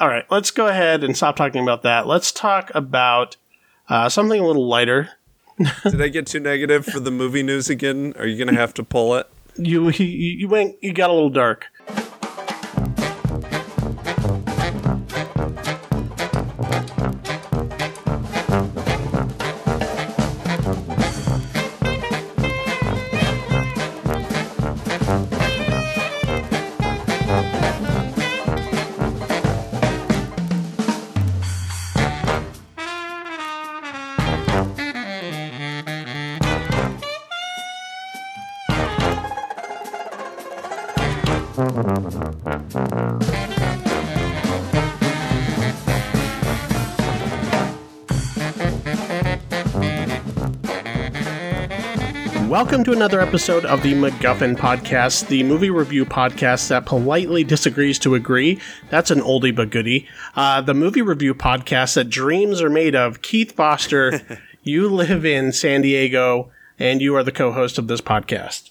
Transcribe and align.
All 0.00 0.08
right, 0.08 0.24
let's 0.30 0.52
go 0.52 0.68
ahead 0.68 1.02
and 1.02 1.16
stop 1.16 1.34
talking 1.34 1.62
about 1.62 1.82
that. 1.82 2.06
Let's 2.06 2.30
talk 2.30 2.70
about 2.74 3.36
uh, 3.88 4.08
something 4.08 4.40
a 4.40 4.46
little 4.46 4.68
lighter. 4.68 5.10
Did 5.82 6.00
I 6.00 6.08
get 6.08 6.26
too 6.28 6.38
negative 6.38 6.86
for 6.86 7.00
the 7.00 7.10
movie 7.10 7.42
news 7.42 7.68
again? 7.68 8.14
Are 8.16 8.26
you 8.26 8.36
going 8.36 8.54
to 8.54 8.60
have 8.60 8.74
to 8.74 8.84
pull 8.84 9.16
it? 9.16 9.28
You, 9.56 9.90
you 9.90 10.06
you 10.06 10.48
went 10.48 10.76
you 10.80 10.92
got 10.92 11.10
a 11.10 11.12
little 11.12 11.30
dark. 11.30 11.66
Welcome 52.78 52.92
to 52.92 52.96
another 52.96 53.20
episode 53.20 53.64
of 53.64 53.82
the 53.82 53.92
MacGuffin 53.92 54.56
Podcast, 54.56 55.26
the 55.26 55.42
movie 55.42 55.68
review 55.68 56.04
podcast 56.04 56.68
that 56.68 56.86
politely 56.86 57.42
disagrees 57.42 57.98
to 57.98 58.14
agree. 58.14 58.60
That's 58.88 59.10
an 59.10 59.18
oldie 59.18 59.52
but 59.52 59.70
goodie. 59.70 60.06
Uh, 60.36 60.60
the 60.60 60.74
movie 60.74 61.02
review 61.02 61.34
podcast 61.34 61.94
that 61.94 62.08
dreams 62.08 62.62
are 62.62 62.70
made 62.70 62.94
of. 62.94 63.20
Keith 63.20 63.50
Foster, 63.50 64.40
you 64.62 64.88
live 64.88 65.26
in 65.26 65.50
San 65.50 65.82
Diego, 65.82 66.52
and 66.78 67.02
you 67.02 67.16
are 67.16 67.24
the 67.24 67.32
co 67.32 67.50
host 67.50 67.78
of 67.78 67.88
this 67.88 68.00
podcast. 68.00 68.70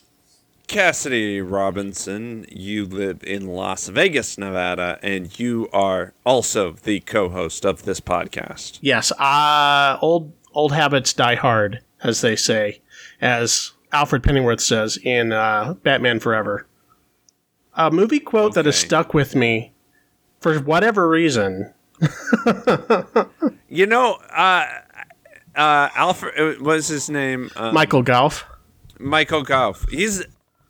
Cassidy 0.68 1.42
Robinson, 1.42 2.46
you 2.50 2.86
live 2.86 3.22
in 3.26 3.46
Las 3.46 3.90
Vegas, 3.90 4.38
Nevada, 4.38 5.00
and 5.04 5.38
you 5.38 5.68
are 5.74 6.14
also 6.26 6.72
the 6.72 7.02
co-host 7.02 7.66
of 7.66 7.84
this 7.84 8.00
podcast. 8.00 8.80
Yes, 8.80 9.12
uh, 9.20 9.98
old 10.02 10.32
old 10.54 10.72
habits 10.72 11.12
die 11.12 11.36
hard, 11.36 11.82
as 12.02 12.22
they 12.22 12.38
say, 12.38 12.80
as 13.20 13.74
Alfred 13.92 14.24
Pennyworth 14.24 14.62
says 14.62 14.98
in 15.02 15.32
uh, 15.32 15.74
Batman 15.84 16.20
Forever. 16.20 16.68
A 17.74 17.92
movie 17.92 18.20
quote 18.20 18.54
that 18.56 18.66
has 18.66 18.76
stuck 18.78 19.14
with 19.14 19.36
me 19.36 19.72
for 20.40 20.58
whatever 20.60 21.08
reason. 21.08 21.74
You 23.70 23.86
know, 23.86 24.14
uh, 24.32 24.66
uh, 25.56 25.90
Alfred, 25.94 26.40
uh, 26.40 26.64
what's 26.64 26.88
his 26.88 27.10
name? 27.10 27.50
Uh, 27.56 27.72
Michael 27.74 28.02
Golf. 28.02 28.46
Michael 28.98 29.44
Gough. 29.44 29.86
He's 29.90 30.24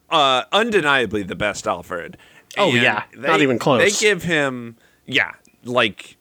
uh, 0.09 0.43
undeniably 0.51 1.23
the 1.23 1.35
best 1.35 1.67
Alfred. 1.67 2.17
Oh, 2.57 2.69
And 2.71 2.81
yeah. 2.81 3.03
Not 3.15 3.41
even 3.41 3.59
close. 3.59 3.81
They 3.81 3.91
give 4.05 4.23
him, 4.23 4.77
yeah, 5.05 5.33
like 5.63 6.16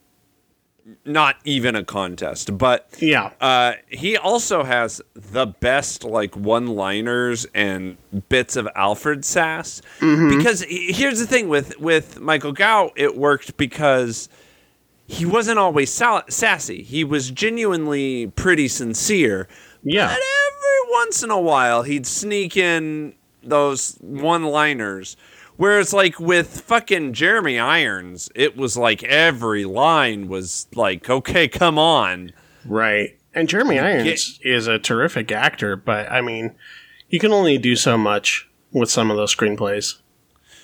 not 1.04 1.36
even 1.44 1.74
a 1.74 1.82
contest, 1.84 2.56
but 2.58 2.88
Yeah. 3.00 3.30
Uh, 3.40 3.72
he 3.88 4.16
also 4.16 4.62
has 4.62 5.02
the 5.14 5.46
best 5.46 6.04
like 6.04 6.36
one-liners 6.36 7.46
and 7.54 7.96
bits 8.28 8.54
of 8.56 8.68
Alfred 8.76 9.24
sass. 9.24 9.82
Mm-hmm. 10.00 10.36
Because 10.38 10.62
he- 10.62 10.92
here's 10.92 11.18
the 11.18 11.26
thing 11.26 11.48
with 11.48 11.78
with 11.80 12.20
Michael 12.20 12.52
Gough, 12.52 12.92
it 12.96 13.16
worked 13.16 13.56
because 13.56 14.28
he 15.08 15.24
wasn't 15.24 15.58
always 15.58 15.90
sal- 15.92 16.24
sassy. 16.28 16.82
He 16.82 17.02
was 17.04 17.30
genuinely 17.30 18.28
pretty 18.36 18.68
sincere. 18.68 19.48
Yeah. 19.82 20.06
But 20.08 20.18
every 20.18 20.92
once 20.92 21.22
in 21.22 21.30
a 21.30 21.40
while, 21.40 21.82
he'd 21.82 22.06
sneak 22.06 22.56
in 22.56 23.14
those 23.42 23.96
one-liners. 24.00 25.16
Whereas, 25.56 25.92
like 25.92 26.20
with 26.20 26.60
fucking 26.60 27.12
Jeremy 27.14 27.58
Irons, 27.58 28.30
it 28.34 28.56
was 28.56 28.76
like 28.76 29.02
every 29.04 29.64
line 29.64 30.28
was 30.28 30.66
like, 30.74 31.08
"Okay, 31.08 31.48
come 31.48 31.78
on." 31.78 32.32
Right. 32.64 33.16
And 33.34 33.48
Jeremy 33.48 33.78
Irons 33.78 34.38
is 34.42 34.66
a 34.66 34.78
terrific 34.78 35.30
actor, 35.30 35.76
but 35.76 36.10
I 36.10 36.20
mean, 36.20 36.54
you 37.10 37.18
can 37.18 37.32
only 37.32 37.58
do 37.58 37.76
so 37.76 37.96
much 37.98 38.48
with 38.72 38.90
some 38.90 39.10
of 39.10 39.16
those 39.16 39.34
screenplays. 39.34 39.98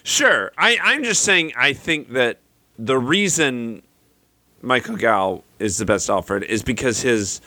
Sure. 0.05 0.53
I, 0.59 0.79
I'm 0.83 1.05
just 1.05 1.23
saying, 1.23 1.53
I 1.57 1.75
think 1.75 2.11
that 2.11 2.39
the 2.79 2.99
reason 2.99 3.83
Michael 4.63 4.97
Gough 4.97 5.43
is 5.59 5.79
the 5.79 5.85
best 5.85 6.09
Alfred 6.11 6.43
is 6.45 6.63
because 6.63 7.03
his 7.03 7.41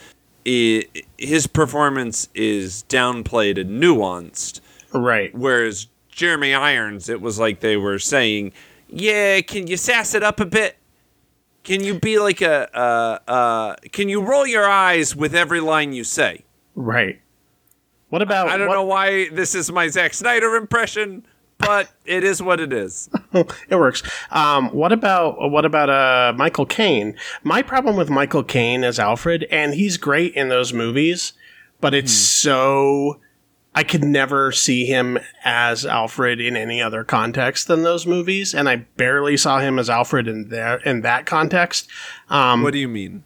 his 0.46 1.48
performance 1.48 2.30
is 2.36 2.86
downplayed 2.88 3.60
and 3.60 3.82
nuanced, 3.82 4.62
Right. 4.94 5.34
whereas 5.36 5.88
Jeremy 6.16 6.54
Irons, 6.54 7.10
it 7.10 7.20
was 7.20 7.38
like 7.40 7.60
they 7.60 7.76
were 7.76 8.00
saying, 8.00 8.54
"Yeah, 8.88 9.42
can 9.42 9.68
you 9.68 9.76
sass 9.76 10.14
it 10.14 10.24
up 10.24 10.40
a 10.40 10.46
bit? 10.46 10.78
Can 11.66 11.84
you 11.84 12.00
be 12.00 12.20
like 12.20 12.42
a 12.42 12.70
uh, 12.74 13.20
uh, 13.30 13.76
can 13.92 14.08
you 14.08 14.22
roll 14.22 14.48
your 14.48 14.64
eyes 14.70 15.14
with 15.14 15.36
every 15.36 15.60
line 15.60 15.92
you 15.92 16.06
say?" 16.06 16.46
Right. 16.74 17.20
What 18.10 18.22
about 18.22 18.48
I 18.48 18.56
don't 18.58 18.70
what- 18.70 18.76
know 18.76 18.86
why 18.86 19.28
this 19.30 19.54
is 19.56 19.70
my 19.74 19.90
Zack 19.90 20.14
Snyder 20.14 20.56
impression, 20.56 21.26
but 21.58 21.92
it 22.06 22.24
is 22.24 22.42
what 22.42 22.62
it 22.62 22.72
is. 22.72 23.10
it 23.34 23.76
works. 23.76 24.02
Um, 24.32 24.70
what 24.70 24.94
about 24.94 25.52
what 25.52 25.66
about 25.66 25.90
uh, 25.90 26.32
Michael 26.38 26.66
Caine? 26.66 27.18
My 27.44 27.62
problem 27.62 27.98
with 27.98 28.10
Michael 28.10 28.44
Caine 28.44 28.86
as 28.86 29.00
Alfred, 29.00 29.44
and 29.52 29.74
he's 29.74 29.98
great 29.98 30.34
in 30.34 30.48
those 30.48 30.72
movies, 30.72 31.34
but 31.82 31.94
it's 31.94 32.14
so 32.14 33.20
I 33.78 33.84
could 33.84 34.04
never 34.06 34.52
see 34.54 34.86
him 34.86 35.20
as 35.44 35.86
Alfred 35.86 36.40
in 36.40 36.56
any 36.56 36.82
other 36.82 37.04
context 37.04 37.68
than 37.68 37.84
those 37.84 38.08
movies, 38.08 38.56
and 38.56 38.70
I 38.70 38.78
barely 38.78 39.36
saw 39.36 39.60
him 39.60 39.78
as 39.78 39.90
Alfred 39.90 40.28
in 40.30 40.48
there 40.48 40.78
in 40.78 41.02
that 41.02 41.26
context. 41.26 41.88
Um, 42.30 42.64
What 42.64 42.72
do 42.74 42.80
you 42.80 42.88
mean? 42.88 43.24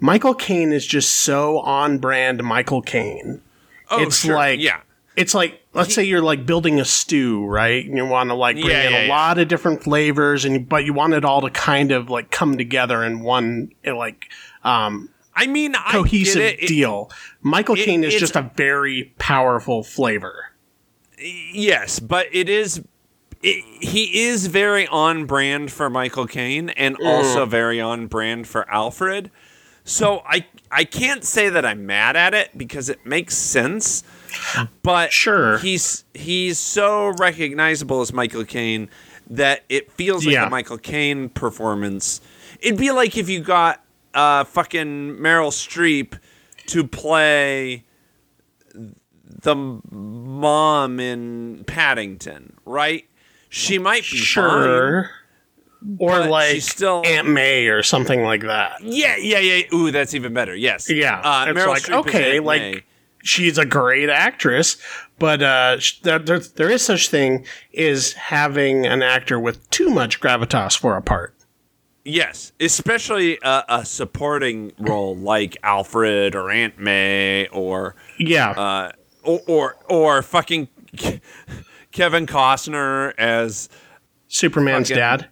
Michael 0.00 0.34
Caine 0.34 0.72
is 0.72 0.86
just 0.86 1.12
so 1.14 1.58
on 1.60 1.98
brand. 1.98 2.42
Michael 2.42 2.82
Caine. 2.82 3.42
Oh, 3.90 4.02
It's 4.02 4.20
sure. 4.20 4.34
like- 4.34 4.60
yeah. 4.60 4.80
It's 5.16 5.34
like 5.34 5.60
let's 5.74 5.92
say 5.94 6.04
you're 6.04 6.22
like 6.22 6.46
building 6.46 6.78
a 6.78 6.84
stew, 6.84 7.44
right? 7.44 7.84
And 7.84 7.96
you 7.96 8.06
want 8.06 8.30
to 8.30 8.34
like 8.34 8.54
bring 8.54 8.68
Yeah, 8.68 8.86
in 8.86 8.92
yeah, 8.92 8.98
a 8.98 9.06
yeah. 9.06 9.12
lot 9.12 9.38
of 9.38 9.48
different 9.48 9.82
flavors, 9.82 10.44
and 10.44 10.68
but 10.68 10.84
you 10.84 10.92
want 10.92 11.12
it 11.12 11.24
all 11.24 11.40
to 11.40 11.50
kind 11.50 11.90
of 11.90 12.08
like 12.08 12.30
come 12.30 12.56
together 12.56 13.02
in 13.02 13.20
one 13.20 13.72
like 13.84 14.26
um, 14.62 15.08
I 15.34 15.48
mean, 15.48 15.74
I 15.74 15.90
cohesive 15.90 16.36
get 16.36 16.54
it. 16.54 16.62
It- 16.62 16.68
deal. 16.68 17.10
Michael 17.48 17.74
it- 17.76 17.84
Caine 17.84 18.04
is 18.04 18.14
just 18.14 18.36
a 18.36 18.50
very 18.56 19.12
powerful 19.18 19.82
flavor. 19.82 20.46
Yes, 21.20 21.98
but 21.98 22.26
it 22.32 22.48
is. 22.48 22.82
It, 23.42 23.64
he 23.80 24.26
is 24.26 24.46
very 24.48 24.86
on 24.88 25.24
brand 25.26 25.70
for 25.72 25.88
Michael 25.88 26.26
Caine 26.26 26.70
and 26.70 26.96
also 27.04 27.46
Mm. 27.46 27.50
very 27.50 27.80
on 27.80 28.06
brand 28.06 28.46
for 28.48 28.68
Alfred. 28.70 29.30
So 29.84 30.22
I 30.26 30.44
I 30.70 30.84
can't 30.84 31.24
say 31.24 31.48
that 31.48 31.64
I'm 31.64 31.86
mad 31.86 32.14
at 32.16 32.34
it 32.34 32.56
because 32.58 32.88
it 32.88 33.04
makes 33.06 33.36
sense. 33.36 34.02
But 34.82 35.12
Sure. 35.12 35.58
he's 35.58 36.04
he's 36.14 36.58
so 36.58 37.08
recognizable 37.18 38.00
as 38.00 38.12
Michael 38.12 38.44
Caine 38.44 38.90
that 39.30 39.64
it 39.68 39.90
feels 39.92 40.26
like 40.26 40.34
Yeah. 40.34 40.46
a 40.46 40.50
Michael 40.50 40.78
Caine 40.78 41.28
performance. 41.30 42.20
It'd 42.60 42.78
be 42.78 42.90
like 42.90 43.16
if 43.16 43.28
you 43.28 43.40
got 43.40 43.82
uh 44.14 44.44
fucking 44.44 45.16
Meryl 45.16 45.50
Streep 45.52 46.18
to 46.68 46.84
play 46.86 47.84
the 48.74 49.54
mom 49.54 51.00
in 51.00 51.64
Paddington, 51.66 52.54
right? 52.64 53.06
She 53.48 53.78
might 53.78 54.02
be 54.02 54.18
fine. 54.18 54.24
Sure. 54.24 55.10
Or 55.98 56.26
like 56.26 56.60
still- 56.62 57.02
Aunt 57.06 57.28
May 57.28 57.66
or 57.68 57.82
something 57.82 58.22
like 58.24 58.42
that. 58.42 58.82
Yeah, 58.82 59.16
yeah, 59.16 59.38
yeah. 59.38 59.62
Ooh, 59.72 59.90
that's 59.92 60.14
even 60.14 60.34
better. 60.34 60.54
Yes. 60.54 60.90
Yeah, 60.90 61.20
Uh, 61.20 61.46
it's 61.48 61.58
Meryl 61.58 61.68
like 61.68 61.82
Streep 61.82 61.98
okay, 62.00 62.40
like 62.40 62.60
May. 62.62 62.82
she's 63.22 63.58
a 63.58 63.64
great 63.64 64.10
actress, 64.10 64.76
but 65.20 65.40
uh, 65.40 65.78
there, 66.02 66.18
there, 66.18 66.40
there 66.40 66.70
is 66.70 66.82
such 66.82 67.08
thing 67.10 67.46
is 67.72 68.12
having 68.14 68.86
an 68.86 69.02
actor 69.02 69.38
with 69.38 69.68
too 69.70 69.88
much 69.88 70.20
gravitas 70.20 70.76
for 70.76 70.96
a 70.96 71.02
part. 71.02 71.34
Yes, 72.08 72.52
especially 72.58 73.38
a, 73.42 73.64
a 73.68 73.84
supporting 73.84 74.72
role 74.78 75.14
like 75.14 75.56
Alfred 75.62 76.34
or 76.34 76.50
Aunt 76.50 76.78
May 76.78 77.46
or 77.48 77.96
Yeah, 78.18 78.50
uh, 78.50 78.92
or, 79.22 79.40
or 79.46 79.76
or 79.88 80.22
fucking 80.22 80.68
Kevin 81.92 82.26
Costner 82.26 83.12
as 83.18 83.68
Superman's 84.28 84.88
dad. 84.88 85.28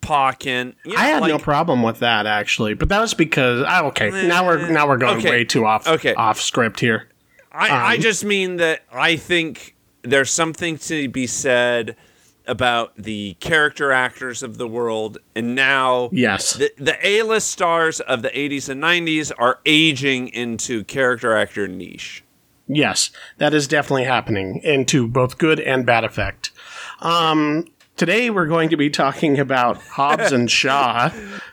Pa 0.00 0.32
Kent. 0.32 0.76
You 0.84 0.96
I 0.96 1.06
had 1.06 1.22
no 1.22 1.38
problem 1.38 1.82
with 1.82 1.98
that 2.00 2.26
actually, 2.26 2.74
but 2.74 2.88
that 2.90 3.00
was 3.00 3.14
because 3.14 3.64
ah, 3.66 3.84
okay. 3.86 4.10
Now 4.26 4.46
we're 4.46 4.68
now 4.70 4.86
we're 4.88 4.98
going 4.98 5.18
Okay. 5.18 5.30
way 5.30 5.44
too 5.44 5.64
off 5.66 5.86
Okay. 5.86 6.14
off 6.14 6.40
script 6.40 6.80
here. 6.80 7.08
I, 7.52 7.68
Um, 7.68 7.82
I 7.84 7.96
just 7.98 8.24
mean 8.24 8.56
that 8.56 8.80
I 8.92 9.16
think 9.16 9.76
there's 10.02 10.30
something 10.30 10.76
to 10.78 11.08
be 11.08 11.26
said 11.26 11.96
about 12.46 12.94
the 12.96 13.34
character 13.40 13.90
actors 13.92 14.42
of 14.42 14.58
the 14.58 14.66
world, 14.68 15.18
and 15.34 15.54
now 15.54 16.10
Yes. 16.12 16.54
the, 16.54 16.70
the 16.76 16.96
A-list 17.06 17.50
stars 17.50 18.00
of 18.00 18.22
the 18.22 18.28
80s 18.30 18.68
and 18.68 18.82
90s 18.82 19.32
are 19.38 19.60
aging 19.64 20.28
into 20.28 20.84
character 20.84 21.34
actor 21.36 21.66
niche. 21.66 22.22
Yes, 22.66 23.10
that 23.38 23.52
is 23.54 23.68
definitely 23.68 24.04
happening, 24.04 24.60
into 24.62 25.06
both 25.06 25.38
good 25.38 25.60
and 25.60 25.84
bad 25.84 26.04
effect. 26.04 26.50
Um, 27.00 27.66
today 27.96 28.30
we're 28.30 28.46
going 28.46 28.70
to 28.70 28.76
be 28.76 28.88
talking 28.90 29.38
about 29.38 29.76
Hobbs 29.82 30.32
and 30.32 30.50
Shaw, 30.50 31.10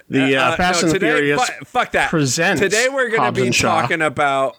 the 0.10 0.36
uh, 0.38 0.52
Uh, 0.52 0.56
Fast 0.56 0.82
no, 0.84 0.88
and 0.90 0.94
today, 0.94 1.12
Furious. 1.16 1.50
fu- 1.50 1.66
fuck 1.66 1.92
that. 1.92 2.10
presents 2.10 2.62
Today 2.62 2.88
we're 2.90 3.10
going 3.10 3.34
to 3.34 3.42
be 3.44 3.50
talking 3.50 4.02
about. 4.02 4.58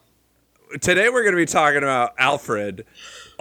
Today 0.81 1.09
we're 1.11 1.23
going 1.23 1.35
to 1.35 1.41
be 1.41 1.45
talking 1.47 1.83
about 1.83 2.13
Alfred, 2.19 2.87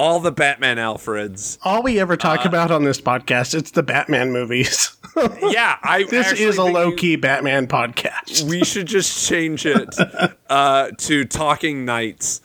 all 0.01 0.19
the 0.19 0.31
Batman 0.31 0.77
Alfreds. 0.77 1.59
All 1.63 1.83
we 1.83 2.00
ever 2.00 2.13
Uh, 2.13 2.18
talk 2.18 2.44
about 2.45 2.71
on 2.71 2.83
this 2.83 3.00
podcast, 3.00 3.53
it's 3.53 3.71
the 3.71 3.83
Batman 3.83 4.31
movies. 4.31 4.98
Yeah, 5.42 5.75
I. 5.83 6.03
this 6.09 6.31
is 6.31 6.57
a 6.57 6.63
low 6.63 6.94
key 6.95 7.18
Batman 7.18 7.68
podcast. 7.68 8.44
We 8.44 8.63
should 8.63 8.86
just 8.88 9.27
change 9.27 9.65
it 9.65 9.94
uh, 10.50 10.92
to 11.00 11.25
Talking 11.25 11.83
Knights. 11.83 12.39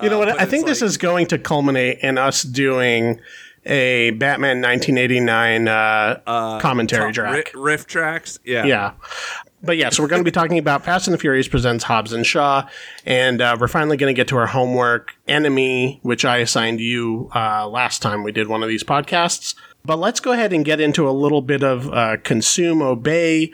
You 0.00 0.10
know 0.10 0.20
what? 0.20 0.28
but 0.28 0.40
I 0.40 0.44
think 0.44 0.68
it's 0.68 0.78
this 0.80 0.90
is 0.92 0.96
going 0.96 1.26
to 1.28 1.38
culminate 1.38 1.98
in 2.02 2.16
us 2.16 2.44
doing 2.44 3.18
a 3.66 4.10
Batman 4.12 4.60
1989 4.62 5.66
uh, 5.66 6.60
commentary 6.60 7.06
Ri- 7.08 7.12
track. 7.14 7.50
riff 7.56 7.86
tracks. 7.88 8.38
Yeah. 8.44 8.64
Yeah. 8.64 8.92
But 9.64 9.78
yeah, 9.78 9.88
so 9.88 10.02
we're 10.02 10.10
going 10.10 10.20
to 10.20 10.24
be 10.24 10.30
talking 10.30 10.58
about 10.58 10.84
Fast 10.84 11.06
and 11.06 11.14
the 11.14 11.18
Furious 11.18 11.48
presents 11.48 11.84
Hobbs 11.84 12.12
and 12.12 12.26
Shaw, 12.26 12.68
and 13.06 13.40
uh, 13.40 13.56
we're 13.58 13.66
finally 13.66 13.96
going 13.96 14.14
to 14.14 14.16
get 14.16 14.28
to 14.28 14.36
our 14.36 14.46
homework, 14.46 15.16
Enemy, 15.26 16.00
which 16.02 16.26
I 16.26 16.38
assigned 16.38 16.80
you 16.80 17.30
uh, 17.34 17.66
last 17.66 18.02
time 18.02 18.22
we 18.22 18.30
did 18.30 18.48
one 18.48 18.62
of 18.62 18.68
these 18.68 18.84
podcasts. 18.84 19.54
But 19.82 19.98
let's 19.98 20.20
go 20.20 20.32
ahead 20.32 20.52
and 20.52 20.66
get 20.66 20.80
into 20.80 21.08
a 21.08 21.12
little 21.12 21.40
bit 21.40 21.62
of 21.62 21.90
uh, 21.90 22.18
consume, 22.22 22.82
obey. 22.82 23.52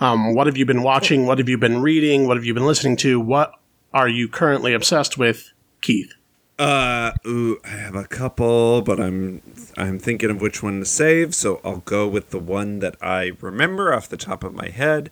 Um, 0.00 0.34
what 0.34 0.46
have 0.46 0.56
you 0.56 0.66
been 0.66 0.82
watching? 0.82 1.26
What 1.26 1.38
have 1.38 1.48
you 1.48 1.58
been 1.58 1.82
reading? 1.82 2.26
What 2.26 2.36
have 2.38 2.44
you 2.44 2.54
been 2.54 2.66
listening 2.66 2.96
to? 2.98 3.20
What 3.20 3.52
are 3.94 4.08
you 4.08 4.28
currently 4.28 4.74
obsessed 4.74 5.16
with, 5.16 5.52
Keith? 5.84 6.12
Uh, 6.58 7.12
ooh, 7.26 7.58
I 7.64 7.68
have 7.68 7.94
a 7.96 8.04
couple, 8.04 8.80
but 8.82 9.00
I'm 9.00 9.42
I'm 9.76 9.98
thinking 9.98 10.30
of 10.30 10.40
which 10.40 10.62
one 10.62 10.78
to 10.80 10.84
save, 10.84 11.34
so 11.34 11.60
I'll 11.64 11.78
go 11.84 12.06
with 12.08 12.30
the 12.30 12.38
one 12.38 12.78
that 12.78 12.94
I 13.02 13.32
remember 13.40 13.92
off 13.92 14.08
the 14.08 14.16
top 14.16 14.42
of 14.44 14.54
my 14.54 14.68
head. 14.68 15.10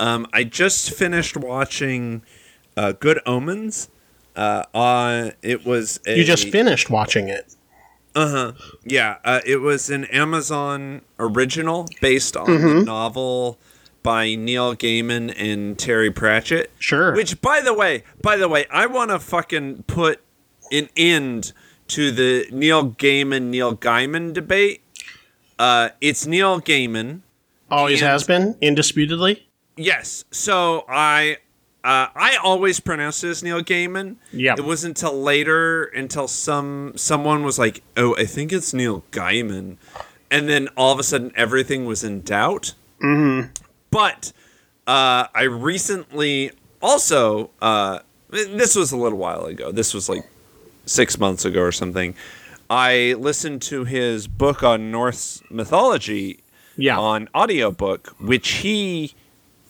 Um, 0.00 0.26
I 0.32 0.42
just 0.44 0.90
finished 0.90 1.36
watching 1.36 2.22
uh, 2.76 2.92
Good 2.92 3.20
Omens. 3.26 3.88
Uh, 4.34 4.64
on 4.74 5.32
it 5.42 5.64
was 5.64 6.00
a, 6.06 6.16
You 6.18 6.24
just 6.24 6.48
finished 6.48 6.88
watching 6.90 7.28
it. 7.28 7.54
Uh-huh. 8.14 8.52
Yeah, 8.84 9.18
uh, 9.24 9.40
it 9.46 9.58
was 9.60 9.88
an 9.90 10.04
Amazon 10.06 11.02
original 11.18 11.88
based 12.00 12.36
on 12.36 12.46
Mm-hmm. 12.48 12.78
the 12.80 12.84
novel 12.84 13.58
by 14.02 14.34
Neil 14.34 14.74
Gaiman 14.74 15.32
and 15.36 15.78
Terry 15.78 16.10
Pratchett. 16.10 16.70
Sure. 16.78 17.14
Which, 17.14 17.40
by 17.40 17.60
the 17.60 17.74
way, 17.74 18.04
by 18.22 18.36
the 18.36 18.48
way, 18.48 18.66
I 18.70 18.86
want 18.86 19.10
to 19.10 19.18
fucking 19.18 19.84
put 19.84 20.20
an 20.70 20.88
end 20.96 21.52
to 21.88 22.10
the 22.10 22.46
Neil 22.50 22.90
Gaiman 22.90 23.42
Neil 23.50 23.76
Gaiman 23.76 24.32
debate. 24.32 24.80
Uh, 25.58 25.90
it's 26.00 26.26
Neil 26.26 26.60
Gaiman. 26.60 27.20
Always 27.70 28.00
and- 28.02 28.10
has 28.10 28.24
been, 28.24 28.56
indisputably. 28.60 29.46
Yes. 29.76 30.24
So 30.30 30.84
I 30.88 31.38
uh, 31.84 32.08
I 32.14 32.36
always 32.42 32.78
pronounced 32.78 33.24
it 33.24 33.30
as 33.30 33.42
Neil 33.42 33.62
Gaiman. 33.62 34.16
Yeah. 34.32 34.54
It 34.56 34.64
wasn't 34.64 35.00
until 35.02 35.20
later 35.20 35.84
until 35.84 36.28
some 36.28 36.92
someone 36.96 37.42
was 37.42 37.58
like, 37.58 37.82
"Oh, 37.96 38.14
I 38.16 38.24
think 38.26 38.52
it's 38.52 38.72
Neil 38.74 39.02
Gaiman," 39.10 39.78
and 40.30 40.48
then 40.48 40.68
all 40.76 40.92
of 40.92 40.98
a 40.98 41.02
sudden 41.02 41.32
everything 41.34 41.86
was 41.86 42.04
in 42.04 42.20
doubt. 42.20 42.74
Mm-hmm. 43.02 43.50
But 43.92 44.32
uh, 44.88 45.28
I 45.32 45.42
recently 45.44 46.50
also 46.80 47.50
uh, 47.60 48.00
this 48.30 48.74
was 48.74 48.90
a 48.90 48.96
little 48.96 49.18
while 49.18 49.44
ago. 49.44 49.70
This 49.70 49.94
was 49.94 50.08
like 50.08 50.24
six 50.86 51.18
months 51.20 51.44
ago 51.44 51.60
or 51.60 51.70
something. 51.70 52.16
I 52.68 53.14
listened 53.18 53.62
to 53.62 53.84
his 53.84 54.26
book 54.26 54.62
on 54.64 54.90
Norse 54.90 55.42
mythology 55.50 56.40
Yeah. 56.76 56.98
on 56.98 57.28
audiobook, 57.34 58.14
which 58.18 58.48
he 58.48 59.12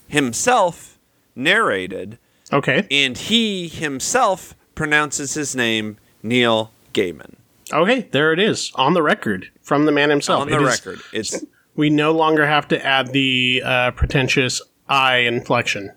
himself 0.08 0.98
narrated, 1.34 2.18
Okay. 2.52 2.86
and 2.90 3.18
he 3.18 3.66
himself 3.68 4.54
pronounces 4.74 5.34
his 5.34 5.56
name 5.56 5.96
Neil 6.22 6.70
Gaiman. 6.94 7.34
Okay, 7.72 8.06
there 8.12 8.32
it 8.32 8.38
is. 8.38 8.70
On 8.76 8.92
the 8.94 9.02
record 9.02 9.50
from 9.62 9.86
the 9.86 9.92
man 9.92 10.10
himself. 10.10 10.42
On 10.42 10.48
the 10.48 10.56
It 10.56 10.62
is- 10.62 10.86
record, 10.86 11.00
it's 11.12 11.44
we 11.74 11.90
no 11.90 12.12
longer 12.12 12.46
have 12.46 12.68
to 12.68 12.84
add 12.84 13.12
the 13.12 13.62
uh, 13.64 13.90
pretentious 13.92 14.60
I 14.88 15.18
inflection. 15.18 15.92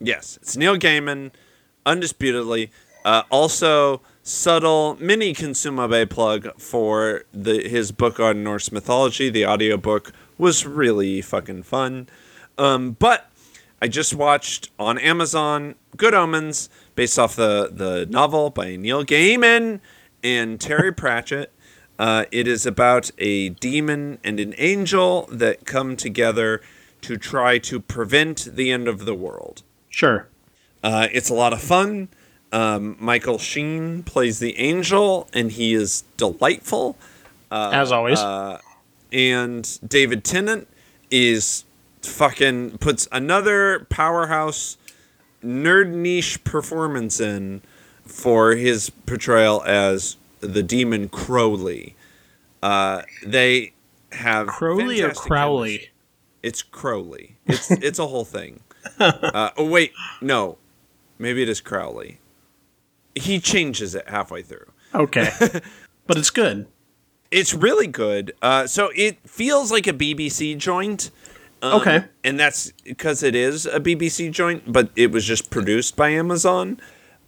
yes, 0.00 0.38
it's 0.42 0.56
Neil 0.56 0.76
Gaiman, 0.76 1.30
undisputedly. 1.84 2.70
Uh, 3.04 3.22
also, 3.30 4.00
subtle 4.22 4.96
mini 5.00 5.32
consumabe 5.32 6.10
plug 6.10 6.60
for 6.60 7.22
the 7.32 7.68
his 7.68 7.92
book 7.92 8.18
on 8.18 8.42
Norse 8.42 8.72
mythology. 8.72 9.30
The 9.30 9.46
audiobook 9.46 10.12
was 10.38 10.66
really 10.66 11.22
fucking 11.22 11.62
fun. 11.62 12.08
Um, 12.58 12.96
but 12.98 13.30
I 13.80 13.88
just 13.88 14.14
watched 14.14 14.70
on 14.78 14.98
Amazon 14.98 15.76
Good 15.96 16.14
Omens, 16.14 16.68
based 16.94 17.18
off 17.18 17.36
the, 17.36 17.70
the 17.72 18.06
novel 18.10 18.50
by 18.50 18.76
Neil 18.76 19.04
Gaiman 19.04 19.80
and 20.24 20.60
Terry 20.60 20.92
Pratchett. 20.92 21.52
Uh, 21.98 22.24
it 22.30 22.46
is 22.46 22.66
about 22.66 23.10
a 23.18 23.50
demon 23.50 24.18
and 24.22 24.38
an 24.38 24.54
angel 24.58 25.28
that 25.30 25.64
come 25.64 25.96
together 25.96 26.60
to 27.02 27.16
try 27.16 27.58
to 27.58 27.80
prevent 27.80 28.56
the 28.56 28.70
end 28.70 28.88
of 28.88 29.04
the 29.04 29.14
world. 29.14 29.62
Sure. 29.88 30.28
Uh, 30.82 31.08
it's 31.12 31.30
a 31.30 31.34
lot 31.34 31.52
of 31.52 31.60
fun. 31.60 32.08
Um, 32.52 32.96
Michael 33.00 33.38
Sheen 33.38 34.02
plays 34.02 34.38
the 34.38 34.58
angel, 34.58 35.28
and 35.32 35.52
he 35.52 35.74
is 35.74 36.04
delightful. 36.16 36.96
As 37.50 37.92
always. 37.92 38.18
Uh, 38.18 38.58
and 39.12 39.78
David 39.86 40.24
Tennant 40.24 40.68
is 41.10 41.64
fucking 42.02 42.78
puts 42.78 43.08
another 43.10 43.86
powerhouse 43.88 44.76
nerd 45.44 45.88
niche 45.88 46.42
performance 46.44 47.20
in 47.20 47.62
for 48.04 48.54
his 48.54 48.90
portrayal 48.90 49.62
as 49.64 50.16
the 50.46 50.62
demon 50.62 51.08
Crowley. 51.08 51.96
Uh, 52.62 53.02
they 53.24 53.72
have 54.12 54.46
Crowley 54.46 55.02
or 55.02 55.12
Crowley? 55.12 55.90
It's 56.42 56.62
Crowley. 56.62 57.36
It's 57.46 57.70
it's 57.70 57.98
a 57.98 58.06
whole 58.06 58.24
thing. 58.24 58.60
Uh, 59.00 59.50
oh 59.56 59.68
wait, 59.68 59.92
no, 60.20 60.58
maybe 61.18 61.42
it 61.42 61.48
is 61.48 61.60
Crowley. 61.60 62.20
He 63.16 63.40
changes 63.40 63.96
it 63.96 64.08
halfway 64.08 64.42
through. 64.42 64.70
Okay. 64.94 65.28
but 66.06 66.16
it's 66.16 66.30
good. 66.30 66.68
It's 67.32 67.52
really 67.52 67.88
good. 67.88 68.32
Uh, 68.40 68.68
so 68.68 68.90
it 68.94 69.18
feels 69.28 69.72
like 69.72 69.88
a 69.88 69.92
BBC 69.92 70.56
joint. 70.56 71.10
Um, 71.62 71.80
Okay. 71.80 72.04
And 72.22 72.38
that's 72.38 72.70
because 72.84 73.24
it 73.24 73.34
is 73.34 73.66
a 73.66 73.80
BBC 73.80 74.30
joint, 74.30 74.72
but 74.72 74.90
it 74.94 75.10
was 75.10 75.24
just 75.24 75.50
produced 75.50 75.96
by 75.96 76.10
Amazon. 76.10 76.80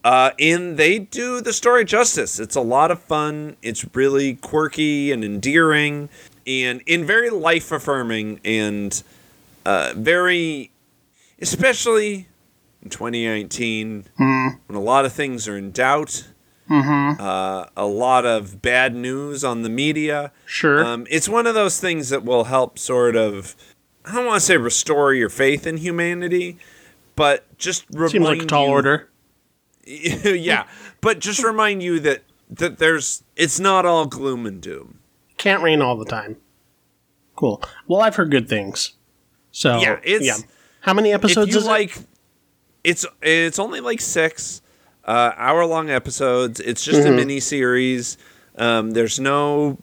Uh, 0.09 0.31
and 0.41 0.79
they 0.79 0.99
do 0.99 1.43
the 1.43 1.53
story 1.53 1.85
justice. 1.85 2.41
It's 2.41 2.57
a 2.57 2.63
lot 2.63 2.91
of 2.91 2.99
fun. 2.99 3.57
It's 3.61 3.85
really 3.95 4.37
quirky 4.37 5.13
and 5.13 5.23
endearing 5.23 6.09
and, 6.47 6.81
and 6.89 7.05
very 7.05 7.29
life 7.29 7.71
affirming 7.71 8.41
and 8.43 9.03
uh, 9.67 9.93
very, 9.95 10.71
especially 11.43 12.27
in 12.83 12.89
2019 12.89 14.07
when 14.17 14.59
a 14.71 14.81
lot 14.81 15.05
of 15.05 15.13
things 15.13 15.47
are 15.47 15.59
in 15.59 15.73
doubt. 15.73 16.29
Uh, 16.71 17.67
a 17.77 17.85
lot 17.87 18.25
of 18.25 18.63
bad 18.63 18.95
news 18.95 19.45
on 19.45 19.61
the 19.63 19.69
media. 19.69 20.33
Sure. 20.47 20.83
Um, 20.85 21.07
it's 21.11 21.29
one 21.29 21.47
of 21.47 21.55
those 21.55 21.81
things 21.81 22.09
that 22.09 22.25
will 22.25 22.45
help 22.45 22.79
sort 22.79 23.15
of, 23.15 23.57
I 24.07 24.15
don't 24.15 24.25
want 24.27 24.41
to 24.41 24.47
say 24.47 24.57
restore 24.57 25.13
your 25.13 25.29
faith 25.29 25.67
in 25.67 25.77
humanity, 25.79 26.57
but 27.15 27.45
just 27.59 27.85
remind 27.93 28.11
Seems 28.13 28.25
like 28.27 28.43
a 28.43 28.47
tall 28.47 28.67
you- 28.69 28.73
order. 28.73 29.09
yeah, 30.25 30.67
but 31.01 31.19
just 31.19 31.43
remind 31.43 31.83
you 31.83 31.99
that 32.01 32.23
that 32.51 32.79
there's 32.79 33.23
it's 33.37 33.59
not 33.61 33.87
all 33.87 34.07
gloom 34.07 34.47
and 34.47 34.61
doom. 34.61 34.99
Can't 35.37 35.63
rain 35.63 35.81
all 35.83 35.97
the 35.97 36.05
time. 36.05 36.37
Cool. 37.37 37.63
Well, 37.87 38.01
I've 38.03 38.17
heard 38.17 38.31
good 38.31 38.49
things. 38.49 38.95
So 39.53 39.81
Yeah, 39.81 39.99
it's- 40.03 40.23
yeah. 40.25 40.37
How 40.81 40.95
many 40.95 41.13
episodes 41.13 41.55
is 41.55 41.67
like, 41.67 41.97
it's 42.85 43.05
it's 43.23 43.59
only 43.59 43.81
like 43.81 44.01
six 44.01 44.63
uh, 45.05 45.33
hour 45.37 45.65
long 45.67 45.91
episodes. 45.91 46.61
It's 46.61 46.85
just 46.85 47.01
Mm-hmm. 47.01 47.13
a 47.13 47.17
mini 47.17 47.41
series. 47.41 48.17
Um, 48.57 48.93
there's 48.93 49.19
no 49.21 49.79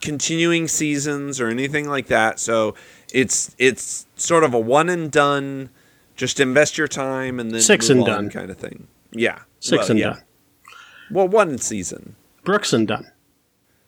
continuing 0.00 0.68
seasons 0.68 1.40
or 1.40 1.48
anything 1.48 1.88
like 1.88 2.06
that. 2.08 2.38
So 2.40 2.74
it's 3.12 3.54
it's 3.58 4.06
sort 4.16 4.44
of 4.44 4.52
a 4.54 4.58
one 4.58 4.88
and 4.90 5.10
done 5.10 5.70
just 6.16 6.38
invest 6.40 6.76
your 6.78 6.88
time 6.88 7.40
and 7.40 7.50
then 7.52 7.60
Six 7.60 7.88
and 7.88 8.00
on 8.00 8.06
done. 8.06 8.30
kind 8.30 8.50
of 8.50 8.56
thing. 8.58 8.86
Yeah, 9.14 9.40
Six 9.60 9.82
Well, 9.84 9.90
and 9.92 9.98
yeah. 9.98 10.12
done. 10.14 10.22
Well, 11.10 11.28
one 11.28 11.58
season. 11.58 12.16
Brooks 12.44 12.72
and 12.72 12.86
done. 12.86 13.10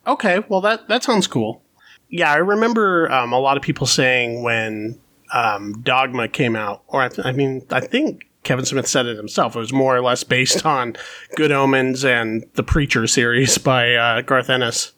Okay, 0.06 0.42
well 0.49 0.61
that 0.62 0.88
that 0.88 1.02
sounds 1.02 1.26
cool. 1.26 1.62
Yeah, 2.09 2.30
I 2.33 2.37
remember 2.37 3.11
um, 3.12 3.33
a 3.33 3.38
lot 3.40 3.56
of 3.56 3.62
people 3.62 3.87
saying 3.87 4.42
when 4.45 4.99
um, 5.35 5.83
Dogma 5.83 6.28
came 6.28 6.54
out, 6.54 6.83
or 6.87 7.02
I, 7.02 7.09
th- 7.09 7.26
I 7.26 7.33
mean, 7.33 7.66
I 7.71 7.80
think 7.80 8.28
Kevin 8.45 8.64
Smith 8.64 8.87
said 8.87 9.06
it 9.06 9.16
himself. 9.16 9.56
It 9.56 9.59
was 9.59 9.73
more 9.73 9.97
or 9.97 10.00
less 10.00 10.23
based 10.23 10.64
on 10.75 10.95
Good 11.35 11.50
Omens 11.50 12.04
and 12.04 12.45
the 12.54 12.62
Preacher 12.62 13.06
series 13.09 13.59
by 13.59 13.95
uh, 13.95 14.21
Garth 14.23 14.49
Ennis, 14.50 14.92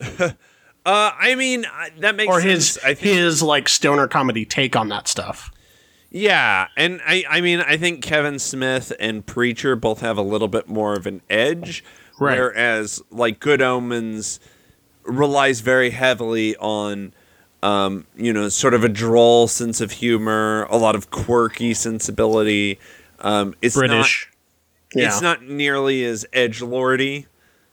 Uh, 0.84 1.12
I 1.16 1.36
mean 1.36 1.64
that 2.00 2.16
makes 2.16 2.28
or 2.28 2.40
sense. 2.40 2.76
his 2.82 2.98
his 2.98 3.40
like 3.42 3.68
stoner 3.68 4.08
comedy 4.08 4.44
take 4.44 4.74
on 4.74 4.88
that 4.88 5.06
stuff. 5.06 5.52
Yeah, 6.14 6.68
and 6.76 7.00
I, 7.06 7.24
I 7.28 7.40
mean, 7.40 7.60
I 7.60 7.76
think 7.78 8.02
Kevin 8.02 8.38
Smith 8.38 8.92
and 9.00 9.24
Preacher 9.24 9.74
both 9.76 10.00
have 10.02 10.18
a 10.18 10.22
little 10.22 10.48
bit 10.48 10.68
more 10.68 10.94
of 10.94 11.06
an 11.06 11.22
edge, 11.30 11.82
Right. 12.20 12.38
whereas 12.38 13.00
like 13.10 13.40
Good 13.40 13.62
Omens 13.62 14.38
relies 15.04 15.60
very 15.60 15.88
heavily 15.90 16.54
on, 16.58 17.14
um, 17.62 18.06
you 18.14 18.30
know, 18.32 18.50
sort 18.50 18.74
of 18.74 18.84
a 18.84 18.88
droll 18.90 19.48
sense 19.48 19.80
of 19.80 19.90
humor, 19.92 20.66
a 20.70 20.76
lot 20.76 20.94
of 20.94 21.10
quirky 21.10 21.72
sensibility. 21.72 22.78
Um, 23.20 23.54
it's 23.62 23.74
British, 23.74 24.28
Not, 24.94 25.00
yeah, 25.02 25.08
It's 25.08 25.22
not 25.22 25.42
nearly 25.42 26.04
as 26.04 26.26
edge 26.34 26.60
lordy. 26.60 27.26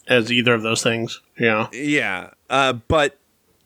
as 0.07 0.31
either 0.31 0.53
of 0.53 0.61
those 0.63 0.81
things. 0.81 1.21
Yeah. 1.37 1.67
Yeah, 1.73 2.29
uh, 2.49 2.73
but 2.87 3.17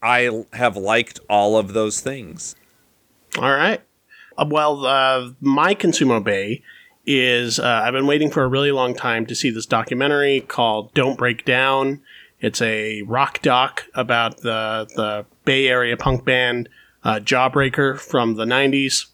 I 0.01 0.44
have 0.53 0.75
liked 0.75 1.20
all 1.30 1.58
of 1.58 1.74
those 1.74 2.01
things. 2.01 2.56
All 3.38 3.44
right. 3.51 3.82
Uh, 4.38 4.46
well, 4.50 4.86
uh, 4.86 5.32
my 5.40 5.74
consumer 5.74 6.20
Bay 6.20 6.63
is 7.06 7.60
uh, 7.60 7.82
I've 7.84 7.94
been 7.94 8.08
waiting 8.08 8.32
for 8.32 8.44
a 8.44 8.48
really 8.48 8.72
long 8.72 8.96
time 8.96 9.25
to 9.25 9.36
see 9.36 9.50
this 9.50 9.66
documentary 9.66 10.42
called 10.42 10.94
"Don't 10.94 11.18
Break 11.18 11.46
Down." 11.46 12.02
It's 12.40 12.62
a 12.62 13.02
rock 13.04 13.42
doc 13.42 13.86
about 13.94 14.38
the 14.38 14.88
the 14.96 15.25
Bay 15.46 15.68
Area 15.68 15.98
punk 15.98 16.25
band 16.25 16.70
uh, 17.04 17.20
Jawbreaker 17.20 18.00
from 18.00 18.36
the 18.36 18.46
'90s, 18.46 19.08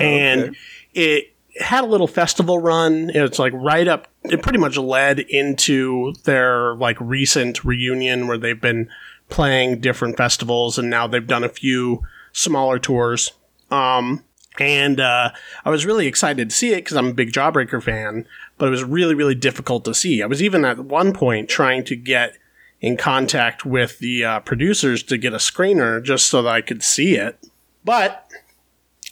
and 0.00 0.56
it 0.94 1.34
had 1.58 1.84
a 1.84 1.86
little 1.86 2.06
festival 2.06 2.58
run. 2.58 3.10
It's 3.14 3.38
like 3.38 3.52
right 3.54 3.86
up. 3.88 4.08
It 4.24 4.42
pretty 4.42 4.58
much 4.58 4.76
led 4.76 5.20
into 5.20 6.14
their 6.24 6.74
like 6.76 7.00
recent 7.00 7.64
reunion 7.64 8.26
where 8.26 8.38
they've 8.38 8.60
been 8.60 8.88
playing 9.28 9.80
different 9.80 10.16
festivals, 10.16 10.78
and 10.78 10.88
now 10.88 11.06
they've 11.06 11.26
done 11.26 11.44
a 11.44 11.48
few 11.48 12.02
smaller 12.32 12.78
tours. 12.78 13.32
Um, 13.70 14.24
and 14.60 15.00
uh, 15.00 15.30
I 15.64 15.70
was 15.70 15.86
really 15.86 16.06
excited 16.06 16.50
to 16.50 16.54
see 16.54 16.72
it 16.72 16.76
because 16.76 16.96
I'm 16.96 17.08
a 17.08 17.14
big 17.14 17.32
Jawbreaker 17.32 17.82
fan, 17.82 18.26
but 18.58 18.66
it 18.66 18.70
was 18.70 18.84
really, 18.84 19.14
really 19.14 19.34
difficult 19.34 19.84
to 19.84 19.94
see. 19.94 20.22
I 20.22 20.26
was 20.26 20.42
even 20.42 20.64
at 20.64 20.78
one 20.78 21.12
point 21.12 21.48
trying 21.48 21.84
to 21.84 21.96
get 21.96 22.36
in 22.80 22.96
contact 22.96 23.64
with 23.64 23.98
the 23.98 24.24
uh, 24.24 24.40
producers 24.40 25.02
to 25.04 25.16
get 25.16 25.32
a 25.32 25.38
screener 25.38 26.02
just 26.02 26.26
so 26.26 26.42
that 26.42 26.48
I 26.48 26.60
could 26.60 26.82
see 26.82 27.16
it. 27.16 27.38
But 27.84 28.28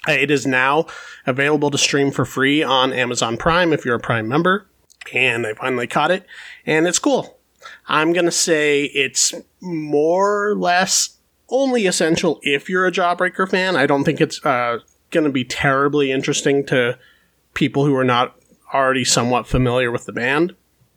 uh, 0.07 0.13
it 0.13 0.31
is 0.31 0.47
now 0.47 0.87
available 1.27 1.71
to 1.71 1.79
stream 1.79 2.11
for 2.11 2.25
free 2.25 2.63
on 2.63 2.93
Amazon 2.93 3.37
Prime 3.37 3.73
if 3.73 3.85
you're 3.85 3.97
a 3.97 4.01
Prime 4.01 4.29
member. 4.29 4.67
And 5.13 5.47
I 5.47 5.55
finally 5.55 5.87
caught 5.87 6.11
it, 6.11 6.27
and 6.65 6.87
it's 6.87 6.99
cool. 6.99 7.39
I'm 7.87 8.13
going 8.13 8.25
to 8.25 8.31
say 8.31 8.85
it's 8.85 9.35
more 9.61 10.49
or 10.49 10.57
less 10.57 11.19
only 11.51 11.87
essential 11.87 12.41
if 12.43 12.69
you're 12.69 12.87
a 12.87 12.93
Jawbreaker 12.93 13.49
fan. 13.49 13.77
I 13.77 13.87
don't 13.87 14.05
think 14.05 14.21
it's 14.21 14.45
uh, 14.45 14.79
going 15.15 15.25
to 15.25 15.33
be 15.33 15.45
terribly 15.45 16.13
interesting 16.13 16.67
to 16.67 16.99
people 17.55 17.87
who 17.87 17.97
are 17.97 18.05
not 18.05 18.37
already 18.75 19.05
somewhat 19.05 19.47
familiar 19.47 19.91
with 19.91 20.05
the 20.05 20.13
band. 20.13 20.55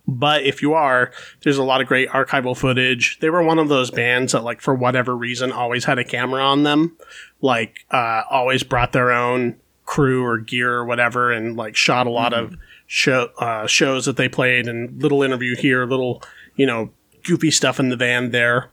But 0.10 0.44
if 0.44 0.62
you 0.62 0.74
are, 0.74 1.12
there's 1.44 1.58
a 1.58 1.64
lot 1.64 1.82
of 1.82 1.88
great 1.88 2.10
archival 2.10 2.56
footage. 2.56 3.20
They 3.20 3.30
were 3.30 3.44
one 3.44 3.60
of 3.60 3.70
those 3.70 3.92
bands 3.92 4.32
that, 4.32 4.44
like, 4.44 4.62
for 4.62 4.74
whatever 4.74 5.16
reason, 5.16 5.52
always 5.52 5.86
had 5.86 6.00
a 6.00 6.04
camera 6.04 6.42
on 6.42 6.64
them. 6.64 6.98
Like, 7.42 7.80
uh, 7.92 8.24
always 8.30 8.64
brought 8.64 8.94
their 8.94 9.12
own 9.12 9.58
crew 9.88 10.24
or 10.24 10.38
gear 10.38 10.74
or 10.74 10.86
whatever, 10.86 11.32
and 11.32 11.56
like 11.56 11.76
shot 11.76 12.06
a 12.08 12.10
lot 12.10 12.34
of 12.34 12.56
show 12.86 13.30
uh, 13.40 13.66
shows 13.68 14.06
that 14.06 14.18
they 14.18 14.30
played, 14.30 14.68
and 14.68 15.02
little 15.02 15.24
interview 15.24 15.56
here, 15.56 15.86
little 15.86 16.22
you 16.56 16.66
know 16.66 16.92
goofy 17.24 17.50
stuff 17.50 17.80
in 17.80 17.90
the 17.90 17.96
van 17.96 18.32
there. 18.32 18.70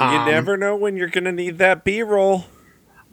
You 0.00 0.06
Um, 0.06 0.26
never 0.26 0.56
know 0.56 0.74
when 0.76 0.96
you're 0.96 1.08
gonna 1.08 1.32
need 1.32 1.58
that 1.58 1.84
B-roll. 1.84 2.46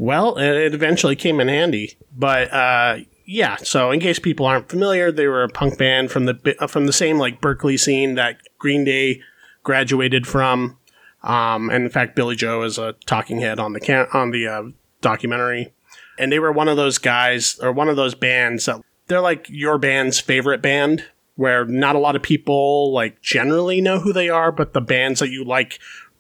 Well, 0.01 0.39
it 0.39 0.73
eventually 0.73 1.15
came 1.15 1.39
in 1.39 1.47
handy, 1.47 1.95
but 2.17 2.51
uh, 2.51 3.01
yeah. 3.23 3.57
So, 3.57 3.91
in 3.91 3.99
case 3.99 4.17
people 4.17 4.47
aren't 4.47 4.67
familiar, 4.67 5.11
they 5.11 5.27
were 5.27 5.43
a 5.43 5.47
punk 5.47 5.77
band 5.77 6.09
from 6.09 6.25
the 6.25 6.55
uh, 6.59 6.65
from 6.65 6.87
the 6.87 6.91
same 6.91 7.19
like 7.19 7.39
Berkeley 7.39 7.77
scene 7.77 8.15
that 8.15 8.37
Green 8.57 8.83
Day 8.83 9.21
graduated 9.61 10.25
from. 10.25 10.79
Um, 11.21 11.69
and 11.69 11.83
in 11.83 11.91
fact, 11.91 12.15
Billie 12.15 12.35
Joe 12.35 12.63
is 12.63 12.79
a 12.79 12.93
talking 13.05 13.41
head 13.41 13.59
on 13.59 13.73
the 13.73 13.79
can- 13.79 14.07
on 14.11 14.31
the 14.31 14.47
uh, 14.47 14.63
documentary, 15.01 15.71
and 16.17 16.31
they 16.31 16.39
were 16.39 16.51
one 16.51 16.67
of 16.67 16.77
those 16.77 16.97
guys 16.97 17.59
or 17.59 17.71
one 17.71 17.87
of 17.87 17.95
those 17.95 18.15
bands 18.15 18.65
that 18.65 18.81
they're 19.05 19.21
like 19.21 19.45
your 19.49 19.77
band's 19.77 20.19
favorite 20.19 20.63
band, 20.63 21.05
where 21.35 21.63
not 21.63 21.95
a 21.95 21.99
lot 21.99 22.15
of 22.15 22.23
people 22.23 22.91
like 22.91 23.21
generally 23.21 23.81
know 23.81 23.99
who 23.99 24.13
they 24.13 24.29
are, 24.29 24.51
but 24.51 24.73
the 24.73 24.81
bands 24.81 25.19
that 25.19 25.29
you 25.29 25.45
like, 25.45 25.77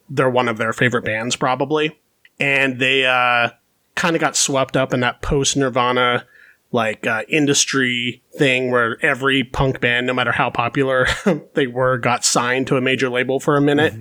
they're 0.07 0.29
one 0.29 0.47
of 0.47 0.59
their 0.59 0.71
favorite 0.71 1.03
bands 1.03 1.35
probably 1.35 1.97
and 2.41 2.79
they 2.79 3.05
uh, 3.05 3.49
kind 3.95 4.15
of 4.15 4.19
got 4.19 4.35
swept 4.35 4.75
up 4.77 4.93
in 4.93 4.99
that 5.01 5.21
post 5.21 5.57
Nirvana 5.57 6.25
like 6.71 7.05
uh, 7.05 7.23
industry 7.27 8.23
thing 8.37 8.71
where 8.71 8.97
every 9.03 9.43
punk 9.43 9.81
band, 9.81 10.07
no 10.07 10.13
matter 10.13 10.31
how 10.31 10.49
popular 10.49 11.07
they 11.53 11.67
were, 11.67 11.97
got 11.97 12.23
signed 12.23 12.67
to 12.67 12.77
a 12.77 12.81
major 12.81 13.09
label 13.09 13.39
for 13.39 13.57
a 13.57 13.61
minute. 13.61 13.93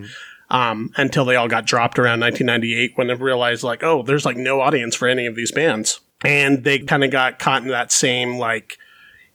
Um, 0.48 0.90
until 0.96 1.24
they 1.24 1.36
all 1.36 1.46
got 1.46 1.64
dropped 1.64 1.96
around 1.96 2.18
1998 2.18 2.92
when 2.96 3.06
they 3.06 3.14
realized 3.14 3.62
like, 3.62 3.84
oh, 3.84 4.02
there's 4.02 4.24
like 4.24 4.36
no 4.36 4.60
audience 4.60 4.96
for 4.96 5.06
any 5.06 5.26
of 5.26 5.36
these 5.36 5.52
bands. 5.52 6.00
And 6.24 6.64
they 6.64 6.80
kind 6.80 7.04
of 7.04 7.12
got 7.12 7.38
caught 7.38 7.62
in 7.62 7.68
that 7.68 7.92
same 7.92 8.36
like, 8.36 8.76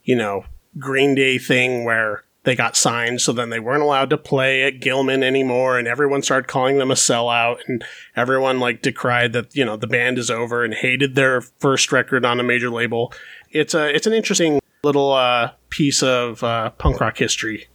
you 0.04 0.18
know, 0.18 0.44
Green 0.78 1.16
Day 1.16 1.38
thing 1.38 1.86
where 1.86 2.25
they 2.46 2.56
got 2.56 2.78
signed, 2.78 3.20
so 3.22 3.34
then 3.34 3.50
they 3.50 3.60
weren't 3.60 3.82
allowed 3.84 4.10
to 4.12 4.18
play 4.18 4.64
at 4.64 4.80
Gilman 4.80 5.24
anymore, 5.24 5.78
and 5.78 5.88
everyone 5.88 6.22
started 6.22 6.48
calling 6.48 6.78
them 6.78 6.92
a 6.92 6.96
sellout, 6.96 7.58
and 7.68 7.84
everyone 8.16 8.60
like 8.60 8.82
decried 8.82 9.34
that 9.34 9.56
you 9.56 9.66
know 9.66 9.76
the 9.76 9.88
band 9.88 10.18
is 10.18 10.32
over 10.32 10.64
and 10.64 10.74
hated 10.74 11.16
their 11.16 11.42
first 11.42 11.92
record 11.92 12.24
on 12.26 12.40
a 12.40 12.44
major 12.44 12.70
label. 12.70 13.12
It's 13.52 13.74
a 13.74 13.94
it's 13.94 14.08
an 14.08 14.14
interesting 14.14 14.60
little 14.84 15.12
uh, 15.12 15.52
piece 15.70 16.02
of 16.04 16.44
uh, 16.44 16.70
punk 16.72 17.02
rock 17.02 17.18
history. 17.18 17.68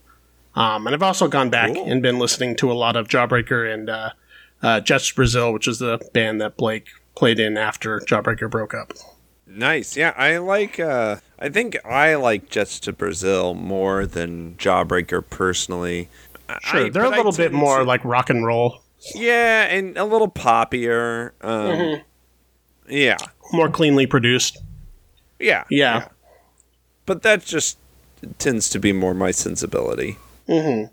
Um, 0.54 0.86
and 0.86 0.94
I've 0.94 1.02
also 1.02 1.28
gone 1.28 1.50
back 1.50 1.74
Cool. 1.74 1.90
and 1.90 2.02
been 2.02 2.18
listening 2.18 2.56
to 2.56 2.72
a 2.72 2.74
lot 2.74 2.96
of 2.96 3.06
Jawbreaker 3.06 3.72
and 3.72 3.88
uh, 3.88 4.10
uh, 4.62 4.80
Jets 4.80 5.10
Brazil, 5.12 5.52
which 5.52 5.68
is 5.68 5.78
the 5.78 5.98
band 6.12 6.40
that 6.40 6.56
Blake 6.56 6.88
played 7.14 7.38
in 7.38 7.56
after 7.56 8.00
Jawbreaker 8.00 8.50
broke 8.50 8.74
up. 8.74 8.92
Nice. 9.46 9.96
Yeah, 9.96 10.12
I 10.16 10.38
like 10.38 10.78
uh 10.78 11.16
I 11.40 11.48
think 11.48 11.76
I 11.86 12.14
like 12.16 12.50
Jets 12.50 12.78
to 12.80 12.92
Brazil 12.92 13.54
more 13.54 14.04
than 14.06 14.56
Jawbreaker 14.56 15.24
personally. 15.28 16.08
Sure, 16.62 16.86
I- 16.86 16.90
they're 16.90 17.04
a 17.04 17.08
little 17.10 17.32
bit 17.32 17.52
more 17.52 17.78
to- 17.78 17.84
like 17.84 18.04
rock 18.04 18.28
and 18.30 18.44
roll, 18.44 18.82
Yeah, 19.14 19.62
and 19.64 19.96
a 19.96 20.04
little 20.04 20.30
poppier. 20.30 21.30
Um 21.40 21.50
Mm-hmm. 21.70 22.02
Yeah. 22.92 23.16
more 23.52 23.70
cleanly 23.70 24.06
produced. 24.06 24.58
Yeah. 25.38 25.64
Yeah. 25.70 26.08
But 27.06 27.22
that 27.22 27.44
just 27.44 27.78
tends 28.38 28.68
to 28.70 28.78
be 28.78 28.92
more 28.92 29.14
my 29.14 29.30
sensibility. 29.30 30.18
hmm 30.46 30.84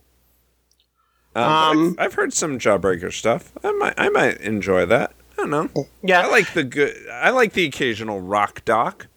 Um, 1.36 1.44
Um, 1.44 1.96
I've, 2.00 2.06
I've 2.06 2.13
heard 2.13 2.34
some 2.34 2.58
Jawbreaker 2.58 3.12
stuff. 3.12 3.51
I 3.63 3.72
might 3.74 3.94
I 3.98 4.10
might 4.10 4.38
enjoy 4.42 4.86
that. 4.86 5.12
I 5.34 5.42
don't 5.46 5.50
know. 5.75 5.88
Yeah, 6.04 6.22
I 6.22 6.27
like 6.30 6.54
the 6.54 6.63
good 6.63 6.96
I 7.12 7.30
like 7.32 7.54
the 7.54 7.66
occasional 7.66 8.22
rock 8.22 8.63
doc. 8.66 9.08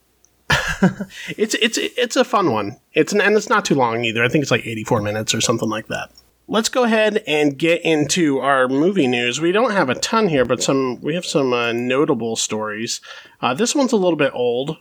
it's 1.36 1.54
it's 1.54 1.78
it's 1.78 2.16
a 2.16 2.24
fun 2.24 2.52
one. 2.52 2.78
It's 2.92 3.12
and 3.12 3.36
it's 3.36 3.48
not 3.48 3.64
too 3.64 3.74
long 3.74 4.04
either. 4.04 4.24
I 4.24 4.28
think 4.28 4.42
it's 4.42 4.50
like 4.50 4.66
84 4.66 5.02
minutes 5.02 5.34
or 5.34 5.40
something 5.40 5.68
like 5.68 5.88
that. 5.88 6.10
Let's 6.48 6.68
go 6.68 6.82
ahead 6.82 7.22
and 7.28 7.56
get 7.56 7.82
into 7.82 8.38
our 8.40 8.66
movie 8.66 9.06
news. 9.06 9.40
We 9.40 9.52
don't 9.52 9.70
have 9.70 9.88
a 9.88 9.94
ton 9.94 10.28
here, 10.28 10.44
but 10.44 10.62
some 10.62 11.00
we 11.00 11.14
have 11.14 11.26
some 11.26 11.52
uh, 11.52 11.72
notable 11.72 12.36
stories. 12.36 13.00
Uh, 13.40 13.54
this 13.54 13.74
one's 13.74 13.92
a 13.92 13.96
little 13.96 14.16
bit 14.16 14.32
old, 14.34 14.76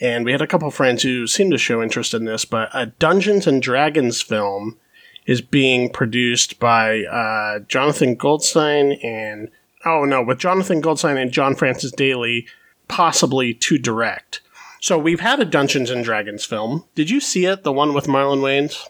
and 0.00 0.24
we 0.24 0.32
had 0.32 0.42
a 0.42 0.46
couple 0.46 0.70
friends 0.70 1.02
who 1.02 1.26
seemed 1.26 1.52
to 1.52 1.58
show 1.58 1.82
interest 1.82 2.14
in 2.14 2.24
this. 2.24 2.44
But 2.44 2.70
a 2.72 2.86
Dungeons 2.86 3.46
and 3.46 3.60
Dragons 3.60 4.22
film 4.22 4.78
is 5.26 5.40
being 5.40 5.90
produced 5.90 6.58
by 6.58 7.04
uh, 7.04 7.60
Jonathan 7.60 8.14
Goldstein 8.14 8.92
and 9.02 9.50
oh 9.84 10.04
no, 10.04 10.22
with 10.22 10.38
Jonathan 10.38 10.80
Goldstein 10.80 11.16
and 11.16 11.32
John 11.32 11.54
Francis 11.54 11.92
Daly, 11.92 12.46
possibly 12.88 13.54
to 13.54 13.78
direct. 13.78 14.40
So 14.80 14.98
we've 14.98 15.20
had 15.20 15.40
a 15.40 15.44
Dungeons 15.44 15.90
and 15.90 16.04
Dragons 16.04 16.44
film. 16.44 16.84
Did 16.94 17.10
you 17.10 17.20
see 17.20 17.46
it? 17.46 17.64
The 17.64 17.72
one 17.72 17.94
with 17.94 18.06
Marlon 18.06 18.40
Wayans? 18.40 18.88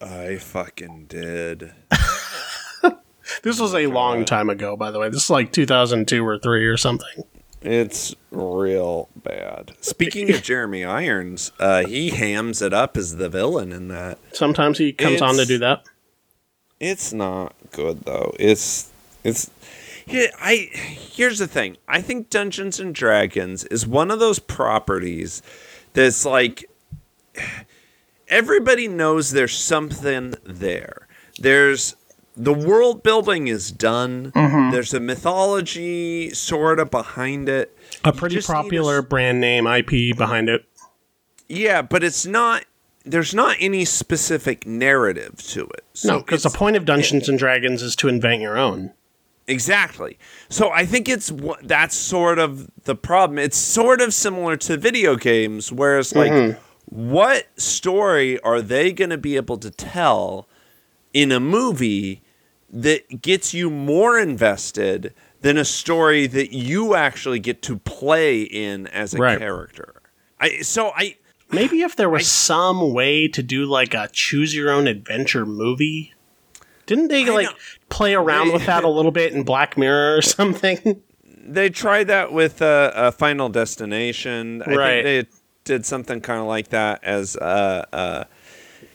I 0.00 0.36
fucking 0.36 1.06
did. 1.06 1.72
This 3.42 3.60
was 3.60 3.74
a 3.74 3.86
long 3.86 4.24
time 4.24 4.50
ago, 4.50 4.76
by 4.76 4.90
the 4.90 4.98
way. 4.98 5.08
This 5.08 5.24
is 5.24 5.30
like 5.30 5.52
2002 5.52 6.26
or 6.26 6.38
3 6.38 6.66
or 6.66 6.76
something. 6.76 7.24
It's 7.62 8.14
real 8.30 9.08
bad. 9.16 9.72
Speaking 9.80 10.30
of 10.30 10.42
Jeremy 10.42 10.84
Irons, 10.84 11.52
uh, 11.58 11.84
he 11.86 12.10
hams 12.10 12.60
it 12.60 12.74
up 12.74 12.96
as 12.96 13.16
the 13.16 13.28
villain 13.28 13.72
in 13.72 13.88
that. 13.88 14.18
Sometimes 14.32 14.78
he 14.78 14.92
comes 14.92 15.22
on 15.22 15.36
to 15.36 15.46
do 15.46 15.58
that. 15.58 15.84
It's 16.80 17.12
not 17.12 17.54
good 17.70 18.04
though. 18.04 18.34
It's 18.38 18.90
it's 19.22 19.50
here 20.06 20.30
I 20.40 20.68
here's 20.72 21.38
the 21.38 21.46
thing. 21.46 21.76
I 21.88 22.00
think 22.00 22.30
Dungeons 22.30 22.80
and 22.80 22.94
Dragons 22.94 23.64
is 23.64 23.86
one 23.86 24.10
of 24.10 24.18
those 24.18 24.38
properties 24.38 25.42
that's 25.92 26.24
like 26.24 26.68
everybody 28.28 28.88
knows 28.88 29.30
there's 29.30 29.56
something 29.56 30.34
there. 30.44 31.08
There's 31.38 31.96
the 32.36 32.52
world 32.52 33.02
building 33.02 33.46
is 33.48 33.70
done. 33.70 34.32
Mm-hmm. 34.32 34.70
There's 34.72 34.92
a 34.92 35.00
mythology 35.00 36.30
sort 36.30 36.80
of 36.80 36.90
behind 36.90 37.48
it. 37.48 37.76
A 38.04 38.12
pretty 38.12 38.36
need 38.36 38.44
a 38.44 38.46
popular 38.46 39.02
brand 39.02 39.40
name 39.40 39.66
IP 39.66 40.16
behind 40.16 40.48
it. 40.48 40.64
Yeah, 41.48 41.82
but 41.82 42.02
it's 42.02 42.26
not. 42.26 42.64
There's 43.04 43.34
not 43.34 43.56
any 43.60 43.84
specific 43.84 44.66
narrative 44.66 45.36
to 45.48 45.64
it. 45.66 45.84
So 45.92 46.14
No, 46.14 46.18
because 46.20 46.42
the 46.42 46.50
point 46.50 46.76
of 46.76 46.84
eh 46.84 46.86
Dungeons 46.86 47.28
and 47.28 47.38
Dragons 47.38 47.82
is 47.82 47.94
to 47.96 48.08
invent 48.08 48.40
your 48.40 48.56
own. 48.56 48.92
Exactly. 49.46 50.18
So 50.48 50.70
I 50.70 50.86
think 50.86 51.08
it's 51.08 51.30
wha- 51.30 51.58
that's 51.62 51.94
sort 51.94 52.38
of 52.38 52.70
the 52.84 52.94
problem. 52.94 53.38
It's 53.38 53.56
sort 53.58 54.00
of 54.00 54.14
similar 54.14 54.56
to 54.58 54.76
video 54.76 55.16
games, 55.16 55.70
where 55.70 55.98
it's 55.98 56.14
like, 56.14 56.32
Mm-hmm. 56.32 56.58
what 57.10 57.46
story 57.58 58.40
are 58.40 58.62
they 58.62 58.92
going 58.92 59.10
to 59.10 59.18
be 59.18 59.36
able 59.36 59.58
to 59.58 59.70
tell 59.70 60.48
in 61.12 61.30
a 61.30 61.40
movie 61.40 62.22
that 62.72 63.20
gets 63.22 63.52
you 63.54 63.68
more 63.70 64.18
invested 64.18 65.12
than 65.42 65.58
a 65.58 65.64
story 65.64 66.26
that 66.26 66.52
you 66.54 66.94
actually 66.94 67.38
get 67.38 67.60
to 67.62 67.76
play 67.76 68.42
in 68.42 68.86
as 68.88 69.12
a 69.14 69.18
Right. 69.18 69.38
character? 69.38 70.00
I 70.40 70.60
so 70.62 70.90
I 70.96 71.16
Maybe 71.52 71.82
if 71.82 71.94
there 71.94 72.08
was 72.10 72.26
some 72.26 72.92
way 72.94 73.28
to 73.28 73.42
do 73.42 73.66
like 73.66 73.92
a 73.94 74.08
choose 74.10 74.54
your 74.54 74.70
own 74.70 74.86
adventure 74.88 75.44
movie. 75.46 76.13
Didn't 76.86 77.08
they 77.08 77.24
like 77.30 77.46
know. 77.46 77.52
play 77.88 78.14
around 78.14 78.52
with 78.52 78.66
that 78.66 78.84
a 78.84 78.88
little 78.88 79.10
bit 79.12 79.32
in 79.32 79.42
Black 79.42 79.76
Mirror 79.78 80.16
or 80.16 80.22
something? 80.38 81.02
they 81.46 81.68
tried 81.70 82.04
that 82.08 82.32
with 82.32 82.62
uh, 82.62 82.90
a 82.94 83.12
Final 83.12 83.48
Destination. 83.48 84.62
I 84.66 84.74
Right. 84.74 85.04
think 85.04 85.28
they 85.28 85.36
did 85.64 85.86
something 85.86 86.20
kind 86.20 86.40
of 86.40 86.46
like 86.46 86.68
that 86.68 87.02
as 87.04 87.36
uh, 87.36 87.84
uh, 87.92 88.24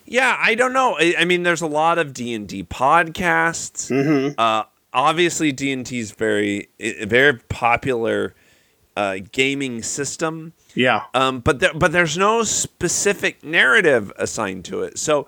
yeah. 0.05 0.35
I 0.39 0.55
don't 0.55 0.73
know. 0.73 0.97
I, 0.99 1.15
I 1.19 1.25
mean, 1.25 1.43
there's 1.43 1.61
a 1.61 1.67
lot 1.67 1.97
of 1.99 2.13
D 2.13 2.33
and 2.33 2.47
D 2.47 2.63
podcasts. 2.63 3.89
Mm-hmm. 3.91 4.33
Uh, 4.37 4.63
obviously, 4.93 5.51
D 5.51 5.71
and 5.71 5.85
D 5.85 5.99
is 5.99 6.11
very 6.11 6.69
very 6.79 7.37
popular 7.49 8.33
uh, 8.97 9.17
gaming 9.31 9.81
system. 9.83 10.53
yeah. 10.75 11.03
Um, 11.13 11.39
but 11.39 11.59
there, 11.59 11.73
but 11.73 11.91
there's 11.91 12.17
no 12.17 12.43
specific 12.43 13.43
narrative 13.43 14.11
assigned 14.17 14.65
to 14.65 14.81
it. 14.83 14.97
So 14.97 15.25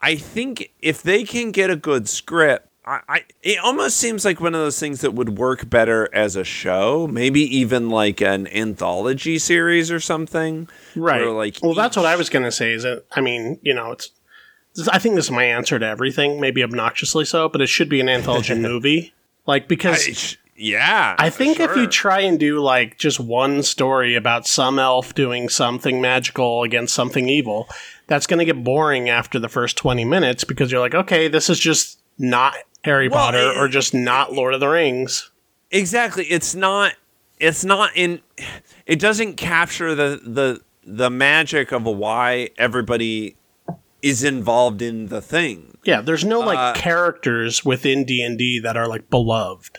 I 0.00 0.16
think 0.16 0.72
if 0.80 1.02
they 1.02 1.24
can 1.24 1.50
get 1.50 1.70
a 1.70 1.76
good 1.76 2.08
script, 2.08 2.68
I, 2.84 3.00
I 3.08 3.24
it 3.42 3.58
almost 3.58 3.96
seems 3.98 4.24
like 4.24 4.40
one 4.40 4.54
of 4.54 4.60
those 4.60 4.78
things 4.78 5.02
that 5.02 5.12
would 5.12 5.38
work 5.38 5.68
better 5.68 6.08
as 6.14 6.36
a 6.36 6.44
show, 6.44 7.06
maybe 7.06 7.40
even 7.56 7.90
like 7.90 8.20
an 8.20 8.46
anthology 8.48 9.38
series 9.38 9.90
or 9.90 10.00
something. 10.00 10.68
Right. 10.96 11.24
like 11.24 11.58
well, 11.62 11.74
that's 11.74 11.96
what 11.96 12.06
I 12.06 12.16
was 12.16 12.30
going 12.30 12.44
to 12.44 12.52
say. 12.52 12.72
Is 12.72 12.84
that 12.84 13.04
I 13.12 13.20
mean, 13.20 13.58
you 13.62 13.74
know, 13.74 13.92
it's. 13.92 14.10
I 14.92 15.00
think 15.00 15.16
this 15.16 15.24
is 15.24 15.30
my 15.32 15.44
answer 15.44 15.78
to 15.78 15.84
everything, 15.86 16.40
maybe 16.40 16.62
obnoxiously 16.62 17.24
so, 17.24 17.48
but 17.48 17.60
it 17.60 17.68
should 17.68 17.88
be 17.88 18.00
an 18.00 18.08
anthology 18.08 18.54
movie. 18.58 19.12
Like 19.46 19.66
because 19.68 20.08
I- 20.08 20.12
sh- 20.12 20.36
yeah, 20.60 21.14
I 21.18 21.30
think 21.30 21.60
if 21.60 21.76
you 21.76 21.86
try 21.86 22.20
and 22.20 22.38
do 22.38 22.58
like 22.58 22.98
just 22.98 23.20
one 23.20 23.62
story 23.62 24.16
about 24.16 24.44
some 24.44 24.80
elf 24.80 25.14
doing 25.14 25.48
something 25.48 26.00
magical 26.00 26.64
against 26.64 26.94
something 26.94 27.28
evil, 27.28 27.68
that's 28.08 28.26
going 28.26 28.40
to 28.40 28.44
get 28.44 28.64
boring 28.64 29.08
after 29.08 29.38
the 29.38 29.48
first 29.48 29.76
20 29.76 30.04
minutes 30.04 30.42
because 30.42 30.72
you're 30.72 30.80
like, 30.80 30.94
okay, 30.96 31.28
this 31.28 31.48
is 31.48 31.60
just 31.60 32.00
not 32.18 32.54
Harry 32.84 33.08
Well, 33.08 33.18
Potter 33.26 33.50
it- 33.52 33.56
or 33.56 33.68
just 33.68 33.94
not 33.94 34.32
Lord 34.32 34.54
of 34.54 34.60
the 34.60 34.68
Rings. 34.68 35.30
exactly 35.70 36.24
it's 36.24 36.54
not 36.54 36.94
it's 37.38 37.64
not 37.64 37.90
in 37.94 38.20
it 38.86 38.98
doesn't 38.98 39.34
capture 39.36 39.94
the 39.94 40.20
the 40.24 40.60
the 40.84 41.10
magic 41.10 41.70
of 41.72 41.84
why 41.84 42.48
everybody 42.58 43.36
is 44.02 44.24
involved 44.24 44.80
in 44.80 45.06
the 45.08 45.20
thing 45.20 45.76
Yeah, 45.84 46.00
there's 46.00 46.24
no 46.24 46.40
like 46.40 46.58
Uh, 46.58 46.72
characters 46.74 47.64
within 47.64 48.04
D&D 48.06 48.60
that 48.60 48.76
are 48.76 48.88
like 48.88 49.10
beloved. 49.10 49.78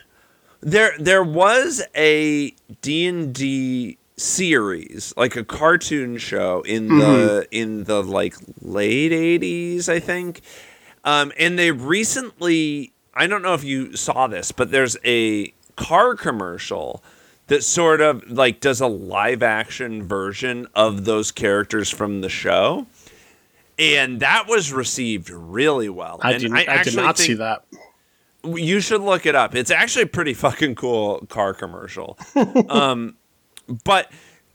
there 0.62 0.94
there 1.00 1.24
was 1.24 1.82
a 1.96 2.52
D&D 2.82 3.98
series 4.20 5.14
like 5.18 5.36
a 5.36 5.44
cartoon 5.44 6.18
show 6.18 6.62
in 6.62 6.88
the 6.88 7.48
in 7.52 7.86
the 7.86 8.04
like 8.04 8.36
late 8.62 9.12
80s 9.12 9.88
I 9.90 10.00
think 10.00 10.42
um, 11.04 11.32
and 11.38 11.58
they 11.58 11.72
recently 11.72 12.92
I 13.14 13.28
don't 13.28 13.42
know 13.42 13.54
if 13.54 13.64
you 13.64 13.96
saw 13.96 14.28
this 14.28 14.52
but 14.52 14.72
there's 14.72 14.98
a 15.06 15.54
car 15.76 16.16
commercial 16.16 17.04
that 17.48 17.64
sort 17.64 18.02
of 18.02 18.30
like 18.30 18.60
does 18.60 18.82
a 18.82 18.88
live 18.88 19.42
action 19.42 20.04
version 20.04 20.68
of 20.76 21.06
those 21.06 21.32
characters 21.32 21.90
from 21.90 22.22
the 22.22 22.30
show 22.30 22.88
and 23.80 24.20
that 24.20 24.48
was 24.48 24.74
received 24.74 25.30
really 25.30 25.90
well 25.90 26.20
I 26.22 26.34
and 26.34 26.42
did 26.42 26.54
I, 26.54 26.84
did 26.84 26.96
not 26.96 27.18
see 27.18 27.36
that. 27.36 27.64
you 28.44 28.82
should 28.82 29.02
look 29.02 29.26
it 29.26 29.36
up. 29.36 29.56
It's 29.56 29.72
actually 29.72 30.04
a 30.04 30.08
pretty 30.08 30.34
fucking 30.34 30.76
cool 30.76 31.26
car 31.30 31.54
commercial. 31.54 32.18
um, 32.70 33.16
but 33.84 34.12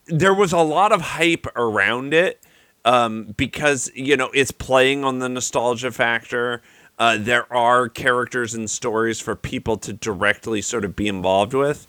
there 0.06 0.34
was 0.34 0.52
a 0.52 0.58
lot 0.58 0.92
of 0.92 1.00
hype 1.00 1.46
around 1.56 2.12
it 2.12 2.42
um, 2.84 3.34
because 3.36 3.90
you 3.94 4.16
know 4.16 4.30
it's 4.34 4.50
playing 4.50 5.04
on 5.04 5.18
the 5.18 5.28
nostalgia 5.28 5.90
factor. 5.90 6.62
Uh, 6.98 7.16
there 7.18 7.52
are 7.52 7.88
characters 7.88 8.54
and 8.54 8.70
stories 8.70 9.18
for 9.20 9.34
people 9.34 9.76
to 9.76 9.92
directly 9.92 10.62
sort 10.62 10.84
of 10.84 10.94
be 10.94 11.08
involved 11.08 11.52
with. 11.52 11.86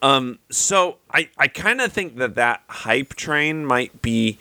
Um, 0.00 0.38
so 0.50 0.98
I, 1.10 1.30
I 1.38 1.48
kind 1.48 1.80
of 1.80 1.92
think 1.92 2.18
that 2.18 2.34
that 2.34 2.62
hype 2.68 3.14
train 3.14 3.64
might 3.64 4.02
be 4.02 4.38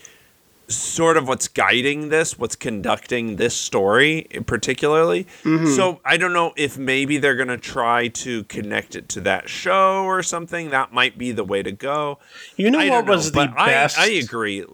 sort 0.68 1.18
of 1.18 1.28
what's 1.28 1.48
guiding 1.48 2.10
this, 2.10 2.40
what's 2.40 2.56
conducting 2.56 3.36
this 3.36 3.56
story 3.56 4.28
particularly. 4.46 5.28
So 5.44 6.00
I 6.06 6.18
don't 6.18 6.34
know 6.34 6.54
if 6.56 6.78
maybe 6.78 7.18
they're 7.18 7.36
going 7.36 7.50
to 7.50 7.58
try 7.58 8.08
to 8.08 8.44
connect 8.46 8.96
it 8.96 9.10
to 9.10 9.22
that 9.22 9.50
show 9.50 10.04
or 10.06 10.24
something. 10.24 10.70
That 10.70 10.94
might 10.94 11.18
be 11.18 11.32
the 11.32 11.44
way 11.44 11.64
to 11.64 11.72
go. 11.72 12.20
You 12.56 12.72
know 12.72 12.80
I 12.80 12.90
what 12.90 13.06
don't 13.06 13.16
was 13.16 13.34
know, 13.34 13.42
the 13.42 13.48
but 13.52 13.60
I- 13.60 13.66
best? 13.68 14.00
I, 14.00 14.08
agree. 14.12 14.66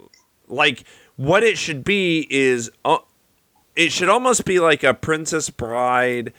Like 0.48 0.84
what 1.16 1.44
it 1.44 1.58
should 1.58 1.84
be 1.84 2.28
is 2.30 2.72
uh, 2.86 3.00
it 3.76 3.92
should 3.92 4.10
almost 4.10 4.46
be 4.46 4.60
like 4.60 4.84
a 4.84 4.94
Princess 4.94 5.50
Bride 5.50 6.34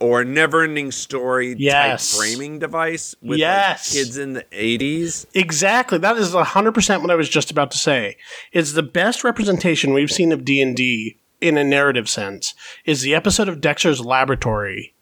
or 0.00 0.24
never-ending 0.24 0.90
Story 0.92 1.54
Yes. 1.58 2.10
type 2.12 2.18
framing 2.20 2.58
device 2.58 3.14
with 3.22 3.38
Yes. 3.38 3.94
like 3.94 4.02
kids 4.04 4.16
in 4.18 4.32
the 4.34 4.44
80s. 4.52 5.26
Exactly. 5.34 5.98
That 5.98 6.16
is 6.16 6.34
100% 6.34 7.00
what 7.02 7.10
I 7.10 7.14
was 7.14 7.28
just 7.28 7.50
about 7.50 7.70
to 7.70 7.78
say. 7.78 8.16
It's 8.52 8.72
the 8.72 8.82
best 8.82 9.24
representation 9.24 9.92
we've 9.94 10.10
seen 10.10 10.32
of 10.32 10.44
D&D 10.44 11.16
in 11.40 11.56
a 11.58 11.64
narrative 11.64 12.08
sense 12.08 12.54
is 12.84 13.02
the 13.02 13.14
episode 13.14 13.48
of 13.48 13.60
Dexter's 13.60 14.00
Laboratory 14.00 14.94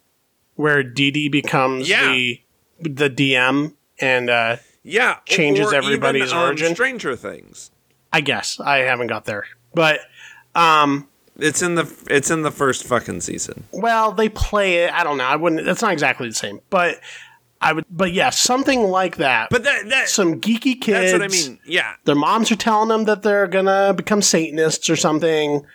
where 0.55 0.83
Dee 0.83 1.27
becomes 1.29 1.89
Yeah. 1.89 2.11
the 2.11 2.39
the 2.79 3.09
DM 3.09 3.73
and 3.99 4.29
uh, 4.29 4.57
Yeah, 4.83 5.17
Changes 5.25 5.71
or 5.71 5.75
everybody's 5.75 6.25
even, 6.29 6.37
um, 6.37 6.43
origin. 6.43 6.75
Stranger 6.75 7.15
Things. 7.15 7.71
I 8.11 8.21
guess 8.21 8.59
I 8.59 8.79
haven't 8.79 9.07
got 9.07 9.25
there. 9.25 9.45
But 9.73 10.01
um 10.53 11.07
It's 11.37 11.61
in 11.61 11.75
the 11.75 11.91
it's 12.09 12.29
in 12.29 12.43
the 12.43 12.51
first 12.51 12.83
fucking 12.85 13.21
season. 13.21 13.63
well, 13.71 14.11
they 14.11 14.29
play 14.29 14.83
it. 14.83 14.93
I 14.93 15.03
don't 15.03 15.17
know. 15.17 15.25
I 15.25 15.35
wouldn't 15.35 15.65
That's 15.65 15.81
not 15.81 15.93
exactly 15.93 16.27
the 16.27 16.35
same. 16.35 16.59
But 16.69 16.99
I 17.59 17.73
would 17.73 17.85
but 17.89 18.13
yeah, 18.13 18.29
something 18.29 18.83
like 18.83 19.17
that. 19.17 19.49
But 19.49 19.63
that 19.63 19.89
that 19.89 20.09
some 20.09 20.39
geeky 20.39 20.79
kids 20.79 21.11
that's 21.11 21.13
what 21.13 21.23
I 21.23 21.27
mean. 21.27 21.59
Yeah. 21.65 21.93
their 22.03 22.15
moms 22.15 22.51
are 22.51 22.55
telling 22.55 22.89
them 22.89 23.05
that 23.05 23.23
they're 23.23 23.47
gonna 23.47 23.93
become 23.95 24.21
satanists 24.21 24.89
or 24.89 24.95
something 24.95 25.65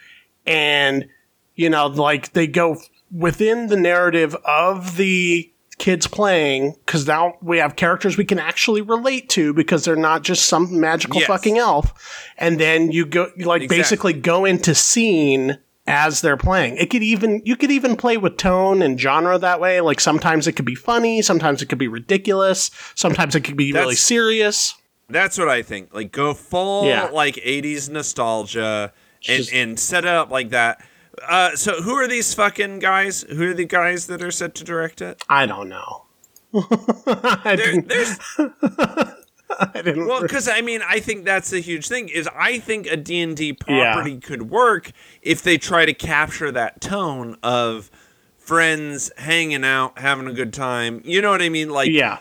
and 0.47 1.09
you 1.57 1.71
know 1.71 1.87
like 1.87 2.33
they 2.33 2.47
go 2.47 2.77
within 3.11 3.69
the 3.69 3.77
narrative 3.77 4.37
of 4.45 4.97
the 4.97 5.51
kids 5.79 6.07
playing 6.07 6.75
because 6.85 7.07
now 7.07 7.37
we 7.41 7.59
have 7.59 7.77
characters 7.77 8.17
we 8.17 8.25
can 8.25 8.39
actually 8.39 8.81
relate 8.83 9.29
to 9.29 9.53
because 9.55 9.85
they're 9.85 9.95
not 9.97 10.23
just 10.23 10.47
some 10.47 10.81
magical 10.81 11.19
Yes. 11.21 11.27
fucking 11.29 11.57
elf 11.59 11.93
and 12.37 12.59
then 12.61 12.91
you 12.91 13.07
go 13.07 13.31
you 13.37 13.47
like 13.47 13.63
Exactly. 13.63 13.79
basically 13.79 14.13
go 14.15 14.45
into 14.45 14.75
scene 14.75 15.59
as 15.87 16.21
they're 16.21 16.37
playing 16.37 16.77
it 16.77 16.91
could 16.91 17.03
even 17.03 17.41
you 17.45 17.57
could 17.57 17.71
even 17.71 17.97
play 17.97 18.17
with 18.17 18.37
tone 18.37 18.83
and 18.83 19.01
genre 19.01 19.39
that 19.39 19.61
way 19.61 19.81
like 19.81 20.01
sometimes 20.01 20.47
it 20.49 20.53
could 20.53 20.65
be 20.67 20.75
funny 20.75 21.23
sometimes 21.23 21.63
it 21.63 21.67
could 21.67 21.79
be 21.79 21.89
ridiculous 21.89 22.71
sometimes 22.95 23.35
it 23.35 23.41
could 23.43 23.57
be 23.57 23.73
really 23.73 23.95
serious 23.95 24.75
That's 25.09 25.39
what 25.39 25.49
I 25.49 25.63
think. 25.63 25.95
Like 25.95 26.13
go 26.13 26.35
full 26.35 26.87
Yeah. 26.87 27.05
like 27.07 27.37
80s 27.37 27.89
nostalgia 27.89 28.93
and 29.27 29.37
Just- 29.39 29.53
and 29.53 29.79
set 29.81 30.05
it 30.05 30.11
up 30.11 30.31
like 30.31 30.51
that. 30.51 30.85
Uh, 31.27 31.57
so 31.57 31.83
who 31.83 31.93
are 31.95 32.07
these 32.09 32.35
fucking 32.35 32.79
guys? 32.81 33.23
Who 33.23 33.51
are 33.51 33.55
the 33.55 33.65
guys 33.65 34.07
that 34.09 34.23
are 34.23 34.31
set 34.31 34.55
to 34.57 34.65
direct 34.65 35.01
it? 35.01 35.23
I 35.29 35.47
don't 35.47 35.69
know. 35.69 36.05
I 36.55 37.55
There, 37.57 37.57
didn't- 37.57 37.89
there's 37.89 38.19
I 39.61 39.81
didn't. 39.83 40.07
Well, 40.07 40.21
because 40.23 40.47
I 40.47 40.61
mean, 40.61 40.83
I 40.87 41.01
think 41.01 41.25
that's 41.25 41.51
the 41.51 41.61
huge 41.61 41.89
thing. 41.89 42.09
Is 42.11 42.29
I 42.35 42.59
think 42.59 42.87
a 42.87 42.97
D 42.97 43.21
and 43.23 43.37
D 43.37 43.53
property 43.55 44.19
could 44.19 44.51
work 44.51 44.93
if 45.23 45.43
they 45.43 45.57
try 45.57 45.87
to 45.87 45.95
capture 45.95 46.53
that 46.53 46.81
tone 46.83 47.37
of 47.43 47.91
friends 48.37 49.11
hanging 49.17 49.65
out, 49.65 49.99
having 49.99 50.27
a 50.27 50.33
good 50.33 50.53
time. 50.53 51.01
You 51.05 51.23
know 51.23 51.31
what 51.31 51.41
I 51.43 51.49
mean? 51.49 51.71
Like, 51.71 51.91
yeah. 51.91 52.19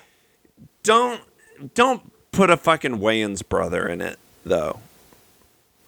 don't 0.84 1.22
don't 1.74 2.12
put 2.32 2.50
a 2.50 2.56
fucking 2.58 3.00
Wayans 3.00 3.48
brother 3.48 3.88
in 3.88 4.00
it, 4.02 4.18
though. 4.46 4.80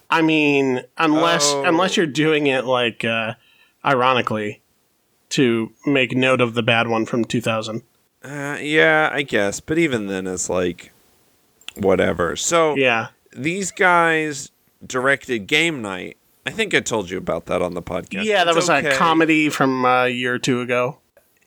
I 0.10 0.22
mean, 0.22 0.84
unless 0.98 1.46
Oh. 1.52 1.64
unless 1.66 1.96
you're 1.98 2.06
doing 2.08 2.48
it 2.48 2.66
like 2.66 3.04
uh, 3.06 3.34
ironically 3.86 4.62
to 5.30 5.72
make 5.86 6.16
note 6.16 6.42
of 6.42 6.54
the 6.56 6.64
bad 6.64 6.88
one 6.88 7.06
from 7.06 7.24
2000. 7.26 7.84
Uh, 8.24 8.58
yeah, 8.60 9.10
I 9.14 9.22
guess. 9.22 9.60
But 9.60 9.78
even 9.78 10.08
then, 10.08 10.26
it's 10.28 10.50
like 10.50 10.92
whatever. 11.76 12.36
So 12.36 12.76
Yeah. 12.76 13.08
these 13.36 13.72
guys 13.72 14.52
directed 14.86 15.40
Game 15.48 15.82
Night. 15.82 16.18
I 16.46 16.52
think 16.52 16.74
I 16.74 16.80
told 16.80 17.10
you 17.10 17.18
about 17.18 17.46
that 17.46 17.62
on 17.62 17.74
the 17.76 17.82
podcast. 17.82 18.24
Yeah, 18.24 18.44
that 18.44 18.50
It's 18.50 18.56
was 18.56 18.70
okay. 18.70 18.90
a 18.90 18.96
comedy 18.98 19.50
from 19.50 19.86
a 19.86 20.08
year 20.10 20.34
or 20.34 20.40
two 20.40 20.62
ago. 20.62 20.98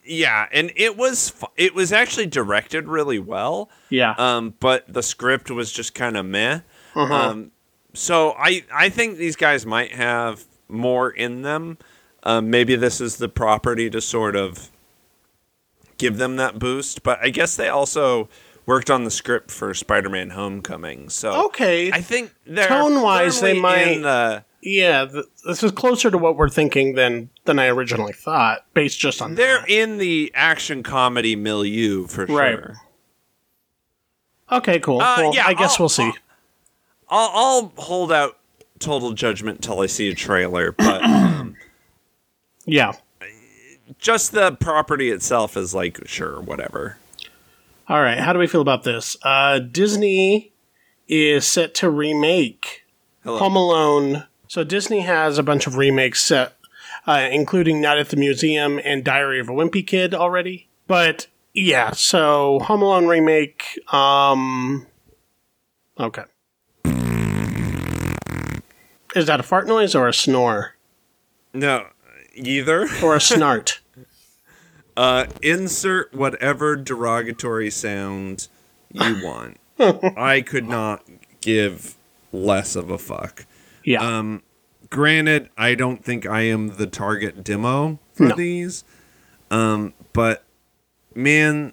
Yeah, 0.04 0.46
and 0.52 0.72
it 0.76 0.96
was 0.96 1.30
fu- 1.30 1.46
it 1.56 1.74
was 1.74 1.92
actually 1.92 2.26
directed 2.26 2.88
really 2.88 3.18
well. 3.18 3.68
Yeah. 3.88 4.14
Um, 4.18 4.54
but 4.60 4.84
the 4.92 5.02
script 5.02 5.50
was 5.50 5.72
just 5.72 5.94
kind 5.94 6.16
of 6.16 6.24
meh. 6.26 6.60
Uh-huh. 6.94 7.14
Um, 7.14 7.50
so 7.94 8.32
I 8.38 8.64
I 8.72 8.88
think 8.88 9.18
these 9.18 9.36
guys 9.36 9.64
might 9.66 9.92
have 9.92 10.44
more 10.68 11.10
in 11.10 11.42
them. 11.42 11.78
Um, 12.24 12.50
maybe 12.50 12.76
this 12.76 13.00
is 13.00 13.16
the 13.16 13.28
property 13.28 13.90
to 13.90 14.00
sort 14.00 14.36
of 14.36 14.70
give 15.98 16.18
them 16.18 16.36
that 16.36 16.58
boost. 16.58 17.02
But 17.02 17.18
I 17.22 17.30
guess 17.30 17.56
they 17.56 17.68
also 17.68 18.28
worked 18.64 18.90
on 18.90 19.04
the 19.04 19.10
script 19.10 19.50
for 19.50 19.74
Spider-Man: 19.74 20.30
Homecoming. 20.30 21.08
So 21.10 21.46
okay. 21.46 21.90
I 21.90 22.00
think 22.00 22.32
they're 22.46 22.68
Tone-wise, 22.68 23.40
they 23.40 23.58
might- 23.58 24.00
the- 24.02 24.44
yeah, 24.64 25.04
th- 25.06 25.24
this 25.44 25.64
is 25.64 25.72
closer 25.72 26.08
to 26.12 26.16
what 26.16 26.36
we're 26.36 26.48
thinking 26.48 26.94
than 26.94 27.28
than 27.44 27.58
I 27.58 27.66
originally 27.66 28.12
thought, 28.12 28.64
based 28.74 29.00
just 29.00 29.20
on 29.20 29.34
they're 29.34 29.58
that. 29.62 29.68
in 29.68 29.98
the 29.98 30.30
action 30.36 30.84
comedy 30.84 31.34
milieu 31.34 32.06
for 32.06 32.26
Right. 32.26 32.52
sure. 32.54 32.76
Okay, 34.52 34.78
cool. 34.80 35.00
Uh, 35.00 35.16
well, 35.18 35.34
yeah, 35.34 35.46
I 35.46 35.54
guess 35.54 35.72
I'll- 35.72 35.76
we'll 35.84 35.88
see. 35.88 36.12
I'll, 37.12 37.30
I'll 37.34 37.72
hold 37.76 38.10
out 38.10 38.38
total 38.78 39.12
judgment 39.12 39.62
till 39.62 39.80
I 39.80 39.86
see 39.86 40.08
a 40.08 40.14
trailer, 40.14 40.72
but 40.72 41.04
um, 41.04 41.56
yeah. 42.64 42.92
just 43.98 44.32
the 44.32 44.52
property 44.52 45.10
itself 45.10 45.54
is 45.56 45.74
like 45.74 46.00
sure, 46.06 46.40
whatever. 46.40 46.96
All 47.86 48.00
right. 48.00 48.18
How 48.18 48.32
do 48.32 48.38
we 48.38 48.46
feel 48.46 48.62
about 48.62 48.84
this? 48.84 49.16
Uh, 49.22 49.58
Disney 49.58 50.52
is 51.06 51.46
set 51.46 51.74
to 51.74 51.90
remake 51.90 52.84
Hello. 53.22 53.38
Home 53.38 53.56
Alone. 53.56 54.24
So 54.48 54.64
Disney 54.64 55.00
has 55.00 55.36
a 55.36 55.42
bunch 55.42 55.66
of 55.66 55.76
remakes 55.76 56.24
set, 56.24 56.56
uh, 57.06 57.28
including 57.30 57.82
Night 57.82 57.98
at 57.98 58.08
the 58.08 58.16
Museum 58.16 58.80
and 58.84 59.04
Diary 59.04 59.38
of 59.38 59.50
a 59.50 59.52
Wimpy 59.52 59.86
Kid 59.86 60.14
already. 60.14 60.68
But 60.86 61.26
yeah, 61.52 61.90
so 61.90 62.60
Home 62.60 62.80
Alone 62.80 63.06
remake. 63.06 63.78
Um, 63.92 64.86
okay. 66.00 66.24
Is 69.14 69.26
that 69.26 69.40
a 69.40 69.42
fart 69.42 69.66
noise 69.66 69.94
or 69.94 70.08
a 70.08 70.14
snore 70.14 70.74
No, 71.52 71.86
either. 72.34 72.82
or 73.02 73.14
a 73.14 73.18
snart? 73.20 73.78
Uh, 74.96 75.26
insert 75.42 76.12
whatever 76.14 76.76
derogatory 76.76 77.70
sound 77.70 78.48
you 78.90 79.20
want. 79.24 79.58
I 80.16 80.42
could 80.42 80.68
not 80.68 81.04
give 81.40 81.96
less 82.32 82.76
of 82.76 82.90
a 82.90 82.98
fuck. 82.98 83.46
Yeah. 83.84 84.00
Um, 84.00 84.42
granted, 84.90 85.48
I 85.56 85.74
don't 85.74 86.04
think 86.04 86.26
I 86.26 86.42
am 86.42 86.76
the 86.76 86.86
target 86.86 87.42
demo 87.42 87.98
for 88.12 88.28
No. 88.28 88.36
these. 88.36 88.84
Um, 89.50 89.92
but 90.12 90.44
man, 91.14 91.72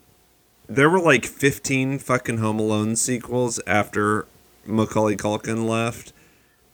there 0.68 0.90
were 0.90 1.00
like 1.02 1.26
15 1.26 2.00
fucking 2.00 2.38
Home 2.40 2.60
Alone 2.60 2.96
sequels 2.96 3.60
after 3.68 4.26
Macaulay 4.66 5.16
Culkin 5.18 5.68
left. 5.68 6.14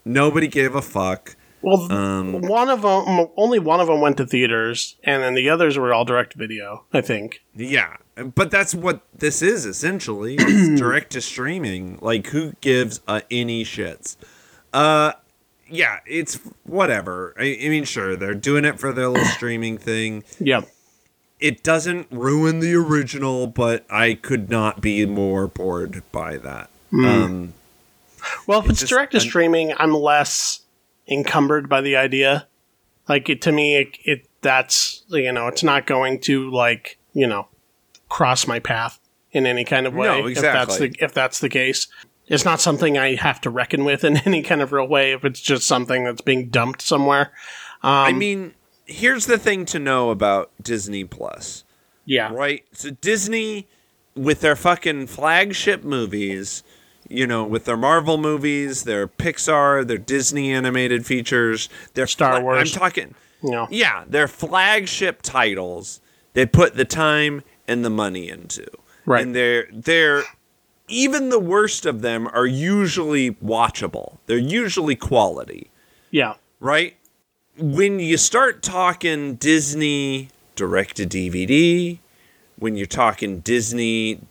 Nobody 0.05 0.47
gave 0.47 0.75
a 0.75 0.81
fuck. 0.81 1.35
well, 1.61 1.91
um, 1.91 2.41
one 2.41 2.69
of 2.69 2.83
them, 2.83 3.27
only 3.35 3.57
one 3.59 3.79
of 3.79 3.87
them 3.87 3.99
went 4.01 4.17
to 4.17 4.25
theaters, 4.25 4.95
and 5.03 5.23
then 5.23 5.33
the 5.33 5.49
others 5.49 5.77
were 5.77 5.93
all 5.93 6.05
direct 6.05 6.35
video. 6.35 6.85
I 6.93 7.01
think. 7.01 7.41
Yeah, 7.55 7.97
but 8.35 8.51
that's 8.51 8.75
what 8.75 9.01
this 9.17 9.41
is 9.41 9.65
essentially. 9.65 10.35
It's 10.39 10.79
direct 10.79 11.11
to 11.13 11.21
streaming. 11.21 11.97
Like, 12.01 12.27
who 12.27 12.53
gives 12.61 13.01
uh, 13.07 13.21
any 13.31 13.63
shits? 13.65 14.15
Uh, 14.71 15.13
yeah, 15.67 15.99
it's 16.05 16.39
whatever. 16.63 17.33
I, 17.39 17.57
I 17.63 17.69
mean, 17.69 17.83
sure, 17.85 18.15
they're 18.15 18.35
doing 18.35 18.65
it 18.65 18.79
for 18.79 18.93
their 18.93 19.07
little 19.07 19.25
streaming 19.37 19.77
thing. 19.79 20.23
Yep. 20.39 20.69
It 21.39 21.63
doesn't 21.63 22.07
ruin 22.11 22.59
the 22.59 22.75
original, 22.75 23.47
but 23.47 23.85
I 23.89 24.13
could 24.13 24.49
not 24.49 24.81
be 24.81 25.05
more 25.05 25.47
bored 25.47 26.03
by 26.11 26.37
that. 26.37 26.69
Um, 26.93 27.53
Well, 28.47 28.59
if 28.59 28.69
it's, 28.69 28.79
just 28.81 28.89
direct 28.89 29.11
to 29.11 29.17
an- 29.17 29.23
streaming, 29.23 29.73
I'm 29.77 29.93
less 29.93 30.61
encumbered 31.07 31.69
by 31.69 31.81
the 31.81 31.95
idea. 31.95 32.47
Like 33.07 33.29
it 33.29 33.41
to 33.43 33.51
me, 33.51 33.75
it, 33.77 33.97
it 34.03 34.27
that's 34.41 35.03
you 35.09 35.31
know, 35.31 35.47
it's 35.47 35.63
not 35.63 35.85
going 35.85 36.19
to 36.21 36.49
like 36.51 36.97
you 37.13 37.27
know 37.27 37.47
cross 38.09 38.47
my 38.47 38.59
path 38.59 38.99
in 39.31 39.45
any 39.45 39.63
kind 39.63 39.85
of 39.87 39.93
way. 39.93 40.07
No, 40.07 40.27
If 40.27 40.35
that's 40.41 40.73
exactly. 40.73 40.87
the 40.89 41.03
if 41.03 41.13
that's 41.13 41.39
the 41.39 41.49
case, 41.49 41.87
it's 42.27 42.45
not 42.45 42.59
something 42.59 42.97
I 42.97 43.15
have 43.15 43.39
to 43.41 43.49
reckon 43.49 43.83
with 43.85 44.03
in 44.03 44.17
any 44.25 44.41
kind 44.41 44.61
of 44.61 44.71
real 44.71 44.87
way. 44.87 45.11
If 45.13 45.23
it's 45.25 45.39
just 45.41 45.67
something 45.67 46.03
that's 46.03 46.21
being 46.21 46.49
dumped 46.49 46.81
somewhere, 46.81 47.31
I 47.83 48.09
Um, 48.09 48.17
mean, 48.17 48.53
here's 48.85 49.27
the 49.27 49.37
thing 49.37 49.65
to 49.65 49.79
know 49.79 50.09
about 50.09 50.51
Disney 50.61 51.03
Plus. 51.03 51.63
yeah, 52.05 52.31
right? 52.33 52.63
So 52.71 52.89
Disney, 52.89 53.67
with 54.15 54.41
their 54.41 54.55
fucking 54.55 55.07
flagship 55.07 55.83
movies, 55.83 56.63
you 57.07 57.27
know, 57.27 57.43
with 57.43 57.65
their 57.65 57.77
Marvel 57.77 58.17
movies, 58.17 58.83
their 58.83 59.07
Pixar, 59.07 59.85
their 59.85 59.97
Disney 59.97 60.51
animated 60.51 61.05
features, 61.05 61.69
their 61.93 62.07
Star 62.07 62.35
fla- 62.35 62.41
Wars. 62.41 62.73
I'm 62.75 62.79
talking, 62.79 63.15
you 63.43 63.51
know, 63.51 63.67
yeah, 63.69 64.03
their 64.07 64.27
flagship 64.27 65.21
titles. 65.21 66.01
They 66.33 66.45
put 66.45 66.75
the 66.75 66.85
time 66.85 67.43
and 67.67 67.85
the 67.85 67.89
money 67.89 68.29
into, 68.29 68.65
Right. 69.05 69.23
And 69.23 69.35
they're 69.35 69.67
they're 69.71 70.23
even 70.87 71.29
the 71.29 71.39
worst 71.39 71.85
of 71.85 72.01
them 72.01 72.27
are 72.27 72.45
usually 72.45 73.31
watchable. 73.31 74.17
They're 74.25 74.37
usually 74.37 74.95
quality 74.95 75.71
yeah, 76.15 76.35
right? 76.61 76.95
When 77.57 77.99
you 77.99 78.15
start 78.15 78.63
talking 78.63 79.35
Disney 79.35 80.29
direct 80.55 80.95
to 80.95 81.05
DVD, 81.05 81.99
when 82.57 82.77
you're 82.77 82.85
talking 82.85 83.39
Disney 83.41 84.21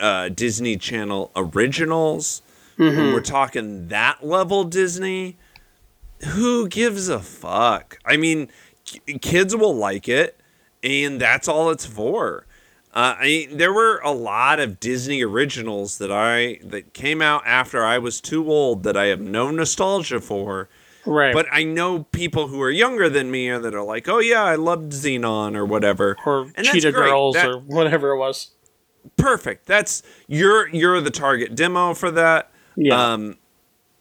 uh, 0.00 0.28
Disney 0.28 0.76
Channel 0.76 1.30
originals, 1.36 2.42
when 2.76 3.12
we're 3.12 3.20
talking 3.20 3.88
that 3.88 4.24
level 4.26 4.64
Disney, 4.64 5.36
who 6.28 6.68
gives 6.68 7.08
a 7.08 7.20
fuck? 7.20 7.98
I 8.04 8.16
mean, 8.16 8.48
k- 8.84 9.18
kids 9.18 9.54
will 9.54 9.74
like 9.74 10.08
it, 10.08 10.38
and 10.82 11.20
that's 11.20 11.48
all 11.48 11.70
it's 11.70 11.86
for. 11.86 12.46
Uh, 12.94 13.14
I 13.18 13.24
mean, 13.24 13.56
there 13.56 13.72
were 13.72 14.00
a 14.04 14.10
lot 14.10 14.60
of 14.60 14.78
Disney 14.78 15.22
originals 15.22 15.98
that 15.98 16.12
I 16.12 16.58
that 16.62 16.92
came 16.92 17.22
out 17.22 17.42
after 17.46 17.84
I 17.84 17.98
was 17.98 18.20
too 18.20 18.50
old 18.50 18.82
that 18.82 18.96
I 18.96 19.06
have 19.06 19.20
no 19.20 19.50
nostalgia 19.50 20.20
for. 20.20 20.68
right. 21.06 21.32
But 21.32 21.46
I 21.50 21.64
know 21.64 22.02
people 22.12 22.48
who 22.48 22.60
are 22.60 22.70
younger 22.70 23.08
than 23.08 23.30
me 23.30 23.48
that 23.50 23.74
are 23.74 23.82
like, 23.82 24.08
"Oh 24.08 24.18
yeah, 24.18 24.42
I 24.44 24.56
loved 24.56 24.92
Zenon 24.92 25.56
or 25.56 25.64
whatever." 25.64 26.16
or 26.26 26.50
And 26.54 26.66
Cheetah. 26.66 26.92
Girls 26.92 27.34
That- 27.36 27.48
or 27.48 27.58
whatever 27.60 28.10
it 28.10 28.18
was. 28.18 28.50
Perfect. 29.16 29.66
That's 29.66 30.02
you're 30.26 30.68
you're 30.68 31.00
the 31.00 31.10
target 31.10 31.54
demo 31.54 31.94
for 31.94 32.10
that. 32.10 32.50
Yeah. 32.76 33.12
Um, 33.12 33.36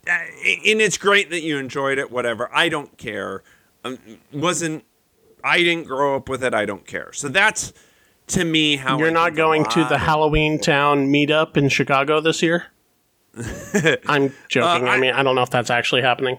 and 0.08 0.82
it's 0.82 0.98
great 0.98 1.30
that 1.30 1.42
you 1.42 1.58
enjoyed 1.58 1.98
it. 2.00 2.12
Whatever. 2.12 2.50
I 2.54 2.70
don't 2.70 2.98
care. 2.98 3.44
Um, 3.84 4.00
wasn't 4.32 4.84
I 5.44 5.60
didn't 5.60 5.88
grow 5.88 6.16
up 6.16 6.30
with 6.30 6.44
it. 6.44 6.54
I 6.54 6.66
don't 6.66 6.86
care. 6.86 7.14
So 7.14 7.28
that's 7.28 7.74
to 8.28 8.44
me 8.46 8.78
how 8.78 8.98
You're 8.98 9.08
I 9.10 9.12
not 9.12 9.36
going 9.36 9.66
to 9.66 9.84
the 9.86 9.98
Halloween 9.98 10.60
Town 10.60 11.10
meetup 11.12 11.58
in 11.58 11.70
Chicago 11.70 12.22
this 12.22 12.42
year? 12.42 12.68
I'm 14.08 14.34
joking. 14.50 14.88
Uh, 14.88 14.92
I, 14.92 14.96
I- 14.96 15.00
mean, 15.00 15.14
I 15.14 15.24
don't 15.24 15.36
know 15.36 15.44
if 15.44 15.50
that's 15.50 15.70
actually 15.70 16.02
happening. 16.02 16.38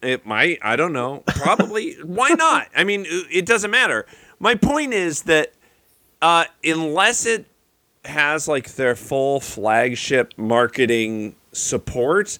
It 0.00 0.24
might. 0.24 0.60
I 0.62 0.76
don't 0.76 0.92
know. 0.92 1.24
Probably. 1.26 1.94
Why 2.04 2.28
not? 2.30 2.68
I 2.76 2.84
mean, 2.84 3.04
it 3.08 3.46
doesn't 3.46 3.70
matter. 3.72 4.06
My 4.38 4.54
point 4.54 4.94
is 4.94 5.22
that 5.22 5.52
uh, 6.22 6.44
unless 6.62 7.26
it 7.26 7.46
has 8.04 8.48
like 8.48 8.74
their 8.74 8.94
full 8.94 9.40
flagship 9.40 10.34
marketing 10.36 11.36
support, 11.52 12.38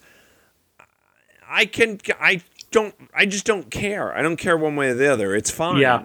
I 1.49 1.67
can. 1.67 1.99
I 2.21 2.43
don't. 2.71 2.95
I 3.15 3.27
just 3.27 3.45
don't 3.45 3.71
care. 3.71 4.17
I 4.17 4.23
don't 4.23 4.37
care 4.37 4.57
one 4.57 4.77
way 4.77 4.91
or 4.91 4.95
the 4.95 5.13
other. 5.13 5.35
It's 5.35 5.51
fine. 5.51 5.79
Yeah. 5.79 6.05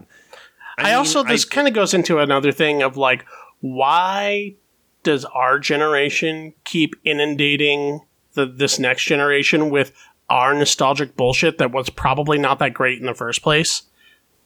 I, 0.77 0.83
mean, 0.85 0.93
also 0.95 1.23
this 1.23 1.45
kind 1.45 1.67
of 1.67 1.73
goes 1.73 1.93
into 1.93 2.19
another 2.19 2.51
thing 2.51 2.81
of 2.81 2.97
like 2.97 3.25
why 3.59 4.55
does 5.03 5.25
our 5.25 5.59
generation 5.59 6.53
keep 6.63 6.95
inundating 7.03 8.01
the, 8.33 8.45
this 8.45 8.79
next 8.79 9.03
generation 9.03 9.69
with 9.69 9.93
our 10.29 10.53
nostalgic 10.53 11.15
bullshit 11.15 11.59
that 11.59 11.71
was 11.71 11.89
probably 11.89 12.37
not 12.37 12.59
that 12.59 12.73
great 12.73 12.99
in 12.99 13.05
the 13.05 13.13
first 13.13 13.41
place? 13.41 13.83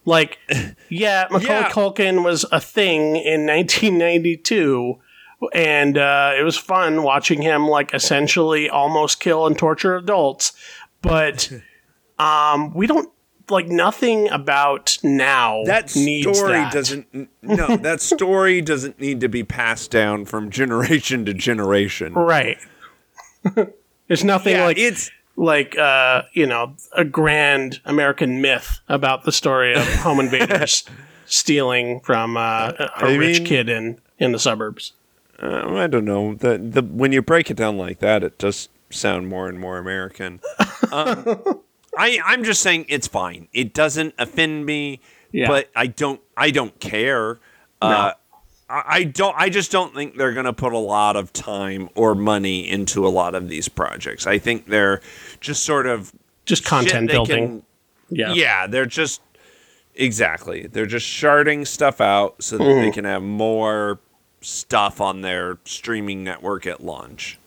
Like, 0.08 0.40
yeah, 0.90 1.28
Macaulay 1.30 1.46
Yeah. 1.48 1.70
Culkin 1.70 2.24
was 2.24 2.46
a 2.52 2.62
thing 2.62 3.18
in 3.18 3.46
1992, 3.46 4.96
and 5.54 5.98
uh, 5.98 6.32
it 6.40 6.44
was 6.44 6.58
fun 6.58 7.04
watching 7.04 7.42
him 7.42 7.68
like 7.68 7.94
essentially 7.94 8.70
almost 8.70 9.20
kill 9.20 9.46
and 9.46 9.58
torture 9.58 9.98
adults. 9.98 10.54
But 11.02 11.52
um, 12.20 12.74
we 12.74 12.88
don't 12.88 13.12
like 13.50 13.68
nothing 13.68 14.30
about 14.30 14.98
now. 15.04 15.64
That 15.66 15.94
needs 15.96 16.38
story 16.38 16.54
that. 16.54 16.72
doesn't. 16.74 17.30
No, 17.42 17.76
that 17.78 18.00
story 18.02 18.62
doesn't 18.62 19.00
need 19.02 19.20
to 19.20 19.28
be 19.30 19.44
passed 19.44 19.92
down 19.92 20.24
from 20.24 20.50
generation 20.50 21.26
to 21.26 21.34
generation. 21.34 22.14
right. 22.14 22.58
There's 24.08 24.24
nothing 24.24 24.54
Yeah, 24.56 24.66
like 24.66 24.78
it's 24.78 25.12
like 25.38 25.78
uh, 25.78 26.24
you 26.34 26.46
know 26.46 26.76
a 26.94 27.06
grand 27.06 27.80
American 27.86 28.42
myth 28.42 28.82
about 28.90 29.24
the 29.24 29.32
story 29.32 29.74
of 29.74 29.88
home 30.04 30.20
invaders 30.20 30.84
stealing 31.26 32.00
from 32.02 32.36
uh, 32.38 32.74
a, 32.80 32.84
a 32.84 32.92
I 33.06 33.16
rich 33.16 33.38
mean- 33.40 33.46
kid 33.48 33.70
in 33.70 34.00
in 34.20 34.32
the 34.34 34.40
suburbs. 34.40 34.94
uh, 35.42 35.76
I 35.76 35.88
don't 35.88 36.06
know. 36.06 36.34
The 36.34 36.58
the 36.58 36.82
when 36.82 37.12
you 37.12 37.22
break 37.22 37.50
it 37.52 37.58
down 37.58 37.78
like 37.78 38.00
that, 38.00 38.24
it 38.24 38.38
does 38.38 38.68
sound 38.90 39.28
more 39.28 39.48
and 39.48 39.60
more 39.60 39.78
American. 39.78 40.42
Um, 40.92 41.60
I 41.98 42.20
I'm 42.24 42.44
just 42.46 42.62
saying 42.62 42.86
it's 42.88 43.08
fine. 43.08 43.48
It 43.52 43.74
doesn't 43.74 44.14
offend 44.18 44.66
me, 44.66 45.02
Yeah. 45.34 45.48
but 45.48 45.70
I 45.76 45.88
don't 45.88 46.22
I 46.38 46.50
don't 46.52 46.80
care. 46.80 47.40
Uh, 47.82 48.12
I 48.70 48.84
I 49.00 49.04
don't. 49.04 49.36
I 49.38 49.50
just 49.50 49.70
don't 49.72 49.94
think 49.94 50.16
they're 50.18 50.34
going 50.34 50.46
to 50.46 50.54
put 50.54 50.72
a 50.74 50.78
lot 50.78 51.16
of 51.18 51.34
time 51.34 51.90
or 51.96 52.16
money 52.16 52.70
into 52.70 53.06
a 53.06 53.10
lot 53.10 53.34
of 53.36 53.50
these 53.50 53.68
projects. 53.68 54.28
I 54.28 54.38
think 54.38 54.68
they're 54.68 55.02
just 55.40 55.64
sort 55.64 55.86
of 55.88 56.12
Just 56.46 56.66
content 56.66 57.10
building. 57.10 57.48
can- 57.48 57.64
yeah. 58.10 58.34
yeah, 58.34 58.68
they're 58.68 58.86
just 58.86 59.22
exactly. 59.96 60.68
They're 60.68 60.86
just 60.86 61.06
sharding 61.08 61.66
stuff 61.68 62.00
out 62.02 62.42
so 62.44 62.58
that 62.58 62.64
Mm-hmm. 62.64 62.82
they 62.82 62.92
can 62.92 63.06
have 63.06 63.22
more 63.24 64.00
stuff 64.42 65.02
on 65.02 65.22
their 65.22 65.58
streaming 65.66 66.24
network 66.24 66.66
at 66.68 66.84
launch. 66.84 67.38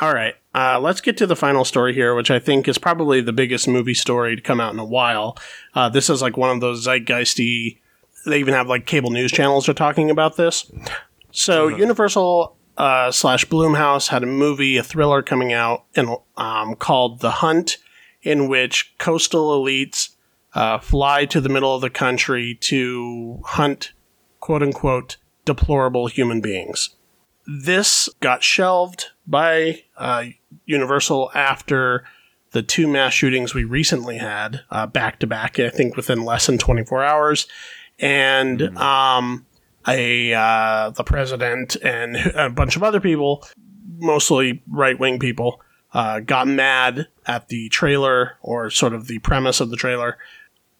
All 0.00 0.12
right. 0.12 0.34
Uh, 0.54 0.78
let's 0.80 1.00
get 1.00 1.16
to 1.18 1.26
the 1.26 1.36
final 1.36 1.64
story 1.64 1.94
here, 1.94 2.14
which 2.14 2.30
I 2.30 2.38
think 2.38 2.68
is 2.68 2.78
probably 2.78 3.20
the 3.20 3.32
biggest 3.32 3.66
movie 3.68 3.94
story 3.94 4.36
to 4.36 4.42
come 4.42 4.60
out 4.60 4.72
in 4.72 4.78
a 4.78 4.84
while. 4.84 5.36
Uh, 5.74 5.88
this 5.88 6.10
is 6.10 6.20
like 6.22 6.36
one 6.36 6.50
of 6.50 6.60
those 6.60 6.86
zeitgeisty. 6.86 7.78
They 8.26 8.38
even 8.38 8.54
have 8.54 8.68
like 8.68 8.86
cable 8.86 9.10
news 9.10 9.30
channels 9.32 9.68
are 9.68 9.74
talking 9.74 10.10
about 10.10 10.36
this. 10.36 10.70
So 11.32 11.68
Universal 11.68 12.56
uh, 12.76 13.10
slash 13.10 13.44
Blumhouse 13.46 14.08
had 14.08 14.22
a 14.22 14.26
movie, 14.26 14.76
a 14.76 14.82
thriller 14.82 15.22
coming 15.22 15.52
out, 15.52 15.84
and 15.94 16.16
um, 16.36 16.74
called 16.74 17.20
The 17.20 17.30
Hunt, 17.30 17.78
in 18.22 18.48
which 18.48 18.94
coastal 18.98 19.60
elites 19.60 20.10
uh, 20.54 20.78
fly 20.78 21.24
to 21.26 21.40
the 21.40 21.48
middle 21.48 21.74
of 21.74 21.80
the 21.80 21.90
country 21.90 22.56
to 22.62 23.40
hunt, 23.44 23.92
quote 24.40 24.62
unquote, 24.62 25.16
deplorable 25.44 26.06
human 26.06 26.40
beings 26.40 26.90
this 27.46 28.08
got 28.20 28.42
shelved 28.42 29.06
by 29.26 29.82
uh, 29.96 30.24
Universal 30.66 31.30
after 31.34 32.04
the 32.52 32.62
two 32.62 32.86
mass 32.86 33.12
shootings 33.12 33.54
we 33.54 33.64
recently 33.64 34.18
had 34.18 34.62
uh, 34.70 34.86
back 34.86 35.18
to 35.20 35.26
back. 35.26 35.58
I 35.58 35.68
think 35.68 35.96
within 35.96 36.24
less 36.24 36.46
than 36.46 36.58
24 36.58 37.04
hours, 37.04 37.46
and 37.98 38.76
um, 38.78 39.46
a 39.86 40.32
uh, 40.32 40.90
the 40.90 41.04
president 41.04 41.76
and 41.82 42.16
a 42.34 42.50
bunch 42.50 42.76
of 42.76 42.82
other 42.82 43.00
people, 43.00 43.44
mostly 43.98 44.62
right 44.68 44.98
wing 44.98 45.18
people, 45.18 45.60
uh, 45.92 46.20
got 46.20 46.48
mad 46.48 47.08
at 47.26 47.48
the 47.48 47.68
trailer 47.68 48.36
or 48.42 48.70
sort 48.70 48.94
of 48.94 49.06
the 49.06 49.18
premise 49.20 49.60
of 49.60 49.70
the 49.70 49.76
trailer 49.76 50.18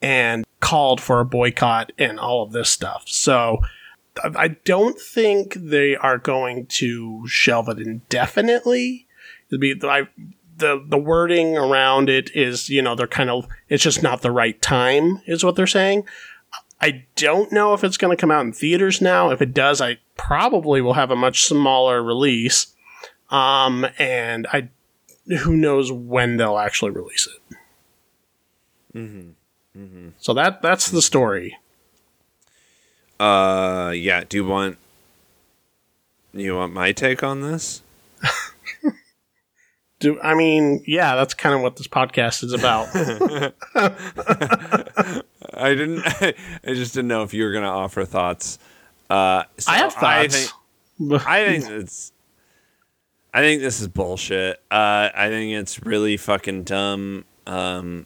and 0.02 0.44
called 0.60 1.00
for 1.00 1.20
a 1.20 1.24
boycott 1.24 1.92
and 1.98 2.18
all 2.18 2.42
of 2.42 2.52
this 2.52 2.70
stuff. 2.70 3.04
So. 3.06 3.58
I 4.22 4.46
don't 4.64 4.96
think 4.96 5.54
they 5.54 5.96
are 5.96 6.18
going 6.18 6.66
to 6.66 7.26
shelve 7.26 7.68
it 7.68 7.80
indefinitely. 7.80 9.08
It'd 9.48 9.60
be 9.60 9.74
I, 9.82 10.06
the 10.58 10.84
the 10.86 10.98
wording 10.98 11.56
around 11.56 12.08
it 12.08 12.30
is 12.34 12.68
you 12.68 12.82
know 12.82 12.94
they're 12.94 13.06
kind 13.06 13.30
of 13.30 13.46
it's 13.68 13.82
just 13.82 14.02
not 14.02 14.22
the 14.22 14.30
right 14.30 14.60
time 14.62 15.20
is 15.26 15.44
what 15.44 15.56
they're 15.56 15.66
saying. 15.66 16.06
I 16.84 17.06
don't 17.16 17.50
know 17.50 17.72
if 17.72 17.82
it's 17.82 17.96
going 17.96 18.14
to 18.14 18.20
come 18.20 18.30
out 18.30 18.44
in 18.44 18.52
theaters 18.52 19.00
now. 19.00 19.30
If 19.30 19.40
it 19.40 19.54
does, 19.54 19.80
I 19.80 20.00
probably 20.16 20.82
will 20.82 20.92
have 20.92 21.10
a 21.10 21.16
much 21.16 21.44
smaller 21.44 22.02
release. 22.02 22.74
Um, 23.30 23.86
and 23.98 24.46
I 24.52 24.68
who 25.26 25.56
knows 25.56 25.90
when 25.90 26.36
they'll 26.36 26.58
actually 26.58 26.90
release 26.90 27.26
it. 27.26 27.56
Mm-hmm. 28.94 30.08
So 30.18 30.34
that 30.34 30.60
that's 30.60 30.90
the 30.90 31.00
story. 31.00 31.56
Uh, 33.18 33.94
yeah. 33.96 34.24
Do 34.28 34.36
you 34.36 34.44
want 34.44 34.76
you 36.34 36.54
want 36.54 36.74
my 36.74 36.92
take 36.92 37.22
on 37.22 37.40
this? 37.40 37.80
Do 40.04 40.20
I 40.20 40.34
mean, 40.34 40.84
yeah, 40.86 41.16
that's 41.16 41.32
kind 41.32 41.54
of 41.54 41.62
what 41.62 41.76
this 41.76 41.88
podcast 41.88 42.44
is 42.44 42.52
about. 42.52 42.88
I 45.54 45.74
didn't. 45.74 46.02
I 46.06 46.74
just 46.74 46.92
didn't 46.92 47.08
know 47.08 47.22
if 47.22 47.32
you 47.32 47.42
were 47.42 47.52
going 47.52 47.64
to 47.64 47.70
offer 47.70 48.04
thoughts. 48.04 48.58
Uh, 49.08 49.44
so 49.56 49.72
I 49.72 49.76
have 49.78 49.94
thoughts. 49.94 50.52
think, 50.98 51.22
I 51.26 51.46
think 51.46 51.70
it's. 51.70 52.12
I 53.32 53.40
think 53.40 53.62
this 53.62 53.80
is 53.80 53.88
bullshit. 53.88 54.60
Uh, 54.70 55.08
I 55.14 55.30
think 55.30 55.54
it's 55.54 55.82
really 55.86 56.18
fucking 56.18 56.64
dumb. 56.64 57.24
Um, 57.46 58.04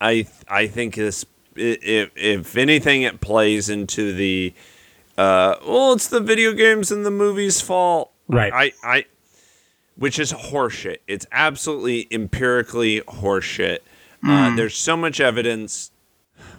I 0.00 0.26
I 0.48 0.66
think 0.66 0.96
this. 0.96 1.24
If 1.54 2.10
if 2.16 2.56
anything, 2.56 3.02
it 3.02 3.20
plays 3.20 3.68
into 3.68 4.12
the. 4.12 4.52
Uh, 5.16 5.54
well, 5.64 5.92
it's 5.92 6.08
the 6.08 6.18
video 6.18 6.52
games 6.52 6.90
and 6.90 7.06
the 7.06 7.12
movies' 7.12 7.60
fault. 7.60 8.10
Right. 8.26 8.52
I 8.52 8.72
I. 8.82 9.04
Which 9.96 10.18
is 10.18 10.32
horseshit. 10.32 10.98
It's 11.06 11.26
absolutely 11.32 12.08
empirically 12.10 13.00
horseshit. 13.02 13.78
Uh, 14.24 14.54
there's 14.54 14.76
so 14.76 14.96
much 14.96 15.20
evidence. 15.20 15.90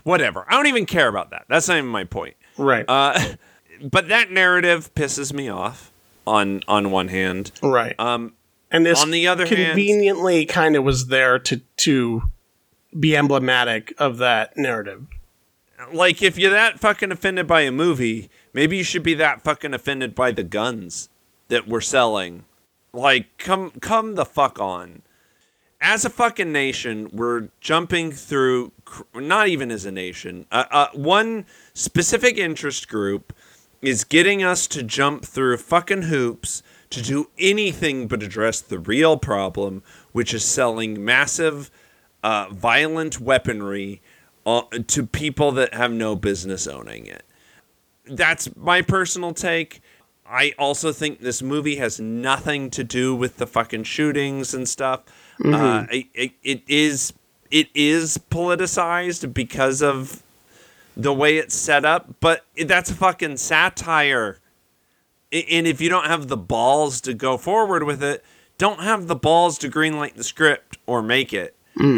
Whatever. 0.04 0.46
I 0.48 0.52
don't 0.56 0.67
even 0.67 0.86
care 0.86 1.08
about 1.08 1.32
that. 1.32 1.46
That's 1.48 1.67
not 1.67 1.78
even 1.78 1.89
my 1.89 2.04
point. 2.04 2.36
right. 2.58 2.86
Uh, 2.88 3.19
but 3.91 4.10
that 4.10 4.32
narrative 4.32 4.93
pisses 4.96 5.34
me 5.34 5.50
off. 5.50 5.91
On 6.26 6.62
on 6.69 6.89
one 6.89 7.10
hand, 7.10 7.52
right. 7.62 8.00
um, 8.00 8.32
and 8.72 8.86
this 8.86 9.02
on 9.02 9.12
the 9.12 9.28
other 9.28 9.46
hand- 9.46 9.58
conveniently 9.72 10.46
kind 10.46 10.78
of 10.78 10.86
was 10.86 11.08
there 11.08 11.38
to 11.39 11.60
to 11.78 12.24
be 12.98 13.17
emblematic 13.17 13.93
of 13.98 14.19
that 14.19 14.56
narrative. 14.56 15.06
like 15.91 16.22
if 16.22 16.38
you're 16.38 16.52
that 16.52 16.80
fucking 16.80 17.12
offended 17.12 17.46
by 17.46 17.62
a 17.62 17.74
movie, 17.74 18.30
maybe 18.54 18.78
you 18.78 18.86
should 18.86 19.04
be 19.04 19.13
that 19.15 19.41
fucking 19.41 19.74
offended 19.74 20.15
by 20.15 20.32
the 20.32 20.43
guns 20.43 21.10
that 21.50 21.67
we're 21.67 21.82
selling. 21.82 22.46
Like, 22.93 23.38
come 23.38 23.71
come 23.82 24.15
the 24.15 24.25
fuck 24.25 24.60
on. 24.60 25.01
As 25.82 26.06
a 26.06 26.10
fucking 26.10 26.51
nation, 26.51 27.10
we're 27.12 27.49
jumping 27.60 28.12
through. 28.12 28.71
Not 29.15 29.47
even 29.47 29.71
as 29.71 29.86
a 29.86 29.91
nation. 29.91 30.45
Uh, 30.51 30.65
uh, 30.69 30.88
one 30.93 31.45
specific 31.73 32.38
interest 32.38 32.88
group 32.88 33.34
is 33.82 34.03
getting 34.03 34.43
us 34.43 34.65
to 34.67 34.82
jump 34.82 35.25
through 35.25 35.58
fucking 35.58 36.03
hoops 36.03 36.63
to 36.89 37.01
do 37.01 37.29
anything 37.38 38.08
but 38.08 38.23
address 38.23 38.62
the 38.62 38.79
real 38.79 39.17
problem, 39.17 39.84
which 40.12 40.34
is 40.34 40.45
selling 40.45 41.03
massive, 41.03 41.71
uh, 42.23 42.47
violent 42.51 43.19
weaponry 43.19 44.01
uh, 44.45 44.62
to 44.88 45.06
people 45.06 45.51
that 45.51 45.73
have 45.73 45.91
no 45.91 46.15
business 46.15 46.67
owning 46.67 47.08
it. 47.08 47.23
That's 48.06 48.56
my 48.56 48.82
personal 48.82 49.34
take. 49.34 49.82
I 50.34 50.54
also 50.58 50.91
think 50.91 51.19
this 51.19 51.43
movie 51.43 51.76
has 51.76 52.00
nothing 52.00 52.72
to 52.72 52.84
do 52.84 53.15
with 53.15 53.38
the 53.38 53.46
fucking 53.46 53.84
shootings 53.84 54.54
and 54.56 54.67
stuff. 54.67 55.02
Uh, 55.46 55.86
it, 55.91 56.08
it, 56.13 56.32
it 56.43 56.63
is 56.67 57.13
it 57.52 57.67
is 57.76 58.17
politicized 58.32 59.32
because 59.34 59.84
of 59.84 60.24
the 60.98 61.13
way 61.13 61.38
it's 61.38 61.56
set 61.56 61.86
up, 61.86 62.08
but 62.19 62.46
that's 62.65 62.89
a 62.89 62.96
fucking 62.96 63.38
satire. 63.38 64.39
And 65.32 65.67
if 65.67 65.80
you 65.82 65.89
don't 65.89 66.06
have 66.08 66.28
the 66.28 66.38
balls 66.38 67.00
to 67.02 67.13
go 67.13 67.38
forward 67.38 67.84
with 67.84 68.04
it, 68.04 68.24
don't 68.58 68.80
have 68.82 69.08
the 69.08 69.15
balls 69.15 69.58
to 69.60 69.69
greenlight 69.69 70.15
the 70.15 70.24
script 70.24 70.78
or 70.88 71.02
make 71.04 71.32
it. 71.34 71.56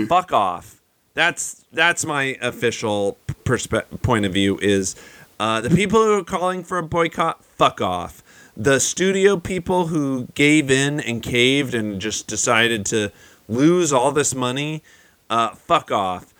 Fuck 0.07 0.33
off. 0.33 0.81
That's 1.13 1.63
that's 1.71 2.05
my 2.05 2.37
official 2.41 3.17
perspe- 3.45 4.01
point 4.01 4.25
of 4.25 4.33
view. 4.33 4.57
Is 4.61 4.95
uh, 5.39 5.61
the 5.61 5.69
people 5.69 6.03
who 6.03 6.19
are 6.19 6.23
calling 6.23 6.63
for 6.63 6.77
a 6.77 6.83
boycott? 6.83 7.43
Fuck 7.43 7.79
off. 7.81 8.23
The 8.57 8.79
studio 8.79 9.37
people 9.37 9.87
who 9.87 10.27
gave 10.33 10.71
in 10.71 11.01
and 11.01 11.21
caved 11.21 11.73
and 11.73 11.99
just 11.99 12.27
decided 12.27 12.85
to 12.87 13.11
lose 13.49 13.91
all 13.91 14.11
this 14.11 14.33
money? 14.33 14.81
Uh, 15.29 15.49
fuck 15.55 15.91
off. 15.91 16.33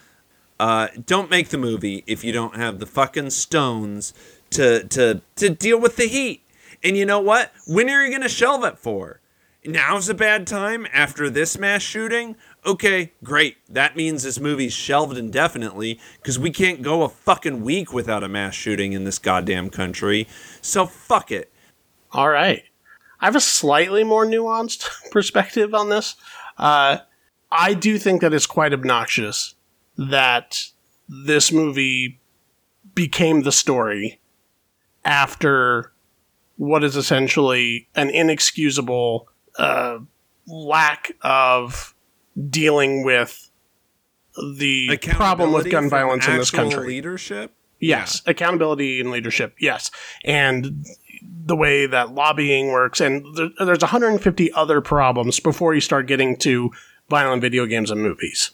Uh, 0.58 0.88
don't 1.06 1.30
make 1.30 1.50
the 1.50 1.58
movie 1.58 2.04
if 2.08 2.24
you 2.24 2.32
don't 2.32 2.56
have 2.56 2.80
the 2.80 2.86
fucking 2.86 3.32
stones 3.32 4.14
to 4.52 4.86
to 4.86 5.22
to 5.36 5.50
deal 5.50 5.80
with 5.80 5.98
the 5.98 6.08
heat. 6.08 6.42
And 6.82 6.96
you 6.96 7.06
know 7.06 7.20
what? 7.20 7.52
When 7.68 7.90
are 7.90 8.06
you 8.06 8.20
to 8.20 8.30
shelve 8.30 8.64
it 8.64 8.78
for? 8.78 9.20
Now's 9.66 10.08
a 10.08 10.14
bad 10.14 10.46
time 10.46 10.86
after 10.94 11.30
this 11.30 11.58
mass 11.58 11.82
shooting? 11.82 12.36
Okay, 12.66 13.12
great. 13.24 13.58
That 13.68 13.96
means 13.96 14.24
this 14.24 14.40
movie's 14.40 14.74
shelved 14.74 15.18
indefinitely 15.18 16.00
because 16.18 16.38
we 16.38 16.52
can't 16.52 16.84
go 16.84 17.02
a 17.02 17.10
fucking 17.10 17.64
week 17.64 17.92
without 17.92 18.24
a 18.24 18.30
mass 18.30 18.54
shooting 18.54 18.94
in 18.94 19.04
this 19.04 19.18
goddamn 19.18 19.72
country. 19.72 20.28
So 20.62 20.86
fuck 20.86 21.32
it. 21.32 21.52
All 22.12 22.30
right. 22.30 22.64
I 23.20 23.26
have 23.26 23.36
a 23.36 23.42
slightly 23.42 24.04
more 24.04 24.26
nuanced 24.26 24.90
perspective 25.12 25.74
on 25.74 25.90
this. 25.90 26.16
Uh, 26.58 26.98
I 27.52 27.74
do 27.74 27.98
think 27.98 28.22
that 28.22 28.34
it's 28.34 28.46
quite 28.46 28.74
obnoxious 28.74 29.56
that 29.98 30.64
this 31.08 31.52
movie 31.52 32.20
became 32.94 33.44
the 33.44 33.52
story 33.52 34.20
after 35.04 35.92
what 36.58 36.84
is 36.84 36.96
essentially 36.96 37.88
an 37.96 38.10
inexcusable 38.10 39.28
uh, 39.58 40.00
lack 40.48 41.12
of 41.22 41.94
dealing 42.50 43.04
with 43.04 43.50
the 44.58 44.98
problem 45.02 45.54
with 45.54 45.70
gun 45.70 45.90
violence 45.90 46.28
in 46.28 46.38
this 46.38 46.52
country. 46.52 46.88
Leadership? 46.88 47.55
Yes, 47.80 48.22
accountability 48.26 49.00
and 49.00 49.12
leadership. 49.12 49.56
Yes, 49.60 49.92
and 50.24 50.86
the 51.46 51.56
way 51.56 51.86
that 51.86 52.14
lobbying 52.14 52.70
works, 52.70 53.02
and 53.02 53.26
there, 53.36 53.50
there's 53.66 53.82
150 53.82 54.52
other 54.54 54.82
problems 54.82 55.40
before 55.40 55.74
you 55.74 55.82
start 55.82 56.08
getting 56.08 56.38
to 56.38 56.72
violent 57.10 57.42
video 57.42 57.66
games 57.66 57.92
and 57.92 58.02
movies. 58.02 58.52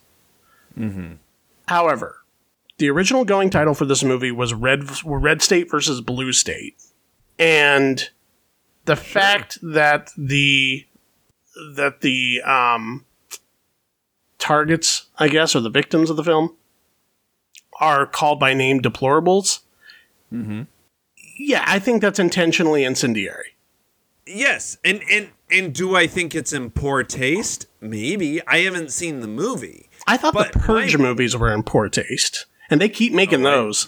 However, 1.68 2.24
the 2.78 2.90
original 2.90 3.24
going 3.26 3.50
title 3.50 3.74
for 3.74 3.86
this 3.86 4.04
movie 4.04 4.32
was 4.32 4.54
Red 4.54 4.90
Red 5.06 5.42
State 5.42 5.70
versus 5.70 6.02
Blue 6.02 6.34
State, 6.34 6.76
and 7.38 8.10
the 8.86 8.96
fact 8.96 9.60
that 9.62 10.12
the 10.18 10.86
that 11.76 12.02
the 12.02 12.42
um, 12.42 13.06
targets, 14.38 15.08
I 15.20 15.28
guess, 15.28 15.56
or 15.56 15.60
the 15.60 15.70
victims 15.70 16.10
of 16.10 16.18
the 16.18 16.24
film 16.24 16.56
are 17.82 18.06
called 18.06 18.40
by 18.40 18.54
name 18.54 18.80
deplorables. 18.82 19.60
Mm-hmm. 20.32 20.62
Yeah, 21.38 21.64
I 21.68 21.80
think 21.80 22.02
that's 22.02 22.20
intentionally 22.20 22.84
incendiary. 22.86 23.56
Yes, 24.26 24.78
and 24.86 25.02
and 25.12 25.30
and 25.50 25.74
do 25.74 25.96
I 25.96 26.08
think 26.08 26.36
it's 26.36 26.54
in 26.54 26.70
poor 26.70 27.04
taste? 27.04 27.66
Maybe. 27.82 28.46
I 28.48 28.60
haven't 28.60 28.92
seen 28.92 29.20
the 29.20 29.28
movie. 29.28 29.90
I 30.08 30.18
thought 30.18 30.34
But 30.34 30.54
the 30.54 30.60
Purge 30.60 30.96
my- 30.98 31.04
movies 31.04 31.36
were 31.36 31.52
in 31.52 31.64
poor 31.64 31.90
taste, 31.90 32.46
and 32.70 32.80
they 32.80 32.88
keep 32.90 33.12
making 33.14 33.46
Oh, 33.46 33.50
I- 33.50 33.52
those. 33.56 33.88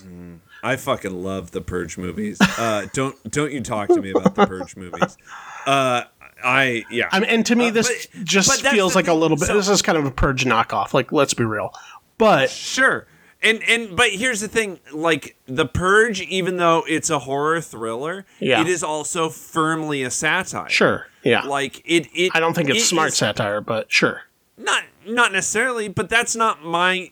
I 0.65 0.77
fucking 0.77 1.23
love 1.23 1.51
the 1.51 1.61
Purge 1.61 1.97
movies. 1.97 2.39
Uh, 2.57 2.87
don't 2.93 3.15
don't 3.31 3.51
you 3.51 3.61
talk 3.61 3.89
to 3.89 4.01
me 4.01 4.11
about 4.11 4.35
the 4.35 4.45
Purge 4.47 4.75
movies. 4.75 5.17
Uh, 5.65 6.03
I 6.43 6.83
yeah. 6.91 7.07
I 7.09 7.21
mean, 7.21 7.29
and 7.29 7.45
to 7.45 7.55
me, 7.55 7.69
Uh, 7.69 7.71
this 7.71 8.07
but- 8.07 8.25
just 8.25 8.63
but 8.63 8.69
feels 8.73 8.95
like 8.97 9.07
a 9.07 9.13
little 9.13 9.37
bit. 9.37 9.47
So- 9.47 9.53
this 9.55 9.69
is 9.69 9.81
kind 9.81 9.97
of 9.97 10.05
a 10.05 10.11
Purge 10.11 10.43
knockoff. 10.43 10.93
Like, 10.93 11.13
let's 11.13 11.33
be 11.33 11.45
real. 11.45 11.73
But 12.17 12.49
Sure. 12.49 13.07
And 13.43 13.61
and 13.67 13.95
but 13.95 14.09
here's 14.11 14.39
the 14.41 14.47
thing, 14.47 14.79
like 14.93 15.35
The 15.47 15.65
Purge, 15.65 16.21
even 16.21 16.57
though 16.57 16.83
it's 16.87 17.09
a 17.09 17.19
horror 17.19 17.59
thriller, 17.61 18.25
Yeah. 18.39 18.61
it 18.61 18.67
is 18.67 18.83
also 18.83 19.29
firmly 19.29 20.01
a 20.03 20.09
satire. 20.11 20.69
sure, 20.69 21.07
yeah. 21.23 21.41
Like 21.43 21.81
it, 21.85 22.07
it 22.13 22.31
I 22.33 22.39
don't 22.39 22.53
think 22.53 22.69
it's 22.69 22.79
it 22.83 22.85
smart 22.85 23.09
is- 23.09 23.17
satire, 23.17 23.59
but 23.61 23.91
sure. 23.91 24.21
Not 24.57 24.83
not 25.05 25.31
necessarily, 25.33 25.87
but 25.89 26.07
that's 26.09 26.35
not 26.35 26.63
my 26.63 27.11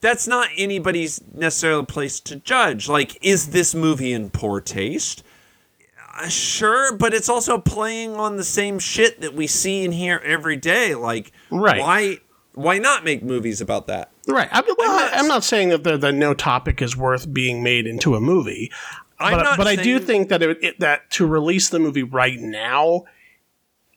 that's 0.00 0.26
not 0.26 0.48
anybody's 0.56 1.20
necessarily 1.32 1.86
place 1.86 2.20
to 2.20 2.36
judge. 2.36 2.88
Like, 2.88 3.16
is 3.24 3.50
this 3.50 3.74
movie 3.74 4.12
in 4.12 4.30
poor 4.30 4.60
taste? 4.60 5.22
Uh, 6.16 6.28
sure, 6.28 6.96
but 6.96 7.14
it's 7.14 7.28
also 7.28 7.58
playing 7.58 8.14
on 8.16 8.36
the 8.36 8.44
same 8.44 8.78
shit 8.78 9.20
that 9.20 9.34
we 9.34 9.46
see 9.46 9.84
and 9.84 9.94
hear 9.94 10.20
every 10.24 10.56
day. 10.56 10.94
Like, 10.94 11.32
Right. 11.50 11.80
why 11.80 12.18
why 12.54 12.78
not 12.78 13.04
make 13.04 13.22
movies 13.22 13.60
about 13.60 13.86
that? 13.88 14.10
Right. 14.26 14.48
I 14.52 14.62
mean, 14.62 14.74
well, 14.78 14.90
I'm 14.90 14.96
not- 14.96 15.16
I'm 15.20 15.28
not 15.28 15.44
saying 15.44 15.68
that 15.70 15.84
the, 15.84 15.96
the 15.96 16.12
no 16.12 16.34
topic 16.34 16.80
is 16.82 16.96
worth 16.96 17.32
being 17.32 17.62
made 17.62 17.86
into 17.86 18.14
a 18.14 18.20
movie, 18.20 18.70
I'm 19.18 19.36
but 19.36 19.42
not 19.42 19.58
but 19.58 19.66
I 19.66 19.76
do 19.76 19.98
think 19.98 20.28
that 20.28 20.42
it, 20.42 20.58
it, 20.62 20.80
that 20.80 21.10
to 21.12 21.26
release 21.26 21.68
the 21.68 21.78
movie 21.78 22.02
right 22.02 22.38
now, 22.40 23.04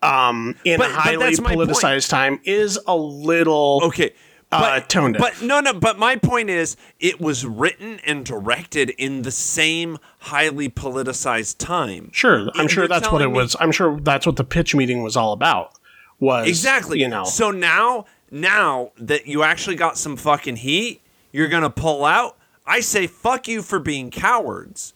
um, 0.01 0.55
in 0.63 0.77
But- 0.79 0.91
a 0.91 0.93
highly 0.93 1.35
my 1.41 1.55
point. 1.55 1.69
politicized 1.69 2.09
time, 2.09 2.39
is 2.43 2.79
a 2.87 2.95
little 2.95 3.81
Okay. 3.83 4.13
Uh, 4.49 4.79
tone 4.79 5.11
deaf. 5.11 5.21
But 5.21 5.41
no, 5.41 5.59
no. 5.59 5.73
But 5.73 5.99
my 5.99 6.15
point 6.15 6.49
is, 6.49 6.77
it 7.01 7.19
was 7.19 7.45
written 7.45 7.99
and 8.05 8.23
directed 8.25 8.91
in 8.91 9.23
the 9.23 9.31
same 9.31 9.97
highly 10.19 10.69
politicized 10.69 11.57
time. 11.57 12.09
Sure, 12.13 12.47
I'm 12.55 12.69
sure 12.69 12.87
that's 12.87 13.11
what 13.11 13.21
it 13.21 13.27
me- 13.27 13.33
was. 13.33 13.57
I'm 13.59 13.73
sure 13.73 13.99
that's 13.99 14.25
what 14.25 14.37
the 14.37 14.45
pitch 14.45 14.73
meeting 14.73 15.03
was 15.03 15.17
all 15.17 15.33
about. 15.33 15.73
Was 16.21 16.47
Exactly. 16.47 16.99
you 17.01 17.09
know 17.09 17.25
So 17.25 17.51
now, 17.51 18.05
now 18.31 18.91
that 18.97 19.27
you 19.27 19.43
actually 19.43 19.75
got 19.75 19.97
some 19.97 20.15
fucking 20.17 20.57
heat, 20.57 21.01
you're 21.31 21.47
gonna 21.47 21.69
pull 21.69 22.05
out. 22.05 22.37
I 22.65 22.79
say 22.81 23.07
fuck 23.07 23.47
you 23.47 23.61
for 23.61 23.79
being 23.79 24.11
cowards. 24.11 24.93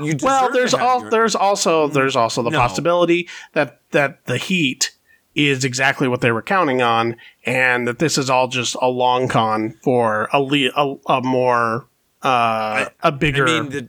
You 0.00 0.16
well 0.22 0.50
there's 0.52 0.74
all 0.74 1.00
your- 1.02 1.10
there's 1.10 1.34
also 1.34 1.88
there's 1.88 2.14
also 2.16 2.42
the 2.42 2.50
No. 2.50 2.58
possibility 2.58 3.28
that 3.52 3.80
that 3.90 4.24
the 4.26 4.36
heat 4.38 4.92
is 5.34 5.64
exactly 5.64 6.08
what 6.08 6.20
they 6.20 6.32
were 6.32 6.42
counting 6.42 6.80
on, 6.82 7.16
and 7.44 7.86
that 7.86 7.98
this 7.98 8.16
is 8.18 8.28
all 8.30 8.48
just 8.48 8.76
a 8.80 8.88
long 8.88 9.28
con 9.28 9.76
for 9.82 10.28
a 10.32 10.40
le- 10.40 10.70
a, 10.76 10.94
a 11.08 11.20
more 11.22 11.86
uh, 12.22 12.86
a 13.02 13.12
bigger 13.12 13.46
I 13.48 13.60
mean, 13.60 13.70
the, 13.70 13.88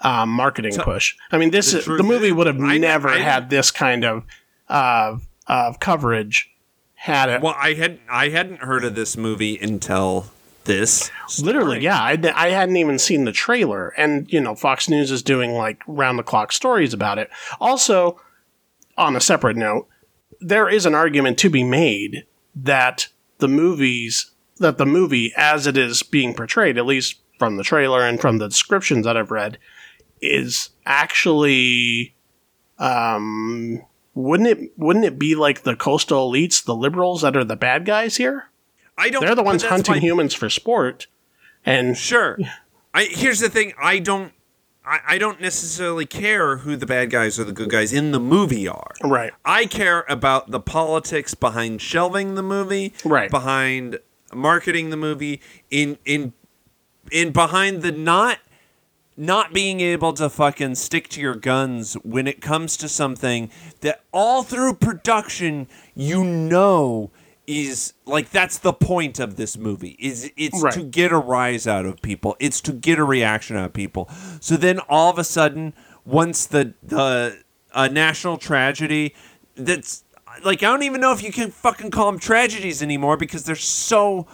um, 0.00 0.30
marketing 0.30 0.74
push. 0.78 1.14
I 1.32 1.36
mean, 1.38 1.50
this 1.50 1.72
the 1.72 1.78
is, 1.80 1.84
the 1.86 2.02
movie 2.02 2.32
would 2.32 2.46
have 2.46 2.56
never 2.58 3.08
I- 3.10 3.18
had 3.18 3.50
this 3.50 3.70
kind 3.70 4.04
of 4.04 4.24
uh, 4.68 5.16
of 5.46 5.80
coverage 5.80 6.50
had 6.98 7.28
it. 7.28 7.40
well, 7.40 7.54
I 7.56 7.74
had 7.74 8.00
I 8.08 8.28
hadn't 8.30 8.60
heard 8.60 8.84
of 8.84 8.96
this 8.96 9.16
movie 9.16 9.56
until 9.56 10.26
this. 10.64 11.10
Literally, 11.40 11.80
yeah. 11.80 12.00
I, 12.00 12.18
I 12.34 12.48
hadn't 12.50 12.76
even 12.76 12.98
seen 12.98 13.24
the 13.24 13.32
trailer, 13.32 13.90
and 13.96 14.30
you 14.32 14.40
know, 14.40 14.56
Fox 14.56 14.88
News 14.88 15.12
is 15.12 15.22
doing 15.22 15.52
like 15.52 15.80
round 15.86 16.18
the 16.18 16.24
clock 16.24 16.50
stories 16.50 16.92
about 16.92 17.18
it. 17.18 17.30
Also, 17.60 18.20
on 18.96 19.14
a 19.14 19.20
separate 19.20 19.56
note, 19.56 19.88
there 20.40 20.68
is 20.68 20.86
an 20.86 20.94
argument 20.94 21.38
to 21.38 21.48
be 21.48 21.62
made 21.62 22.24
that 22.54 23.06
the 23.38 23.48
movies 23.48 24.32
that 24.58 24.76
the 24.76 24.86
movie 24.86 25.32
as 25.36 25.68
it 25.68 25.76
is 25.76 26.02
being 26.02 26.34
portrayed, 26.34 26.76
at 26.78 26.86
least 26.86 27.20
from 27.38 27.56
the 27.56 27.62
trailer 27.62 28.02
and 28.02 28.20
from 28.20 28.38
the 28.38 28.48
descriptions 28.48 29.04
that 29.04 29.16
I've 29.16 29.30
read, 29.30 29.56
is 30.20 30.70
actually 30.84 32.16
um 32.80 33.84
wouldn't 34.18 34.48
it 34.48 34.72
wouldn't 34.76 35.04
it 35.04 35.18
be 35.18 35.34
like 35.34 35.62
the 35.62 35.76
coastal 35.76 36.30
elites, 36.30 36.64
the 36.64 36.74
liberals 36.74 37.22
that 37.22 37.36
are 37.36 37.44
the 37.44 37.56
bad 37.56 37.84
guys 37.84 38.16
here? 38.16 38.48
I 38.96 39.10
don't. 39.10 39.24
They're 39.24 39.34
the 39.34 39.42
ones 39.44 39.62
hunting 39.64 39.94
my- 39.94 40.00
humans 40.00 40.34
for 40.34 40.50
sport. 40.50 41.06
And 41.64 41.96
Sure. 41.96 42.38
I 42.94 43.04
here's 43.04 43.40
the 43.40 43.48
thing. 43.48 43.72
I 43.80 43.98
don't. 44.00 44.32
I, 44.84 45.00
I 45.06 45.18
don't 45.18 45.40
necessarily 45.40 46.06
care 46.06 46.58
who 46.58 46.74
the 46.74 46.86
bad 46.86 47.10
guys 47.10 47.38
or 47.38 47.44
the 47.44 47.52
good 47.52 47.68
guys 47.70 47.92
in 47.92 48.10
the 48.12 48.18
movie 48.20 48.66
are. 48.66 48.92
right. 49.04 49.32
I 49.44 49.66
care 49.66 50.04
about 50.08 50.50
the 50.50 50.60
politics 50.60 51.34
behind 51.34 51.82
shelving 51.82 52.34
the 52.36 52.42
movie, 52.42 52.94
Right. 53.04 53.30
Behind 53.30 53.98
marketing 54.34 54.90
the 54.90 54.96
movie, 54.96 55.40
in 55.70 55.98
in 56.06 56.32
in 57.12 57.32
behind 57.32 57.82
the 57.82 57.92
not 57.92 58.38
not 59.18 59.52
being 59.52 59.80
able 59.80 60.12
to 60.12 60.30
fucking 60.30 60.76
stick 60.76 61.08
to 61.08 61.20
your 61.20 61.34
guns 61.34 61.94
when 62.04 62.28
it 62.28 62.40
comes 62.40 62.76
to 62.76 62.88
something 62.88 63.50
that 63.80 64.02
all 64.12 64.44
through 64.44 64.72
production 64.72 65.66
you 65.96 66.22
know 66.22 67.10
is 67.44 67.94
like 68.06 68.30
that's 68.30 68.58
the 68.58 68.72
point 68.72 69.18
of 69.18 69.34
this 69.34 69.56
movie 69.58 69.96
is 69.98 70.30
it's 70.36 70.62
Right. 70.62 70.72
to 70.74 70.84
get 70.84 71.10
a 71.10 71.18
rise 71.18 71.66
out 71.66 71.84
of 71.84 72.00
people 72.00 72.36
it's 72.38 72.60
to 72.60 72.72
get 72.72 72.98
a 72.98 73.04
reaction 73.04 73.56
out 73.56 73.64
of 73.64 73.72
people 73.72 74.08
so 74.40 74.56
then 74.56 74.78
all 74.88 75.10
of 75.10 75.18
a 75.18 75.24
sudden 75.24 75.72
once 76.04 76.46
the 76.46 76.74
the 76.82 77.42
a 77.74 77.88
national 77.88 78.36
tragedy 78.38 79.14
that's 79.56 80.04
like 80.44 80.62
I 80.62 80.66
don't 80.66 80.84
even 80.84 81.00
know 81.00 81.12
if 81.12 81.24
you 81.24 81.32
can 81.32 81.50
fucking 81.50 81.90
call 81.90 82.06
them 82.12 82.20
tragedies 82.20 82.82
anymore 82.82 83.16
because 83.16 83.44
they're 83.44 83.56
so 83.56 84.26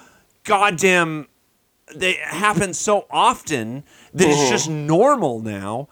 goddamn 0.45 1.29
they 1.95 2.15
happen 2.15 2.75
so 2.75 3.07
often 3.11 3.85
that 4.15 4.29
it's 4.29 4.51
just 4.51 4.69
normal 4.69 5.41
now. 5.41 5.89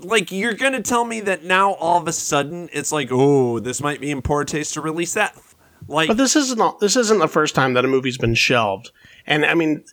Like 0.00 0.30
you're 0.30 0.54
gonna 0.54 0.82
tell 0.82 1.04
me 1.04 1.20
that 1.20 1.44
now 1.44 1.72
all 1.72 2.00
of 2.00 2.06
a 2.06 2.12
sudden 2.12 2.68
it's 2.72 2.92
like, 2.92 3.08
oh, 3.10 3.58
this 3.58 3.80
might 3.80 4.00
be 4.00 4.10
in 4.10 4.22
poor 4.22 4.44
taste 4.44 4.74
to 4.74 4.80
release 4.80 5.14
that. 5.14 5.36
Like, 5.86 6.08
But 6.08 6.16
this 6.16 6.36
isn't 6.36 6.80
this 6.80 6.96
isn't 6.96 7.18
the 7.18 7.28
first 7.28 7.54
time 7.54 7.74
that 7.74 7.84
a 7.84 7.88
movie's 7.88 8.18
been 8.18 8.34
shelved, 8.34 8.90
and 9.26 9.44
I 9.46 9.54
mean, 9.54 9.84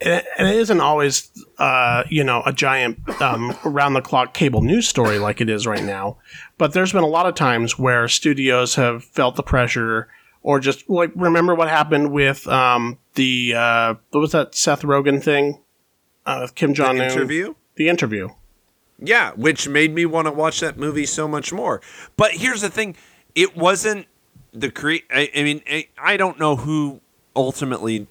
it, 0.00 0.24
it 0.38 0.46
isn't 0.56 0.80
always 0.80 1.30
uh, 1.58 2.04
you 2.08 2.22
know 2.22 2.42
a 2.46 2.52
giant 2.52 2.98
um, 3.20 3.56
around 3.64 3.94
the 3.94 4.02
clock 4.02 4.34
cable 4.34 4.62
news 4.62 4.86
story 4.86 5.18
like 5.18 5.40
it 5.40 5.48
is 5.48 5.66
right 5.66 5.82
now. 5.82 6.18
But 6.58 6.72
there's 6.72 6.92
been 6.92 7.02
a 7.02 7.08
lot 7.08 7.26
of 7.26 7.34
times 7.34 7.78
where 7.78 8.06
studios 8.06 8.76
have 8.76 9.02
felt 9.04 9.36
the 9.36 9.42
pressure, 9.42 10.08
or 10.42 10.60
just 10.60 10.88
like 10.88 11.10
remember 11.16 11.54
what 11.54 11.68
happened 11.68 12.12
with 12.12 12.46
um, 12.46 12.98
the 13.14 13.54
uh, 13.56 13.94
what 14.10 14.20
was 14.20 14.32
that 14.32 14.54
Seth 14.54 14.82
Rogen 14.82 15.22
thing, 15.22 15.60
uh, 16.26 16.48
Kim 16.54 16.74
Jong 16.74 17.00
Un 17.00 17.10
interview. 17.10 17.54
the 17.76 17.88
interview. 17.88 18.28
Yeah, 18.98 19.32
which 19.32 19.68
made 19.68 19.94
me 19.94 20.06
want 20.06 20.26
to 20.26 20.32
watch 20.32 20.60
that 20.60 20.78
movie 20.78 21.06
so 21.06 21.26
much 21.26 21.52
more. 21.52 21.80
But 22.16 22.32
here's 22.32 22.60
the 22.60 22.70
thing: 22.70 22.96
it 23.34 23.56
wasn't 23.56 24.06
the 24.52 24.70
cre- 24.70 25.04
I, 25.10 25.30
I 25.34 25.42
mean, 25.42 25.62
I, 25.68 25.88
I 25.98 26.16
don't 26.16 26.38
know 26.38 26.56
who 26.56 27.00
ultimately 27.34 28.06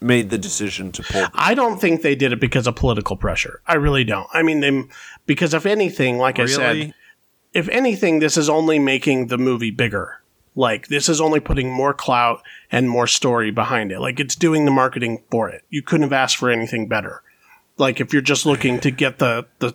made 0.00 0.28
the 0.30 0.38
decision 0.38 0.92
to 0.92 1.02
pull. 1.02 1.26
I 1.34 1.54
don't 1.54 1.80
think 1.80 2.02
they 2.02 2.14
did 2.14 2.32
it 2.32 2.40
because 2.40 2.66
of 2.66 2.76
political 2.76 3.16
pressure. 3.16 3.60
I 3.66 3.74
really 3.74 4.04
don't. 4.04 4.28
I 4.32 4.42
mean, 4.42 4.60
they 4.60 4.84
because 5.24 5.54
if 5.54 5.66
anything, 5.66 6.18
like 6.18 6.38
I 6.38 6.46
said, 6.46 6.94
if 7.54 7.68
anything, 7.68 8.18
this 8.18 8.36
is 8.36 8.48
only 8.48 8.78
making 8.78 9.28
the 9.28 9.38
movie 9.38 9.70
bigger. 9.70 10.20
Like 10.54 10.88
this 10.88 11.08
is 11.08 11.20
only 11.20 11.40
putting 11.40 11.70
more 11.70 11.92
clout 11.92 12.42
and 12.70 12.88
more 12.88 13.06
story 13.06 13.50
behind 13.50 13.92
it. 13.92 14.00
Like 14.00 14.20
it's 14.20 14.34
doing 14.36 14.64
the 14.64 14.70
marketing 14.70 15.22
for 15.30 15.48
it. 15.48 15.62
You 15.70 15.82
couldn't 15.82 16.04
have 16.04 16.12
asked 16.12 16.36
for 16.36 16.50
anything 16.50 16.88
better. 16.88 17.22
Like 17.78 18.00
if 18.00 18.12
you're 18.12 18.22
just 18.22 18.46
looking 18.46 18.80
to 18.80 18.90
get 18.90 19.18
the 19.18 19.46
the 19.58 19.74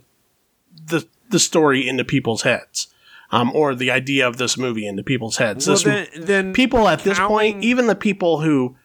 the, 0.87 1.07
the 1.29 1.39
story 1.39 1.87
into 1.87 2.03
people's 2.03 2.41
heads, 2.41 2.87
um, 3.31 3.51
or 3.53 3.75
the 3.75 3.91
idea 3.91 4.27
of 4.27 4.37
this 4.37 4.57
movie 4.57 4.87
into 4.87 5.03
people's 5.03 5.37
heads. 5.37 5.67
Well, 5.67 5.75
This- 5.77 5.83
then, 5.83 6.07
then 6.25 6.53
people 6.53 6.87
at 6.87 7.03
this 7.03 7.19
point, 7.19 7.63
even 7.63 7.87
the 7.87 7.95
people 7.95 8.41
who 8.41 8.75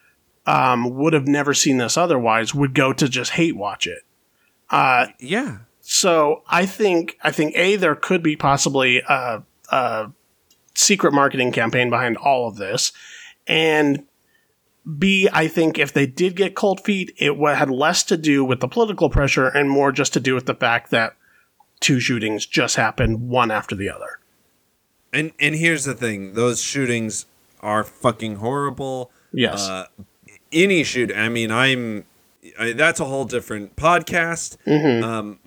um, 0.47 0.95
would 0.97 1.13
have 1.13 1.27
never 1.27 1.55
seen 1.55 1.79
this 1.79 1.97
otherwise, 1.97 2.55
would 2.55 2.75
go 2.75 2.93
to 2.93 3.09
just 3.09 3.33
hate 3.33 3.57
watch 3.57 3.87
it. 3.87 4.03
yeah, 5.19 5.59
So 5.81 6.43
I 6.49 6.67
think 6.67 7.17
I 7.23 7.31
think 7.33 7.57
a 7.57 7.77
there 7.77 7.95
could 7.97 8.23
be 8.23 8.37
possibly 8.37 9.01
a, 9.09 9.43
a 9.71 10.11
secret 10.75 11.13
marketing 11.13 11.53
campaign 11.53 11.89
behind 11.91 12.17
all 12.19 12.49
of 12.49 12.57
this, 12.57 12.93
and 13.47 14.05
b 14.99 15.29
I 15.33 15.49
think 15.49 15.79
if 15.79 15.93
they 15.93 16.07
did 16.07 16.37
get 16.37 16.55
cold 16.55 16.81
feet, 16.81 17.13
it 17.17 17.35
had 17.57 17.71
less 17.71 18.03
to 18.05 18.17
do 18.17 18.45
with 18.45 18.61
the 18.61 18.69
political 18.69 19.11
pressure 19.11 19.49
and 19.49 19.69
more 19.69 19.91
just 19.93 20.13
to 20.15 20.21
do 20.21 20.35
with 20.35 20.47
the 20.47 20.55
fact 20.55 20.91
that 20.91 21.17
two 21.81 22.01
shootings 22.01 22.47
just 22.47 22.77
happened 22.77 23.29
one 23.29 23.51
after 23.51 23.75
the 23.75 23.91
other. 23.91 24.19
and 25.13 25.33
and 25.41 25.55
here's 25.57 25.85
the 25.85 25.95
thing: 25.95 26.35
those 26.35 26.61
shootings 26.63 27.27
are 27.61 27.83
fucking 27.85 28.37
horrible. 28.37 29.11
Yes. 29.33 29.69
Uh, 29.69 29.87
any 30.53 30.85
shoot. 30.85 31.13
I 31.15 31.29
mean, 31.29 31.51
I'm. 31.51 32.05
I, 32.59 32.73
that's 32.73 33.01
a 33.01 33.05
whole 33.07 33.25
different 33.25 33.75
podcast. 33.77 34.57
Um, 35.03 35.41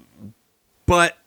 but 0.85 1.17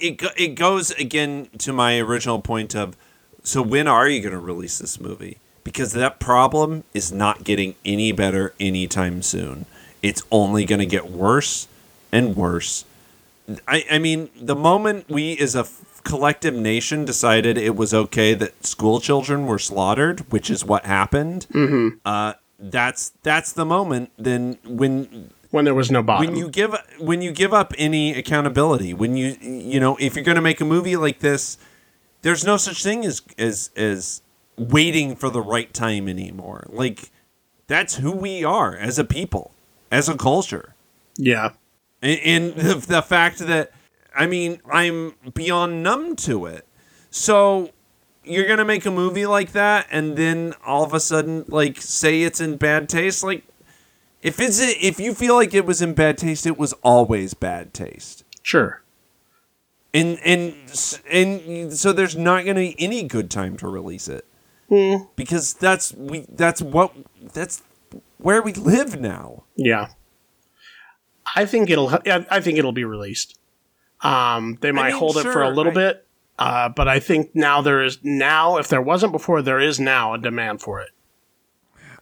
it 0.00 0.20
it 0.36 0.54
goes 0.56 0.90
again 0.92 1.48
to 1.58 1.72
my 1.72 1.98
original 2.00 2.40
point 2.40 2.74
of, 2.74 2.96
so 3.44 3.62
when 3.62 3.86
are 3.86 4.08
you 4.08 4.20
going 4.20 4.32
to 4.32 4.38
release 4.40 4.78
this 4.78 4.98
movie? 5.00 5.38
Because 5.64 5.92
that 5.92 6.18
problem 6.18 6.84
is 6.94 7.12
not 7.12 7.44
getting 7.44 7.74
any 7.84 8.12
better 8.12 8.54
anytime 8.58 9.22
soon. 9.22 9.66
It's 10.02 10.22
only 10.30 10.64
going 10.64 10.78
to 10.78 10.86
get 10.86 11.10
worse 11.10 11.68
and 12.12 12.36
worse. 12.36 12.84
I, 13.66 13.84
I 13.90 13.98
mean, 13.98 14.30
the 14.40 14.54
moment 14.56 15.08
we 15.08 15.36
as 15.38 15.54
a 15.54 15.60
f- 15.60 16.00
collective 16.04 16.54
nation 16.54 17.04
decided 17.04 17.56
it 17.58 17.76
was 17.76 17.92
okay 17.94 18.34
that 18.34 18.64
school 18.64 19.00
children 19.00 19.46
were 19.46 19.58
slaughtered, 19.58 20.20
which 20.30 20.50
is 20.50 20.64
what 20.64 20.84
happened, 20.86 21.46
uh, 22.04 22.34
that's 22.58 23.12
that's 23.22 23.52
the 23.52 23.64
moment. 23.64 24.10
Then 24.18 24.58
when 24.64 25.30
when 25.50 25.64
there 25.64 25.74
was 25.74 25.90
no 25.90 26.02
bottom. 26.02 26.26
when 26.26 26.36
you 26.36 26.48
give 26.50 26.74
when 26.98 27.22
you 27.22 27.32
give 27.32 27.54
up 27.54 27.72
any 27.78 28.14
accountability, 28.14 28.92
when 28.92 29.16
you 29.16 29.36
you 29.40 29.80
know 29.80 29.96
if 29.98 30.14
you're 30.14 30.24
going 30.24 30.36
to 30.36 30.42
make 30.42 30.60
a 30.60 30.64
movie 30.64 30.96
like 30.96 31.20
this, 31.20 31.56
there's 32.22 32.44
no 32.44 32.56
such 32.56 32.82
thing 32.82 33.04
as 33.04 33.22
as 33.38 33.70
as 33.76 34.20
waiting 34.58 35.16
for 35.16 35.30
the 35.30 35.40
right 35.40 35.72
time 35.72 36.08
anymore. 36.08 36.66
Like 36.68 37.10
that's 37.66 37.96
who 37.96 38.12
we 38.12 38.44
are 38.44 38.76
as 38.76 38.98
a 38.98 39.04
people, 39.04 39.52
as 39.90 40.08
a 40.08 40.16
culture. 40.16 40.74
yeah. 41.16 41.50
And, 42.00 42.20
and 42.24 42.54
the, 42.54 42.74
the 42.74 43.02
fact 43.02 43.38
that, 43.38 43.72
I 44.14 44.26
mean, 44.26 44.60
I'm 44.70 45.14
beyond 45.34 45.82
numb 45.82 46.14
to 46.16 46.46
it. 46.46 46.64
So 47.10 47.70
you're 48.22 48.46
going 48.46 48.58
to 48.58 48.64
make 48.64 48.86
a 48.86 48.90
movie 48.90 49.26
like 49.26 49.50
that 49.52 49.86
and 49.90 50.16
then 50.16 50.54
all 50.64 50.84
of 50.84 50.94
a 50.94 51.00
sudden, 51.00 51.44
like, 51.48 51.80
say 51.82 52.22
it's 52.22 52.40
in 52.40 52.56
bad 52.56 52.88
taste? 52.88 53.24
Like, 53.24 53.42
if 54.22 54.38
it's 54.38 54.60
if 54.60 55.00
you 55.00 55.14
feel 55.14 55.34
like 55.34 55.54
it 55.54 55.66
was 55.66 55.82
in 55.82 55.94
bad 55.94 56.18
taste, 56.18 56.46
it 56.46 56.58
was 56.58 56.72
always 56.82 57.34
bad 57.34 57.74
taste. 57.74 58.24
Sure. 58.42 58.82
And 59.94 60.18
and 60.24 60.54
and 61.10 61.72
so 61.72 61.92
there's 61.92 62.16
not 62.16 62.44
going 62.44 62.56
to 62.56 62.62
be 62.62 62.76
any 62.78 63.04
good 63.04 63.30
time 63.30 63.56
to 63.56 63.68
release 63.68 64.06
it. 64.08 64.24
Because 65.16 65.54
that's 65.54 65.94
we 65.94 66.26
that's 66.28 66.60
what 66.60 66.92
that's 67.32 67.62
where 68.18 68.42
we 68.42 68.52
live 68.52 69.00
now. 69.00 69.44
Yeah. 69.56 69.88
I 71.34 71.46
think 71.46 71.70
it'll. 71.70 71.88
I 71.90 72.26
I 72.30 72.40
think 72.40 72.58
it'll 72.58 72.72
be 72.72 72.84
released. 72.84 73.38
Um, 74.00 74.58
they 74.60 74.72
might 74.72 74.90
mean, 74.90 74.98
hold 74.98 75.16
it 75.16 75.24
for 75.24 75.42
a 75.42 75.50
little 75.50 75.72
I- 75.72 75.74
bit, 75.74 76.06
uh, 76.38 76.68
but 76.68 76.86
I 76.88 77.00
think 77.00 77.34
now 77.34 77.60
there 77.60 77.82
is 77.82 77.98
now. 78.02 78.56
If 78.58 78.68
there 78.68 78.80
wasn't 78.82 79.12
before, 79.12 79.42
there 79.42 79.60
is 79.60 79.78
now 79.80 80.14
a 80.14 80.18
demand 80.18 80.60
for 80.62 80.80
it. 80.80 80.90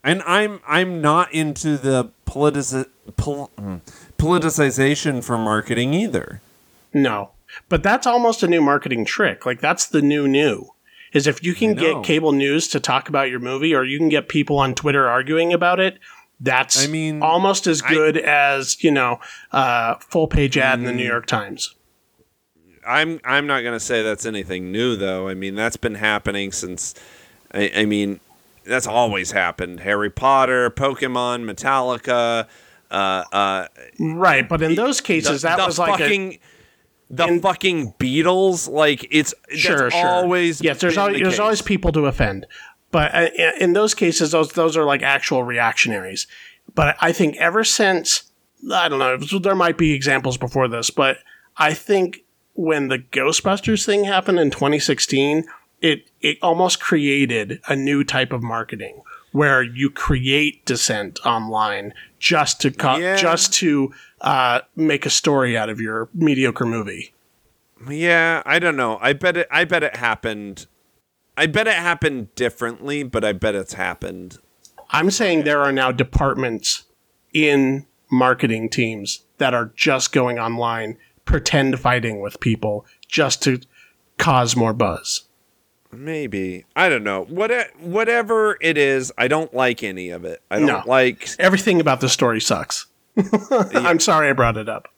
and 0.05 0.23
I'm 0.27 0.61
I'm 0.67 1.01
not 1.01 1.33
into 1.33 1.77
the 1.77 2.11
politici- 2.27 2.87
pol- 3.17 3.51
mm, 3.59 3.81
politicization 4.19 5.25
for 5.25 5.39
marketing 5.39 5.95
either. 5.95 6.41
No, 6.93 7.31
but 7.69 7.83
that's 7.83 8.07
almost 8.07 8.43
a 8.43 8.47
new 8.49 8.61
marketing 8.61 9.05
trick. 9.05 9.45
Like 9.47 9.61
that's 9.61 9.87
the 9.87 10.03
new 10.03 10.29
new. 10.29 10.73
Is 11.17 11.27
if 11.27 11.43
you 11.43 11.55
can 11.55 11.75
get 11.75 12.03
cable 12.05 12.33
news 12.33 12.69
to 12.69 12.81
talk 12.81 13.09
about 13.09 13.31
your 13.31 13.41
movie, 13.41 13.75
or 13.75 13.85
you 13.85 13.99
can 13.99 14.09
get 14.09 14.29
people 14.29 14.59
on 14.59 14.75
Twitter 14.75 15.09
arguing 15.09 15.53
about 15.53 15.81
it. 15.81 15.99
That's 16.39 16.85
I 16.85 16.89
mean, 16.89 17.23
almost 17.23 17.67
as 17.67 17.81
good 17.81 18.19
as 18.19 18.83
you 18.85 18.91
know, 18.91 19.21
uh, 19.53 19.95
full 19.97 20.29
page 20.29 20.59
ad 20.59 20.79
in 20.79 20.85
the 20.85 20.93
New 20.93 21.05
Mm. 21.05 21.09
York 21.09 21.27
Times. 21.27 21.75
I'm 22.87 23.21
I'm 23.25 23.47
not 23.47 23.63
gonna 23.63 23.81
say 23.81 24.03
that's 24.03 24.27
anything 24.27 24.71
new 24.71 24.97
though. 24.97 25.29
I 25.29 25.35
mean 25.35 25.55
that's 25.55 25.77
been 25.77 25.95
happening 25.95 26.53
since. 26.53 26.95
I, 27.53 27.73
I 27.75 27.85
mean 27.87 28.21
that's 28.65 28.87
always 28.87 29.31
happened. 29.33 29.81
Harry 29.81 30.11
Potter, 30.11 30.71
Pokemon, 30.71 31.45
Metallica. 31.51 32.47
Uh, 32.91 33.25
uh, 33.33 33.67
Right, 33.99 34.49
but 34.49 34.63
in 34.63 34.75
those 34.75 35.01
cases, 35.01 35.43
the, 35.43 35.49
that 35.49 35.57
the 35.59 35.67
was 35.67 35.79
like 35.79 35.99
a, 36.01 36.03
fucking. 36.05 36.39
The 37.11 37.27
in- 37.27 37.41
fucking 37.41 37.93
Beatles, 37.99 38.69
like 38.69 39.07
it's 39.11 39.35
sure, 39.55 39.91
sure. 39.91 40.07
always 40.07 40.61
yes. 40.63 40.81
There's 40.81 40.97
always 40.99 41.17
the 41.19 41.23
there's 41.25 41.35
case. 41.35 41.41
always 41.41 41.63
people 41.63 41.93
to 41.93 42.07
offend, 42.07 42.47
but 42.91 43.15
uh, 43.15 43.29
in 43.61 43.73
those 43.75 43.95
cases, 43.95 44.33
those 44.33 44.53
those 44.53 44.77
are 44.77 44.85
like 44.85 45.03
actual 45.03 45.43
reactionaries. 45.45 46.27
But 46.75 46.97
I 47.01 47.13
think 47.13 47.37
ever 47.37 47.65
since 47.65 48.25
I 48.73 48.89
don't 48.89 48.99
know, 48.99 49.17
there 49.39 49.55
might 49.55 49.79
be 49.79 49.93
examples 49.93 50.37
before 50.37 50.67
this, 50.69 50.91
but 50.91 51.19
I 51.57 51.75
think 51.75 52.25
when 52.55 52.89
the 52.89 52.99
Ghostbusters 52.99 53.85
thing 53.87 54.05
happened 54.05 54.39
in 54.41 54.51
2016, 54.51 55.45
it 55.81 56.11
it 56.21 56.39
almost 56.43 56.81
created 56.81 57.61
a 57.69 57.77
new 57.77 58.03
type 58.03 58.33
of 58.33 58.43
marketing 58.43 59.03
where 59.33 59.63
you 59.63 59.91
create 59.91 60.65
dissent 60.65 61.19
online 61.27 61.93
just 62.19 62.61
to 62.63 62.71
co- 62.71 62.97
Yeah. 62.97 63.17
just 63.17 63.53
to 63.55 63.93
uh, 64.27 64.61
make 64.75 65.07
a 65.07 65.11
story 65.11 65.57
out 65.57 65.71
of 65.71 65.81
your 65.81 66.09
mediocre 66.13 66.67
movie. 66.67 67.15
Yeah, 67.89 68.43
I 68.45 68.59
don't 68.59 68.77
know. 68.77 68.99
I 69.01 69.13
bet 69.13 69.37
it. 69.37 69.47
I 69.51 69.65
bet 69.65 69.83
it 69.83 69.97
happened. 69.97 70.67
I 71.37 71.47
bet 71.47 71.67
it 71.69 71.75
happened 71.75 72.35
differently, 72.35 73.03
but 73.03 73.25
I 73.25 73.33
bet 73.33 73.55
it's 73.55 73.75
happened. 73.75 74.39
I'm 74.91 75.11
saying 75.11 75.45
there 75.45 75.61
are 75.63 75.73
now 75.73 75.93
departments 75.93 76.85
in 77.33 77.87
marketing 78.11 78.71
teams 78.71 79.23
that 79.39 79.53
are 79.55 79.73
just 79.77 80.13
going 80.13 80.39
online, 80.39 80.97
pretend 81.25 81.79
fighting 81.79 82.21
with 82.21 82.41
people 82.41 82.87
just 83.07 83.43
to 83.43 83.61
cause 84.19 84.57
more 84.57 84.73
buzz. 84.73 85.25
Maybe 85.93 86.65
I 86.75 86.89
don't 86.89 87.05
know. 87.05 87.25
What 87.29 87.53
whatever 87.79 88.57
it 88.61 88.77
is, 88.79 89.13
I 89.17 89.29
don't 89.29 89.53
like 89.55 89.83
any 89.83 90.11
of 90.11 90.25
it. 90.25 90.43
I 90.51 90.59
don't 90.59 90.67
No. 90.67 90.83
like. 90.87 91.29
Everything 91.39 91.81
about 91.81 92.01
the 92.01 92.09
story 92.09 92.41
sucks. 92.41 92.87
I'm 93.75 94.01
sorry 94.01 94.29
I 94.29 94.33
brought 94.33 94.57
it 94.57 94.69
up. 94.69 94.89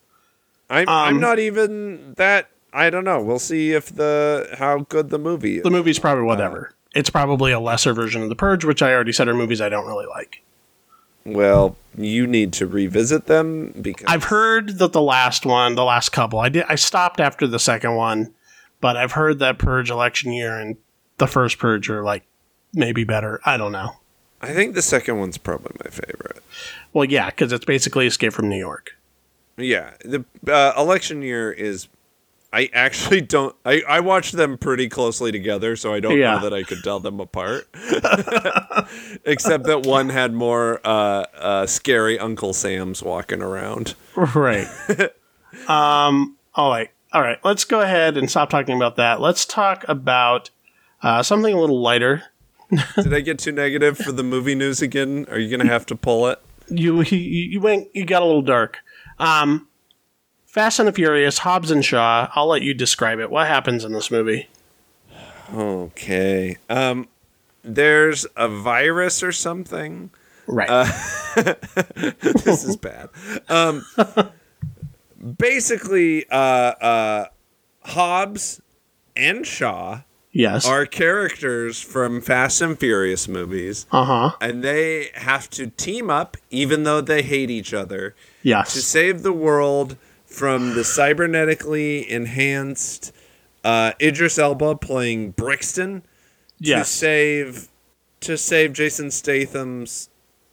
I'm. 0.71 0.89
Um, 0.89 0.95
I'm 0.95 1.21
not 1.21 1.39
even 1.39 2.15
that. 2.15 2.49
I 2.73 2.91
don't 2.91 3.05
know. 3.05 3.23
We'll 3.23 3.39
see 3.39 3.73
if 3.73 3.95
the 3.95 4.55
how 4.59 4.81
good 4.89 5.11
the 5.11 5.19
movie 5.19 5.59
is. 5.59 5.63
The 5.63 5.71
movie's 5.71 5.99
probably 5.99 6.25
whatever. 6.25 6.75
it's 6.95 7.11
probably 7.11 7.53
a 7.53 7.61
lesser 7.61 7.95
version 7.95 8.23
of 8.23 8.29
The 8.29 8.37
Purge, 8.37 8.65
which 8.65 8.83
I 8.83 8.93
already 8.93 9.13
said 9.13 9.29
are 9.29 9.35
movies 9.35 9.61
I 9.61 9.69
don't 9.69 9.87
really 9.87 10.07
like. 10.07 10.43
Well, 11.25 11.77
you 11.97 12.27
need 12.27 12.53
to 12.55 12.67
revisit 12.67 13.27
them 13.27 13.73
because 13.81 14.07
I've 14.09 14.25
heard 14.25 14.79
that 14.79 14.93
the 14.93 15.03
last 15.03 15.45
one, 15.45 15.75
the 15.75 15.85
last 15.85 16.11
couple, 16.11 16.39
I 16.39 16.49
did 16.49 16.65
I 16.69 16.75
stopped 16.75 17.21
after 17.21 17.47
the 17.47 17.59
second 17.59 17.95
one, 17.97 18.35
but 18.81 18.97
I've 18.97 19.13
heard 19.13 19.39
that 19.41 19.59
Purge 19.59 19.91
election 19.91 20.33
year 20.33 20.59
and 20.59 20.77
the 21.19 21.27
first 21.27 21.59
Purge 21.59 21.91
are 21.91 22.03
like 22.03 22.25
maybe 22.73 23.05
better. 23.05 23.41
I 23.45 23.57
don't 23.57 23.73
know. 23.73 23.93
I 24.41 24.53
think 24.55 24.75
the 24.75 24.83
second 24.83 25.19
one's 25.19 25.37
probably 25.39 25.73
my 25.85 25.91
favorite. 25.91 26.43
Well, 26.93 27.05
yeah, 27.05 27.27
because 27.31 27.53
it's 27.53 27.65
basically 27.65 28.07
Escape 28.07 28.33
from 28.33 28.49
New 28.49 28.59
York. 28.59 28.93
Yeah, 29.57 29.95
the 30.05 30.25
uh, 30.47 30.73
election 30.79 31.23
year 31.23 31.51
is. 31.51 31.89
I 32.51 32.71
actually 32.73 33.21
don't. 33.21 33.55
I, 33.67 33.83
I 33.87 34.01
watched 34.01 34.33
them 34.35 34.57
pretty 34.57 34.89
closely 34.89 35.31
together, 35.33 35.77
so 35.77 35.93
I 35.93 36.01
don't 36.01 36.17
Yeah. 36.17 36.37
know 36.37 36.41
that 36.49 36.55
I 36.55 36.63
could 36.63 36.83
tell 36.83 36.99
them 37.01 37.21
apart. 37.21 37.69
Except 39.25 39.65
that 39.65 39.83
one 39.85 40.09
had 40.09 40.33
more 40.33 40.81
uh, 40.85 41.25
uh, 41.37 41.67
scary 41.67 42.19
Uncle 42.19 42.53
Sam's 42.55 43.03
walking 43.03 43.43
around. 43.43 43.95
Right. 44.17 44.67
um, 45.69 46.37
all 46.55 46.71
right, 46.71 46.91
all 47.13 47.21
right. 47.23 47.39
Let's 47.45 47.65
go 47.65 47.81
ahead 47.81 48.17
and 48.17 48.31
stop 48.31 48.51
talking 48.51 48.77
about 48.77 48.97
that. 48.97 49.21
Let's 49.21 49.45
talk 49.45 49.85
about 49.89 50.51
uh, 51.03 51.23
something 51.23 51.53
a 51.55 51.61
little 51.61 51.81
lighter. 51.81 52.23
Did 52.97 53.15
I 53.15 53.21
get 53.21 53.39
too 53.39 53.53
negative 53.53 53.97
for 53.97 54.13
the 54.13 54.23
movie 54.23 54.55
news 54.55 54.83
again? 54.83 55.27
Are 55.31 55.39
you 55.39 55.55
gonna 55.57 55.71
have 55.71 55.87
to 55.87 55.97
pull 55.97 56.27
it? 56.29 56.41
You 56.69 57.03
you, 57.03 57.19
you 57.19 57.61
went 57.61 57.89
you 57.95 58.05
got 58.05 58.23
a 58.23 58.27
little 58.27 58.43
dark. 58.43 58.79
Um, 59.19 59.69
Fast 60.47 60.79
and 60.79 60.89
the 60.89 60.93
Furious, 60.93 61.39
Hobbs 61.39 61.71
and 61.71 61.85
Shaw. 61.85 62.29
I'll 62.35 62.49
let 62.49 62.63
you 62.63 62.75
describe 62.75 63.21
it. 63.21 63.31
What 63.31 63.47
happens 63.47 63.85
in 63.85 63.93
this 63.93 64.11
movie? 64.11 64.49
Okay. 65.55 66.57
Um, 66.69 67.09
there's 67.63 68.27
a 68.37 68.49
virus 68.49 69.23
or 69.23 69.33
something. 69.33 70.11
Right. 70.47 70.69
this 71.37 72.65
is 72.65 72.77
bad. 72.77 73.11
Um, 73.49 73.85
basically, 75.39 76.29
uh, 76.31 76.35
uh, 76.35 77.27
Hobbs 77.85 78.61
and 79.15 79.47
Shaw 79.47 80.01
yes. 80.39 80.65
are 80.67 80.87
characters 80.87 81.81
from 81.81 82.21
Fast 82.23 82.61
and 82.63 82.79
Furious 82.79 83.27
movies, 83.29 83.87
Uh 83.93 84.05
huh. 84.05 84.37
and 84.41 84.63
they 84.65 85.11
have 85.15 85.51
to 85.51 85.67
team 85.67 86.09
up, 86.11 86.37
even 86.51 86.85
though 86.85 87.01
they 87.01 87.23
hate 87.23 87.51
each 87.51 87.75
other, 87.75 88.15
Yes. 88.43 88.73
to 88.75 88.81
save 88.81 89.23
the 89.23 89.33
world 89.33 89.97
from 90.25 90.75
the 90.75 90.83
cybernetically 90.83 92.07
enhanced 92.07 93.13
uh, 93.65 93.93
Idris 94.01 94.39
Elba 94.39 94.77
playing 94.77 95.33
Brixton 95.33 96.03
Yes. 96.61 96.89
to 96.91 96.97
save 96.97 97.69
to 98.21 98.37
save 98.39 98.73
Jason 98.73 99.11
Statham's 99.11 100.09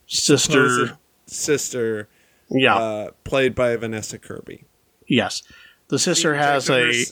Sister. 0.07 0.97
sister, 1.27 2.07
Yeah. 2.49 2.75
uh, 2.77 3.11
played 3.23 3.55
by 3.55 3.75
Vanessa 3.75 4.17
Kirby. 4.19 4.65
yes. 5.07 5.41
The 5.87 5.99
sister 5.99 6.31
The 6.31 6.37
has 6.37 6.69
a 6.69 7.05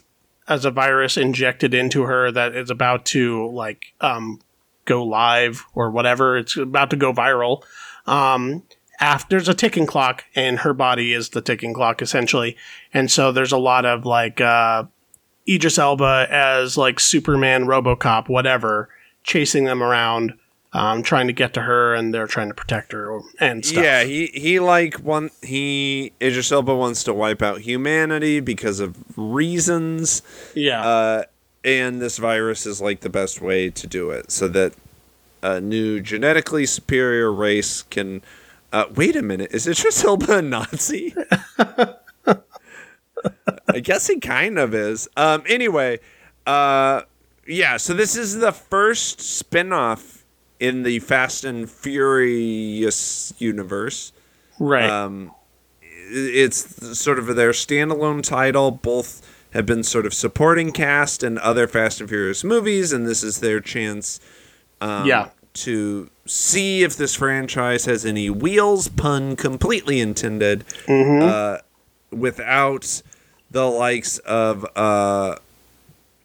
has 0.46 0.66
a 0.66 0.72
virus 0.72 1.18
injected 1.18 1.74
into 1.74 2.04
her 2.04 2.32
that 2.32 2.56
is 2.56 2.70
about 2.70 3.06
to 3.06 3.48
like 3.50 3.94
um 4.02 4.40
go 4.86 5.04
live 5.04 5.66
or 5.74 5.92
whatever. 5.92 6.38
It's 6.38 6.58
about 6.58 6.90
to 6.90 6.96
go 6.96 7.14
viral. 7.14 7.64
Um, 8.06 8.64
after 9.00 9.28
there's 9.30 9.50
a 9.50 9.54
ticking 9.54 9.86
clock, 9.86 10.24
and 10.36 10.60
her 10.60 10.74
body 10.74 11.14
is 11.14 11.30
the 11.30 11.42
ticking 11.42 11.74
clock 11.74 12.02
essentially, 12.02 12.56
and 12.94 13.10
so 13.10 13.32
there's 13.32 13.52
a 13.52 13.58
lot 13.58 13.86
of 13.86 14.06
like 14.06 14.40
uh, 14.40 14.84
Idris 15.48 15.80
Elba 15.80 16.28
as 16.30 16.78
like 16.78 17.00
Superman, 17.00 17.66
RoboCop, 17.66 18.30
whatever, 18.30 18.90
chasing 19.24 19.66
them 19.66 19.82
around, 19.82 20.34
um, 20.74 21.04
trying 21.04 21.28
to 21.28 21.34
get 21.34 21.54
to 21.54 21.62
her, 21.62 21.94
and 21.94 22.14
they're 22.14 22.28
trying 22.28 22.50
to 22.50 22.54
protect 22.54 22.92
her 22.92 23.22
and 23.40 23.64
stuff. 23.64 23.84
Yeah, 23.84 24.04
he 24.04 24.28
he 24.28 24.60
like 24.60 24.96
one 24.96 25.30
he 25.42 26.12
Idris 26.22 26.52
Elba 26.52 26.76
wants 26.76 27.04
to 27.04 27.14
wipe 27.14 27.42
out 27.42 27.62
humanity 27.62 28.40
because 28.40 28.80
of 28.80 28.98
reasons, 29.18 30.24
yeah, 30.56 30.84
uh, 30.84 31.24
and 31.64 32.02
this 32.02 32.18
virus 32.18 32.66
is 32.66 32.82
like 32.82 33.02
the 33.02 33.10
best 33.10 33.40
way 33.42 33.70
to 33.70 33.88
do 33.88 34.10
it, 34.10 34.32
so 34.32 34.48
that 34.48 34.74
a 35.44 35.62
new 35.62 36.02
genetically 36.02 36.66
superior 36.66 37.32
race 37.32 37.84
can. 37.84 38.22
Uh, 38.72 38.86
wait 38.96 39.16
a 39.16 39.22
minute, 39.22 39.52
is 39.54 39.68
Idris 39.68 40.04
Elba 40.04 40.40
a 40.40 40.42
Nazi? 40.42 41.14
I 43.68 43.80
guess 43.80 44.08
he 44.08 44.20
kind 44.20 44.58
of 44.58 44.74
is. 44.74 45.08
Um, 45.16 45.44
anyway, 45.48 46.00
uh, 46.48 47.04
yeah, 47.46 47.78
so 47.78 47.94
this 47.94 48.16
is 48.16 48.40
the 48.40 48.52
first 48.52 49.22
spin-off 49.22 50.23
in 50.60 50.84
the 50.84 51.00
Fast 51.00 51.44
and 51.44 51.70
Furious 51.70 53.34
universe. 53.38 54.12
right. 54.60 54.90
Um, 54.90 55.32
it's 56.16 56.98
sort 57.00 57.18
of 57.18 57.36
their 57.36 57.52
standalone 57.52 58.22
title. 58.24 58.72
Both 58.72 59.22
have 59.52 59.66
been 59.66 59.84
sort 59.84 60.06
of 60.06 60.14
supporting 60.14 60.72
cast 60.72 61.24
in 61.24 61.38
other 61.40 61.68
Fast 61.68 62.00
and 62.02 62.10
Furious 62.10 62.44
movies, 62.44 62.92
and 62.92 63.08
this 63.08 63.24
is 63.24 63.40
their 63.40 63.60
chance 63.60 64.20
um, 64.82 65.08
Yeah. 65.08 65.30
to 65.54 66.10
see 66.26 66.84
if 66.84 66.96
this 66.98 67.16
franchise 67.16 67.86
has 67.86 68.06
any 68.06 68.30
wheels, 68.30 68.88
pun 68.90 69.36
completely 69.36 70.00
intended, 70.02 70.66
Mm-hmm. 70.88 71.24
uh, 71.24 71.58
without 72.16 73.02
the 73.50 73.66
likes 73.66 74.18
of 74.20 74.66
uh, 74.76 75.36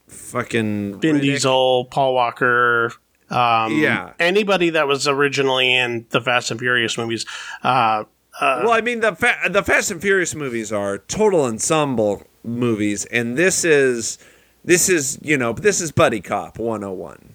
fucking 0.08 1.00
Vin 1.00 1.16
Riddick. 1.16 1.20
Diesel, 1.22 1.84
Paul 1.86 2.14
Walker, 2.14 2.92
um, 3.30 3.78
Yeah. 3.80 4.12
anybody 4.18 4.70
that 4.70 4.86
was 4.86 5.06
originally 5.08 5.74
in 5.74 6.06
the 6.10 6.20
Fast 6.20 6.50
and 6.50 6.58
Furious 6.60 6.96
movies. 6.98 7.26
Uh, 7.62 8.04
well, 8.40 8.70
I 8.70 8.80
mean 8.80 9.00
the 9.00 9.14
fa- 9.16 9.48
the 9.50 9.62
Fast 9.62 9.90
and 9.90 10.00
Furious 10.00 10.34
movies 10.34 10.72
are 10.72 10.98
total 10.98 11.42
ensemble 11.44 12.22
movies, 12.44 13.04
and 13.06 13.36
this 13.36 13.64
is 13.64 14.18
this 14.64 14.88
is 14.88 15.18
you 15.22 15.36
know 15.36 15.52
this 15.52 15.80
is 15.80 15.90
buddy 15.92 16.20
cop 16.20 16.58
101. 16.58 17.34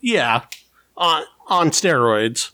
yeah, 0.00 0.42
on 0.96 1.24
on 1.48 1.70
steroids. 1.70 2.50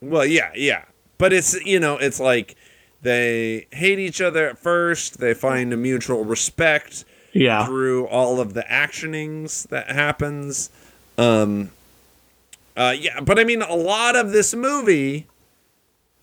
Well, 0.00 0.26
yeah, 0.26 0.50
yeah, 0.54 0.84
but 1.16 1.32
it's 1.32 1.54
you 1.64 1.80
know 1.80 1.96
it's 1.96 2.20
like 2.20 2.54
they 3.02 3.66
hate 3.72 3.98
each 3.98 4.20
other 4.20 4.48
at 4.48 4.58
first, 4.58 5.20
they 5.20 5.32
find 5.34 5.72
a 5.72 5.76
mutual 5.76 6.24
respect 6.24 7.04
Yeah, 7.32 7.64
through 7.66 8.06
all 8.08 8.40
of 8.40 8.54
the 8.54 8.62
actionings 8.68 9.68
that 9.68 9.90
happens. 9.90 10.70
Um, 11.18 11.72
uh, 12.76 12.94
yeah, 12.98 13.20
but 13.20 13.38
I 13.38 13.44
mean 13.44 13.60
a 13.60 13.74
lot 13.74 14.16
of 14.16 14.30
this 14.30 14.54
movie, 14.54 15.26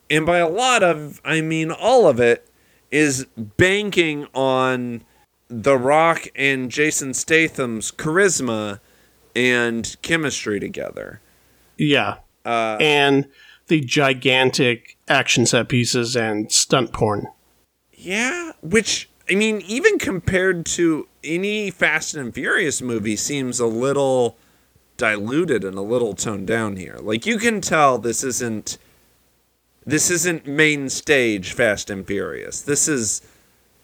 and 0.10 0.26
by 0.26 0.38
a 0.38 0.48
lot 0.48 0.82
of 0.84 1.22
I 1.26 1.42
mean 1.42 1.70
all 1.70 2.08
of 2.08 2.20
it, 2.20 2.48
is 2.92 3.26
banking 3.36 4.28
on 4.34 5.04
The 5.50 5.78
Rock 5.78 6.28
and 6.36 6.72
Jason 6.72 7.14
Statham's 7.14 7.92
charisma 7.92 8.80
and 9.36 9.96
chemistry 10.02 10.60
together. 10.62 11.20
yeah, 11.78 12.18
Uh, 12.46 12.78
and 12.80 13.28
the 13.68 13.82
gigantic 13.82 14.96
action 15.10 15.46
set 15.46 15.68
pieces 15.68 16.16
and 16.16 16.50
stunt 16.52 16.94
porn. 16.94 17.28
Yeah, 17.92 18.54
which 18.62 19.10
I 19.30 19.36
mean, 19.36 19.62
even 19.68 19.98
compared 20.00 20.66
to 20.68 21.08
any 21.24 21.70
Fast 21.72 22.14
and 22.16 22.34
Furious 22.34 22.82
movie, 22.82 23.16
seems 23.18 23.60
a 23.60 23.66
little 23.66 24.38
diluted 24.98 25.64
and 25.64 25.78
a 25.78 25.82
little 25.82 26.14
toned 26.14 26.48
down 26.48 26.78
here. 26.78 26.98
Like 27.02 27.26
you 27.26 27.38
can 27.38 27.62
tell 27.62 27.98
this 27.98 28.24
isn't 28.24 28.78
this 29.86 30.10
isn't 30.10 30.48
main 30.48 30.90
stage 30.90 31.54
Fast 31.54 31.90
and 31.90 32.06
Furious. 32.08 32.62
This 32.62 32.88
is 32.88 33.22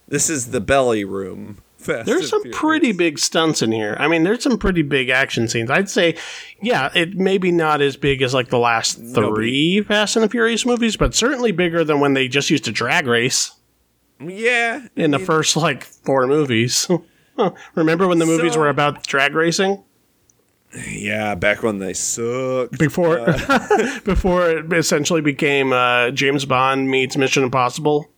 this 0.08 0.28
is 0.28 0.50
the 0.50 0.60
belly 0.60 1.04
room. 1.04 1.58
Fast 1.78 2.06
There's 2.06 2.28
some 2.30 2.42
Furious. 2.42 2.58
pretty 2.60 2.92
big 2.92 3.18
stunts 3.18 3.60
in 3.60 3.72
here. 3.72 3.96
I 3.98 4.06
mean, 4.06 4.22
there's 4.22 4.42
some 4.44 4.56
pretty 4.56 4.82
big 4.82 5.08
action 5.08 5.48
scenes. 5.48 5.68
I'd 5.70 5.88
say, 5.90 6.16
yeah, 6.60 6.90
it 6.94 7.14
maybe 7.16 7.50
not 7.50 7.80
as 7.80 7.96
big 7.96 8.22
as 8.22 8.32
like 8.32 8.50
the 8.50 8.58
last 8.58 8.98
three 9.14 9.82
Fast 9.82 10.14
and 10.16 10.24
the 10.24 10.28
Furious 10.28 10.64
movies, 10.64 10.96
but 10.96 11.12
certainly 11.14 11.50
bigger 11.50 11.82
than 11.82 11.98
when 11.98 12.14
they 12.14 12.28
just 12.28 12.50
used 12.50 12.64
to 12.66 12.72
drag 12.72 13.06
race. 13.08 13.52
yeah. 14.20 14.86
in 14.94 15.10
the 15.10 15.18
first 15.18 15.56
like 15.56 15.82
four 15.82 16.26
movies. 16.28 16.88
Remember 17.74 18.06
when 18.06 18.18
the 18.20 18.26
movies 18.26 18.52
So- 18.54 18.60
were 18.60 18.68
about 18.68 19.04
drag 19.04 19.34
racing 19.34 19.82
Yeah, 20.74 21.34
back 21.34 21.62
when 21.62 21.78
they 21.78 21.92
sucked. 21.92 22.78
before 22.78 23.24
before 24.04 24.50
it 24.50 24.72
essentially 24.72 25.20
became 25.20 25.72
uh, 25.72 26.10
James 26.10 26.44
Bond 26.44 26.90
meets 26.90 27.16
Mission 27.16 27.42
Impossible? 27.42 28.08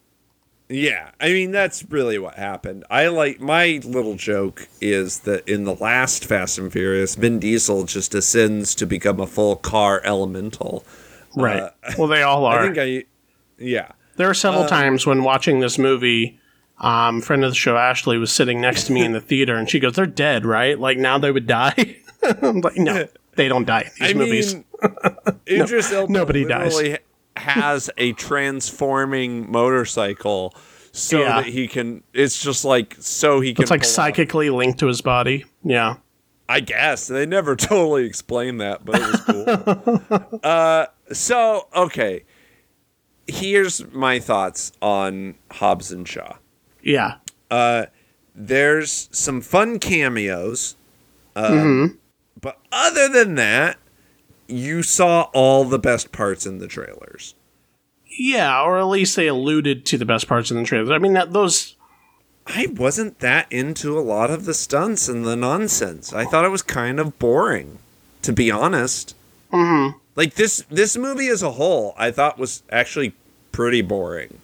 Yeah, 0.68 1.10
I 1.20 1.28
mean 1.28 1.50
that's 1.50 1.84
really 1.90 2.18
what 2.18 2.34
happened. 2.34 2.84
I 2.88 3.08
like 3.08 3.40
my 3.40 3.80
little 3.84 4.16
joke 4.16 4.68
is 4.80 5.20
that 5.20 5.46
in 5.48 5.64
the 5.64 5.74
last 5.74 6.24
Fast 6.24 6.58
and 6.58 6.72
Furious, 6.72 7.16
Vin 7.16 7.38
Diesel 7.38 7.84
just 7.84 8.14
ascends 8.14 8.74
to 8.76 8.86
become 8.86 9.20
a 9.20 9.26
full 9.26 9.56
car 9.56 10.00
elemental. 10.04 10.84
Right. 11.36 11.70
well, 11.98 12.08
they 12.08 12.22
all 12.22 12.46
are. 12.46 12.60
I 12.60 12.62
think 12.62 12.78
I, 12.78 13.04
yeah, 13.58 13.92
there 14.16 14.30
are 14.30 14.34
several 14.34 14.66
times 14.66 15.06
when 15.06 15.22
watching 15.22 15.60
this 15.60 15.78
movie. 15.78 16.40
Um, 16.78 17.20
friend 17.20 17.44
of 17.44 17.52
the 17.52 17.56
show 17.56 17.76
Ashley 17.76 18.18
was 18.18 18.32
sitting 18.32 18.60
next 18.60 18.84
to 18.84 18.92
me 18.92 19.04
in 19.04 19.12
the 19.12 19.20
theater, 19.20 19.56
and 19.56 19.68
she 19.68 19.78
goes, 19.78 19.94
"They're 19.94 20.06
dead, 20.06 20.44
right? 20.44 20.78
Like 20.78 20.98
now 20.98 21.18
they 21.18 21.30
would 21.30 21.46
die." 21.46 21.98
I'm 22.42 22.60
like, 22.60 22.76
no, 22.76 23.06
they 23.36 23.48
don't 23.48 23.64
die 23.66 23.90
in 24.00 24.06
these 24.06 24.10
I 24.10 24.14
movies. 24.14 24.54
mean, 24.54 24.64
Idris 25.48 25.92
Elba 25.92 26.12
nobody 26.12 26.44
dies. 26.44 26.98
has 27.36 27.90
a 27.98 28.12
transforming 28.14 29.50
motorcycle 29.50 30.54
so 30.92 31.20
Yeah. 31.20 31.40
that 31.42 31.46
he 31.46 31.66
can. 31.68 32.02
It's 32.12 32.40
just 32.42 32.64
like 32.64 32.96
so 33.00 33.40
he 33.40 33.54
can. 33.54 33.62
it's 33.62 33.70
like 33.70 33.80
pull 33.80 33.88
off- 33.88 33.94
psychically 33.94 34.50
linked 34.50 34.78
to 34.80 34.86
his 34.86 35.00
body. 35.00 35.44
Yeah. 35.64 35.96
I 36.48 36.60
guess 36.60 37.06
they 37.08 37.24
never 37.26 37.56
totally 37.56 38.04
explained 38.06 38.60
that, 38.60 38.84
but 38.84 38.96
it 38.96 39.10
was 39.10 39.20
cool. 39.22 40.40
uh, 40.42 40.86
so 41.12 41.68
okay, 41.74 42.24
here's 43.26 43.84
my 43.92 44.18
thoughts 44.18 44.72
on 44.82 45.34
Hobbs 45.50 45.90
and 45.90 46.06
Shaw. 46.06 46.36
Yeah. 46.82 47.14
There's 48.36 49.08
some 49.12 49.40
fun 49.40 49.78
cameos, 49.78 50.76
um, 51.36 51.98
but 52.44 52.60
other 52.70 53.08
than 53.08 53.36
that, 53.36 53.78
you 54.46 54.82
saw 54.82 55.30
all 55.32 55.64
the 55.64 55.78
best 55.78 56.12
parts 56.12 56.44
in 56.44 56.58
the 56.58 56.68
trailers. 56.68 57.34
Yeah, 58.06 58.62
or 58.62 58.78
at 58.78 58.84
least 58.84 59.16
they 59.16 59.28
alluded 59.28 59.86
to 59.86 59.96
the 59.96 60.04
best 60.04 60.28
parts 60.28 60.50
in 60.50 60.58
the 60.58 60.64
trailers. 60.64 60.90
I 60.90 60.98
mean, 60.98 61.14
that 61.14 61.32
those 61.32 61.74
I 62.46 62.66
wasn't 62.66 63.20
that 63.20 63.50
into 63.50 63.98
a 63.98 64.04
lot 64.04 64.30
of 64.30 64.44
the 64.44 64.52
stunts 64.52 65.08
and 65.08 65.24
the 65.24 65.36
nonsense. 65.36 66.12
I 66.12 66.26
thought 66.26 66.44
it 66.44 66.50
was 66.50 66.60
kind 66.60 67.00
of 67.00 67.18
boring, 67.18 67.78
to 68.20 68.32
be 68.34 68.50
honest. 68.50 69.16
Mm-hmm. 69.50 69.96
Like 70.14 70.34
this 70.34 70.66
this 70.68 70.98
movie 70.98 71.28
as 71.28 71.42
a 71.42 71.52
whole, 71.52 71.94
I 71.96 72.10
thought 72.10 72.38
was 72.38 72.62
actually 72.70 73.14
pretty 73.52 73.80
boring. 73.80 74.38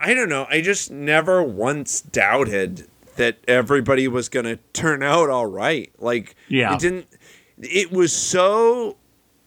I 0.00 0.14
don't 0.14 0.28
know. 0.28 0.48
I 0.50 0.60
just 0.60 0.90
never 0.90 1.44
once 1.44 2.00
doubted 2.00 2.88
that 3.16 3.38
everybody 3.48 4.08
was 4.08 4.28
going 4.28 4.46
to 4.46 4.56
turn 4.72 5.02
out 5.02 5.30
all 5.30 5.46
right. 5.46 5.92
Like 5.98 6.34
Yeah. 6.48 6.74
it 6.74 6.80
didn't 6.80 7.06
it 7.58 7.92
was 7.92 8.12
so 8.12 8.96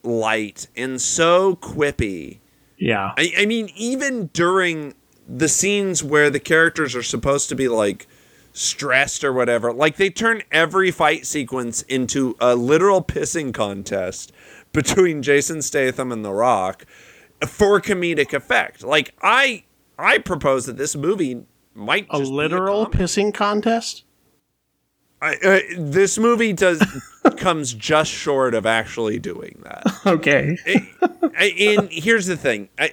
light 0.02 0.66
and 0.76 1.00
so 1.00 1.56
quippy. 1.56 2.38
Yeah. 2.78 3.12
I, 3.18 3.32
I 3.38 3.46
mean, 3.46 3.70
even 3.76 4.28
during 4.32 4.94
the 5.28 5.48
scenes 5.48 6.02
where 6.02 6.30
the 6.30 6.40
characters 6.40 6.94
are 6.96 7.02
supposed 7.02 7.48
to 7.50 7.54
be 7.54 7.68
like 7.68 8.06
stressed 8.54 9.24
or 9.24 9.32
whatever, 9.32 9.72
like 9.72 9.96
they 9.96 10.08
turn 10.10 10.42
every 10.50 10.90
fight 10.90 11.26
sequence 11.26 11.82
into 11.82 12.34
a 12.40 12.54
literal 12.56 13.02
pissing 13.02 13.52
contest 13.52 14.32
between 14.72 15.22
Jason 15.22 15.60
Statham 15.60 16.10
and 16.12 16.24
The 16.24 16.32
Rock 16.32 16.86
for 17.46 17.80
comedic 17.80 18.32
effect. 18.32 18.82
Like 18.82 19.14
I, 19.22 19.64
I 19.98 20.18
propose 20.18 20.66
that 20.66 20.76
this 20.78 20.96
movie 20.96 21.42
might 21.78 22.06
A 22.10 22.18
literal 22.18 22.84
comedy. 22.86 23.04
pissing 23.04 23.32
contest? 23.34 24.04
I, 25.20 25.34
uh, 25.44 25.60
this 25.76 26.16
movie 26.18 26.52
does 26.52 26.80
comes 27.38 27.74
just 27.74 28.10
short 28.10 28.54
of 28.54 28.66
actually 28.66 29.18
doing 29.18 29.60
that. 29.64 29.84
Okay. 30.06 30.56
I- 31.36 31.54
and 31.58 31.88
here's 31.90 32.26
the 32.26 32.36
thing 32.36 32.68
i 32.78 32.92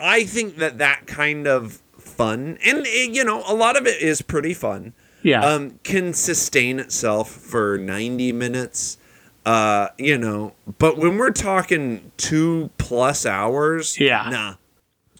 i 0.00 0.24
think 0.24 0.56
that 0.56 0.78
that 0.78 1.06
kind 1.06 1.46
of 1.46 1.80
fun 1.98 2.58
and 2.64 2.78
uh, 2.80 2.90
you 2.90 3.24
know 3.24 3.42
a 3.46 3.54
lot 3.54 3.76
of 3.76 3.86
it 3.86 4.00
is 4.02 4.22
pretty 4.22 4.52
fun 4.54 4.92
Yeah. 5.22 5.44
um 5.44 5.78
can 5.82 6.12
sustain 6.12 6.78
itself 6.78 7.30
for 7.30 7.78
90 7.78 8.32
minutes 8.32 8.98
uh 9.46 9.88
you 9.98 10.18
know 10.18 10.54
but 10.78 10.98
when 10.98 11.16
we're 11.16 11.30
talking 11.30 12.12
two 12.16 12.70
plus 12.78 13.24
hours 13.24 13.98
Yeah. 13.98 14.28
nah 14.30 14.54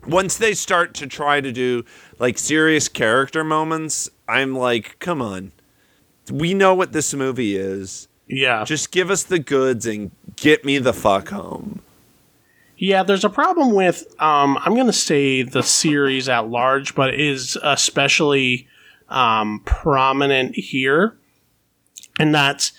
once 0.06 0.36
they 0.36 0.54
start 0.54 0.92
to 0.94 1.06
try 1.06 1.40
to 1.40 1.50
do 1.52 1.84
like 2.18 2.38
serious 2.38 2.88
character 2.88 3.44
moments 3.44 4.08
i'm 4.28 4.54
like 4.54 4.98
come 4.98 5.20
on. 5.22 5.52
We 6.30 6.54
know 6.54 6.74
what 6.74 6.92
this 6.92 7.14
movie 7.14 7.56
is. 7.56 8.08
Yeah. 8.26 8.64
just 8.64 8.90
give 8.90 9.10
us 9.10 9.22
the 9.22 9.38
goods 9.38 9.86
and 9.86 10.10
get 10.34 10.64
me 10.64 10.78
the 10.78 10.92
fuck 10.92 11.28
home. 11.28 11.82
Yeah, 12.76 13.04
there's 13.04 13.24
a 13.24 13.30
problem 13.30 13.72
with 13.72 14.04
um, 14.20 14.58
I'm 14.58 14.74
going 14.74 14.86
to 14.86 14.92
say 14.92 15.42
the 15.42 15.62
series 15.62 16.28
at 16.28 16.48
large, 16.48 16.94
but 16.94 17.14
is 17.14 17.56
especially 17.62 18.66
um, 19.08 19.62
prominent 19.64 20.56
here, 20.56 21.16
and 22.18 22.34
that's 22.34 22.72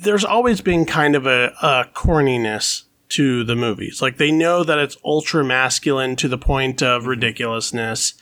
there's 0.00 0.24
always 0.24 0.60
been 0.60 0.84
kind 0.84 1.14
of 1.14 1.26
a, 1.26 1.52
a 1.62 1.84
corniness 1.94 2.84
to 3.12 3.44
the 3.44 3.56
movies. 3.56 4.00
Like 4.00 4.16
they 4.16 4.30
know 4.30 4.64
that 4.64 4.78
it's 4.78 4.96
ultra 5.04 5.44
masculine 5.44 6.16
to 6.16 6.28
the 6.28 6.38
point 6.38 6.82
of 6.82 7.02
mm-hmm. 7.02 7.10
ridiculousness, 7.10 8.14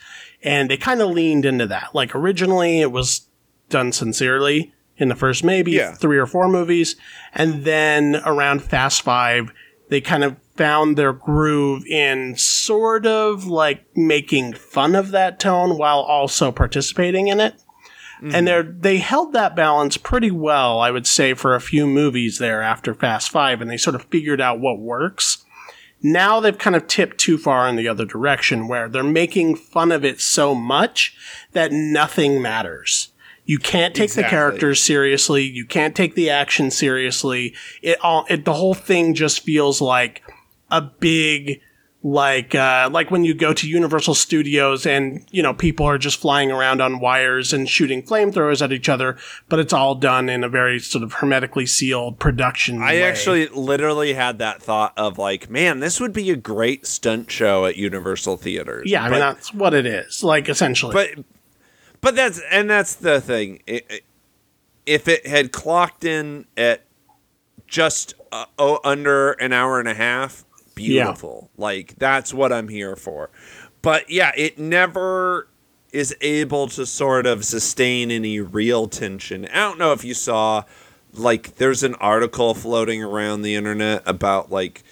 and 0.43 0.69
they 0.69 0.77
kind 0.77 1.01
of 1.01 1.11
leaned 1.11 1.45
into 1.45 1.67
that. 1.67 1.93
Like 1.93 2.15
originally, 2.15 2.81
it 2.81 2.91
was 2.91 3.27
done 3.69 3.91
sincerely 3.91 4.73
in 4.97 5.07
the 5.07 5.15
first 5.15 5.43
maybe 5.43 5.71
Yeah. 5.71 5.93
three 5.93 6.17
or 6.17 6.27
four 6.27 6.47
movies, 6.47 6.95
and 7.33 7.63
then 7.65 8.21
around 8.25 8.63
Fast 8.63 9.01
Five, 9.01 9.51
they 9.89 10.01
kind 10.01 10.23
of 10.23 10.37
found 10.55 10.97
their 10.97 11.13
groove 11.13 11.85
in 11.85 12.35
sort 12.35 13.05
of 13.05 13.45
like 13.45 13.85
making 13.95 14.53
fun 14.53 14.95
of 14.95 15.11
that 15.11 15.39
tone 15.39 15.77
while 15.77 15.99
also 15.99 16.51
participating 16.51 17.27
in 17.27 17.39
it. 17.39 17.55
And 18.21 18.47
they 18.47 18.61
they 18.61 18.97
held 18.97 19.33
that 19.33 19.55
balance 19.55 19.97
pretty 19.97 20.31
well, 20.31 20.79
I 20.79 20.91
would 20.91 21.07
say, 21.07 21.33
for 21.33 21.55
a 21.55 21.61
few 21.61 21.87
movies 21.87 22.37
there 22.37 22.61
after 22.61 22.93
Fast 22.93 23.31
Five, 23.31 23.61
and 23.61 23.69
they 23.69 23.77
sort 23.77 23.95
of 23.95 24.03
figured 24.05 24.39
out 24.39 24.59
what 24.59 24.79
works. 24.79 25.43
Now 26.03 26.39
they've 26.39 26.57
kind 26.57 26.75
of 26.75 26.87
tipped 26.87 27.17
too 27.17 27.37
far 27.37 27.67
in 27.67 27.75
the 27.75 27.87
other 27.87 28.05
direction, 28.05 28.67
where 28.67 28.89
they're 28.89 29.03
making 29.03 29.55
fun 29.55 29.91
of 29.91 30.03
it 30.03 30.19
so 30.19 30.55
much 30.55 31.15
that 31.53 31.71
nothing 31.71 32.41
matters. 32.41 33.09
You 33.45 33.57
can't 33.57 33.95
take 33.95 34.13
the 34.13 34.23
characters 34.23 34.79
seriously. 34.81 35.43
You 35.43 35.65
can't 35.65 35.95
take 35.95 36.15
the 36.15 36.29
action 36.29 36.71
seriously. 36.71 37.55
It 37.81 37.99
all 38.01 38.25
it, 38.29 38.45
the 38.45 38.53
whole 38.53 38.73
thing 38.73 39.13
just 39.13 39.41
feels 39.41 39.81
like 39.81 40.21
a 40.69 40.81
big 40.81 41.59
like 42.03 42.55
uh, 42.55 42.89
like 42.91 43.11
when 43.11 43.23
you 43.23 43.33
go 43.33 43.53
to 43.53 43.67
Universal 43.69 44.15
Studios 44.15 44.85
and 44.87 45.23
you 45.29 45.43
know 45.43 45.53
people 45.53 45.85
are 45.85 45.99
just 45.99 46.19
flying 46.19 46.51
around 46.51 46.81
on 46.81 46.99
wires 46.99 47.53
and 47.53 47.69
shooting 47.69 48.01
flamethrowers 48.01 48.61
at 48.61 48.71
each 48.71 48.89
other, 48.89 49.17
but 49.49 49.59
it's 49.59 49.71
all 49.73 49.93
done 49.93 50.27
in 50.27 50.43
a 50.43 50.49
very 50.49 50.79
sort 50.79 51.03
of 51.03 51.13
hermetically 51.13 51.65
sealed 51.67 52.17
production. 52.17 52.81
I 52.81 52.93
way. 52.93 53.03
actually 53.03 53.47
literally 53.49 54.13
had 54.13 54.39
that 54.39 54.63
thought 54.63 54.93
of 54.97 55.19
like, 55.19 55.49
man, 55.49 55.79
this 55.79 55.99
would 55.99 56.13
be 56.13 56.31
a 56.31 56.35
great 56.35 56.87
stunt 56.87 57.29
show 57.29 57.65
at 57.65 57.75
Universal 57.77 58.37
Theaters. 58.37 58.89
yeah, 58.89 59.03
I 59.03 59.05
but, 59.07 59.11
mean 59.11 59.19
that's 59.19 59.53
what 59.53 59.73
it 59.75 59.85
is, 59.85 60.23
like 60.23 60.49
essentially. 60.49 60.93
but 60.93 61.23
but 62.01 62.15
that's 62.15 62.41
and 62.49 62.67
that's 62.69 62.95
the 62.95 63.21
thing. 63.21 63.61
It, 63.67 63.85
it- 63.89 64.03
if 64.83 65.07
it 65.07 65.27
had 65.27 65.51
clocked 65.51 66.03
in 66.03 66.45
at 66.57 66.81
just 67.67 68.15
uh, 68.31 68.45
oh, 68.57 68.79
under 68.83 69.33
an 69.33 69.53
hour 69.53 69.79
and 69.79 69.87
a 69.87 69.93
half, 69.93 70.43
beautiful. 70.87 71.49
Like 71.57 71.95
that's 71.97 72.33
what 72.33 72.51
I'm 72.51 72.67
here 72.67 72.95
for. 72.95 73.29
But 73.81 74.09
yeah, 74.09 74.31
it 74.37 74.59
never 74.59 75.47
is 75.91 76.15
able 76.21 76.67
to 76.69 76.85
sort 76.85 77.25
of 77.25 77.43
sustain 77.43 78.11
any 78.11 78.39
real 78.39 78.87
tension. 78.87 79.45
I 79.47 79.55
don't 79.55 79.77
know 79.79 79.91
if 79.91 80.03
you 80.03 80.13
saw 80.13 80.63
like 81.13 81.55
there's 81.55 81.83
an 81.83 81.95
article 81.95 82.53
floating 82.53 83.03
around 83.03 83.41
the 83.41 83.55
internet 83.55 84.03
about 84.05 84.51
like 84.51 84.83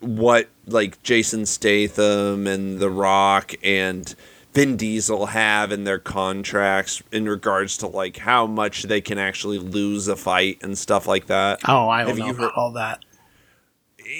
what 0.00 0.48
like 0.66 1.02
Jason 1.02 1.46
Statham 1.46 2.46
and 2.46 2.78
The 2.80 2.90
Rock 2.90 3.54
and 3.62 4.12
Vin 4.52 4.76
Diesel 4.76 5.26
have 5.26 5.70
in 5.70 5.84
their 5.84 6.00
contracts 6.00 7.02
in 7.12 7.28
regards 7.28 7.76
to 7.78 7.86
like 7.86 8.16
how 8.16 8.46
much 8.46 8.84
they 8.84 9.00
can 9.00 9.18
actually 9.18 9.58
lose 9.58 10.08
a 10.08 10.16
fight 10.16 10.58
and 10.62 10.76
stuff 10.76 11.06
like 11.06 11.26
that. 11.26 11.60
oh, 11.68 11.88
I 11.88 12.00
don't 12.00 12.08
have 12.08 12.18
know 12.18 12.26
you 12.26 12.34
heard- 12.34 12.50
all 12.56 12.72
that. 12.72 13.04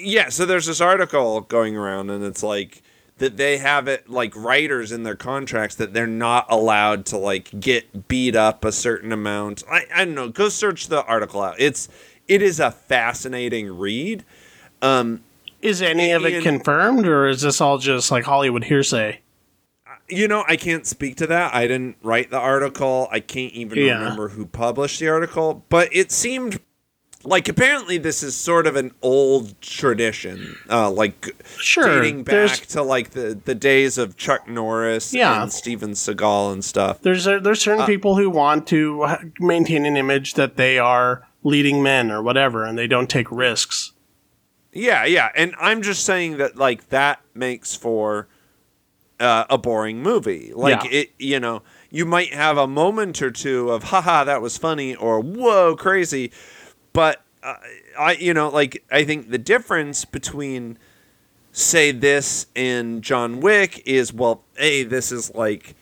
Yeah, 0.02 0.28
so 0.28 0.46
there's 0.46 0.66
this 0.66 0.80
article 0.80 1.40
going 1.40 1.76
around 1.76 2.10
and 2.10 2.22
it's 2.24 2.42
like 2.42 2.82
that 3.18 3.36
they 3.36 3.58
have 3.58 3.88
it 3.88 4.08
like 4.08 4.34
writers 4.36 4.92
in 4.92 5.02
their 5.02 5.16
contracts 5.16 5.74
that 5.76 5.92
they're 5.92 6.06
not 6.06 6.46
allowed 6.48 7.04
to 7.06 7.18
like 7.18 7.58
get 7.60 8.08
beat 8.08 8.34
up 8.36 8.64
a 8.64 8.72
certain 8.72 9.12
amount. 9.12 9.62
I, 9.70 9.84
I 9.94 10.04
don't 10.04 10.14
know. 10.14 10.28
Go 10.28 10.48
search 10.48 10.86
the 10.88 11.04
article 11.04 11.42
out. 11.42 11.56
It's 11.58 11.88
it 12.28 12.40
is 12.42 12.60
a 12.60 12.70
fascinating 12.70 13.76
read. 13.78 14.24
Um, 14.80 15.22
is 15.60 15.82
any 15.82 16.12
of 16.12 16.24
it 16.24 16.42
confirmed, 16.42 17.06
or 17.06 17.26
is 17.28 17.42
this 17.42 17.60
all 17.60 17.76
just 17.76 18.10
like 18.10 18.24
Hollywood 18.24 18.64
hearsay? 18.64 19.20
You 20.08 20.26
know, 20.26 20.44
I 20.48 20.56
can't 20.56 20.86
speak 20.86 21.16
to 21.16 21.26
that. 21.26 21.54
I 21.54 21.66
didn't 21.66 21.96
write 22.02 22.30
the 22.30 22.38
article. 22.38 23.06
I 23.12 23.20
can't 23.20 23.52
even 23.52 23.78
Yeah. 23.78 23.98
remember 23.98 24.28
who 24.30 24.46
published 24.46 24.98
the 25.00 25.08
article, 25.08 25.64
but 25.68 25.88
it 25.92 26.10
seemed 26.10 26.60
like 27.22 27.48
apparently 27.48 27.98
this 27.98 28.22
is 28.22 28.34
sort 28.34 28.66
of 28.66 28.76
an 28.76 28.92
old 29.02 29.60
tradition, 29.60 30.56
uh, 30.70 30.90
like 30.90 31.34
Sure, 31.58 32.00
dating 32.00 32.24
there's- 32.24 32.58
back 32.60 32.68
to 32.68 32.82
like 32.82 33.10
the, 33.10 33.38
the 33.44 33.54
days 33.54 33.98
of 33.98 34.16
Chuck 34.16 34.48
Norris 34.48 35.12
Yeah. 35.12 35.42
and 35.42 35.52
Steven 35.52 35.90
Seagal 35.92 36.52
and 36.52 36.64
stuff. 36.64 37.02
There's 37.02 37.26
a, 37.26 37.38
there's 37.40 37.58
Uh, 37.60 37.76
certain 37.76 37.86
people 37.86 38.16
who 38.16 38.30
want 38.30 38.66
to 38.68 39.06
maintain 39.38 39.84
an 39.86 39.96
image 39.96 40.34
that 40.34 40.56
they 40.56 40.78
are 40.78 41.26
leading 41.42 41.82
men 41.82 42.10
or 42.10 42.22
whatever, 42.22 42.64
and 42.64 42.76
they 42.78 42.86
don't 42.86 43.08
take 43.10 43.30
risks. 43.30 43.92
Yeah, 44.72 45.04
yeah, 45.04 45.30
and 45.34 45.54
I'm 45.60 45.82
just 45.82 46.04
saying 46.04 46.36
that 46.38 46.56
like 46.56 46.88
that 46.90 47.20
makes 47.34 47.74
for 47.74 48.28
uh, 49.18 49.44
a 49.50 49.58
boring 49.58 50.02
movie. 50.02 50.52
Like 50.54 50.84
Yeah. 50.84 51.00
it, 51.00 51.10
you 51.18 51.38
know, 51.40 51.62
you 51.90 52.06
might 52.06 52.32
have 52.32 52.56
a 52.56 52.66
moment 52.66 53.20
or 53.20 53.30
two 53.30 53.68
of 53.70 53.84
haha 53.84 54.24
that 54.24 54.40
was 54.40 54.56
funny 54.56 54.94
or 54.94 55.20
whoa 55.20 55.76
crazy, 55.76 56.30
but 56.92 57.22
uh, 57.42 57.54
I, 57.98 58.12
you 58.12 58.34
know, 58.34 58.48
like 58.48 58.82
I 58.90 59.04
think 59.04 59.30
the 59.30 59.38
difference 59.38 60.04
between 60.04 60.78
say 61.52 61.92
this 61.92 62.46
and 62.54 63.02
John 63.02 63.40
Wick 63.40 63.82
is 63.86 64.12
well, 64.12 64.44
hey, 64.56 64.84
this 64.84 65.10
is 65.12 65.34
like 65.34 65.74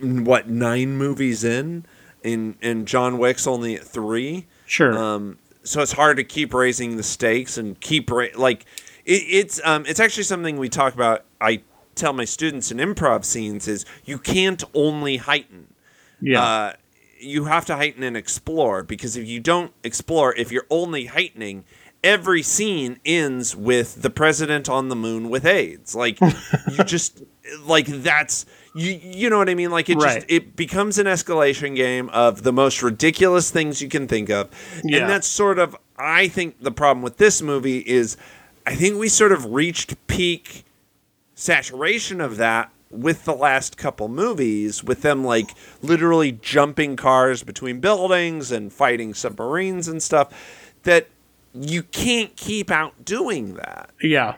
what 0.00 0.48
nine 0.48 0.96
movies 0.96 1.44
in, 1.44 1.84
and 2.22 2.56
and 2.62 2.86
John 2.86 3.18
Wick's 3.18 3.46
only 3.46 3.76
at 3.76 3.84
three. 3.84 4.46
Sure. 4.66 4.96
Um, 4.96 5.38
so 5.62 5.80
it's 5.80 5.92
hard 5.92 6.16
to 6.18 6.24
keep 6.24 6.52
raising 6.52 6.96
the 6.96 7.02
stakes 7.02 7.56
and 7.56 7.80
keep 7.80 8.10
ra- 8.10 8.26
like 8.36 8.66
it, 9.04 9.22
it's 9.28 9.60
um 9.64 9.84
it's 9.86 10.00
actually 10.00 10.24
something 10.24 10.58
we 10.58 10.68
talk 10.68 10.94
about. 10.94 11.24
I 11.40 11.62
tell 11.94 12.12
my 12.12 12.24
students 12.24 12.70
in 12.70 12.78
improv 12.78 13.24
scenes 13.24 13.68
is 13.68 13.84
you 14.04 14.18
can't 14.18 14.62
only 14.74 15.16
heighten. 15.16 15.68
yeah. 16.20 16.42
Uh, 16.42 16.72
you 17.24 17.44
have 17.46 17.64
to 17.66 17.76
heighten 17.76 18.02
and 18.02 18.16
explore 18.16 18.82
because 18.82 19.16
if 19.16 19.26
you 19.26 19.40
don't 19.40 19.72
explore, 19.82 20.34
if 20.36 20.52
you're 20.52 20.66
only 20.70 21.06
heightening, 21.06 21.64
every 22.02 22.42
scene 22.42 22.98
ends 23.04 23.56
with 23.56 24.02
the 24.02 24.10
president 24.10 24.68
on 24.68 24.88
the 24.90 24.96
moon 24.96 25.30
with 25.30 25.44
AIDS. 25.46 25.94
Like 25.94 26.20
you 26.20 26.84
just 26.84 27.22
like 27.64 27.86
that's 27.86 28.46
you 28.74 28.92
you 29.02 29.30
know 29.30 29.38
what 29.38 29.48
I 29.48 29.54
mean? 29.54 29.70
Like 29.70 29.88
it 29.88 29.96
Right. 29.96 30.16
just 30.16 30.26
it 30.30 30.56
becomes 30.56 30.98
an 30.98 31.06
escalation 31.06 31.74
game 31.74 32.08
of 32.10 32.42
the 32.42 32.52
most 32.52 32.82
ridiculous 32.82 33.50
things 33.50 33.80
you 33.80 33.88
can 33.88 34.06
think 34.06 34.28
of. 34.30 34.50
Yeah. 34.84 35.00
And 35.00 35.10
that's 35.10 35.26
sort 35.26 35.58
of 35.58 35.76
I 35.96 36.28
think 36.28 36.60
the 36.60 36.72
problem 36.72 37.02
with 37.02 37.16
this 37.16 37.40
movie 37.40 37.78
is 37.78 38.16
I 38.66 38.74
think 38.74 38.98
we 38.98 39.08
sort 39.08 39.32
of 39.32 39.52
reached 39.52 39.94
peak 40.06 40.64
saturation 41.34 42.20
of 42.20 42.36
that 42.36 42.70
with 43.00 43.24
the 43.24 43.34
last 43.34 43.76
couple 43.76 44.08
movies 44.08 44.82
with 44.84 45.02
them 45.02 45.24
like 45.24 45.50
literally 45.82 46.32
jumping 46.32 46.96
cars 46.96 47.42
between 47.42 47.80
buildings 47.80 48.50
and 48.52 48.72
fighting 48.72 49.12
submarines 49.14 49.88
and 49.88 50.02
stuff 50.02 50.32
that 50.84 51.08
you 51.52 51.82
can't 51.82 52.34
keep 52.36 52.70
out 52.70 53.04
doing 53.04 53.54
that 53.54 53.90
Yeah. 54.02 54.36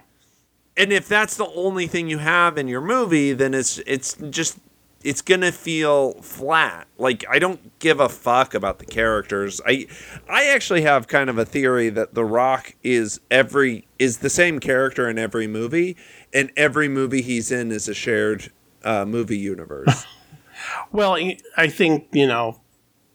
and 0.76 0.92
if 0.92 1.06
that's 1.08 1.36
the 1.36 1.48
only 1.54 1.86
thing 1.86 2.08
you 2.08 2.18
have 2.18 2.58
in 2.58 2.68
your 2.68 2.80
movie 2.80 3.32
then 3.32 3.54
it's 3.54 3.78
it's 3.86 4.14
just 4.30 4.58
it's 5.06 5.22
gonna 5.22 5.52
feel 5.52 6.12
flat 6.22 6.86
like 6.98 7.24
i 7.30 7.38
don't 7.38 7.78
give 7.78 8.00
a 8.00 8.08
fuck 8.08 8.54
about 8.54 8.78
the 8.78 8.84
characters 8.86 9.60
i 9.66 9.86
i 10.28 10.44
actually 10.46 10.82
have 10.82 11.06
kind 11.08 11.30
of 11.30 11.38
a 11.38 11.44
theory 11.44 11.88
that 11.88 12.14
the 12.14 12.24
rock 12.24 12.74
is 12.82 13.20
every 13.30 13.86
is 13.98 14.18
the 14.18 14.30
same 14.30 14.58
character 14.58 15.08
in 15.08 15.18
every 15.18 15.46
movie 15.46 15.96
and 16.34 16.50
every 16.56 16.88
movie 16.88 17.22
he's 17.22 17.50
in 17.52 17.70
is 17.72 17.88
a 17.88 17.94
shared 17.94 18.50
uh, 18.84 19.04
movie 19.04 19.38
universe 19.38 20.04
Well, 20.90 21.14
I- 21.16 21.38
I 21.56 21.68
think, 21.68 22.08
you 22.12 22.26
know, 22.26 22.60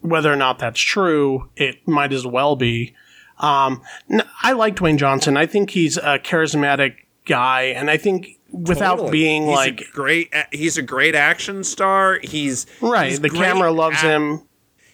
whether 0.00 0.32
or 0.32 0.36
not 0.36 0.58
that's 0.60 0.80
true, 0.80 1.48
it 1.56 1.86
might 1.88 2.12
as 2.12 2.24
well 2.26 2.54
be. 2.56 2.94
Um, 3.38 3.82
n- 4.08 4.22
I 4.42 4.52
like 4.52 4.76
Dwayne 4.76 4.96
Johnson. 4.96 5.36
I 5.36 5.46
think 5.46 5.70
he's 5.70 5.96
a 5.96 6.18
charismatic 6.20 6.94
guy, 7.24 7.62
and 7.62 7.90
I 7.90 7.96
think 7.96 8.38
without 8.50 8.96
Totally. 8.96 9.10
being 9.12 9.46
He's 9.46 9.56
like 9.56 9.82
great 9.92 10.32
he's 10.52 10.76
a 10.76 10.82
great 10.82 11.14
action 11.14 11.64
star 11.64 12.18
he's 12.22 12.66
right, 12.82 13.08
he's 13.10 13.20
the 13.20 13.30
camera 13.30 13.72
loves 13.72 13.96
at- 14.04 14.10
him, 14.10 14.42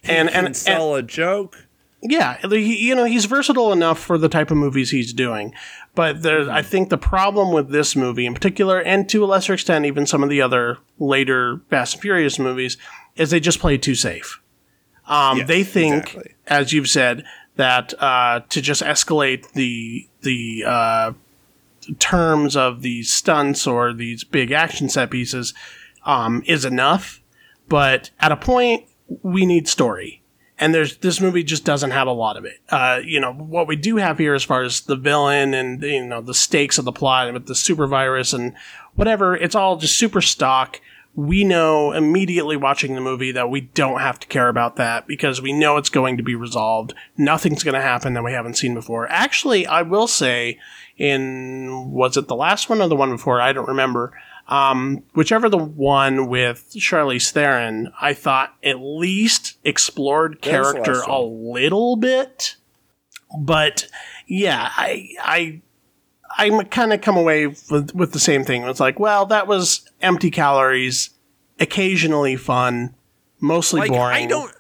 and 0.05 0.31
and, 0.31 0.47
and 0.47 0.57
sell 0.57 0.95
a 0.95 1.03
joke 1.03 1.57
yeah, 2.01 2.39
you 2.47 2.95
know, 2.95 3.05
he's 3.07 3.25
versatile 3.25 3.73
enough 3.73 3.99
for 3.99 4.19
the 4.19 4.29
type 4.29 4.53
of 4.53 4.57
movies 4.57 4.91
he's 4.93 5.13
doing. 5.13 5.53
But 5.97 6.23
there's, 6.23 6.47
I 6.47 6.63
think 6.63 6.91
the 6.91 6.99
problem 6.99 7.53
with 7.53 7.71
this 7.71 7.97
movie 7.97 8.25
in 8.25 8.35
particular, 8.35 8.79
and 8.81 9.09
to 9.09 9.25
a 9.25 9.27
lesser 9.27 9.55
extent, 9.55 9.85
even 9.85 10.07
some 10.07 10.23
of 10.23 10.29
the 10.31 10.41
other 10.41 10.79
later 11.01 11.61
Fast 11.71 11.95
and 11.95 12.03
Furious 12.03 12.39
movies, 12.39 12.77
is 13.17 13.31
they 13.31 13.41
just 13.41 13.59
play 13.59 13.79
too 13.79 13.97
safe. 13.97 14.41
Um, 15.07 15.39
Yes, 15.39 15.49
they 15.49 15.65
think, 15.65 16.05
exactly. 16.05 16.35
as 16.47 16.73
you've 16.73 16.89
said, 16.89 17.25
that 17.57 17.95
uh, 18.01 18.41
to 18.49 18.61
just 18.63 18.83
escalate 18.83 19.51
the 19.53 20.07
the 20.21 20.63
uh, 20.65 21.13
terms 21.97 22.57
of 22.57 22.83
these 22.83 23.11
stunts 23.11 23.67
or 23.67 23.93
these 23.93 24.25
big 24.25 24.53
action 24.53 24.89
set 24.89 25.11
pieces 25.11 25.55
um, 26.05 26.43
is 26.47 26.65
enough. 26.65 27.23
But 27.69 28.11
at 28.21 28.33
a 28.33 28.37
point, 28.37 28.85
we 29.23 29.47
need 29.47 29.69
story. 29.69 30.23
And 30.61 30.75
there's 30.75 30.97
this 30.99 31.21
movie 31.21 31.45
just 31.45 31.65
doesn't 31.65 31.93
have 31.93 32.09
a 32.09 32.13
lot 32.13 32.37
of 32.37 32.45
it. 32.45 32.59
Uh, 32.69 33.01
you 33.05 33.21
know 33.21 33.33
what 33.33 33.69
we 33.69 33.77
do 33.77 33.97
have 33.97 34.19
here, 34.19 34.35
as 34.35 34.43
far 34.43 34.63
as 34.63 34.81
the 34.81 34.97
villain 34.97 35.55
and 35.55 35.81
you 35.83 36.05
know 36.05 36.21
the 36.21 36.35
stakes 36.35 36.79
of 36.79 36.85
the 36.85 36.93
plot 36.93 37.33
with 37.33 37.47
the 37.47 37.55
super 37.55 37.87
virus 37.87 38.33
and 38.33 38.55
whatever, 38.97 39.37
it's 39.37 39.55
all 39.55 39.77
just 39.77 39.97
super 39.97 40.21
stock. 40.21 40.81
We 41.15 41.43
know 41.45 41.93
immediately 41.93 42.57
watching 42.57 42.95
the 42.95 43.01
movie 43.01 43.33
that 43.33 43.51
we 43.51 43.61
don't 43.61 44.01
have 44.01 44.21
to 44.21 44.27
care 44.27 44.49
about 44.49 44.77
that 44.77 45.07
because 45.07 45.41
we 45.41 45.53
know 45.53 45.77
it's 45.77 45.89
going 45.89 46.17
to 46.17 46.23
be 46.23 46.35
resolved. 46.35 46.95
Nothing's 47.17 47.65
going 47.65 47.75
to 47.75 47.81
happen 47.81 48.15
that 48.15 48.25
we 48.25 48.33
haven't 48.33 48.55
seen 48.55 48.75
before. 48.75 49.09
Actually, 49.11 49.67
I 49.67 49.83
will 49.83 50.07
say, 50.07 50.59
in 50.99 51.91
was 51.91 52.17
it 52.17 52.29
the 52.29 52.37
last 52.37 52.69
one 52.69 52.83
or 52.83 52.89
the 52.89 52.97
one 52.97 53.11
before? 53.11 53.41
I 53.41 53.53
don't 53.53 53.69
remember. 53.69 54.13
Um, 54.49 55.05
whichever 55.15 55.49
the 55.49 55.59
one 55.59 56.29
with 56.29 56.71
Charlize 56.77 57.31
Theron, 57.31 57.93
I 58.01 58.15
thought 58.15 58.55
at 58.65 58.81
least 58.81 59.59
explored 59.63 60.39
That 60.43 60.59
was 60.59 60.73
the 60.73 60.81
character 60.81 61.03
a 61.07 61.21
little 61.21 61.97
bit. 61.97 62.57
But 63.39 63.87
yeah, 64.27 64.71
I 64.75 65.11
I 65.23 65.63
I 66.37 66.65
kind 66.65 66.93
of 66.93 67.01
come 67.01 67.17
away 67.17 67.47
with, 67.47 67.95
with 67.95 68.13
the 68.13 68.21
same 68.21 68.45
thing. 68.45 68.63
It's 68.63 68.81
like, 68.81 68.99
well, 68.99 69.27
that 69.27 69.47
was 69.47 69.89
empty 70.01 70.31
calories, 70.31 71.11
occasionally 71.61 72.37
fun, 72.37 72.95
mostly 73.41 73.81
like 73.81 73.91
boring. 73.91 74.25
I 74.25 74.27
don't. 74.27 74.53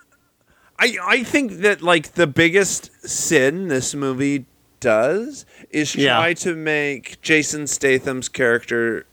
I 0.78 0.97
I 1.03 1.22
think 1.24 1.53
that 1.62 1.82
like 1.82 2.12
the 2.12 2.26
biggest 2.26 3.09
sin 3.09 3.68
this 3.68 3.95
movie 3.95 4.47
does 4.81 5.45
is 5.70 5.93
try 5.93 6.03
Yeah. 6.29 6.35
to 6.35 6.55
make 6.55 7.20
Jason 7.22 7.66
Statham's 7.66 8.29
character 8.29 9.07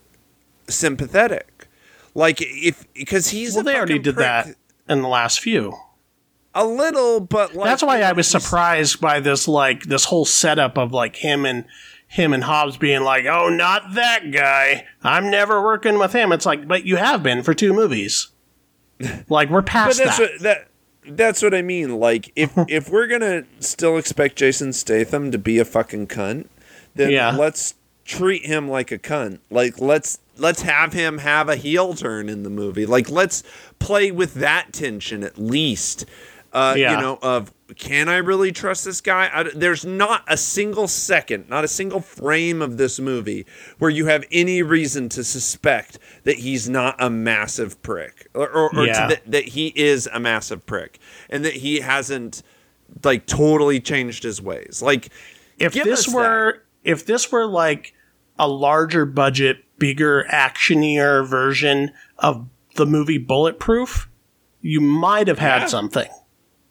sympathetic. 0.67 1.67
Like 2.13 2.37
if 2.41 2.85
because 2.93 3.29
he's 3.29 3.55
Well, 3.55 3.63
they 3.63 3.75
already 3.75 3.99
did 3.99 4.15
prick. 4.15 4.25
that 4.25 4.47
in 4.87 5.01
the 5.01 5.07
last 5.07 5.39
few. 5.39 5.73
a 6.57 6.65
little, 6.65 7.19
but 7.19 7.53
like 7.53 7.65
That's 7.65 7.83
why 7.83 8.01
I 8.01 8.13
was 8.13 8.27
surprised 8.29 9.01
by 9.01 9.19
this 9.19 9.45
like 9.47 9.83
this 9.83 10.05
whole 10.05 10.23
setup 10.25 10.77
of 10.77 10.93
like 10.93 11.17
him 11.17 11.45
and 11.45 11.65
him 12.07 12.31
and 12.33 12.43
Hobbs 12.45 12.77
being 12.77 13.01
like, 13.03 13.25
"Oh, 13.25 13.49
not 13.49 13.95
that 13.95 14.31
guy. 14.31 14.85
I'm 15.03 15.29
never 15.29 15.61
working 15.61 15.99
with 15.99 16.13
him." 16.13 16.31
It's 16.31 16.45
like, 16.45 16.65
but 16.67 16.85
you 16.85 16.95
have 16.95 17.21
been 17.23 17.43
for 17.43 17.53
two 17.53 17.73
movies. 17.73 18.29
Like 19.27 19.49
we're 19.49 19.61
But 19.61 19.65
past 19.71 19.97
that's 19.97 20.17
that. 20.17 20.31
what 20.31 20.41
that. 20.43 20.67
That's 21.07 21.41
what 21.41 21.53
I 21.53 21.61
mean. 21.61 21.97
Like, 21.99 22.31
if 22.35 22.51
if 22.69 22.89
we're 22.89 23.07
gonna 23.07 23.43
still 23.59 23.97
expect 23.97 24.35
Jason 24.37 24.73
Statham 24.73 25.31
to 25.31 25.37
be 25.37 25.59
a 25.59 25.65
fucking 25.65 26.07
cunt, 26.07 26.47
then 26.95 27.11
Yeah. 27.11 27.35
let's 27.35 27.75
treat 28.05 28.45
him 28.45 28.69
like 28.69 28.91
a 28.91 28.97
cunt. 28.97 29.39
Like, 29.49 29.79
let's 29.79 30.19
let's 30.37 30.61
have 30.63 30.93
him 30.93 31.19
have 31.19 31.47
a 31.49 31.55
heel 31.55 31.93
turn 31.93 32.29
in 32.29 32.43
the 32.43 32.49
movie. 32.49 32.85
Like, 32.85 33.09
let's 33.09 33.43
play 33.79 34.11
with 34.11 34.35
that 34.35 34.73
tension 34.73 35.23
at 35.23 35.37
least. 35.37 36.05
Uh, 36.53 36.75
Yeah. 36.77 36.95
You 36.95 37.01
know, 37.01 37.19
of 37.21 37.51
can 37.77 38.07
I 38.09 38.17
really 38.17 38.51
trust 38.51 38.85
this 38.85 39.01
guy? 39.01 39.29
I, 39.33 39.43
there's 39.55 39.83
not 39.85 40.23
a 40.27 40.37
single 40.37 40.87
second, 40.87 41.49
not 41.49 41.63
a 41.63 41.67
single 41.67 41.99
frame 41.99 42.61
of 42.61 42.77
this 42.77 42.99
movie 42.99 43.45
where 43.79 43.89
you 43.89 44.05
have 44.05 44.23
any 44.31 44.61
reason 44.61 45.09
to 45.09 45.23
suspect 45.23 45.97
that 46.25 46.37
he's 46.37 46.69
not 46.69 46.95
a 46.99 47.09
massive 47.09 47.81
prick, 47.81 48.27
or, 48.35 48.47
or, 48.47 48.65
or 48.69 48.85
to 48.85 48.85
Yeah. 48.85 49.07
that, 49.07 49.31
that 49.31 49.43
he 49.49 49.73
is 49.75 50.07
a 50.13 50.19
massive 50.19 50.65
prick, 50.65 50.99
and 51.29 51.43
that 51.43 51.53
he 51.53 51.79
hasn't 51.79 52.43
like 53.03 53.25
totally 53.25 53.79
changed 53.79 54.21
his 54.23 54.41
ways. 54.41 54.81
Like, 54.83 55.09
if 55.57 55.73
this 55.73 56.07
were 56.07 56.61
if 56.83 57.05
this 57.07 57.31
were 57.31 57.47
like 57.47 57.93
a 58.37 58.47
larger 58.47 59.05
budget, 59.05 59.63
bigger, 59.79 60.25
actionier 60.29 61.25
version 61.27 61.91
of 62.19 62.47
the 62.75 62.85
movie 62.85 63.17
Bulletproof, 63.17 64.07
you 64.61 64.81
might 64.81 65.27
have 65.27 65.39
had 65.39 65.61
Yeah. 65.63 65.67
something. 65.67 66.09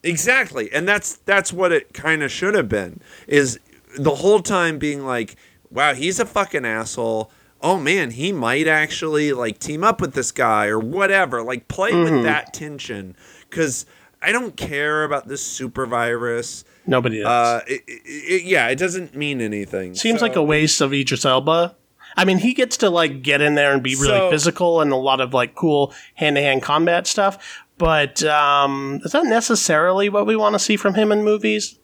Exactly. 0.05 0.71
And 0.73 0.87
that's 0.87 1.17
that's 1.25 1.53
what 1.53 1.73
it 1.73 1.93
kind 1.95 2.23
of 2.23 2.31
should 2.31 2.55
have 2.55 2.69
been. 2.69 3.01
Is 3.27 3.59
the 3.99 4.15
whole 4.17 4.41
time 4.41 4.79
being 4.79 5.05
like, 5.07 5.37
wow, 5.71 5.95
he's 5.95 6.21
a 6.21 6.27
fucking 6.27 6.65
asshole. 6.65 7.31
Oh 7.63 7.79
man, 7.79 8.11
he 8.11 8.31
might 8.31 8.69
actually 8.69 9.33
like 9.33 9.59
team 9.59 9.83
up 9.83 10.01
with 10.01 10.13
this 10.15 10.31
guy 10.31 10.67
or 10.67 10.79
whatever. 10.79 11.43
Like 11.43 11.67
play 11.69 11.91
Mm-hmm. 11.93 12.15
with 12.17 12.25
that 12.25 12.53
tension 12.53 13.17
cuz 13.51 13.87
I 14.21 14.33
don't 14.33 14.57
care 14.57 15.05
about 15.05 15.29
this 15.29 15.43
super 15.45 15.87
virus. 15.87 16.65
Nobody 16.87 17.21
does. 17.23 17.27
Uh 17.27 17.61
it, 17.67 17.83
it, 17.87 18.03
it- 18.05 18.43
yeah, 18.45 18.69
it 18.69 18.77
doesn't 18.79 19.15
mean 19.17 19.41
anything. 19.41 19.95
Seems 19.95 20.21
So- 20.21 20.27
like 20.27 20.37
a 20.37 20.43
waste 20.43 20.81
of 20.83 20.93
Idris 20.93 21.25
Elba. 21.25 21.75
I 22.17 22.25
mean, 22.25 22.39
he 22.39 22.55
gets 22.55 22.77
to 22.77 22.91
like 22.91 23.23
get 23.23 23.41
in 23.41 23.55
there 23.57 23.73
and 23.73 23.83
be 23.83 23.95
really 23.97 24.09
So- 24.19 24.31
physical 24.31 24.81
and 24.83 24.93
a 24.93 24.97
lot 24.97 25.21
of 25.21 25.33
like 25.35 25.55
cool 25.55 25.93
hand 26.15 26.37
to 26.37 26.43
hand 26.43 26.63
combat 26.63 27.07
stuff. 27.07 27.64
But 27.77 28.23
um, 28.23 29.01
is 29.05 29.13
that 29.13 29.27
necessarily 29.27 30.09
what 30.09 30.27
we 30.27 30.37
want 30.37 30.55
to 30.55 30.59
see 30.59 30.77
from 30.77 30.95
him 30.95 31.11
in 31.11 31.25
movies? 31.25 31.79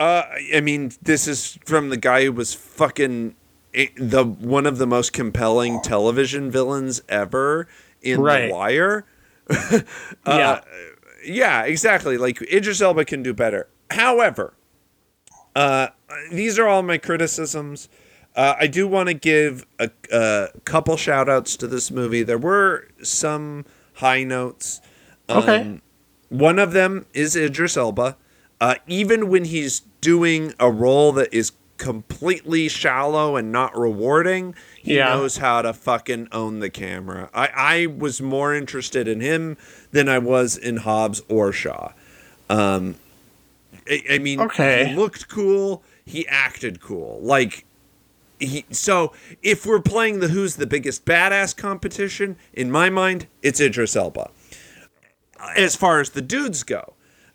Uh, 0.00 0.22
I 0.54 0.60
mean, 0.60 0.92
this 1.02 1.26
is 1.26 1.58
from 1.64 1.90
the 1.90 1.96
guy 1.96 2.24
who 2.24 2.32
was 2.32 2.54
fucking 2.54 3.34
eh, 3.74 3.88
the 3.96 4.24
one 4.24 4.64
of 4.64 4.78
the 4.78 4.86
most 4.86 5.12
compelling 5.12 5.82
television 5.82 6.50
villains 6.50 7.02
ever 7.08 7.68
in 8.00 8.20
Right. 8.20 8.46
The 8.46 8.54
Wire. 8.54 9.06
yeah, 10.26 10.60
Yeah, 11.24 11.64
exactly. 11.64 12.16
Like 12.16 12.40
Idris 12.42 12.80
Elba 12.80 13.04
can 13.04 13.22
do 13.22 13.34
better. 13.34 13.68
However, 13.90 14.54
uh, 15.56 15.88
these 16.30 16.58
are 16.58 16.68
all 16.68 16.82
my 16.82 16.98
criticisms. 16.98 17.88
Uh, 18.36 18.54
I 18.60 18.68
do 18.68 18.86
want 18.86 19.08
to 19.08 19.14
give 19.14 19.66
a, 19.80 19.90
a 20.12 20.48
couple 20.64 20.96
shout 20.96 21.28
outs 21.28 21.56
to 21.56 21.66
this 21.66 21.90
movie. 21.90 22.22
There 22.22 22.38
were 22.38 22.86
some 23.02 23.64
high 23.98 24.24
notes. 24.24 24.80
okay. 25.28 25.60
Um, 25.60 25.82
one 26.28 26.58
of 26.58 26.72
them 26.72 27.06
is 27.14 27.36
Idris 27.36 27.76
Elba. 27.76 28.16
Uh, 28.60 28.74
even 28.86 29.28
when 29.28 29.44
he's 29.44 29.80
doing 30.00 30.52
a 30.60 30.70
role 30.70 31.12
that 31.12 31.32
is 31.32 31.52
completely 31.78 32.68
shallow 32.68 33.36
and 33.36 33.52
not 33.52 33.76
rewarding, 33.78 34.54
he 34.76 34.96
Yeah. 34.96 35.10
knows 35.14 35.36
how 35.38 35.62
to 35.62 35.72
fucking 35.72 36.28
own 36.32 36.58
the 36.58 36.68
camera. 36.70 37.30
I, 37.32 37.48
I 37.54 37.86
was 37.86 38.20
more 38.20 38.52
interested 38.54 39.06
in 39.06 39.20
him 39.20 39.56
than 39.92 40.08
I 40.08 40.18
was 40.18 40.56
in 40.56 40.78
Hobbs 40.78 41.22
or 41.28 41.52
Shaw. 41.52 41.92
Um, 42.50 42.96
I, 43.88 44.02
I 44.12 44.18
mean, 44.18 44.40
Okay. 44.40 44.86
he 44.88 44.94
looked 44.96 45.28
cool. 45.28 45.82
He 46.04 46.26
acted 46.26 46.80
cool. 46.80 47.20
Like, 47.22 47.64
he, 48.38 48.64
so 48.70 49.12
if 49.42 49.66
we're 49.66 49.80
playing 49.80 50.20
the 50.20 50.28
who's 50.28 50.56
the 50.56 50.66
biggest 50.66 51.04
badass 51.04 51.56
competition, 51.56 52.36
in 52.52 52.70
my 52.70 52.90
mind, 52.90 53.26
it's 53.42 53.60
Idris 53.60 53.96
Elba. 53.96 54.30
As 55.56 55.76
far 55.76 56.00
as 56.00 56.10
the 56.10 56.22
dudes 56.22 56.62
go, 56.62 56.94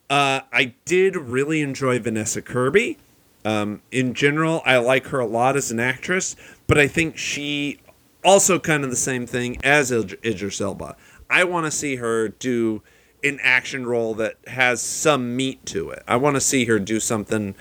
uh, 0.10 0.42
I 0.52 0.76
did 0.86 1.16
really 1.16 1.62
enjoy 1.62 2.00
Vanessa 2.00 2.42
Kirby. 2.42 2.98
Um, 3.46 3.82
in 3.92 4.14
general, 4.14 4.62
I 4.66 4.78
like 4.78 5.08
her 5.08 5.20
a 5.20 5.26
lot 5.26 5.56
as 5.56 5.72
an 5.72 5.80
actress, 5.80 6.36
but 6.68 6.78
I 6.78 6.88
think 6.88 7.18
she 7.18 7.80
also 8.24 8.60
kind 8.60 8.84
of 8.84 8.90
the 8.90 8.96
same 8.96 9.26
thing 9.26 9.58
as 9.64 9.92
Id- 9.92 10.18
Idris 10.24 10.62
Elba. 10.62 10.96
I 11.30 11.44
want 11.44 11.66
to 11.66 11.72
see 11.72 11.98
her 11.98 12.30
do 12.30 12.82
an 13.24 13.40
action 13.42 13.86
role 13.86 14.14
that 14.16 14.36
has 14.48 14.82
some 14.82 15.36
meat 15.36 15.66
to 15.68 15.90
it. 15.90 16.04
I 16.08 16.18
want 16.18 16.36
to 16.36 16.42
see 16.42 16.66
her 16.66 16.80
do 16.80 17.00
something. 17.00 17.56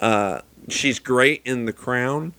Uh, 0.00 0.42
she's 0.68 0.98
great 0.98 1.42
in 1.44 1.64
The 1.64 1.72
Crown. 1.72 2.34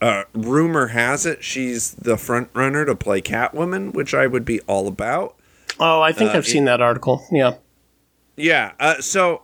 Uh, 0.00 0.24
rumor 0.32 0.88
has 0.88 1.26
it 1.26 1.44
she's 1.44 1.92
the 1.92 2.16
front 2.16 2.48
runner 2.54 2.84
to 2.86 2.94
play 2.94 3.20
Catwoman, 3.20 3.92
which 3.92 4.14
I 4.14 4.26
would 4.26 4.44
be 4.44 4.60
all 4.62 4.88
about. 4.88 5.36
Oh, 5.78 6.00
I 6.00 6.12
think 6.12 6.30
I've 6.30 6.46
seen 6.46 6.64
that 6.66 6.80
article. 6.80 7.26
Yeah. 7.30 7.54
Yeah. 8.36 8.72
Uh, 8.80 9.00
so, 9.00 9.42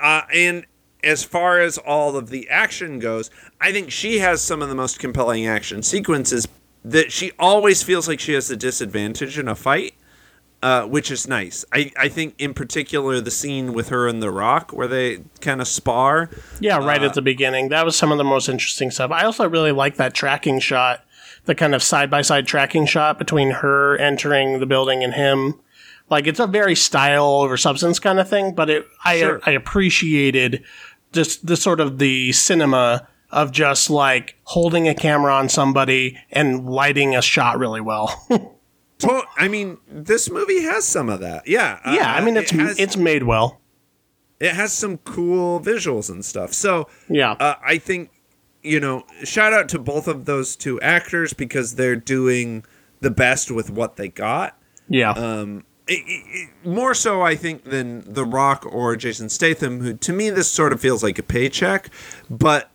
uh, 0.00 0.22
and 0.32 0.66
as 1.02 1.24
far 1.24 1.60
as 1.60 1.78
all 1.78 2.16
of 2.16 2.30
the 2.30 2.48
action 2.48 2.98
goes, 2.98 3.30
I 3.60 3.72
think 3.72 3.90
she 3.90 4.18
has 4.18 4.42
some 4.42 4.62
of 4.62 4.68
the 4.68 4.74
most 4.74 4.98
compelling 4.98 5.46
action 5.46 5.82
sequences 5.82 6.46
that 6.84 7.12
she 7.12 7.32
always 7.38 7.82
feels 7.82 8.08
like 8.08 8.20
she 8.20 8.32
has 8.32 8.48
the 8.48 8.56
disadvantage 8.56 9.38
in 9.38 9.48
a 9.48 9.54
fight. 9.54 9.87
Uh, 10.60 10.84
which 10.86 11.08
is 11.12 11.28
nice. 11.28 11.64
I, 11.72 11.92
I 11.96 12.08
think 12.08 12.34
in 12.36 12.52
particular 12.52 13.20
the 13.20 13.30
scene 13.30 13.72
with 13.72 13.90
her 13.90 14.08
and 14.08 14.20
The 14.20 14.32
Rock 14.32 14.72
where 14.72 14.88
they 14.88 15.22
kind 15.40 15.60
of 15.60 15.68
spar. 15.68 16.30
Yeah, 16.58 16.78
right 16.78 17.00
at 17.00 17.14
the 17.14 17.22
beginning. 17.22 17.68
That 17.68 17.84
was 17.84 17.94
some 17.94 18.10
of 18.10 18.18
the 18.18 18.24
most 18.24 18.48
interesting 18.48 18.90
stuff. 18.90 19.12
I 19.12 19.22
also 19.24 19.48
really 19.48 19.70
like 19.70 19.96
that 19.96 20.14
tracking 20.14 20.58
shot, 20.58 21.04
the 21.44 21.54
kind 21.54 21.76
of 21.76 21.82
side 21.82 22.10
by 22.10 22.22
side 22.22 22.48
tracking 22.48 22.86
shot 22.86 23.18
between 23.20 23.52
her 23.52 23.96
entering 23.98 24.58
the 24.58 24.66
building 24.66 25.04
and 25.04 25.14
him. 25.14 25.60
Like 26.10 26.26
it's 26.26 26.40
a 26.40 26.46
very 26.48 26.74
style 26.74 27.24
over 27.24 27.56
substance 27.56 28.00
kind 28.00 28.18
of 28.18 28.28
thing, 28.28 28.52
but 28.56 28.68
it 28.68 28.88
I 29.04 29.20
Sure. 29.20 29.40
I 29.46 29.52
appreciated 29.52 30.64
just 31.12 31.46
the 31.46 31.56
sort 31.56 31.78
of 31.78 31.98
the 31.98 32.32
cinema 32.32 33.06
of 33.30 33.52
just 33.52 33.90
like 33.90 34.36
holding 34.42 34.88
a 34.88 34.94
camera 34.94 35.32
on 35.34 35.48
somebody 35.48 36.18
and 36.32 36.68
lighting 36.68 37.14
a 37.14 37.22
shot 37.22 37.58
really 37.60 37.80
well. 37.80 38.26
To- 38.98 39.22
I 39.36 39.48
mean, 39.48 39.78
this 39.88 40.30
movie 40.30 40.62
has 40.62 40.84
some 40.84 41.08
of 41.08 41.20
that. 41.20 41.46
Yeah. 41.46 41.78
uh, 41.84 41.92
yeah, 41.94 42.14
I 42.14 42.24
mean 42.24 42.36
it's 42.36 42.52
it 42.52 42.58
has, 42.60 42.78
it's 42.78 42.96
made 42.96 43.22
well. 43.22 43.60
it 44.40 44.54
has 44.54 44.72
some 44.72 44.98
cool 44.98 45.60
visuals 45.60 46.10
and 46.10 46.24
stuff. 46.24 46.52
So 46.52 46.88
Yeah. 47.08 47.32
uh, 47.32 47.54
I 47.64 47.78
think 47.78 48.10
you 48.62 48.80
know, 48.80 49.04
shout 49.22 49.52
out 49.52 49.68
to 49.68 49.78
both 49.78 50.08
of 50.08 50.24
those 50.24 50.56
two 50.56 50.80
actors 50.80 51.32
because 51.32 51.76
they're 51.76 51.94
doing 51.96 52.64
the 53.00 53.10
best 53.10 53.50
with 53.52 53.70
what 53.70 53.96
they 53.96 54.08
got. 54.08 54.58
yeah. 54.88 55.12
Um, 55.12 55.64
it, 55.86 56.00
it, 56.06 56.24
it- 56.64 56.68
more 56.68 56.92
so, 56.92 57.22
I 57.22 57.34
think, 57.36 57.64
than 57.64 58.02
The 58.12 58.24
Rock 58.24 58.66
or 58.68 58.94
Jason 58.96 59.28
Statham, 59.30 59.80
who 59.80 59.94
to 59.94 60.12
me 60.12 60.28
this 60.30 60.50
sort 60.50 60.72
of 60.72 60.80
feels 60.80 61.02
like 61.04 61.18
a 61.18 61.22
paycheck, 61.22 61.88
but 62.28 62.70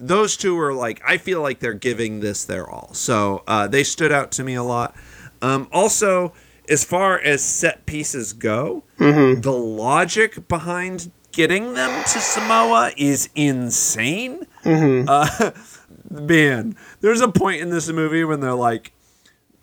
those 0.00 0.36
two 0.36 0.58
are 0.60 0.74
like 0.74 1.00
I 1.06 1.16
feel 1.18 1.40
like 1.40 1.60
they're 1.60 1.72
giving 1.72 2.20
this 2.20 2.44
their 2.44 2.68
all. 2.68 2.92
So 2.92 3.42
uh, 3.46 3.68
they 3.68 3.84
stood 3.84 4.10
out 4.12 4.32
to 4.32 4.44
me 4.44 4.54
a 4.54 4.62
lot. 4.64 4.94
Um, 5.42 5.68
also, 5.72 6.32
as 6.68 6.84
far 6.84 7.18
as 7.18 7.42
set 7.44 7.86
pieces 7.86 8.32
go, 8.32 8.84
the 8.98 9.52
logic 9.52 10.48
behind 10.48 11.10
getting 11.32 11.74
them 11.74 12.02
to 12.02 12.20
Samoa 12.20 12.92
is 12.96 13.28
insane. 13.34 14.46
Uh, 14.64 15.50
man, 16.10 16.76
there's 17.00 17.20
a 17.20 17.28
point 17.28 17.60
in 17.60 17.70
this 17.70 17.88
movie 17.88 18.24
when 18.24 18.40
they're 18.40 18.54
like, 18.54 18.92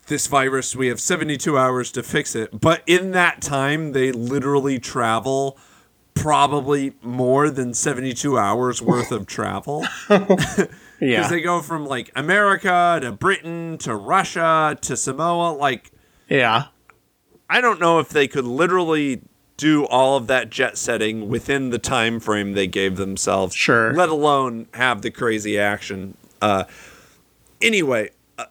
this 0.06 0.26
virus, 0.26 0.76
we 0.76 0.86
have 0.86 1.00
72 1.00 1.58
hours 1.58 1.90
to 1.92 2.02
fix 2.02 2.34
it. 2.34 2.60
But 2.60 2.82
in 2.86 3.10
that 3.12 3.42
time, 3.42 3.92
they 3.92 4.12
literally 4.12 4.78
travel 4.78 5.58
probably 6.14 6.94
more 7.02 7.50
than 7.50 7.74
72 7.74 8.38
hours 8.38 8.80
worth 8.80 9.12
of 9.12 9.26
travel. 9.26 9.84
yeah. 11.00 11.18
Because 11.18 11.30
they 11.30 11.40
go 11.40 11.60
from 11.60 11.86
like 11.86 12.10
America 12.14 12.98
to 13.02 13.12
Britain 13.12 13.78
to 13.78 13.94
Russia 13.94 14.78
to 14.80 14.96
Samoa. 14.96 15.52
Like, 15.52 15.90
yeah. 16.28 16.66
I 17.48 17.60
don't 17.60 17.80
know 17.80 17.98
if 17.98 18.08
they 18.08 18.26
could 18.28 18.44
literally 18.44 19.22
do 19.56 19.86
all 19.86 20.16
of 20.16 20.26
that 20.26 20.50
jet 20.50 20.76
setting 20.76 21.28
within 21.28 21.70
the 21.70 21.78
time 21.78 22.20
frame 22.20 22.52
they 22.52 22.66
gave 22.66 22.96
themselves. 22.96 23.54
Sure. 23.54 23.92
Let 23.94 24.08
alone 24.08 24.66
have 24.74 25.02
the 25.02 25.10
crazy 25.10 25.58
action. 25.58 26.16
Uh, 26.42 26.64
anyway, 27.62 28.10
uh, 28.38 28.46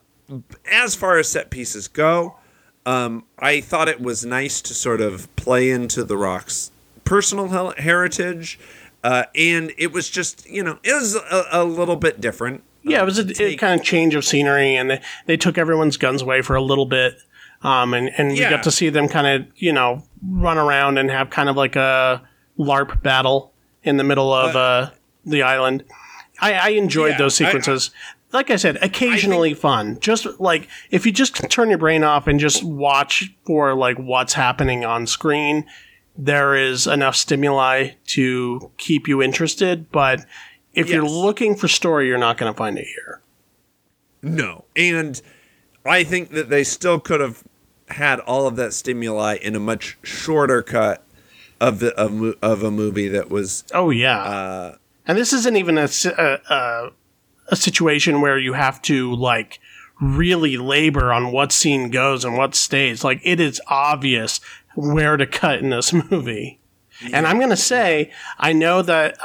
as 0.72 0.96
far 0.96 1.18
as 1.20 1.30
set 1.30 1.50
pieces 1.50 1.88
go, 1.88 2.38
um, 2.86 3.26
I 3.38 3.62
thought 3.62 3.88
it 3.88 4.02
was 4.02 4.26
nice 4.26 4.62
to 4.62 4.74
sort 4.74 5.02
of 5.02 5.34
play 5.36 5.70
into 5.70 6.04
The 6.04 6.18
Rock's 6.18 6.72
personal 7.04 7.74
heritage. 7.78 8.60
Uh, 9.06 9.24
and 9.36 9.72
it 9.78 9.92
was 9.94 10.10
just, 10.10 10.50
you 10.50 10.64
know, 10.64 10.80
it 10.84 10.94
was 10.94 11.16
a, 11.16 11.46
a 11.52 11.64
little 11.64 11.96
bit 11.96 12.20
different. 12.20 12.64
Yeah, 12.82 12.98
it 12.98 13.02
Um, 13.02 13.06
was 13.06 13.20
a, 13.40 13.56
kind 13.58 13.80
of 13.80 13.86
change 13.86 14.16
of 14.16 14.26
scenery, 14.26 14.76
and 14.76 14.90
they, 14.90 15.02
they 15.28 15.38
took 15.38 15.58
everyone's 15.60 15.98
guns 15.98 16.22
away 16.24 16.42
for 16.42 16.56
a 16.56 16.62
little 16.62 16.86
bit, 16.88 17.16
um, 17.62 17.94
and 17.94 18.10
and 18.18 18.30
we 18.32 18.40
got 18.40 18.64
to 18.64 18.72
see 18.72 18.90
them 18.90 19.08
kind 19.08 19.28
of 19.28 19.48
you 19.58 19.72
know 19.74 20.04
run 20.28 20.58
around 20.58 20.98
and 20.98 21.10
have 21.12 21.30
kind 21.30 21.50
of 21.50 21.56
like 21.56 21.76
a 21.76 22.22
LARP 22.58 23.02
battle 23.04 23.54
in 23.84 23.98
the 23.98 24.04
middle 24.04 24.34
of 24.34 24.56
uh, 24.56 24.90
the 25.26 25.44
island. 25.44 25.84
I, 26.42 26.54
I 26.54 26.70
enjoyed 26.70 27.12
Yeah, 27.12 27.18
those 27.20 27.40
I- 27.42 27.46
sequences. 27.46 27.92
like 28.34 28.50
I 28.52 28.56
said, 28.58 28.78
occasionally 28.82 29.54
fun. 29.54 30.00
Just 30.00 30.26
like 30.40 30.68
if 30.92 31.06
you 31.06 31.12
just 31.12 31.50
turn 31.50 31.70
your 31.70 31.78
brain 31.80 32.04
off 32.04 32.28
and 32.28 32.40
just 32.40 32.64
watch 32.64 33.32
for 33.46 33.74
like 33.76 33.98
what's 33.98 34.34
happening 34.34 34.84
on 34.84 35.06
screen, 35.08 35.66
there 36.18 36.56
is 36.56 36.88
enough 36.88 37.16
stimuli 37.16 37.92
to 38.08 38.72
keep 38.78 39.08
you 39.08 39.22
interested. 39.22 39.92
But 39.92 40.26
if 40.74 40.90
you're 40.90 41.08
looking 41.08 41.56
for 41.56 41.68
story, 41.68 42.08
you're 42.08 42.18
not 42.18 42.38
going 42.38 42.52
to 42.52 42.58
find 42.58 42.78
it 42.78 42.86
here. 42.86 43.22
No. 44.22 44.66
And 44.76 45.22
I 45.86 46.04
think 46.04 46.32
that 46.32 46.50
they 46.50 46.64
still 46.64 47.00
could 47.00 47.22
have 47.22 47.44
had 47.90 48.20
all 48.22 48.48
of 48.48 48.56
that 48.56 48.74
stimuli 48.74 49.38
in 49.42 49.56
a 49.56 49.60
much 49.60 49.98
shorter 50.02 50.62
cut 50.64 51.04
of 51.62 51.80
the 51.80 51.96
of, 51.96 52.36
of 52.42 52.64
a 52.64 52.72
movie 52.72 53.08
that 53.08 53.30
was 53.30 53.64
Oh 53.74 53.90
yeah, 53.90 54.22
uh 54.22 54.78
and 55.08 55.18
this 55.18 55.32
isn't 55.32 55.56
even 55.56 55.78
a, 55.78 55.88
a 56.08 56.90
a 57.48 57.56
situation 57.56 58.22
where 58.22 58.38
you 58.38 58.54
have 58.54 58.82
to 58.82 59.14
like 59.14 59.60
really 60.02 60.58
labor 60.58 61.14
on 61.14 61.32
what 61.32 61.52
scene 61.52 61.90
goes 61.90 62.26
and 62.26 62.38
what 62.38 62.56
stays. 62.56 63.04
Like 63.04 63.22
it 63.24 63.40
is 63.40 63.62
obvious 63.68 64.42
where 64.76 65.18
to 65.18 65.26
cut 65.26 65.60
in 65.60 65.70
this 65.70 65.92
movie. 66.12 66.60
And 67.12 67.28
I'm 67.28 67.40
gonna 67.40 67.58
say, 67.58 68.12
I 68.38 68.54
know 68.54 68.82
that 68.82 69.18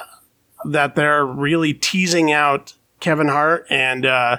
that 0.66 0.94
they're 0.94 1.24
really 1.24 1.72
teasing 1.72 2.32
out 2.32 2.74
Kevin 3.00 3.28
Hart 3.28 3.66
and 3.70 4.04
uh, 4.04 4.38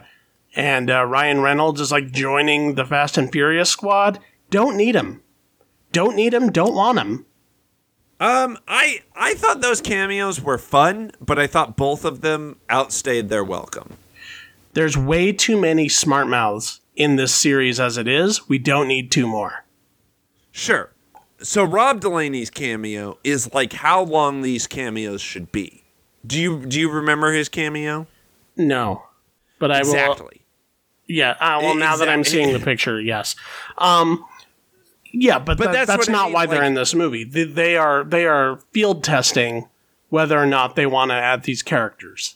and 0.56 0.90
uh, 0.92 1.06
Ryan 1.06 1.42
Reynolds 1.42 1.80
is 1.82 1.92
like 1.92 2.12
joining 2.12 2.76
the 2.76 2.86
Fast 2.86 3.18
and 3.18 3.32
Furious 3.32 3.70
squad. 3.70 4.20
Don't 4.50 4.76
need 4.76 4.96
him. 4.96 5.22
Don't 5.94 6.16
need 6.16 6.34
him. 6.34 6.52
Don't 6.52 6.76
want 6.76 7.00
him. 7.00 7.26
um 8.20 8.58
I 8.68 9.02
I 9.16 9.34
thought 9.36 9.62
those 9.62 9.82
cameos 9.82 10.42
were 10.42 10.58
fun, 10.58 11.12
but 11.22 11.40
I 11.40 11.48
thought 11.48 11.78
both 11.78 12.04
of 12.06 12.22
them 12.22 12.58
outstayed 12.70 13.30
their 13.30 13.44
welcome. 13.44 13.98
There's 14.74 14.98
way 14.98 15.32
too 15.34 15.60
many 15.60 15.88
smart 15.90 16.28
mouths 16.28 16.82
in 16.96 17.16
this 17.16 17.34
series 17.34 17.80
as 17.80 17.98
it 17.98 18.08
is. 18.08 18.48
We 18.48 18.58
don't 18.60 18.88
need 18.88 19.10
two 19.12 19.26
more. 19.28 19.64
Sure. 20.52 20.91
So 21.42 21.64
Rob 21.64 22.02
Delaney's 22.02 22.50
cameo 22.50 23.18
is 23.24 23.52
like 23.54 23.74
how 23.74 24.04
long 24.04 24.42
these 24.42 24.68
cameos 24.68 25.22
should 25.22 25.52
be. 25.52 25.84
Do 26.26 26.40
you 26.40 26.66
do 26.66 26.80
you 26.80 26.90
remember 26.92 27.32
his 27.34 27.50
cameo? 27.50 28.08
No, 28.56 29.04
but 29.60 29.72
I 29.72 29.80
will. 29.82 29.90
Exactly. 29.90 30.42
Yeah. 31.08 31.32
Uh, 31.40 31.60
well, 31.62 31.76
now 31.76 31.96
that 31.98 32.08
I'm 32.10 32.24
seeing 32.24 32.54
the 32.54 32.60
picture, 32.60 33.02
yes. 33.02 33.36
Um, 33.78 34.24
yeah, 35.12 35.40
but, 35.40 35.58
But 35.58 35.66
that- 35.66 35.74
that's 35.74 35.88
that's, 35.88 36.08
what 36.08 36.10
I 36.10 36.12
not 36.12 36.26
mean, 36.26 36.34
why 36.34 36.46
they're 36.46 36.64
in 36.64 36.74
this 36.76 36.94
movie. 36.94 37.24
They, 37.24 37.44
they 37.44 37.76
are 37.76 38.04
they 38.04 38.26
are 38.28 38.60
field 38.72 39.04
testing 39.04 39.68
whether 40.10 40.38
or 40.38 40.46
not 40.46 40.76
they 40.76 40.86
want 40.86 41.10
to 41.12 41.16
add 41.16 41.44
these 41.44 41.62
characters, 41.62 42.36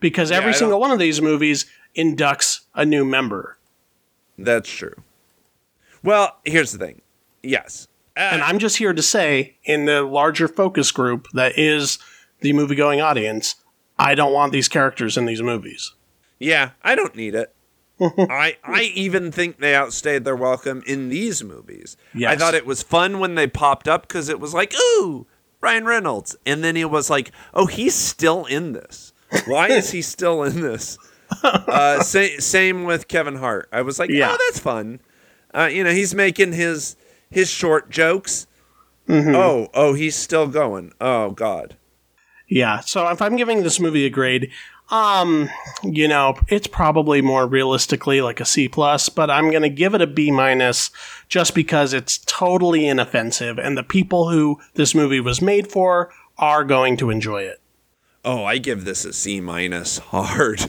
because 0.00 0.30
every 0.32 0.50
don't- 0.52 0.58
single 0.58 0.80
one 0.80 0.90
of 0.90 0.98
these 0.98 1.22
movies 1.22 1.66
inducts 1.96 2.62
a 2.74 2.84
new 2.84 3.04
member. 3.04 3.56
That's 4.36 4.68
true. 4.68 4.94
Well, 6.02 6.36
here's 6.44 6.72
the 6.72 6.78
thing. 6.78 7.00
Yes. 7.42 7.86
And 8.16 8.42
I'm 8.42 8.58
just 8.58 8.78
here 8.78 8.92
to 8.94 9.02
say, 9.02 9.56
in 9.64 9.84
the 9.84 10.02
larger 10.02 10.48
focus 10.48 10.90
group 10.90 11.26
that 11.34 11.58
is 11.58 11.98
the 12.40 12.52
movie 12.54 12.74
going 12.74 13.00
audience, 13.00 13.56
I 13.98 14.14
don't 14.14 14.32
want 14.32 14.52
these 14.52 14.68
characters 14.68 15.16
in 15.16 15.26
these 15.26 15.42
movies. 15.42 15.92
Yeah, 16.38 16.70
I 16.82 16.94
don't 16.94 17.14
need 17.14 17.34
it. 17.34 17.54
I 18.00 18.56
I 18.64 18.82
even 18.94 19.32
think 19.32 19.58
they 19.58 19.74
outstayed 19.74 20.24
their 20.24 20.36
welcome 20.36 20.82
in 20.86 21.08
these 21.08 21.42
movies. 21.42 21.96
I 22.26 22.36
thought 22.36 22.54
it 22.54 22.66
was 22.66 22.82
fun 22.82 23.18
when 23.20 23.34
they 23.36 23.46
popped 23.46 23.88
up 23.88 24.06
because 24.06 24.28
it 24.28 24.38
was 24.40 24.52
like, 24.52 24.74
ooh, 24.98 25.26
Ryan 25.62 25.84
Reynolds, 25.86 26.36
and 26.44 26.62
then 26.62 26.76
it 26.76 26.90
was 26.90 27.08
like, 27.08 27.32
oh, 27.54 27.66
he's 27.66 27.94
still 27.94 28.44
in 28.44 28.72
this. 28.72 29.12
Why 29.46 29.68
is 29.70 29.92
he 29.92 30.02
still 30.02 30.42
in 30.42 30.60
this? 30.60 30.98
uh, 31.42 32.02
sa- 32.02 32.38
same 32.38 32.84
with 32.84 33.08
Kevin 33.08 33.36
Hart. 33.36 33.68
I 33.72 33.80
was 33.82 33.98
like, 33.98 34.10
Yeah. 34.10 34.30
oh, 34.32 34.38
that's 34.46 34.58
fun. 34.60 35.00
Uh, 35.54 35.64
you 35.72 35.82
know, 35.82 35.90
he's 35.90 36.14
making 36.14 36.52
his 36.52 36.96
his 37.30 37.50
short 37.50 37.90
jokes. 37.90 38.46
Mm-hmm. 39.08 39.34
Oh, 39.34 39.68
oh, 39.74 39.94
he's 39.94 40.16
still 40.16 40.46
going. 40.48 40.92
Oh 41.00 41.30
God. 41.30 41.76
Yeah. 42.48 42.80
So 42.80 43.08
if 43.08 43.20
I'm 43.22 43.36
giving 43.36 43.62
this 43.62 43.80
movie 43.80 44.06
a 44.06 44.10
grade, 44.10 44.50
um, 44.90 45.48
you 45.82 46.06
know, 46.06 46.38
it's 46.48 46.66
probably 46.66 47.20
more 47.20 47.46
realistically 47.46 48.20
like 48.20 48.40
a 48.40 48.44
C 48.44 48.68
plus, 48.68 49.08
but 49.08 49.30
I'm 49.30 49.50
gonna 49.50 49.68
give 49.68 49.94
it 49.94 50.00
a 50.00 50.06
B 50.06 50.30
minus 50.30 50.90
just 51.28 51.54
because 51.54 51.92
it's 51.92 52.18
totally 52.18 52.86
inoffensive, 52.86 53.58
and 53.58 53.76
the 53.76 53.82
people 53.82 54.30
who 54.30 54.60
this 54.74 54.94
movie 54.94 55.20
was 55.20 55.42
made 55.42 55.68
for 55.68 56.12
are 56.38 56.64
going 56.64 56.96
to 56.98 57.10
enjoy 57.10 57.42
it. 57.42 57.60
Oh, 58.24 58.44
I 58.44 58.58
give 58.58 58.84
this 58.84 59.04
a 59.04 59.12
C 59.12 59.40
minus 59.40 59.98
hard. 60.12 60.62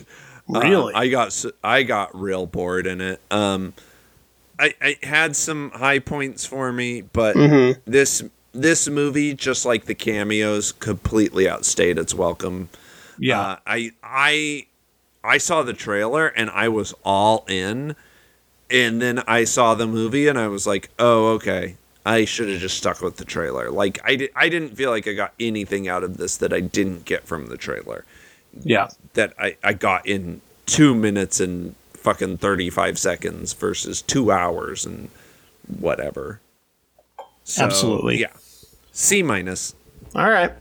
Uh, 0.52 0.60
Really? 0.60 0.94
I 0.94 1.08
got 1.08 1.44
I 1.62 1.82
got 1.82 2.18
real 2.18 2.46
bored 2.46 2.86
in 2.86 3.00
it. 3.00 3.20
Um, 3.30 3.74
I, 4.58 4.74
I 4.80 4.96
had 5.02 5.36
some 5.36 5.70
high 5.70 5.98
points 6.00 6.44
for 6.46 6.72
me, 6.72 7.02
but 7.02 7.36
Mm-hmm. 7.36 7.80
this 7.90 8.22
this 8.52 8.88
movie, 8.88 9.34
just 9.34 9.64
like 9.64 9.84
the 9.84 9.94
cameos, 9.94 10.72
completely 10.72 11.48
outstayed 11.48 11.98
its 11.98 12.14
welcome. 12.14 12.68
Yeah. 13.18 13.40
Uh, 13.40 13.56
I 13.66 13.92
I 14.02 14.66
I 15.22 15.38
saw 15.38 15.62
the 15.62 15.74
trailer 15.74 16.28
and 16.28 16.50
I 16.50 16.68
was 16.68 16.94
all 17.04 17.44
in, 17.48 17.94
and 18.70 19.00
then 19.02 19.22
I 19.28 19.44
saw 19.44 19.74
the 19.74 19.86
movie 19.86 20.26
and 20.28 20.38
I 20.38 20.48
was 20.48 20.66
like, 20.66 20.90
oh 20.98 21.28
okay. 21.34 21.76
I 22.06 22.24
should 22.24 22.48
have 22.48 22.60
just 22.60 22.78
stuck 22.78 23.02
with 23.02 23.16
the 23.18 23.24
trailer. 23.26 23.70
Like 23.70 24.00
I, 24.02 24.16
di- 24.16 24.30
I 24.34 24.48
didn't 24.48 24.76
feel 24.76 24.88
like 24.90 25.06
I 25.06 25.12
got 25.12 25.34
anything 25.38 25.88
out 25.88 26.02
of 26.02 26.16
this 26.16 26.38
that 26.38 26.54
I 26.54 26.60
didn't 26.60 27.04
get 27.04 27.24
from 27.26 27.48
the 27.48 27.58
trailer 27.58 28.06
yeah. 28.62 28.88
that 29.12 29.34
I, 29.38 29.58
I 29.62 29.74
got 29.74 30.06
in 30.06 30.40
two 30.64 30.94
minutes 30.94 31.38
and 31.38 31.74
fucking 32.08 32.38
35 32.38 32.98
seconds 32.98 33.52
versus 33.52 34.00
two 34.00 34.30
hours 34.32 34.86
and 34.86 35.10
whatever. 35.78 36.40
So, 37.44 37.64
Absolutely. 37.64 38.20
Yeah. 38.20 38.32
C 38.92 39.22
minus. 39.22 39.74
All 40.14 40.30
right. 40.30 40.52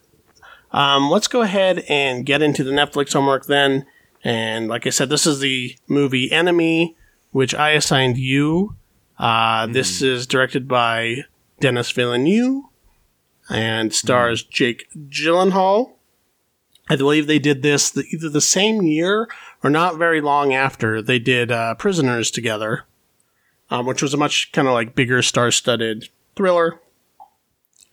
Um, 0.73 1.09
let's 1.09 1.29
go 1.29 1.41
ahead 1.43 1.85
and 1.87 2.25
get 2.25 2.41
into 2.41 2.65
the 2.65 2.71
Netflix 2.71 3.13
homework 3.13 3.45
then. 3.45 3.85
And 4.25 4.67
like 4.67 4.85
I 4.85 4.89
said, 4.89 5.07
this 5.09 5.25
is 5.25 5.39
the 5.39 5.77
movie 5.87 6.29
Enemy, 6.31 6.97
which 7.31 7.55
I 7.55 7.69
assigned 7.71 8.17
you. 8.17 8.75
Uh, 9.17 9.67
This 9.67 10.01
is 10.01 10.27
directed 10.27 10.67
by 10.67 11.23
Denis 11.61 11.89
Villeneuve 11.91 12.63
and 13.49 13.93
stars 13.93 14.43
Jake 14.43 14.87
Gyllenhaal. 15.07 15.93
I 16.89 16.95
believe 16.95 17.27
they 17.27 17.39
did 17.39 17.61
this 17.61 17.89
the, 17.89 18.05
either 18.11 18.29
the 18.29 18.41
same 18.41 18.81
year 18.81 19.27
or 19.63 19.69
not 19.69 19.97
very 19.97 20.21
long 20.21 20.53
after 20.53 21.01
they 21.01 21.19
did 21.19 21.51
uh, 21.51 21.75
Prisoners 21.75 22.31
together, 22.31 22.85
um, 23.69 23.85
which 23.85 24.01
was 24.01 24.13
a 24.13 24.17
much 24.17 24.51
kind 24.51 24.67
of 24.67 24.73
like 24.73 24.95
bigger 24.95 25.21
star-studded 25.21 26.09
thriller. 26.35 26.79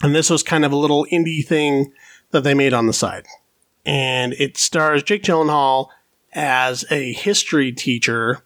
And 0.02 0.14
this 0.14 0.30
was 0.30 0.42
kind 0.42 0.64
of 0.64 0.72
a 0.72 0.76
little 0.76 1.06
indie 1.10 1.44
thing 1.44 1.92
that 2.30 2.44
they 2.44 2.54
made 2.54 2.72
on 2.72 2.86
the 2.86 2.92
side. 2.92 3.26
And 3.84 4.32
it 4.34 4.56
stars 4.56 5.02
Jake 5.02 5.22
Gyllenhaal 5.22 5.88
as 6.32 6.84
a 6.90 7.12
history 7.12 7.72
teacher 7.72 8.44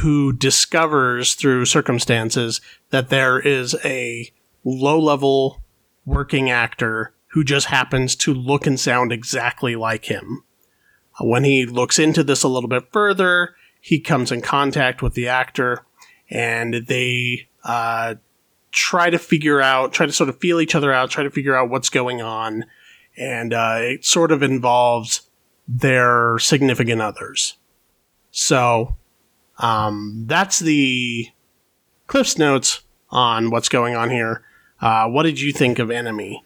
who 0.00 0.32
discovers 0.32 1.34
through 1.34 1.64
circumstances 1.64 2.60
that 2.90 3.08
there 3.08 3.38
is 3.38 3.74
a 3.84 4.30
low 4.64 4.98
level 4.98 5.62
working 6.04 6.50
actor 6.50 7.12
who 7.36 7.44
just 7.44 7.66
happens 7.66 8.16
to 8.16 8.32
look 8.32 8.66
and 8.66 8.80
sound 8.80 9.12
exactly 9.12 9.76
like 9.76 10.06
him. 10.06 10.42
When 11.20 11.44
he 11.44 11.66
looks 11.66 11.98
into 11.98 12.24
this 12.24 12.42
a 12.42 12.48
little 12.48 12.66
bit 12.66 12.90
further, 12.90 13.54
he 13.78 14.00
comes 14.00 14.32
in 14.32 14.40
contact 14.40 15.02
with 15.02 15.12
the 15.12 15.28
actor 15.28 15.84
and 16.30 16.86
they 16.86 17.50
uh, 17.62 18.14
try 18.72 19.10
to 19.10 19.18
figure 19.18 19.60
out, 19.60 19.92
try 19.92 20.06
to 20.06 20.14
sort 20.14 20.30
of 20.30 20.38
feel 20.38 20.62
each 20.62 20.74
other 20.74 20.94
out, 20.94 21.10
try 21.10 21.24
to 21.24 21.30
figure 21.30 21.54
out 21.54 21.68
what's 21.68 21.90
going 21.90 22.22
on. 22.22 22.64
And 23.18 23.52
uh, 23.52 23.80
it 23.80 24.06
sort 24.06 24.32
of 24.32 24.42
involves 24.42 25.28
their 25.68 26.38
significant 26.38 27.02
others. 27.02 27.58
So 28.30 28.96
um, 29.58 30.24
that's 30.26 30.58
the 30.58 31.28
Cliff's 32.06 32.38
Notes 32.38 32.80
on 33.10 33.50
what's 33.50 33.68
going 33.68 33.94
on 33.94 34.08
here. 34.08 34.42
Uh, 34.80 35.06
what 35.08 35.24
did 35.24 35.38
you 35.38 35.52
think 35.52 35.78
of 35.78 35.90
Enemy? 35.90 36.42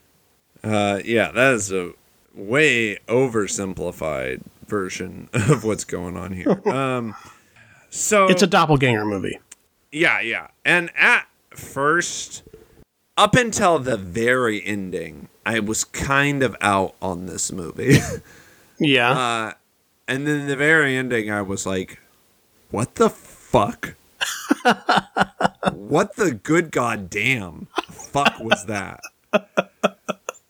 Uh, 0.63 1.01
yeah, 1.05 1.31
that 1.33 1.55
is 1.55 1.73
a 1.73 1.93
way 2.35 2.97
oversimplified 3.09 4.43
version 4.67 5.29
of 5.33 5.65
what's 5.65 5.85
going 5.85 6.17
on 6.17 6.33
here. 6.33 6.61
Um, 6.71 7.15
so 7.91 8.29
It's 8.29 8.43
a 8.43 8.47
doppelganger 8.47 9.05
movie. 9.05 9.39
Yeah, 9.91 10.21
yeah. 10.21 10.49
And 10.65 10.91
at 10.97 11.27
first, 11.51 12.45
up 13.17 13.35
until 13.35 13.81
the 13.81 13.97
very 13.97 14.65
ending, 14.65 15.29
I 15.45 15.59
was 15.59 15.83
kind 15.83 16.43
of 16.45 16.57
out 16.61 16.95
on 17.03 17.27
this 17.27 17.51
movie. 17.53 17.99
Yeah. 18.83 19.11
uh, 19.11 19.53
and 20.09 20.27
then 20.27 20.47
the 20.47 20.57
very 20.57 20.97
ending, 20.97 21.31
I 21.31 21.43
was 21.43 21.67
like, 21.67 21.99
what 22.71 22.95
the 22.95 23.11
fuck? 23.11 23.95
what 25.75 26.17
the 26.17 26.33
good 26.33 26.71
goddamn 26.71 27.69
fuck 27.91 28.41
was 28.41 28.65
that? 28.67 29.01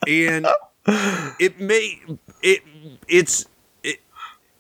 And 0.07 0.47
it 0.87 1.61
made 1.61 2.19
it 2.43 2.63
it's 3.09 3.47
it 3.83 4.01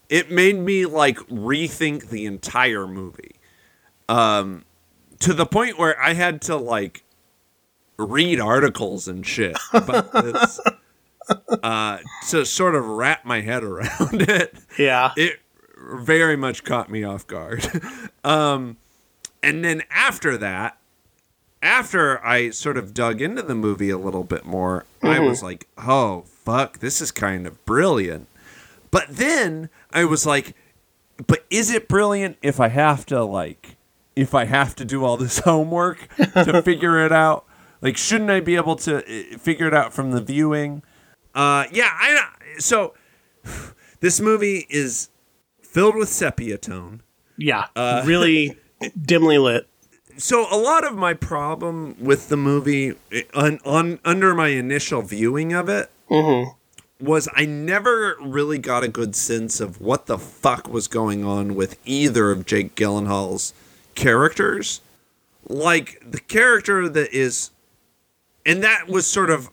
it 0.08 0.30
made 0.30 0.58
me 0.58 0.86
like 0.86 1.16
rethink 1.28 2.10
the 2.10 2.26
entire 2.26 2.86
movie. 2.86 3.36
Um 4.08 4.64
to 5.20 5.32
the 5.34 5.46
point 5.46 5.78
where 5.78 6.00
I 6.00 6.14
had 6.14 6.42
to 6.42 6.56
like 6.56 7.04
read 7.98 8.40
articles 8.40 9.06
and 9.08 9.26
shit 9.26 9.58
about 9.72 10.12
this 10.12 10.60
uh 11.62 11.98
to 12.30 12.46
sort 12.46 12.74
of 12.74 12.86
wrap 12.86 13.24
my 13.24 13.42
head 13.42 13.62
around 13.62 14.22
it 14.28 14.54
yeah. 14.78 15.12
it 15.16 15.40
very 15.80 16.36
much 16.36 16.64
caught 16.64 16.90
me 16.90 17.04
off 17.04 17.26
guard. 17.26 17.66
um, 18.24 18.76
and 19.42 19.64
then 19.64 19.82
after 19.90 20.36
that, 20.38 20.78
after 21.62 22.24
I 22.24 22.50
sort 22.50 22.76
of 22.76 22.94
dug 22.94 23.20
into 23.20 23.42
the 23.42 23.54
movie 23.54 23.90
a 23.90 23.98
little 23.98 24.24
bit 24.24 24.44
more, 24.44 24.86
I 25.02 25.20
was 25.20 25.42
like, 25.42 25.66
oh, 25.76 26.22
fuck, 26.26 26.78
this 26.78 27.00
is 27.00 27.10
kind 27.10 27.46
of 27.46 27.64
brilliant. 27.64 28.28
But 28.90 29.08
then 29.08 29.68
I 29.92 30.04
was 30.04 30.26
like, 30.26 30.54
but 31.26 31.44
is 31.50 31.70
it 31.70 31.88
brilliant 31.88 32.38
if 32.42 32.60
I 32.60 32.68
have 32.68 33.04
to, 33.06 33.22
like, 33.22 33.76
if 34.16 34.34
I 34.34 34.46
have 34.46 34.74
to 34.76 34.84
do 34.84 35.04
all 35.04 35.16
this 35.16 35.38
homework 35.44 36.08
to 36.16 36.62
figure 36.64 37.04
it 37.04 37.12
out? 37.12 37.44
Like, 37.82 37.96
shouldn't 37.96 38.30
I 38.30 38.40
be 38.40 38.56
able 38.56 38.76
to 38.76 38.98
uh, 38.98 39.38
figure 39.38 39.66
it 39.66 39.74
out 39.74 39.92
from 39.92 40.10
the 40.10 40.20
viewing? 40.20 40.82
Uh, 41.34 41.64
yeah, 41.70 41.90
I 41.92 42.28
so 42.58 42.94
this 44.00 44.20
movie 44.20 44.66
is 44.68 45.08
filled 45.62 45.96
with 45.96 46.08
sepia 46.08 46.58
tone. 46.58 47.02
Yeah. 47.38 47.66
Uh, 47.74 48.02
really 48.06 48.58
dimly 49.00 49.38
lit. 49.38 49.68
So 50.20 50.46
a 50.54 50.58
lot 50.58 50.86
of 50.86 50.96
my 50.96 51.14
problem 51.14 51.96
with 51.98 52.28
the 52.28 52.36
movie 52.36 52.94
eh, 53.10 53.22
on, 53.32 53.58
on 53.64 54.00
under 54.04 54.34
my 54.34 54.48
initial 54.48 55.00
viewing 55.00 55.54
of 55.54 55.70
it 55.70 55.90
mm-hmm. 56.10 56.50
was 57.04 57.26
I 57.34 57.46
never 57.46 58.16
really 58.20 58.58
got 58.58 58.84
a 58.84 58.88
good 58.88 59.16
sense 59.16 59.60
of 59.60 59.80
what 59.80 60.06
the 60.06 60.18
fuck 60.18 60.68
was 60.68 60.88
going 60.88 61.24
on 61.24 61.54
with 61.54 61.78
either 61.86 62.30
of 62.30 62.44
Jake 62.44 62.74
Gyllenhaal's 62.74 63.54
characters. 63.94 64.82
Like 65.48 66.02
the 66.08 66.20
character 66.20 66.86
that 66.90 67.14
is 67.14 67.50
and 68.44 68.62
that 68.62 68.88
was 68.88 69.06
sort 69.06 69.30
of 69.30 69.48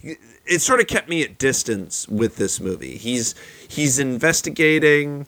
it 0.00 0.62
sort 0.62 0.80
of 0.80 0.86
kept 0.86 1.10
me 1.10 1.22
at 1.22 1.36
distance 1.36 2.08
with 2.08 2.36
this 2.36 2.58
movie. 2.58 2.96
He's 2.96 3.34
he's 3.68 3.98
investigating 3.98 5.26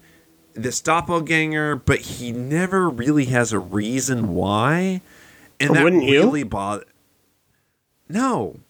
this 0.54 0.80
doppelganger, 0.80 1.76
but 1.76 2.00
he 2.00 2.32
never 2.32 2.88
really 2.90 3.26
has 3.26 3.52
a 3.52 3.58
reason 3.58 4.34
why. 4.34 5.00
And 5.60 5.74
that 5.76 5.84
Wouldn't 5.84 6.04
you? 6.04 6.20
really 6.20 6.42
bothered. 6.42 6.86
No, 8.08 8.60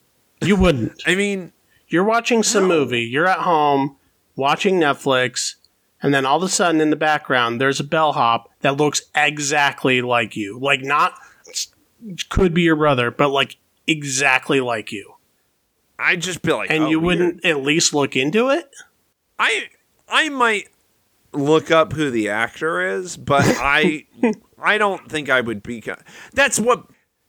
You 0.40 0.56
wouldn't. 0.56 1.02
I 1.06 1.14
mean, 1.14 1.52
You're 1.88 2.04
watching 2.04 2.42
some 2.42 2.64
movie. 2.64 3.02
You're 3.02 3.26
at 3.26 3.40
home 3.40 3.96
watching 4.36 4.76
Netflix, 4.76 5.54
and 6.02 6.12
then 6.14 6.24
all 6.26 6.36
of 6.38 6.42
a 6.42 6.48
sudden 6.48 6.80
in 6.80 6.90
the 6.90 6.96
background 6.96 7.60
there's 7.60 7.80
a 7.80 7.84
bellhop 7.84 8.50
that 8.60 8.76
looks 8.76 9.02
exactly 9.14 10.00
like 10.02 10.36
you. 10.36 10.58
Like 10.58 10.82
not 10.82 11.14
could 12.28 12.52
be 12.54 12.62
your 12.62 12.76
brother, 12.76 13.10
but 13.10 13.28
like 13.28 13.56
exactly 13.86 14.60
like 14.60 14.90
you. 14.92 15.14
I'd 15.98 16.20
just 16.22 16.42
be 16.42 16.52
like, 16.52 16.70
And 16.70 16.84
oh, 16.84 16.90
you 16.90 16.98
weird. 17.00 17.18
wouldn't 17.20 17.44
at 17.44 17.62
least 17.62 17.94
look 17.94 18.16
into 18.16 18.48
it? 18.50 18.70
I 19.38 19.68
I 20.08 20.28
might 20.28 20.68
look 21.32 21.70
up 21.70 21.92
who 21.92 22.10
the 22.10 22.28
actor 22.28 22.80
is, 22.80 23.16
but 23.16 23.44
I 23.46 24.06
I 24.62 24.78
don't 24.78 25.10
think 25.10 25.28
I 25.30 25.40
would 25.40 25.62
be. 25.62 25.82
That's 26.32 26.58
what 26.60 26.86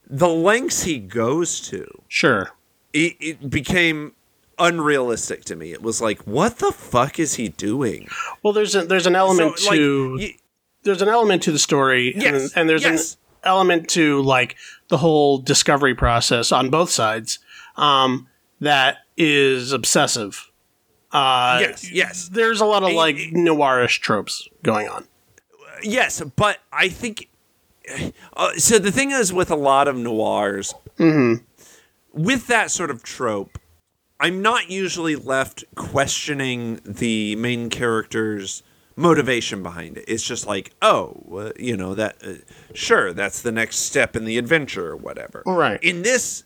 the 0.10 0.30
lengths 0.30 0.84
he 0.84 1.00
goes 1.00 1.60
to. 1.70 1.86
Sure. 2.08 2.52
It, 2.92 3.16
it 3.20 3.50
became 3.50 4.14
unrealistic 4.60 5.44
to 5.46 5.56
me. 5.56 5.72
It 5.72 5.82
was 5.82 6.02
like, 6.02 6.20
what 6.28 6.60
the 6.60 6.72
fuck 6.72 7.20
is 7.20 7.36
he 7.36 7.50
doing? 7.50 8.08
Well, 8.44 8.54
there's 8.54 8.76
a, 8.76 8.84
there's 8.86 9.08
an 9.08 9.16
element 9.16 9.58
So, 9.58 9.70
like, 9.70 9.78
to 9.80 10.16
y- 10.20 10.36
there's 10.84 11.02
an 11.02 11.10
element 11.10 11.42
to 11.44 11.52
the 11.52 11.58
story, 11.60 12.14
Yes, 12.16 12.34
and, 12.52 12.52
and 12.56 12.70
there's 12.70 12.84
yes. 12.84 13.14
an 13.14 13.20
element 13.50 13.90
to 13.90 14.22
like 14.22 14.56
the 14.90 14.98
whole 14.98 15.40
discovery 15.40 15.96
process 15.96 16.52
on 16.52 16.70
both 16.70 16.92
sides 16.92 17.40
um, 17.78 18.28
that 18.60 18.98
is 19.18 19.72
obsessive. 19.72 20.52
Uh, 21.14 21.60
yes, 21.62 21.92
yes. 21.92 22.30
There's 22.30 22.60
a 22.60 22.66
lot 22.66 22.84
of 22.84 22.92
like 22.94 23.16
noirish 23.16 24.00
tropes 24.00 24.50
going 24.64 24.90
on. 24.90 25.08
Yes, 25.84 26.22
but 26.36 26.58
I 26.72 26.90
think. 26.90 27.30
Uh, 28.36 28.54
so 28.54 28.80
the 28.80 28.92
thing 28.92 29.12
is, 29.12 29.32
with 29.32 29.52
a 29.52 29.56
lot 29.56 29.88
of 29.88 29.96
noirs, 29.96 30.74
with 30.98 32.48
that 32.48 32.72
sort 32.72 32.90
of 32.90 33.04
trope, 33.04 33.60
I'm 34.20 34.42
not 34.42 34.70
usually 34.70 35.16
left 35.16 35.66
questioning 35.76 36.80
the 36.86 37.36
main 37.36 37.70
character's 37.70 38.64
motivation 38.96 39.62
behind 39.64 39.98
it. 39.98 40.06
It's 40.08 40.24
just 40.24 40.48
like, 40.48 40.72
oh, 40.82 41.22
uh, 41.34 41.52
you 41.60 41.76
know 41.76 41.94
that. 41.94 42.16
Uh, 42.26 42.34
sure, 42.74 43.12
that's 43.14 43.42
the 43.42 43.52
next 43.52 43.78
step 43.78 44.16
in 44.16 44.26
the 44.26 44.38
adventure 44.38 44.88
or 44.88 44.96
whatever. 44.96 45.44
Right. 45.46 45.82
In 45.84 46.04
this, 46.04 46.44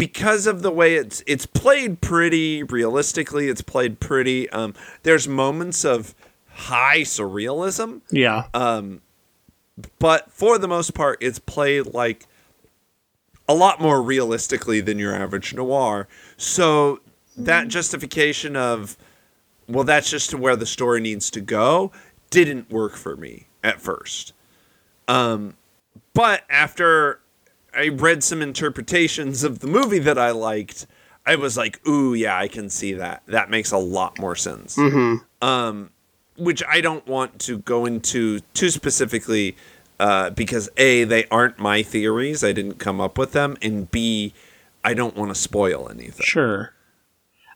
because 0.00 0.46
of 0.46 0.62
the 0.62 0.70
way 0.70 0.94
it's 0.94 1.22
it's 1.26 1.44
played 1.44 2.00
pretty 2.00 2.62
realistically, 2.62 3.48
it's 3.48 3.60
played 3.60 4.00
pretty. 4.00 4.48
Um, 4.48 4.72
there's 5.02 5.28
moments 5.28 5.84
of 5.84 6.14
high 6.48 7.00
surrealism 7.00 8.00
Yeah, 8.10 8.46
Um, 8.54 9.02
but 9.98 10.32
for 10.32 10.56
the 10.56 10.66
most 10.66 10.94
part, 10.94 11.18
it's 11.20 11.38
played 11.38 11.86
like 11.88 12.26
a 13.46 13.54
lot 13.54 13.78
more 13.78 14.00
realistically 14.00 14.80
than 14.80 14.98
your 14.98 15.14
average 15.14 15.52
noir. 15.52 16.08
So 16.38 17.00
that 17.36 17.68
justification 17.68 18.56
of, 18.56 18.96
well, 19.68 19.84
that's 19.84 20.10
just 20.10 20.30
to 20.30 20.38
where 20.38 20.56
the 20.56 20.66
story 20.66 21.02
needs 21.02 21.30
to 21.32 21.42
go, 21.42 21.92
didn't 22.30 22.70
work 22.70 22.96
for 22.96 23.16
me 23.16 23.48
at 23.62 23.82
first. 23.82 24.32
Um, 25.08 25.56
but 26.14 26.44
after 26.48 27.19
I 27.74 27.88
read 27.88 28.22
some 28.22 28.42
interpretations 28.42 29.44
of 29.44 29.60
the 29.60 29.66
movie 29.66 29.98
that 30.00 30.18
I 30.18 30.30
liked, 30.30 30.86
I 31.26 31.36
was 31.36 31.56
like, 31.56 31.86
ooh, 31.86 32.14
yeah, 32.14 32.36
I 32.36 32.48
can 32.48 32.68
see 32.70 32.94
that. 32.94 33.22
That 33.26 33.50
makes 33.50 33.70
a 33.72 33.78
lot 33.78 34.18
more 34.18 34.34
sense 34.34 34.78
which 36.40 36.62
I 36.66 36.80
don't 36.80 37.06
want 37.06 37.38
to 37.40 37.58
go 37.58 37.86
into 37.86 38.40
too 38.54 38.70
specifically 38.70 39.56
uh, 40.00 40.30
because 40.30 40.70
A, 40.78 41.04
they 41.04 41.26
aren't 41.26 41.58
my 41.58 41.82
theories. 41.82 42.42
I 42.42 42.52
didn't 42.52 42.78
come 42.78 43.00
up 43.00 43.18
with 43.18 43.32
them. 43.32 43.56
And 43.60 43.90
B, 43.90 44.32
I 44.82 44.94
don't 44.94 45.14
want 45.14 45.30
to 45.30 45.34
spoil 45.34 45.88
anything. 45.90 46.24
sure. 46.24 46.72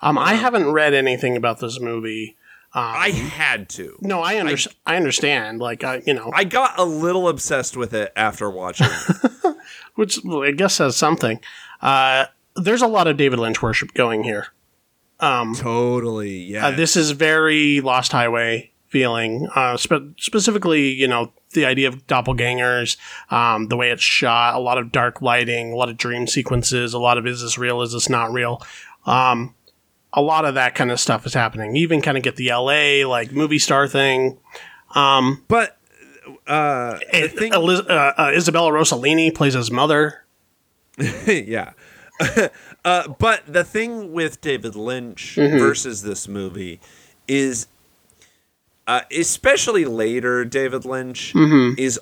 Um, 0.02 0.18
I 0.18 0.34
haven't 0.34 0.70
read 0.70 0.92
anything 0.92 1.34
about 1.34 1.60
this 1.60 1.80
movie. 1.80 2.36
I 2.74 3.10
had 3.10 3.68
to. 3.70 3.96
No, 4.00 4.20
I, 4.20 4.40
under- 4.40 4.56
I, 4.84 4.96
understand. 4.96 5.60
Like, 5.60 5.84
I, 5.84 6.02
you 6.06 6.12
know, 6.12 6.32
I 6.34 6.44
got 6.44 6.78
a 6.78 6.84
little 6.84 7.28
obsessed 7.28 7.76
with 7.76 7.94
it 7.94 8.12
after 8.16 8.50
watching 8.50 8.88
it. 8.90 9.56
which 9.94 10.18
well, 10.24 10.42
I 10.42 10.50
guess 10.50 10.74
says 10.74 10.96
something. 10.96 11.40
Uh, 11.80 12.26
there's 12.56 12.82
a 12.82 12.86
lot 12.86 13.06
of 13.06 13.16
David 13.16 13.38
Lynch 13.38 13.62
worship 13.62 13.94
going 13.94 14.24
here. 14.24 14.48
Um, 15.20 15.54
totally, 15.54 16.38
yeah. 16.38 16.68
Uh, 16.68 16.70
this 16.72 16.96
is 16.96 17.12
very 17.12 17.80
Lost 17.80 18.12
Highway 18.12 18.72
feeling. 18.88 19.48
Uh, 19.54 19.76
spe- 19.76 20.16
specifically, 20.18 20.90
you 20.90 21.08
know, 21.08 21.32
the 21.52 21.64
idea 21.64 21.88
of 21.88 22.06
doppelgangers, 22.06 22.96
um, 23.32 23.68
the 23.68 23.76
way 23.76 23.90
it's 23.90 24.02
shot, 24.02 24.54
a 24.54 24.58
lot 24.58 24.78
of 24.78 24.92
dark 24.92 25.22
lighting, 25.22 25.72
a 25.72 25.76
lot 25.76 25.88
of 25.88 25.96
dream 25.96 26.26
sequences, 26.26 26.94
a 26.94 26.98
lot 26.98 27.18
of 27.18 27.26
is 27.26 27.42
this 27.42 27.56
real, 27.58 27.82
is 27.82 27.92
this 27.92 28.08
not 28.08 28.32
real? 28.32 28.62
Um, 29.06 29.54
a 30.16 30.22
lot 30.22 30.44
of 30.44 30.54
that 30.54 30.74
kind 30.74 30.90
of 30.92 31.00
stuff 31.00 31.26
is 31.26 31.34
happening. 31.34 31.74
You 31.74 31.82
even 31.82 32.00
kind 32.00 32.16
of 32.16 32.22
get 32.22 32.36
the 32.36 32.50
LA 32.50 33.06
like 33.08 33.32
movie 33.32 33.58
star 33.58 33.86
thing. 33.88 34.38
but 34.94 35.76
uh, 36.46 36.98
Eh, 37.12 37.28
thing, 37.28 37.52
Eliz- 37.52 37.80
uh, 37.88 38.12
uh, 38.16 38.30
Isabella 38.34 38.70
Rossellini 38.70 39.34
plays 39.34 39.54
his 39.54 39.70
mother. 39.70 40.24
yeah. 41.26 41.72
uh, 42.84 43.08
but 43.18 43.42
the 43.46 43.64
thing 43.64 44.12
with 44.12 44.40
David 44.40 44.76
Lynch 44.76 45.34
versus 45.36 46.02
this 46.02 46.28
movie 46.28 46.80
is, 47.26 47.66
uh, 48.86 49.00
especially 49.16 49.84
later, 49.84 50.44
David 50.44 50.84
Lynch 50.84 51.34
is 51.76 51.98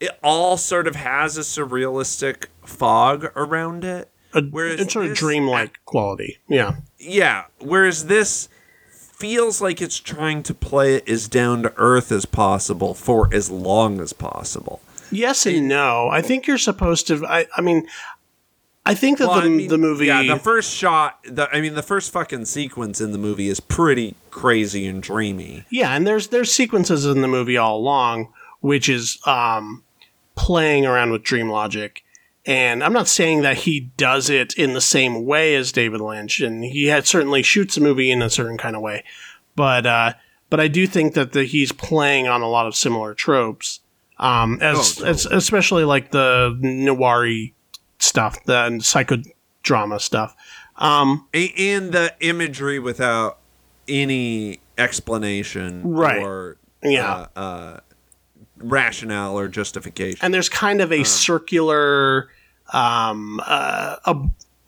it 0.00 0.10
all 0.22 0.56
sort 0.56 0.86
of 0.86 0.94
has 0.94 1.36
a 1.36 1.40
surrealistic 1.40 2.46
fog 2.64 3.32
around 3.34 3.82
it. 3.84 4.08
A, 4.32 4.42
Whereas 4.42 4.78
it's 4.80 4.92
sort 4.92 5.06
of 5.06 5.16
dreamlike 5.16 5.78
quality. 5.86 6.38
Yeah. 6.48 6.76
Yeah, 6.98 7.44
whereas 7.60 8.06
this 8.06 8.48
feels 8.90 9.60
like 9.60 9.82
it's 9.82 9.98
trying 9.98 10.42
to 10.44 10.54
play 10.54 10.94
it 10.94 11.08
as 11.08 11.28
down 11.28 11.62
to 11.62 11.74
earth 11.76 12.12
as 12.12 12.24
possible 12.24 12.94
for 12.94 13.28
as 13.32 13.50
long 13.50 14.00
as 14.00 14.12
possible. 14.12 14.80
Yes 15.10 15.46
and 15.46 15.68
no. 15.68 16.08
I 16.08 16.22
think 16.22 16.46
you're 16.46 16.58
supposed 16.58 17.06
to. 17.08 17.26
I, 17.26 17.46
I 17.56 17.60
mean, 17.60 17.88
I 18.84 18.94
think 18.94 19.18
that 19.18 19.28
Well, 19.28 19.40
the, 19.40 19.46
I 19.46 19.48
mean, 19.48 19.68
the 19.68 19.78
movie. 19.78 20.06
Yeah, 20.06 20.22
the 20.22 20.38
first 20.38 20.74
shot. 20.74 21.18
The, 21.24 21.48
I 21.54 21.60
mean, 21.60 21.74
the 21.74 21.82
first 21.82 22.12
fucking 22.12 22.44
sequence 22.44 23.00
in 23.00 23.12
the 23.12 23.18
movie 23.18 23.48
is 23.48 23.60
pretty 23.60 24.14
crazy 24.30 24.86
and 24.86 25.02
dreamy. 25.02 25.64
Yeah, 25.70 25.94
and 25.94 26.06
there's 26.06 26.28
there's 26.28 26.52
sequences 26.52 27.04
in 27.04 27.20
the 27.20 27.28
movie 27.28 27.56
all 27.56 27.76
along, 27.78 28.32
which 28.60 28.88
is 28.88 29.18
um, 29.26 29.82
playing 30.36 30.86
around 30.86 31.10
with 31.10 31.22
dream 31.22 31.48
logic. 31.48 32.02
And 32.48 32.82
I'm 32.82 32.94
not 32.94 33.06
saying 33.08 33.42
that 33.42 33.58
he 33.58 33.90
does 33.98 34.30
it 34.30 34.54
in 34.54 34.72
the 34.72 34.80
same 34.80 35.26
way 35.26 35.54
as 35.54 35.70
David 35.70 36.00
Lynch, 36.00 36.40
and 36.40 36.64
he 36.64 36.86
had 36.86 37.06
certainly 37.06 37.42
shoots 37.42 37.76
a 37.76 37.80
movie 37.80 38.10
in 38.10 38.22
a 38.22 38.30
certain 38.30 38.56
kind 38.56 38.74
of 38.74 38.80
way, 38.82 39.04
but 39.54 39.84
uh, 39.84 40.14
but 40.48 40.58
I 40.58 40.66
do 40.66 40.86
think 40.86 41.12
that 41.12 41.32
the, 41.32 41.44
he's 41.44 41.72
playing 41.72 42.26
on 42.26 42.40
a 42.40 42.48
lot 42.48 42.66
of 42.66 42.74
similar 42.74 43.12
tropes, 43.12 43.80
um, 44.18 44.58
as, 44.62 44.98
Oh, 45.00 45.04
as 45.04 45.26
especially 45.26 45.84
like 45.84 46.10
the 46.10 46.56
noir 46.62 47.28
stuff, 47.98 48.42
the 48.44 48.70
psychodrama 48.80 50.00
stuff. 50.00 50.34
Um, 50.76 51.26
and 51.34 51.92
the 51.92 52.14
imagery 52.20 52.78
without 52.78 53.40
any 53.86 54.60
explanation 54.78 55.82
Right. 55.84 56.22
or 56.22 56.56
Yeah. 56.82 57.26
uh, 57.36 57.38
uh, 57.38 57.80
rationale 58.56 59.38
or 59.38 59.48
justification. 59.48 60.18
and 60.22 60.32
there's 60.32 60.48
kind 60.48 60.80
of 60.80 60.92
a 60.92 61.04
circular 61.04 62.30
um 62.72 63.40
uh 63.46 63.96
a, 64.04 64.16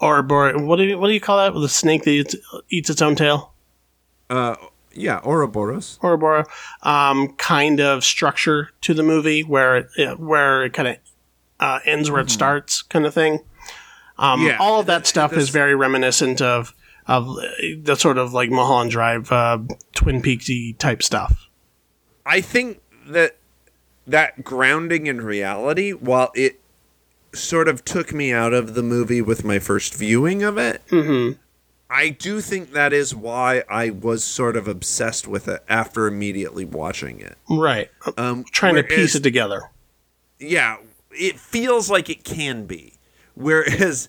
or 0.00 0.26
or- 0.32 0.58
what 0.64 0.76
do 0.76 0.84
you 0.84 0.98
what 0.98 1.08
do 1.08 1.12
you 1.12 1.20
call 1.20 1.36
that? 1.38 1.58
The 1.58 1.68
snake 1.68 2.04
that 2.04 2.10
eats, 2.10 2.36
eats 2.70 2.90
its 2.90 3.02
own 3.02 3.16
tail? 3.16 3.52
Uh, 4.28 4.56
yeah, 4.92 5.20
Ouroboros. 5.24 5.98
Ouroboros. 6.02 6.46
Um 6.82 7.34
kind 7.36 7.80
of 7.80 8.04
structure 8.04 8.70
to 8.82 8.94
the 8.94 9.02
movie 9.02 9.42
where 9.42 9.88
it, 9.96 10.18
where 10.18 10.64
it 10.64 10.72
kind 10.72 10.88
of 10.88 10.96
uh, 11.60 11.78
ends 11.84 12.10
where 12.10 12.22
it 12.22 12.30
starts 12.30 12.80
kind 12.82 13.04
of 13.06 13.12
thing. 13.12 13.40
Um 14.18 14.46
Yeah. 14.46 14.56
all 14.58 14.80
of 14.80 14.86
that 14.86 15.06
stuff 15.06 15.32
is 15.34 15.48
very 15.50 15.74
reminiscent 15.74 16.40
of 16.40 16.74
of 17.06 17.26
the 17.82 17.96
sort 17.96 18.18
of 18.18 18.32
like 18.32 18.50
Mulholland 18.50 18.90
Drive 18.92 19.32
uh, 19.32 19.58
Twin 19.94 20.22
Peaksy 20.22 20.76
type 20.78 21.02
stuff. 21.02 21.48
I 22.24 22.40
think 22.40 22.80
that 23.08 23.36
that 24.06 24.44
grounding 24.44 25.06
in 25.08 25.20
reality, 25.20 25.90
while 25.92 26.30
it 26.34 26.59
sort 27.32 27.68
of 27.68 27.84
took 27.84 28.12
me 28.12 28.32
out 28.32 28.52
of 28.52 28.74
the 28.74 28.82
movie 28.82 29.22
with 29.22 29.44
my 29.44 29.58
first 29.58 29.94
viewing 29.94 30.42
of 30.42 30.58
it, 30.58 30.82
I 31.90 32.10
do 32.10 32.40
think 32.40 32.72
that 32.72 32.92
is 32.92 33.14
why 33.14 33.64
I 33.68 33.90
was 33.90 34.22
sort 34.22 34.56
of 34.56 34.68
obsessed 34.68 35.26
with 35.26 35.48
it 35.48 35.62
after 35.68 36.06
immediately 36.06 36.64
watching 36.64 37.20
it. 37.20 37.36
right 37.48 37.90
Um, 38.16 38.44
trying 38.50 38.76
to 38.76 38.82
piece 38.82 39.14
it 39.14 39.22
together 39.22 39.70
yeah, 40.40 40.78
it 41.12 41.38
feels 41.38 41.90
like 41.90 42.10
it 42.10 42.24
can 42.24 42.64
be. 42.66 42.94
Whereas 43.34 44.08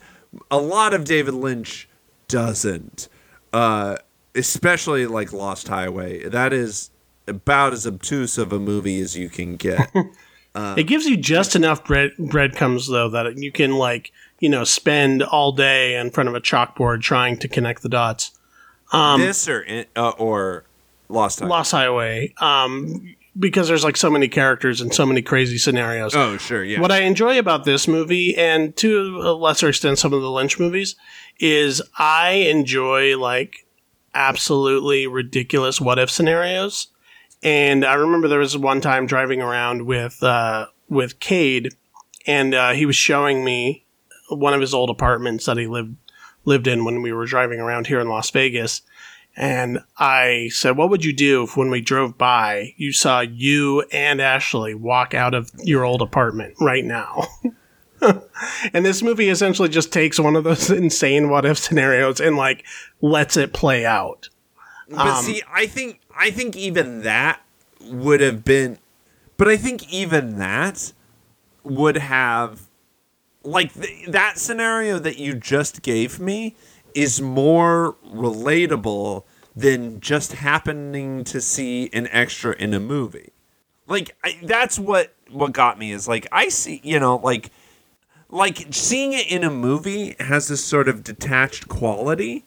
a 0.50 0.58
lot 0.58 0.94
of 0.94 1.04
David 1.04 1.34
Lynch 1.34 1.88
doesn't. 2.28 3.08
Uh, 3.54 3.98
especially 4.34 5.06
like 5.06 5.34
Lost 5.34 5.68
Highway. 5.68 6.28
That 6.28 6.54
is 6.54 6.90
about 7.28 7.74
as 7.74 7.86
obtuse 7.86 8.38
of 8.38 8.52
a 8.54 8.60
movie 8.60 9.00
as 9.02 9.18
you 9.18 9.30
can 9.30 9.58
get. 9.58 9.92
It 10.54 10.84
gives 10.84 11.06
you 11.06 11.18
just 11.18 11.56
enough 11.56 11.86
bread 11.86 12.12
breadcrumbs 12.20 12.88
though 12.88 13.10
that 13.10 13.38
you 13.38 13.52
can 13.52 13.76
like 13.78 14.12
you 14.40 14.50
know 14.50 14.64
spend 14.64 15.24
all 15.24 15.52
day 15.52 15.96
in 15.96 16.12
front 16.12 16.30
of 16.30 16.36
a 16.36 16.42
chalkboard 16.42 17.02
trying 17.02 17.38
to 17.38 17.48
connect 17.48 17.82
the 17.84 17.90
dots. 17.90 18.32
this 19.22 19.48
or 19.48 19.86
uh, 19.96 20.10
or 20.10 20.66
Lost 21.08 21.40
Highway. 21.40 21.50
Lost 21.50 21.72
Highway, 21.72 22.34
um, 22.40 23.16
because 23.38 23.68
there's 23.68 23.84
like 23.84 23.98
so 23.98 24.10
many 24.10 24.28
characters 24.28 24.82
and 24.82 24.94
so 24.94 25.06
many 25.06 25.22
crazy 25.22 25.58
scenarios. 25.58 26.16
Oh, 26.16 26.38
sure, 26.38 26.64
yeah. 26.64 26.80
What 26.82 26.92
I 26.92 27.02
enjoy 27.02 27.40
about 27.40 27.64
this 27.64 27.88
movie, 27.88 28.36
and 28.36 28.76
to 28.78 29.20
a 29.22 29.34
lesser 29.34 29.70
extent 29.70 30.00
some 30.00 30.14
of 30.14 30.22
the 30.22 30.32
Lynch 30.32 30.60
movies, 30.60 30.96
is 31.40 31.82
I 31.98 32.32
enjoy 32.32 33.18
like 33.18 33.66
absolutely 34.14 35.08
ridiculous 35.08 35.80
what 35.80 36.00
if 36.00 36.10
scenarios. 36.10 36.88
And 37.44 37.84
I 37.84 37.96
remember 37.96 38.28
there 38.28 38.40
was 38.40 38.58
one 38.58 38.82
time 38.82 39.08
driving 39.08 39.42
around 39.42 39.86
with 39.86 40.22
uh, 40.22 40.68
with 40.90 41.20
Cade, 41.20 41.70
and 42.28 42.54
uh, 42.54 42.72
he 42.72 42.86
was 42.86 42.96
showing 42.96 43.44
me 43.44 43.86
one 44.30 44.54
of 44.54 44.62
his 44.62 44.74
old 44.74 44.90
apartments 44.90 45.46
that 45.46 45.58
he 45.58 45.68
lived 45.68 45.96
lived 46.46 46.68
in 46.68 46.86
when 46.86 47.02
we 47.02 47.12
were 47.12 47.26
driving 47.26 47.60
around 47.60 47.88
here 47.88 48.00
in 48.00 48.08
Las 48.10 48.30
Vegas. 48.32 48.82
And 49.36 49.80
I 49.98 50.50
said, 50.52 50.76
What 50.78 50.90
would 50.90 51.06
you 51.06 51.14
do 51.14 51.44
if 51.44 51.56
when 51.56 51.70
we 51.70 51.82
drove 51.82 52.18
by, 52.18 52.74
you 52.78 52.92
saw 52.92 53.22
you 53.22 53.82
and 53.92 54.22
Ashley 54.22 54.76
walk 54.76 55.14
out 55.14 55.34
of 55.34 55.50
your 55.64 55.86
old 55.86 56.02
apartment 56.02 56.56
right 56.60 56.84
now? 56.84 57.28
and 58.74 58.86
this 58.86 59.02
movie 59.02 59.30
essentially 59.30 59.70
just 59.70 59.94
takes 59.94 60.20
one 60.20 60.36
of 60.36 60.44
those 60.44 60.70
insane 60.70 61.30
what 61.30 61.46
if 61.46 61.58
scenarios 61.58 62.20
and 62.20 62.36
like 62.36 62.66
lets 63.02 63.38
it 63.38 63.54
play 63.54 63.86
out. 63.86 64.30
But 64.90 65.08
um, 65.08 65.24
see, 65.24 65.42
I 65.50 65.68
think 65.68 66.02
I 66.22 66.30
think 66.30 66.56
even 66.56 67.02
that 67.02 67.42
would 67.82 68.22
have 68.22 68.46
been 68.46 68.78
but 69.38 69.48
I 69.48 69.58
think 69.58 69.92
even 69.92 70.38
that 70.38 70.94
would 71.64 71.98
have 71.98 72.68
like 73.44 73.74
th- 73.74 74.08
that 74.10 74.38
scenario 74.38 75.00
that 75.00 75.18
you 75.18 75.34
just 75.34 75.82
gave 75.82 76.20
me 76.20 76.56
is 76.94 77.20
more 77.20 77.96
relatable 78.06 79.24
than 79.56 80.00
just 80.00 80.34
happening 80.34 81.24
to 81.24 81.42
see 81.42 81.90
an 81.92 82.08
extra 82.12 82.56
in 82.58 82.76
a 82.76 82.80
movie. 82.80 83.32
Like 83.88 84.16
I, 84.24 84.40
that's 84.44 84.78
what 84.78 85.16
what 85.32 85.54
got 85.54 85.80
me 85.80 85.92
is 85.92 86.08
like 86.08 86.28
I 86.32 86.50
see, 86.50 86.82
you 86.84 87.00
know, 87.00 87.16
like 87.16 87.50
like 88.30 88.68
seeing 88.70 89.14
it 89.14 89.30
in 89.32 89.44
a 89.44 89.50
movie 89.50 90.16
has 90.20 90.50
this 90.50 90.64
sort 90.64 90.88
of 90.88 91.04
detached 91.04 91.68
quality. 91.68 92.46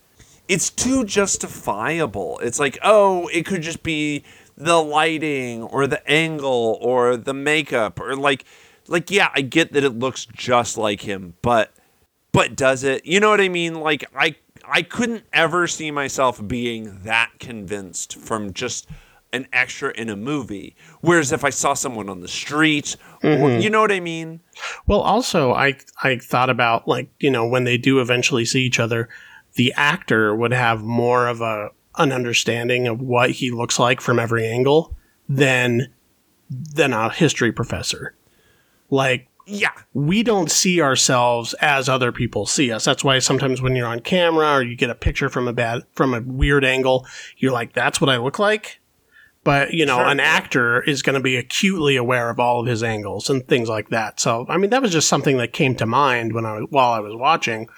It's 0.49 0.71
too 0.71 1.05
justifiable. 1.05 2.39
It's 2.41 2.59
like, 2.59 2.79
oh, 2.83 3.29
it 3.29 3.47
could 3.47 3.63
just 3.63 3.83
be 3.83 4.25
the 4.57 4.83
lighting 4.83 5.63
or 5.63 5.87
the 5.87 6.07
angle 6.09 6.79
or 6.81 7.17
the 7.17 7.35
makeup 7.35 7.99
or 8.01 8.15
like 8.15 8.45
like 8.87 9.11
yeah, 9.11 9.31
I 9.35 9.41
get 9.41 9.73
that 9.73 9.85
it 9.85 9.99
looks 9.99 10.27
just 10.27 10.77
like 10.77 11.01
him, 11.03 11.35
but 11.43 11.73
but 12.33 12.57
does 12.57 12.85
it? 12.85 13.07
You 13.07 13.21
know 13.21 13.31
what 13.31 13.41
I 13.41 13.49
mean? 13.49 13.81
Like 13.81 14.05
I 14.15 14.37
I 14.67 14.83
couldn't 14.83 15.25
ever 15.33 15.67
see 15.67 15.91
myself 15.91 16.47
being 16.47 17.01
that 17.05 17.33
convinced 17.39 18.17
from 18.17 18.53
just 18.53 18.89
an 19.33 19.49
extra 19.53 19.93
in 19.93 20.09
a 20.09 20.17
movie. 20.17 20.77
Whereas 21.01 21.33
if 21.33 21.45
I 21.45 21.51
saw 21.51 21.75
someone 21.75 22.09
on 22.09 22.21
the 22.21 22.29
street, 22.29 22.97
mm-hmm. 23.23 23.43
or, 23.43 23.59
you 23.59 23.69
know 23.69 23.81
what 23.81 23.93
I 23.93 24.01
mean? 24.01 24.41
Well, 24.87 25.01
also 25.01 25.53
I 25.53 25.77
I 26.03 26.19
thought 26.19 26.51
about 26.51 26.87
like 26.87 27.09
you 27.19 27.31
know 27.31 27.47
when 27.47 27.65
they 27.65 27.79
do 27.79 28.01
eventually 28.01 28.45
see 28.45 28.63
each 28.63 28.79
other, 28.79 29.09
the 29.55 29.73
actor 29.77 30.35
would 30.35 30.53
have 30.53 30.83
more 30.83 31.27
of 31.27 31.41
a 31.41 31.71
an 31.97 32.11
understanding 32.11 32.89
of 32.89 33.01
what 33.01 33.31
he 33.31 33.51
looks 33.51 33.79
like 33.79 34.01
from 34.01 34.19
every 34.19 34.47
angle 34.47 34.95
than 35.29 35.93
than 36.51 36.93
a 36.93 37.11
history 37.11 37.53
professor. 37.53 38.15
Like 38.91 39.29
yeah. 39.47 39.73
We 39.93 40.23
don't 40.23 40.51
see 40.51 40.81
ourselves 40.81 41.55
as 41.61 41.89
other 41.89 42.13
people 42.13 42.47
see 42.47 42.73
us. 42.73 42.85
That's 42.85 43.05
why 43.05 43.19
sometimes 43.19 43.61
when 43.61 43.77
you're 43.77 43.87
on 43.87 44.01
camera 44.01 44.55
or 44.55 44.63
you 44.63 44.77
get 44.77 44.91
a 44.91 44.95
picture 44.95 45.29
from 45.29 45.49
a 45.49 45.53
bad 45.53 45.83
from 45.95 46.15
a 46.15 46.21
weird 46.21 46.65
angle, 46.65 47.07
you're 47.37 47.53
like, 47.53 47.75
that's 47.75 48.01
what 48.01 48.11
I 48.11 48.17
look 48.17 48.39
like. 48.39 48.81
But, 49.43 49.75
you 49.75 49.85
know, 49.85 49.99
sure. 49.99 50.07
an 50.07 50.21
actor 50.21 50.81
is 50.81 51.03
going 51.03 51.15
to 51.15 51.23
be 51.23 51.37
acutely 51.37 51.97
aware 51.97 52.31
of 52.31 52.41
all 52.41 52.61
of 52.61 52.67
his 52.67 52.83
angles 52.83 53.29
and 53.29 53.47
things 53.47 53.69
like 53.69 53.91
that. 53.91 54.19
So, 54.19 54.47
I 54.49 54.57
mean, 54.57 54.71
that 54.71 54.81
was 54.81 54.93
just 54.93 55.09
something 55.09 55.37
that 55.37 55.53
came 55.53 55.75
to 55.77 55.85
mind 55.85 56.33
when 56.33 56.47
I 56.47 56.55
was, 56.55 56.67
while 56.71 56.93
I 56.93 57.01
was 57.01 57.15
watching. 57.15 57.69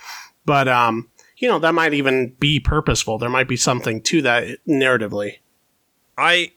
But 0.45 0.69
um, 0.69 1.09
you 1.37 1.49
know, 1.49 1.59
that 1.59 1.75
might 1.75 1.95
even 1.95 2.35
be 2.39 2.61
purposeful. 2.61 3.19
There 3.19 3.29
might 3.29 3.49
be 3.49 3.57
something 3.57 4.03
to 4.03 4.23
that 4.23 4.59
narratively. 4.67 5.39
I 6.17 6.53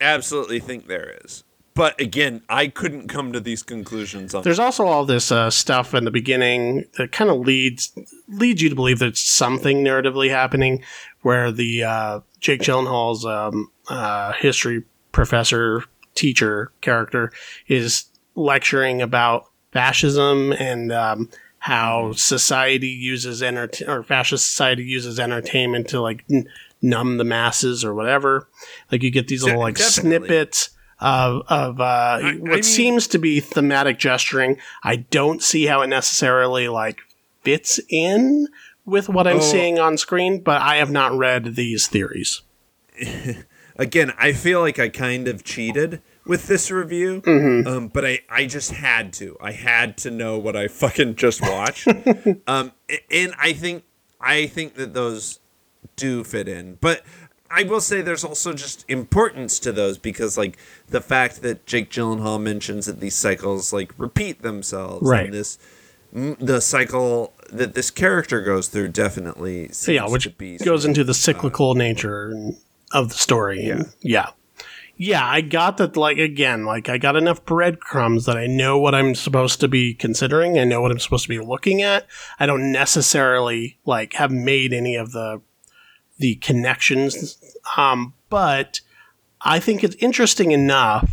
absolutely 0.00 0.60
think 0.60 0.86
there 0.86 1.18
is 1.24 1.44
but 1.74 2.00
again, 2.00 2.42
I 2.48 2.68
couldn't 2.68 3.08
come 3.08 3.32
to 3.32 3.40
these 3.40 3.62
conclusions. 3.62 4.34
On 4.34 4.42
There's 4.42 4.60
also 4.60 4.86
all 4.86 5.04
this 5.04 5.32
uh, 5.32 5.50
stuff 5.50 5.92
in 5.92 6.04
the 6.04 6.10
beginning 6.10 6.84
that 6.96 7.10
kind 7.12 7.30
of 7.30 7.40
leads 7.40 7.92
leads 8.28 8.62
you 8.62 8.68
to 8.68 8.74
believe 8.74 9.00
there's 9.00 9.20
something 9.20 9.84
narratively 9.84 10.30
happening, 10.30 10.84
where 11.22 11.50
the 11.50 11.82
uh, 11.82 12.20
Jake 12.38 12.60
Gyllenhaal's 12.60 13.26
um, 13.26 13.70
uh, 13.88 14.32
history 14.34 14.84
professor 15.10 15.82
teacher 16.14 16.70
character 16.80 17.32
is 17.66 18.04
lecturing 18.36 19.02
about 19.02 19.46
fascism 19.72 20.52
and 20.52 20.92
um, 20.92 21.28
how 21.64 22.12
society 22.12 22.88
uses 22.88 23.42
enter- 23.42 23.70
or 23.88 24.02
fascist 24.02 24.50
society 24.50 24.84
uses 24.84 25.18
entertainment 25.18 25.88
to 25.88 25.98
like 25.98 26.22
n- 26.30 26.46
numb 26.82 27.16
the 27.16 27.24
masses 27.24 27.82
or 27.82 27.94
whatever. 27.94 28.46
Like 28.92 29.02
you 29.02 29.10
get 29.10 29.28
these 29.28 29.42
little 29.42 29.60
like 29.60 29.76
Definitely. 29.76 30.28
snippets 30.28 30.70
of, 31.00 31.40
of 31.48 31.80
uh, 31.80 31.84
I, 32.22 32.34
what 32.34 32.50
I 32.50 32.54
mean, 32.56 32.62
seems 32.62 33.06
to 33.06 33.18
be 33.18 33.40
thematic 33.40 33.98
gesturing. 33.98 34.58
I 34.82 34.96
don't 34.96 35.42
see 35.42 35.64
how 35.64 35.80
it 35.80 35.86
necessarily 35.86 36.68
like 36.68 37.00
fits 37.40 37.80
in 37.88 38.48
with 38.84 39.08
what 39.08 39.26
I'm 39.26 39.38
oh, 39.38 39.40
seeing 39.40 39.78
on 39.78 39.96
screen, 39.96 40.40
but 40.40 40.60
I 40.60 40.76
have 40.76 40.90
not 40.90 41.16
read 41.16 41.54
these 41.54 41.86
theories. 41.86 42.42
Again, 43.76 44.12
I 44.18 44.34
feel 44.34 44.60
like 44.60 44.78
I 44.78 44.90
kind 44.90 45.28
of 45.28 45.44
cheated 45.44 46.02
with 46.26 46.46
this 46.46 46.70
review, 46.70 47.20
mm-hmm. 47.20 47.66
um, 47.66 47.88
but 47.88 48.04
I, 48.04 48.20
I 48.28 48.46
just 48.46 48.72
had 48.72 49.12
to. 49.14 49.36
I 49.40 49.52
had 49.52 49.96
to 49.98 50.10
know 50.10 50.38
what 50.38 50.56
I 50.56 50.68
fucking 50.82 51.16
just 51.16 51.40
watched, 51.40 51.86
um, 52.46 52.72
and 53.10 53.34
I 53.38 53.52
think 53.52 53.84
I 54.20 54.46
think 54.46 54.74
that 54.74 54.94
those 54.94 55.40
do 55.96 56.24
fit 56.24 56.48
in, 56.48 56.78
but 56.80 57.02
I 57.50 57.62
will 57.62 57.80
say 57.80 58.00
there's 58.00 58.24
also 58.24 58.52
just 58.52 58.84
importance 58.88 59.58
to 59.60 59.70
those 59.70 59.96
because 59.96 60.36
like 60.36 60.58
the 60.88 61.00
fact 61.00 61.42
that 61.42 61.66
Jake 61.66 61.90
Gyllenhaal 61.90 62.40
mentions 62.42 62.86
that 62.86 63.00
these 63.00 63.14
cycles 63.14 63.72
like 63.72 63.92
repeat 63.96 64.42
themselves 64.42 65.08
right. 65.08 65.26
and 65.26 65.34
this 65.34 65.58
the 66.12 66.60
cycle 66.60 67.32
that 67.52 67.74
this 67.74 67.90
character 67.90 68.40
goes 68.40 68.68
through 68.68 68.88
definitely 68.88 69.70
yeah, 69.86 70.08
which 70.08 70.28
goes 70.64 70.84
into 70.84 71.04
the 71.04 71.14
cyclical 71.14 71.70
uh, 71.70 71.74
nature 71.74 72.52
of 72.92 73.08
the 73.08 73.14
story. 73.14 73.66
Yeah. 73.66 73.82
yeah. 74.00 74.30
Yeah, 74.96 75.26
I 75.26 75.40
got 75.40 75.78
that 75.78 75.96
like 75.96 76.18
again, 76.18 76.64
like 76.64 76.88
I 76.88 76.98
got 76.98 77.16
enough 77.16 77.44
breadcrumbs 77.44 78.26
that 78.26 78.36
I 78.36 78.46
know 78.46 78.78
what 78.78 78.94
I'm 78.94 79.14
supposed 79.14 79.60
to 79.60 79.68
be 79.68 79.92
considering, 79.92 80.58
I 80.58 80.64
know 80.64 80.80
what 80.80 80.92
I'm 80.92 81.00
supposed 81.00 81.24
to 81.24 81.28
be 81.28 81.40
looking 81.40 81.82
at. 81.82 82.06
I 82.38 82.46
don't 82.46 82.70
necessarily 82.70 83.78
like 83.84 84.12
have 84.14 84.30
made 84.30 84.72
any 84.72 84.94
of 84.94 85.12
the 85.12 85.40
the 86.18 86.36
connections. 86.36 87.38
Um, 87.76 88.14
but 88.30 88.80
I 89.40 89.58
think 89.58 89.82
it's 89.82 89.96
interesting 89.96 90.52
enough, 90.52 91.10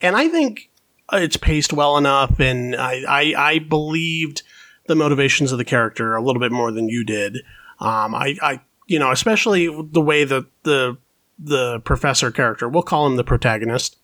and 0.00 0.16
I 0.16 0.28
think 0.28 0.70
it's 1.12 1.36
paced 1.36 1.72
well 1.72 1.96
enough, 1.96 2.40
and 2.40 2.74
I, 2.76 3.02
I, 3.08 3.34
I 3.36 3.58
believed 3.58 4.42
the 4.86 4.94
motivations 4.94 5.52
of 5.52 5.58
the 5.58 5.64
character 5.64 6.14
a 6.14 6.22
little 6.22 6.40
bit 6.40 6.52
more 6.52 6.72
than 6.72 6.88
you 6.88 7.04
did. 7.04 7.38
Um, 7.80 8.14
I, 8.14 8.36
I, 8.42 8.60
you 8.86 8.98
know, 8.98 9.10
especially 9.10 9.66
the 9.66 10.00
way 10.00 10.24
that 10.24 10.46
the 10.62 10.98
the 11.38 11.80
professor 11.80 12.30
character, 12.30 12.68
we'll 12.68 12.82
call 12.82 13.06
him 13.06 13.16
the 13.16 13.24
protagonist, 13.24 13.96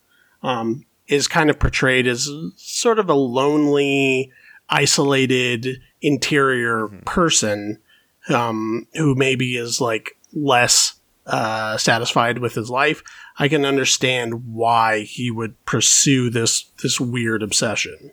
um, 0.43 0.85
is 1.07 1.29
kind 1.29 1.51
of 1.51 1.59
portrayed 1.59 2.07
as 2.07 2.29
sort 2.57 2.99
of 2.99 3.09
a 3.09 3.15
lonely, 3.15 4.33
isolated 4.69 5.81
interior 6.01 6.87
mm-hmm. 6.87 7.01
person 7.01 7.79
um, 8.29 8.87
who 8.95 9.15
maybe 9.15 9.57
is 9.57 9.81
like 9.81 10.17
less 10.33 11.01
uh, 11.27 11.77
satisfied 11.77 12.39
with 12.39 12.55
his 12.55 12.71
life, 12.71 13.03
I 13.39 13.49
can 13.49 13.65
understand 13.65 14.53
why 14.53 15.03
he 15.03 15.31
would 15.31 15.65
pursue 15.65 16.31
this 16.31 16.65
this 16.83 17.01
weird 17.01 17.43
obsession. 17.43 18.13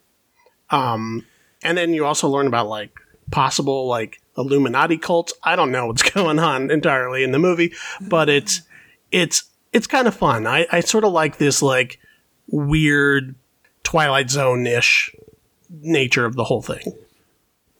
Um, 0.69 1.25
and 1.63 1.77
then 1.77 1.93
you 1.93 2.05
also 2.05 2.27
learn 2.27 2.47
about 2.47 2.67
like 2.67 2.99
possible 3.31 3.87
like 3.87 4.21
Illuminati 4.37 4.97
cults. 4.97 5.33
I 5.43 5.55
don't 5.55 5.71
know 5.71 5.87
what's 5.87 6.09
going 6.11 6.39
on 6.39 6.69
entirely 6.69 7.23
in 7.23 7.31
the 7.31 7.39
movie, 7.39 7.73
but 8.01 8.29
it's 8.29 8.61
it's 9.11 9.43
it's 9.73 9.87
kind 9.87 10.07
of 10.07 10.15
fun. 10.15 10.47
I, 10.47 10.65
I 10.71 10.79
sort 10.79 11.03
of 11.03 11.11
like 11.11 11.37
this 11.37 11.61
like 11.61 11.99
weird 12.49 13.35
Twilight 13.83 14.29
Zone 14.29 14.65
ish 14.65 15.15
nature 15.69 16.25
of 16.25 16.35
the 16.35 16.45
whole 16.45 16.61
thing. 16.61 16.93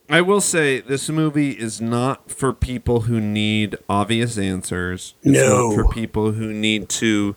I 0.10 0.22
will 0.22 0.42
say 0.42 0.80
this 0.80 1.10
movie 1.10 1.52
is 1.52 1.82
not 1.82 2.32
for 2.32 2.54
people 2.54 3.02
who 3.02 3.20
need 3.20 3.76
obvious 3.90 4.38
answers. 4.38 5.16
It's 5.22 5.38
no. 5.38 5.74
for 5.76 5.88
people 5.90 6.32
who 6.32 6.54
need 6.54 6.88
to 6.90 7.36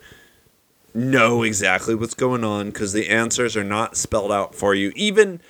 know 0.95 1.43
exactly 1.43 1.95
what's 1.95 2.15
going 2.15 2.45
on 2.45 2.67
because 2.67 2.93
the 2.93 3.09
answers 3.09 3.57
are 3.57 3.65
not 3.65 3.97
spelled 3.97 4.31
out 4.31 4.55
for 4.55 4.75
you. 4.75 4.93
Even 4.95 5.41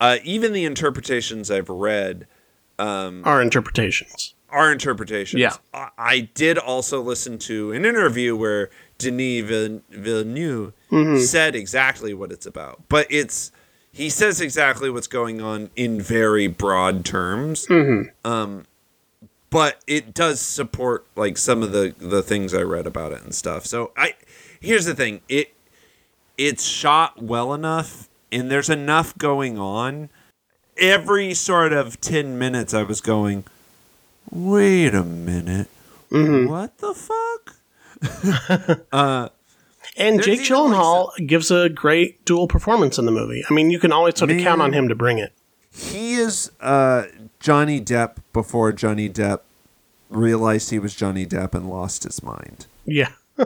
uh, 0.00 0.18
even 0.24 0.52
the 0.52 0.64
interpretations 0.64 1.50
I've 1.50 1.70
read 1.70 2.26
um, 2.78 3.22
are 3.24 3.40
interpretations. 3.40 4.34
Are 4.56 4.72
interpretations. 4.72 5.40
Yeah. 5.40 5.54
I, 5.74 5.90
I 5.98 6.20
did 6.34 6.58
also 6.58 7.00
listen 7.02 7.38
to 7.40 7.72
an 7.72 7.84
interview 7.84 8.34
where 8.34 8.70
Denis 8.98 9.44
Villeneuve 9.90 10.72
mm-hmm. 10.90 11.18
said 11.18 11.54
exactly 11.54 12.14
what 12.14 12.32
it's 12.32 12.46
about, 12.46 12.82
but 12.88 13.06
it's 13.10 13.52
he 13.92 14.10
says 14.10 14.40
exactly 14.40 14.90
what's 14.90 15.06
going 15.06 15.40
on 15.40 15.70
in 15.76 16.00
very 16.00 16.46
broad 16.46 17.04
terms. 17.04 17.66
Mm-hmm. 17.66 18.30
Um, 18.30 18.64
but 19.50 19.82
it 19.86 20.12
does 20.12 20.40
support 20.40 21.06
like 21.16 21.38
some 21.38 21.62
of 21.62 21.72
the 21.72 21.94
the 21.98 22.22
things 22.22 22.52
I 22.52 22.62
read 22.62 22.86
about 22.86 23.12
it 23.12 23.22
and 23.22 23.34
stuff. 23.34 23.66
So 23.66 23.92
I 23.96 24.14
here's 24.60 24.84
the 24.84 24.94
thing 24.94 25.20
it 25.28 25.54
it's 26.36 26.64
shot 26.64 27.22
well 27.22 27.54
enough 27.54 28.08
and 28.32 28.50
there's 28.50 28.70
enough 28.70 29.16
going 29.16 29.58
on. 29.58 30.10
Every 30.78 31.32
sort 31.32 31.72
of 31.72 32.00
ten 32.00 32.38
minutes, 32.38 32.74
I 32.74 32.82
was 32.82 33.00
going, 33.00 33.44
wait 34.30 34.94
a 34.94 35.04
minute. 35.04 35.68
Mm-hmm. 36.10 36.48
What 36.50 36.78
the 36.78 36.94
fuck? 36.94 37.56
And 39.98 40.22
Jake 40.22 40.40
even, 40.40 40.56
like, 40.70 40.72
Gyllenhaal 40.76 41.26
gives 41.26 41.50
a 41.50 41.70
great 41.70 42.22
dual 42.26 42.48
performance 42.48 42.98
in 42.98 43.06
the 43.06 43.12
movie. 43.12 43.42
I 43.48 43.54
mean, 43.54 43.70
you 43.70 43.78
can 43.78 43.92
always 43.92 44.18
sort 44.18 44.30
of 44.30 44.38
count 44.40 44.60
on 44.60 44.74
him 44.74 44.88
to 44.90 44.94
bring 44.94 45.16
it. 45.16 45.32
He 45.72 46.16
is 46.16 46.50
uh, 46.60 47.04
Johnny 47.40 47.80
Depp 47.80 48.16
before 48.34 48.72
Johnny 48.72 49.08
Depp 49.08 49.40
realized 50.10 50.68
he 50.68 50.78
was 50.78 50.94
Johnny 50.94 51.24
Depp 51.24 51.54
and 51.54 51.70
lost 51.70 52.04
his 52.04 52.22
mind. 52.22 52.66
Yeah. 52.84 53.12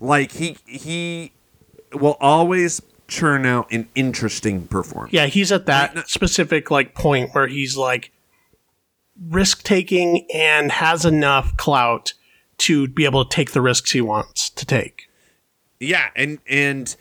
Like 0.00 0.32
he 0.32 0.58
he 0.66 1.32
will 1.92 2.16
always 2.20 2.82
churn 3.08 3.46
out 3.46 3.70
an 3.72 3.88
interesting 3.94 4.66
performance. 4.66 5.12
Yeah, 5.14 5.26
he's 5.26 5.50
at 5.50 5.66
that 5.66 5.94
Right, 5.94 6.08
specific 6.08 6.70
like 6.70 6.94
point 6.94 7.30
where 7.32 7.46
he's 7.46 7.76
like 7.76 8.10
risk 9.30 9.62
taking 9.62 10.26
and 10.32 10.72
has 10.72 11.04
enough 11.04 11.56
clout 11.56 12.12
to 12.58 12.88
be 12.88 13.04
able 13.04 13.24
to 13.24 13.34
take 13.34 13.52
the 13.52 13.60
risks 13.60 13.92
he 13.92 14.00
wants 14.00 14.50
to 14.50 14.64
take. 14.66 15.08
Yeah, 15.80 16.10
and 16.16 16.38
and 16.48 16.94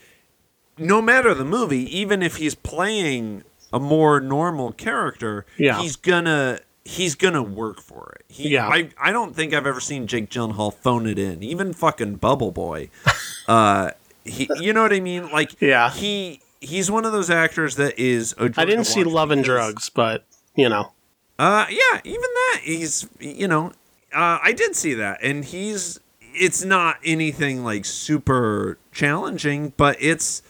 no 0.77 1.01
matter 1.01 1.33
the 1.33 1.45
movie, 1.45 1.83
even 1.97 2.21
if 2.23 2.37
he's 2.37 2.55
playing 2.55 3.43
a 3.71 3.79
more 3.79 4.19
normal 4.19 4.71
character, 4.71 5.45
Yeah. 5.57 5.79
he's 5.81 5.95
gonna 5.95 6.59
he's 6.85 7.15
gonna 7.15 7.43
work 7.43 7.79
for 7.81 8.17
it. 8.19 8.25
He, 8.33 8.49
Yeah. 8.49 8.67
I 8.67 8.89
I 8.99 9.11
don't 9.11 9.35
think 9.35 9.53
I've 9.53 9.67
ever 9.67 9.79
seen 9.79 10.07
Jake 10.07 10.29
Gyllenhaal 10.29 10.73
phone 10.73 11.07
it 11.07 11.17
in. 11.19 11.41
Even 11.43 11.71
fucking 11.73 12.15
Bubble 12.15 12.51
Boy, 12.51 12.89
uh, 13.47 13.91
he 14.25 14.49
you 14.59 14.73
know 14.73 14.81
what 14.81 14.93
I 14.93 14.99
mean? 14.99 15.29
Like 15.31 15.59
Yeah. 15.61 15.91
he 15.91 16.41
he's 16.59 16.89
one 16.91 17.05
of 17.05 17.11
those 17.11 17.29
actors 17.29 17.75
that 17.77 17.97
is. 17.99 18.33
A 18.37 18.51
I 18.57 18.65
didn't 18.65 18.85
see 18.85 19.03
Love 19.03 19.31
and 19.31 19.43
Drugs, 19.43 19.89
but 19.89 20.25
you 20.55 20.67
know. 20.67 20.91
Uh, 21.39 21.65
yeah, 21.69 21.99
even 22.03 22.21
that 22.21 22.59
he's 22.63 23.07
you 23.19 23.47
know, 23.47 23.67
uh, 24.13 24.39
I 24.41 24.53
did 24.53 24.75
see 24.75 24.93
that, 24.95 25.19
and 25.23 25.43
he's 25.43 25.99
it's 26.21 26.63
not 26.63 26.97
anything 27.03 27.63
like 27.63 27.85
super 27.85 28.77
challenging, 28.91 29.73
but 29.77 29.97
it's 29.99 30.41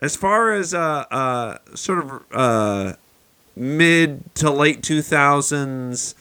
as 0.00 0.16
far 0.16 0.52
as 0.52 0.74
uh 0.74 1.04
uh 1.10 1.58
sort 1.74 2.04
of 2.04 2.22
uh 2.32 2.92
mid 3.56 4.34
to 4.36 4.50
late 4.50 4.82
two 4.82 5.00
thousands 5.02 6.14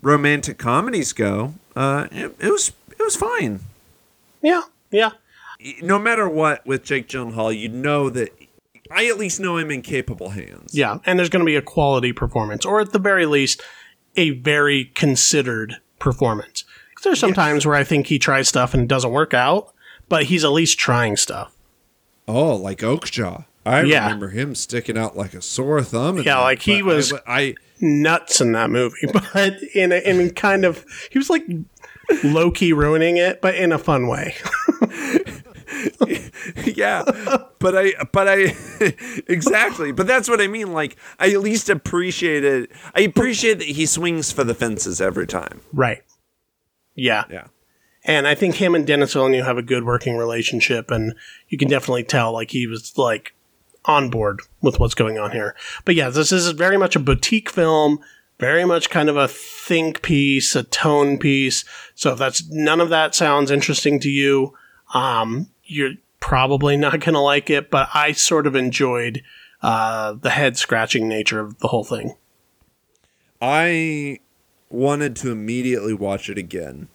romantic 0.00 0.58
comedies 0.58 1.12
go, 1.12 1.54
uh, 1.74 2.06
it, 2.12 2.34
it 2.38 2.50
was 2.50 2.72
it 2.90 3.02
was 3.02 3.16
fine. 3.16 3.60
Yeah, 4.42 4.62
yeah. 4.90 5.10
No 5.82 5.98
matter 5.98 6.28
what 6.28 6.64
with 6.64 6.84
Jake 6.84 7.08
Gyllenhaal, 7.08 7.56
you 7.58 7.68
know 7.68 8.08
that 8.10 8.30
I 8.90 9.06
at 9.08 9.18
least 9.18 9.40
know 9.40 9.58
I'm 9.58 9.70
in 9.70 9.82
capable 9.82 10.30
hands. 10.30 10.74
Yeah, 10.74 10.98
and 11.06 11.18
there's 11.18 11.28
going 11.28 11.44
to 11.44 11.46
be 11.46 11.56
a 11.56 11.62
quality 11.62 12.12
performance, 12.12 12.64
or 12.64 12.80
at 12.80 12.92
the 12.92 12.98
very 12.98 13.26
least, 13.26 13.62
a 14.16 14.30
very 14.30 14.86
considered 14.94 15.76
performance. 15.98 16.64
There's 17.04 17.20
some 17.20 17.32
times 17.34 17.64
where 17.66 17.76
I 17.76 17.84
think 17.84 18.08
he 18.08 18.18
tries 18.18 18.48
stuff 18.48 18.74
and 18.74 18.82
it 18.82 18.88
doesn't 18.88 19.12
work 19.12 19.32
out, 19.34 19.72
but 20.08 20.24
he's 20.24 20.44
at 20.44 20.50
least 20.52 20.78
trying 20.78 21.16
stuff. 21.16 21.54
Oh, 22.26 22.56
like 22.56 22.78
Okja. 22.78 23.44
I 23.64 23.82
Yeah. 23.82 24.04
remember 24.04 24.28
him 24.30 24.54
sticking 24.54 24.96
out 24.98 25.16
like 25.16 25.34
a 25.34 25.42
sore 25.42 25.82
thumb. 25.82 26.16
Yeah, 26.18 26.36
that, 26.36 26.40
like 26.40 26.62
he 26.62 26.82
but 26.82 26.90
I- 26.90 26.94
was- 26.94 27.12
I, 27.26 27.54
Nuts 27.80 28.40
in 28.40 28.50
that 28.52 28.70
movie, 28.70 29.06
but 29.12 29.62
in 29.74 29.92
a, 29.92 29.96
in 29.98 30.30
kind 30.30 30.64
of 30.64 30.84
he 31.10 31.18
was 31.18 31.30
like 31.30 31.44
low 32.24 32.50
key 32.50 32.72
ruining 32.72 33.16
it, 33.18 33.40
but 33.40 33.54
in 33.54 33.70
a 33.70 33.78
fun 33.78 34.08
way. 34.08 34.34
yeah, 36.64 37.04
but 37.58 37.76
I, 37.76 37.92
but 38.12 38.28
I, 38.28 38.56
exactly. 39.28 39.92
But 39.92 40.06
that's 40.06 40.28
what 40.28 40.40
I 40.40 40.46
mean. 40.46 40.72
Like 40.72 40.96
I 41.18 41.30
at 41.30 41.40
least 41.40 41.68
appreciate 41.68 42.44
it. 42.44 42.70
I 42.94 43.00
appreciate 43.00 43.58
that 43.58 43.68
he 43.68 43.86
swings 43.86 44.32
for 44.32 44.44
the 44.44 44.54
fences 44.54 45.00
every 45.00 45.26
time. 45.26 45.60
right. 45.72 46.02
Yeah. 46.94 47.24
Yeah. 47.30 47.46
And 48.04 48.26
I 48.26 48.34
think 48.34 48.56
him 48.56 48.74
and 48.74 48.86
Denis 48.86 49.12
Villeneuve 49.12 49.44
have 49.44 49.58
a 49.58 49.62
good 49.62 49.84
working 49.84 50.16
relationship, 50.16 50.90
and 50.90 51.14
you 51.48 51.58
can 51.58 51.68
definitely 51.68 52.04
tell 52.04 52.32
like 52.32 52.50
he 52.50 52.66
was 52.66 52.96
like 52.96 53.34
on 53.84 54.10
board 54.10 54.40
with 54.60 54.78
what's 54.80 54.94
going 54.94 55.18
on 55.18 55.32
here. 55.32 55.54
But 55.84 55.94
yeah, 55.94 56.08
this 56.08 56.32
is 56.32 56.50
very 56.50 56.76
much 56.76 56.96
a 56.96 57.00
boutique 57.00 57.50
film, 57.50 57.98
very 58.38 58.64
much 58.64 58.90
kind 58.90 59.08
of 59.08 59.16
a 59.16 59.28
think 59.28 60.02
piece, 60.02 60.54
a 60.56 60.62
tone 60.62 61.18
piece. 61.18 61.64
So 61.94 62.12
if 62.12 62.18
that's 62.18 62.48
none 62.50 62.80
of 62.80 62.88
that 62.90 63.14
sounds 63.14 63.50
interesting 63.50 64.00
to 64.00 64.08
you, 64.08 64.54
um, 64.94 65.50
you're 65.68 65.94
probably 66.18 66.76
not 66.76 66.92
going 67.00 67.14
to 67.14 67.20
like 67.20 67.48
it. 67.50 67.70
But 67.70 67.88
I 67.94 68.12
sort 68.12 68.46
of 68.48 68.56
enjoyed 68.56 69.22
uh, 69.62 70.14
the 70.14 70.30
head 70.30 70.56
scratching 70.56 71.08
nature 71.08 71.38
of 71.40 71.58
the 71.60 71.68
whole 71.68 71.84
thing. 71.84 72.16
I 73.40 74.18
wanted 74.70 75.16
to 75.16 75.30
immediately 75.30 75.94
watch 75.94 76.28
it 76.28 76.38
again. 76.38 76.88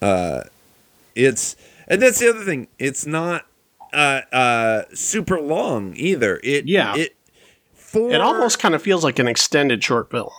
Uh, 0.00 0.44
it's 1.14 1.56
and 1.86 2.00
that's 2.00 2.18
the 2.20 2.30
other 2.30 2.44
thing. 2.44 2.68
It's 2.78 3.06
not 3.06 3.46
uh 3.92 4.20
uh 4.32 4.82
super 4.94 5.40
long 5.40 5.94
either. 5.96 6.40
It 6.42 6.66
Yeah. 6.66 6.94
It 6.96 7.16
for 7.74 8.10
It 8.10 8.20
almost 8.20 8.58
kind 8.58 8.74
of 8.74 8.82
feels 8.82 9.02
like 9.04 9.18
an 9.18 9.26
extended 9.28 9.82
short 9.82 10.10
film. 10.10 10.30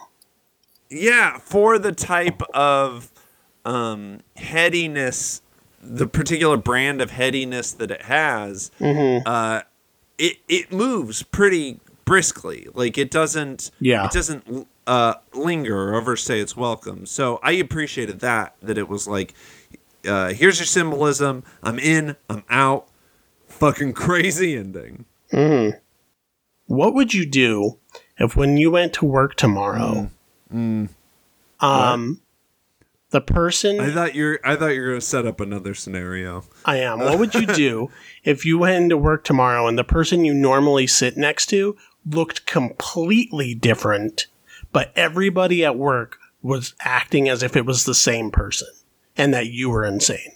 yeah 0.89 1.37
for 1.39 1.77
the 1.79 1.91
type 1.91 2.41
of 2.53 3.11
um 3.65 4.21
headiness, 4.37 5.41
the 5.81 6.07
particular 6.07 6.57
brand 6.57 7.01
of 7.01 7.11
headiness 7.11 7.71
that 7.73 7.91
it 7.91 8.03
has. 8.03 8.71
Mm-hmm. 8.79 9.27
Uh, 9.27 9.61
it 10.17 10.37
it 10.47 10.71
moves 10.71 11.23
pretty 11.23 11.79
briskly. 12.05 12.67
Like 12.73 12.97
it 12.97 13.11
doesn't. 13.11 13.71
Yeah. 13.79 14.05
It 14.05 14.11
doesn't 14.11 14.67
uh, 14.87 15.15
linger 15.33 15.89
or 15.89 15.95
overstay 15.95 16.39
its 16.39 16.57
welcome. 16.57 17.05
So 17.05 17.39
I 17.43 17.51
appreciated 17.53 18.19
that. 18.21 18.55
That 18.61 18.77
it 18.77 18.89
was 18.89 19.07
like, 19.07 19.33
uh, 20.07 20.33
here's 20.33 20.59
your 20.59 20.65
symbolism. 20.65 21.43
I'm 21.63 21.79
in. 21.79 22.15
I'm 22.29 22.43
out. 22.49 22.87
Fucking 23.47 23.93
crazy 23.93 24.55
ending. 24.55 25.05
What 26.65 26.93
would 26.93 27.13
you 27.13 27.25
do 27.25 27.77
if 28.17 28.35
when 28.35 28.57
you 28.57 28.71
went 28.71 28.93
to 28.93 29.05
work 29.05 29.35
tomorrow, 29.35 30.11
um, 31.59 32.21
the 33.11 33.21
person 33.21 33.79
I 33.79 33.91
thought 33.91 34.15
you're. 34.15 34.39
I 34.43 34.55
thought 34.55 34.67
you 34.67 34.81
were 34.81 34.87
gonna 34.89 35.01
set 35.01 35.25
up 35.25 35.39
another 35.39 35.73
scenario. 35.73 36.43
I 36.65 36.77
am, 36.77 36.99
what 36.99 37.19
would 37.19 37.33
you 37.33 37.47
do 37.47 37.89
if 38.23 38.45
you 38.45 38.57
went 38.59 38.83
into 38.83 38.97
work 38.97 39.23
tomorrow 39.23 39.67
and 39.67 39.77
the 39.77 39.83
person 39.83 40.25
you 40.25 40.33
normally 40.33 40.87
sit 40.87 41.17
next 41.17 41.47
to 41.47 41.75
looked 42.09 42.45
completely 42.45 43.53
different, 43.55 44.27
but 44.71 44.91
everybody 44.95 45.65
at 45.65 45.77
work 45.77 46.17
was 46.41 46.73
acting 46.81 47.27
as 47.27 47.43
if 47.43 47.55
it 47.55 47.65
was 47.65 47.85
the 47.85 47.95
same 47.95 48.31
person 48.31 48.69
and 49.17 49.33
that 49.33 49.47
you 49.47 49.69
were 49.69 49.85
insane? 49.85 50.33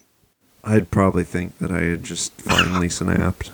I'd 0.63 0.91
probably 0.91 1.23
think 1.23 1.57
that 1.59 1.71
I 1.71 1.81
had 1.81 2.03
just 2.03 2.33
finally 2.41 2.89
snapped. 2.89 3.51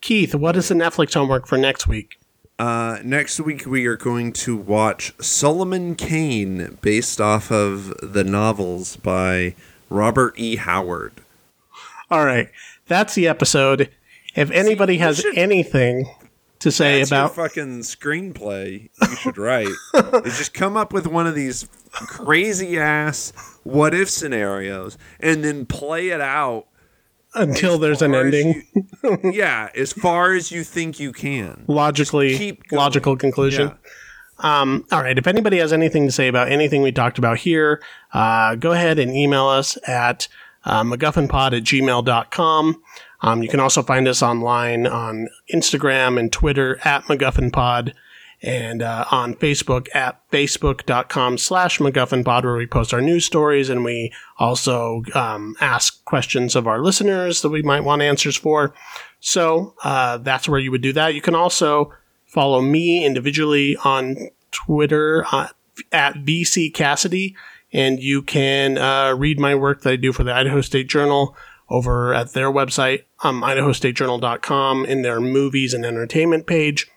Keith, 0.00 0.34
what 0.34 0.56
is 0.56 0.68
the 0.68 0.74
Netflix 0.74 1.14
homework 1.14 1.46
for 1.46 1.58
next 1.58 1.86
week? 1.86 2.18
Uh, 2.60 2.98
next 3.02 3.40
week 3.40 3.64
we 3.64 3.86
are 3.86 3.96
going 3.96 4.34
to 4.34 4.54
watch 4.54 5.14
Solomon 5.18 5.94
Kane, 5.94 6.76
based 6.82 7.18
off 7.18 7.50
of 7.50 7.94
the 8.02 8.22
novels 8.22 8.96
by 8.96 9.54
Robert 9.88 10.34
E. 10.36 10.56
Howard. 10.56 11.14
All 12.10 12.26
right, 12.26 12.50
that's 12.86 13.14
the 13.14 13.26
episode. 13.26 13.88
If 14.34 14.50
anybody 14.50 14.96
you 14.96 15.00
has 15.00 15.20
should- 15.20 15.38
anything 15.38 16.06
to 16.58 16.70
say 16.70 16.98
That's 16.98 17.10
about 17.10 17.34
your 17.34 17.48
fucking 17.48 17.78
screenplay 17.80 18.90
you 19.00 19.16
should 19.16 19.38
write. 19.38 19.68
is 20.26 20.36
just 20.36 20.52
come 20.52 20.76
up 20.76 20.92
with 20.92 21.06
one 21.06 21.26
of 21.26 21.34
these 21.34 21.66
crazy 21.92 22.78
ass 22.78 23.32
what 23.64 23.94
if 23.94 24.10
scenarios 24.10 24.98
and 25.18 25.42
then 25.42 25.64
play 25.64 26.08
it 26.10 26.20
out 26.20 26.66
until 27.34 27.78
there's 27.78 28.02
an 28.02 28.14
ending, 28.14 28.64
you- 29.02 29.18
yeah, 29.32 29.68
as 29.76 29.92
far 29.92 30.32
as 30.32 30.50
you 30.50 30.64
think 30.64 30.98
you 31.00 31.12
can. 31.12 31.64
logically 31.68 32.36
keep 32.36 32.62
logical 32.72 33.16
conclusion. 33.16 33.68
Yeah. 33.68 33.74
Um, 34.60 34.86
all 34.90 35.02
right. 35.02 35.18
If 35.18 35.26
anybody 35.26 35.58
has 35.58 35.72
anything 35.72 36.06
to 36.06 36.12
say 36.12 36.26
about 36.28 36.50
anything 36.50 36.80
we 36.82 36.92
talked 36.92 37.18
about 37.18 37.38
here, 37.38 37.82
uh, 38.14 38.54
go 38.54 38.72
ahead 38.72 38.98
and 38.98 39.14
email 39.14 39.46
us 39.46 39.76
at 39.86 40.28
uh, 40.64 40.82
MacGuffinPod 40.82 41.56
at 41.56 41.62
gmail.com. 41.64 42.82
Um, 43.22 43.42
you 43.42 43.50
can 43.50 43.60
also 43.60 43.82
find 43.82 44.08
us 44.08 44.22
online 44.22 44.86
on 44.86 45.28
Instagram 45.54 46.18
and 46.18 46.32
Twitter 46.32 46.78
at 46.84 47.02
MacGuffinPod 47.04 47.92
and 48.42 48.82
uh, 48.82 49.04
on 49.10 49.34
Facebook 49.34 49.88
at 49.94 50.20
facebook.com 50.30 51.36
slash 51.38 51.78
MacGuffinPod 51.78 52.44
where 52.44 52.56
we 52.56 52.66
post 52.66 52.94
our 52.94 53.00
news 53.00 53.24
stories 53.24 53.68
and 53.68 53.84
we 53.84 54.12
also 54.38 55.02
um, 55.14 55.54
ask 55.60 56.04
questions 56.04 56.56
of 56.56 56.66
our 56.66 56.80
listeners 56.82 57.42
that 57.42 57.50
we 57.50 57.62
might 57.62 57.84
want 57.84 58.02
answers 58.02 58.36
for. 58.36 58.74
So 59.20 59.74
uh, 59.84 60.18
that's 60.18 60.48
where 60.48 60.60
you 60.60 60.70
would 60.70 60.80
do 60.80 60.92
that. 60.94 61.14
You 61.14 61.20
can 61.20 61.34
also 61.34 61.92
follow 62.24 62.62
me 62.62 63.04
individually 63.04 63.76
on 63.84 64.16
Twitter 64.50 65.24
uh, 65.30 65.48
at 65.92 66.14
VC 66.14 66.72
Cassidy, 66.72 67.36
and 67.72 68.00
you 68.00 68.22
can 68.22 68.78
uh, 68.78 69.14
read 69.16 69.38
my 69.38 69.54
work 69.54 69.82
that 69.82 69.92
I 69.92 69.96
do 69.96 70.12
for 70.12 70.24
the 70.24 70.34
Idaho 70.34 70.60
State 70.60 70.88
Journal 70.88 71.36
over 71.68 72.12
at 72.12 72.32
their 72.32 72.50
website, 72.50 73.04
um, 73.22 73.42
idahostatejournal.com, 73.42 74.84
in 74.86 75.02
their 75.02 75.20
movies 75.20 75.72
and 75.72 75.84
entertainment 75.84 76.46
page. 76.46 76.90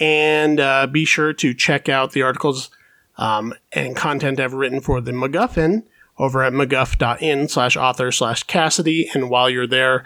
And 0.00 0.60
uh, 0.60 0.86
be 0.86 1.04
sure 1.04 1.32
to 1.34 1.54
check 1.54 1.88
out 1.88 2.12
the 2.12 2.22
articles 2.22 2.70
um, 3.16 3.52
and 3.72 3.96
content 3.96 4.40
I've 4.40 4.54
written 4.54 4.80
for 4.80 5.00
the 5.00 5.12
MacGuffin 5.12 5.84
over 6.18 6.42
at 6.42 6.52
mcguff.in 6.52 7.48
slash 7.48 7.76
author 7.76 8.12
slash 8.12 8.42
Cassidy. 8.44 9.10
And 9.12 9.30
while 9.30 9.50
you're 9.50 9.66
there, 9.66 10.04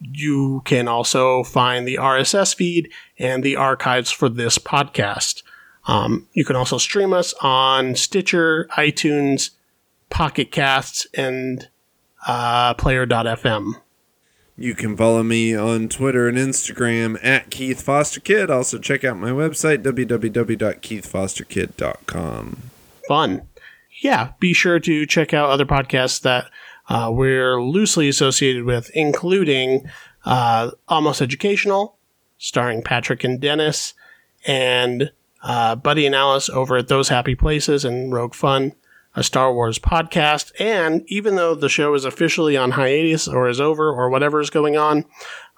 you 0.00 0.62
can 0.64 0.88
also 0.88 1.42
find 1.42 1.86
the 1.86 1.96
RSS 1.96 2.54
feed 2.54 2.90
and 3.18 3.42
the 3.42 3.56
archives 3.56 4.10
for 4.10 4.28
this 4.28 4.58
podcast. 4.58 5.42
Um, 5.86 6.26
you 6.32 6.44
can 6.44 6.56
also 6.56 6.78
stream 6.78 7.12
us 7.12 7.32
on 7.40 7.94
Stitcher, 7.94 8.66
iTunes, 8.72 9.50
Pocket 10.10 10.50
Casts, 10.50 11.06
and 11.14 11.68
uh, 12.26 12.74
Player.fm. 12.74 13.74
You 14.58 14.74
can 14.74 14.96
follow 14.96 15.22
me 15.22 15.54
on 15.54 15.90
Twitter 15.90 16.26
and 16.28 16.38
Instagram 16.38 17.22
at 17.22 17.50
Keith 17.50 17.82
Foster 17.82 18.20
Kid. 18.20 18.50
Also, 18.50 18.78
check 18.78 19.04
out 19.04 19.18
my 19.18 19.28
website, 19.28 19.82
www.keithfosterkid.com. 19.82 22.56
Fun. 23.06 23.42
Yeah, 24.02 24.32
be 24.40 24.54
sure 24.54 24.80
to 24.80 25.04
check 25.04 25.34
out 25.34 25.50
other 25.50 25.66
podcasts 25.66 26.22
that 26.22 26.46
uh, 26.88 27.10
we're 27.12 27.60
loosely 27.60 28.08
associated 28.08 28.64
with, 28.64 28.90
including 28.94 29.90
uh, 30.24 30.70
Almost 30.88 31.20
Educational, 31.20 31.98
starring 32.38 32.82
Patrick 32.82 33.24
and 33.24 33.38
Dennis, 33.38 33.92
and 34.46 35.12
uh, 35.42 35.76
Buddy 35.76 36.06
and 36.06 36.14
Alice 36.14 36.48
over 36.48 36.76
at 36.76 36.88
Those 36.88 37.10
Happy 37.10 37.34
Places 37.34 37.84
and 37.84 38.10
Rogue 38.12 38.34
Fun, 38.34 38.72
a 39.16 39.22
Star 39.22 39.52
Wars 39.52 39.78
podcast. 39.78 40.52
And 40.60 41.02
even 41.08 41.34
though 41.36 41.54
the 41.54 41.70
show 41.70 41.94
is 41.94 42.04
officially 42.04 42.56
on 42.56 42.72
hiatus 42.72 43.26
or 43.26 43.48
is 43.48 43.60
over 43.60 43.90
or 43.90 44.10
whatever 44.10 44.40
is 44.40 44.50
going 44.50 44.76
on, 44.76 45.06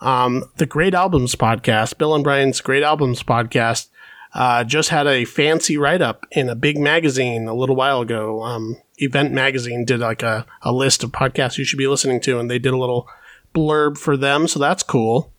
um, 0.00 0.44
the 0.56 0.66
Great 0.66 0.94
Albums 0.94 1.34
podcast, 1.34 1.98
Bill 1.98 2.14
and 2.14 2.24
Brian's 2.24 2.60
Great 2.60 2.84
Albums 2.84 3.22
podcast, 3.22 3.88
uh, 4.32 4.62
just 4.62 4.90
had 4.90 5.06
a 5.06 5.24
fancy 5.24 5.76
write 5.76 6.00
up 6.00 6.24
in 6.30 6.48
a 6.48 6.54
big 6.54 6.78
magazine 6.78 7.48
a 7.48 7.54
little 7.54 7.74
while 7.74 8.00
ago. 8.00 8.42
Um, 8.44 8.76
Event 8.98 9.32
Magazine 9.32 9.84
did 9.84 10.00
like 10.00 10.22
a, 10.22 10.46
a 10.62 10.72
list 10.72 11.02
of 11.02 11.10
podcasts 11.10 11.58
you 11.58 11.64
should 11.64 11.78
be 11.78 11.88
listening 11.88 12.20
to, 12.20 12.38
and 12.38 12.50
they 12.50 12.58
did 12.58 12.72
a 12.72 12.78
little 12.78 13.08
blurb 13.54 13.98
for 13.98 14.16
them, 14.16 14.46
so 14.46 14.58
that's 14.58 14.82
cool. 14.82 15.32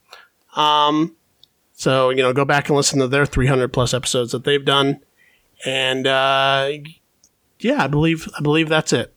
Um, 0.56 1.16
so 1.74 2.10
you 2.10 2.24
know, 2.24 2.34
go 2.34 2.46
back 2.46 2.68
and 2.68 2.76
listen 2.76 3.00
to 3.00 3.08
their 3.08 3.26
300 3.26 3.72
plus 3.72 3.94
episodes 3.94 4.32
that 4.32 4.44
they've 4.44 4.66
done, 4.66 5.02
and 5.66 6.08
uh, 6.08 6.72
yeah, 7.60 7.84
I 7.84 7.88
believe 7.88 8.28
I 8.38 8.42
believe 8.42 8.70
that's 8.70 8.94
it. 8.94 9.14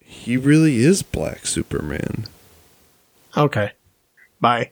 He 0.00 0.36
really 0.36 0.78
is 0.78 1.02
Black 1.02 1.46
Superman. 1.46 2.26
Okay, 3.36 3.72
bye. 4.40 4.70